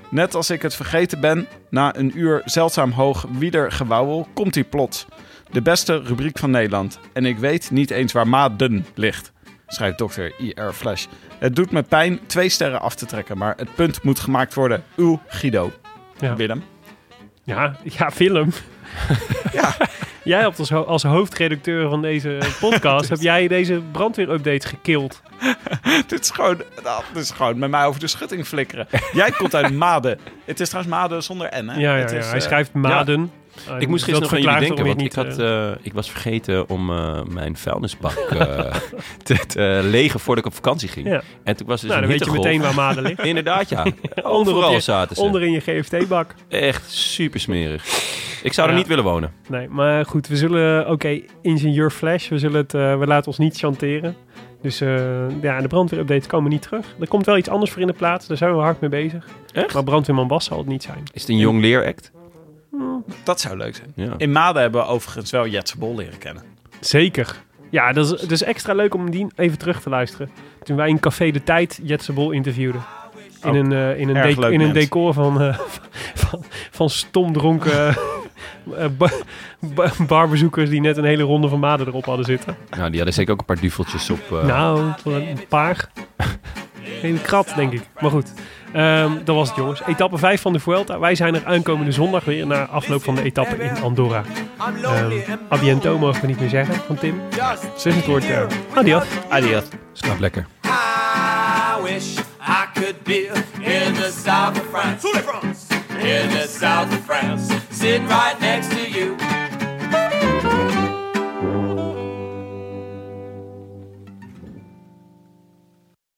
Net 0.10 0.36
als 0.36 0.50
ik 0.50 0.62
het 0.62 0.76
vergeten 0.76 1.20
ben, 1.20 1.48
na 1.70 1.96
een 1.96 2.20
uur 2.20 2.42
zeldzaam 2.46 2.92
hoog 2.92 3.26
wiedergewauwel, 3.32 4.28
komt 4.34 4.56
hij 4.56 4.64
plots. 4.64 5.06
De 5.52 5.62
beste 5.62 6.02
rubriek 6.02 6.38
van 6.38 6.52
Nederland. 6.52 7.00
En 7.14 7.26
ik 7.26 7.38
weet 7.38 7.72
niet 7.72 7.92
eens 7.92 8.14
waar 8.14 8.28
Maden 8.28 8.86
ligt, 8.96 9.32
schrijft 9.68 9.98
dokter 9.98 10.34
I.R. 10.42 10.72
Flash. 10.74 11.06
Het 11.40 11.56
doet 11.56 11.72
me 11.72 11.84
pijn 11.84 12.20
twee 12.26 12.50
sterren 12.50 12.82
af 12.82 12.96
te 12.96 13.06
trekken, 13.06 13.38
maar 13.38 13.54
het 13.58 13.76
punt 13.76 14.04
moet 14.04 14.20
gemaakt 14.20 14.54
worden. 14.54 14.84
Uw 14.96 15.20
Guido. 15.28 15.72
Ja. 16.20 16.36
Willem. 16.36 16.64
Ja, 17.44 17.76
ja, 17.84 18.12
film. 18.12 18.50
Ja. 19.54 19.76
Jij 20.28 20.40
hebt 20.42 20.60
als, 20.60 20.70
ho- 20.70 20.84
als 20.84 21.04
hoofdredacteur 21.04 21.90
van 21.90 22.02
deze 22.02 22.38
podcast, 22.60 23.10
heb 23.14 23.20
jij 23.20 23.48
deze 23.48 23.82
brandweerupdate 23.92 24.68
gekild. 24.68 25.22
dit, 26.08 26.20
is 26.20 26.30
gewoon, 26.30 26.62
nou, 26.84 27.04
dit 27.14 27.24
is 27.24 27.32
gewoon 27.32 27.60
met 27.60 27.70
mij 27.70 27.86
over 27.86 28.00
de 28.00 28.08
schutting 28.08 28.48
flikkeren. 28.48 28.88
Jij 29.14 29.32
komt 29.32 29.56
uit 29.56 29.74
Maden. 29.74 30.20
Het 30.46 30.60
is 30.60 30.70
trouwens 30.70 30.96
Maden 30.96 31.24
zonder 31.24 31.50
N, 31.64 31.68
hè? 31.68 31.80
Ja, 31.80 31.96
ja, 31.96 31.98
ja. 31.98 32.04
is, 32.04 32.26
hij 32.26 32.36
eh, 32.36 32.42
schrijft 32.42 32.74
Maden. 32.74 33.32
Eh, 33.70 33.82
Ik 33.82 33.88
moest 33.88 34.04
gisteren 34.04 34.22
nog 34.30 34.34
aan 34.34 34.42
jullie 34.42 34.68
denken, 34.68 34.86
want 34.86 35.02
ik, 35.02 35.14
had, 35.14 35.40
eh, 35.40 35.72
ik 35.82 35.94
was 35.94 36.12
vergeten 36.12 36.70
om 36.70 36.90
eh, 36.90 37.24
mijn 37.24 37.58
vuilnisbak 37.58 38.12
eh, 38.18 38.60
te, 39.24 39.46
te 39.48 39.80
legen 39.84 40.20
voordat 40.20 40.46
ik 40.46 40.50
op 40.52 40.56
vakantie 40.56 40.90
ging. 40.90 41.08
Ja. 41.08 41.22
En 41.44 41.56
toen 41.56 41.68
was 41.68 41.82
dus 41.82 41.90
Nou, 41.90 42.02
dan 42.02 42.10
weet 42.12 42.26
je 42.26 42.32
meteen 42.32 42.62
waar 42.62 42.74
Maden 42.76 43.04
ligt. 43.08 43.24
Inderdaad, 43.24 43.70
ja. 43.70 43.86
Overal 44.24 44.72
je- 44.72 44.80
zaten 44.80 45.16
ze. 45.16 45.22
Onder 45.22 45.44
in 45.44 45.52
je 45.52 45.60
GFT-bak. 45.60 46.34
Echt 46.48 46.92
super 46.92 47.40
smerig. 47.40 47.84
Ik 48.44 48.54
zou 48.54 48.70
er 48.70 48.76
niet 48.76 48.88
willen 48.88 49.04
wonen. 49.04 49.32
Nee, 49.50 49.68
maar 49.70 50.06
goed, 50.06 50.28
we 50.28 50.36
zullen... 50.36 50.90
Oké, 50.90 51.22
ingenieur 51.42 51.92
Flash, 51.92 52.28
we, 52.30 52.38
zullen 52.40 52.58
het, 52.58 52.72
we 52.72 53.04
laten 53.06 53.28
ons 53.28 53.38
niet 53.38 53.58
chanteren. 53.58 54.16
Dus 54.62 54.80
ja, 55.42 55.62
de 55.62 55.68
brandweerupdates 55.68 56.28
komen 56.28 56.50
niet 56.52 56.62
terug. 56.62 56.86
Er 57.00 57.08
komt 57.08 57.26
wel 57.26 57.38
iets 57.38 57.50
anders 57.50 57.72
voor 57.72 57.82
in 57.82 57.88
de 57.88 57.94
plaats, 57.94 58.28
daar 58.28 58.38
zijn 58.38 58.56
we 58.56 58.62
hard 58.62 58.80
mee 58.82 58.90
bezig. 58.90 59.26
Echt? 59.54 59.74
Maar 59.74 59.84
brandweerman 59.84 60.28
Bas 60.28 60.46
zal 60.46 60.58
het 60.58 60.68
niet 60.68 60.84
zijn. 60.84 61.04
Is 61.14 61.22
het 61.22 61.30
een 61.30 61.38
jong 61.38 61.62
leeract? 61.62 62.12
Dat 63.24 63.40
zou 63.42 63.58
leuk 63.58 63.76
zijn. 63.76 63.92
Ja. 63.96 64.14
In 64.18 64.32
Maden 64.32 64.62
hebben 64.62 64.82
we 64.82 64.88
overigens 64.88 65.32
wel 65.32 65.48
Jetse 65.48 65.78
Bol 65.78 65.96
leren 65.96 66.18
kennen. 66.18 66.44
Zeker. 66.80 67.36
Ja, 67.70 67.94
dat 67.94 68.06
is, 68.14 68.22
dat 68.22 68.32
is 68.32 68.44
extra 68.44 68.74
leuk 68.74 68.94
om 68.94 69.12
die 69.12 69.28
even 69.36 69.58
terug 69.58 69.82
te 69.82 69.90
luisteren. 69.90 70.30
Toen 70.64 70.76
wij 70.78 70.90
in 70.90 71.00
Café 71.00 71.32
de 71.32 71.44
Tijd 71.44 71.80
Jetse 71.84 72.14
Bol 72.14 72.32
interviewden. 72.32 72.82
In 73.44 73.56
een, 73.56 73.72
eh, 73.72 74.00
in 74.00 74.10
een, 74.10 74.52
in 74.52 74.62
een 74.62 74.74
decor 74.74 75.14
van, 75.14 75.42
eh, 75.42 75.60
van, 76.26 76.44
van 76.72 76.90
stomdronken 76.90 77.88
eh, 77.88 77.96
ba- 78.98 79.12
ba- 79.60 79.92
barbezoekers 80.08 80.70
die 80.70 80.82
net 80.82 80.98
een 80.98 81.04
hele 81.04 81.24
ronde 81.24 81.48
van 81.48 81.60
maden 81.60 81.88
erop 81.88 82.06
hadden 82.06 82.26
zitten. 82.26 82.56
Nou, 82.70 82.86
die 82.88 82.96
hadden 82.96 83.14
zeker 83.14 83.34
ook 83.34 83.40
een 83.40 83.46
paar 83.46 83.60
duveltjes 83.60 84.10
op. 84.10 84.32
eh, 84.32 84.46
Nou, 84.46 84.92
een 85.06 85.40
paar. 85.50 85.90
Een 87.04 87.22
krat, 87.22 87.54
denk 87.56 87.74
ik. 87.74 87.82
Maar 88.00 88.12
goed, 88.12 88.34
Ehm, 88.74 89.12
dat 89.24 89.36
was 89.36 89.48
het 89.48 89.58
jongens. 89.58 89.82
Etappe 89.86 90.18
5 90.18 90.42
van 90.42 90.54
de 90.54 90.60
Vuelta. 90.60 91.00
Wij 91.00 91.16
zijn 91.16 91.36
er 91.36 91.46
aankomende 91.46 91.92
zondag 91.92 92.24
weer 92.26 92.48
na 92.48 92.66
afloop 92.66 93.04
van 93.04 93.16
de 93.16 93.22
etappe 93.22 93.56
in 93.56 93.82
Andorra. 93.82 94.24
Ehm 94.58 95.12
abiento 95.50 95.98
mogen 95.98 96.22
we 96.22 96.28
niet 96.28 96.40
meer 96.40 96.50
zeggen 96.50 96.76
van 96.76 96.96
Tim. 96.96 97.22
Dus 97.84 97.96
het 97.96 98.06
wordt 98.06 98.30
eh, 98.30 98.42
adios. 98.74 99.04
Adios. 99.30 99.64
Slaap 99.94 100.20
lekker. 100.20 100.48
I 100.66 101.84
wish 101.84 102.18
I 102.42 102.66
could 102.74 103.04
be 103.04 103.30
in 103.60 103.94
the 103.94 104.12
south 104.24 104.60
of 104.60 104.66
France. 104.72 105.08
In 106.00 106.30
the 106.30 106.56
south 106.60 106.92
of 106.92 107.00
France. 107.06 107.54
Sitting 107.72 108.08
right 108.08 109.27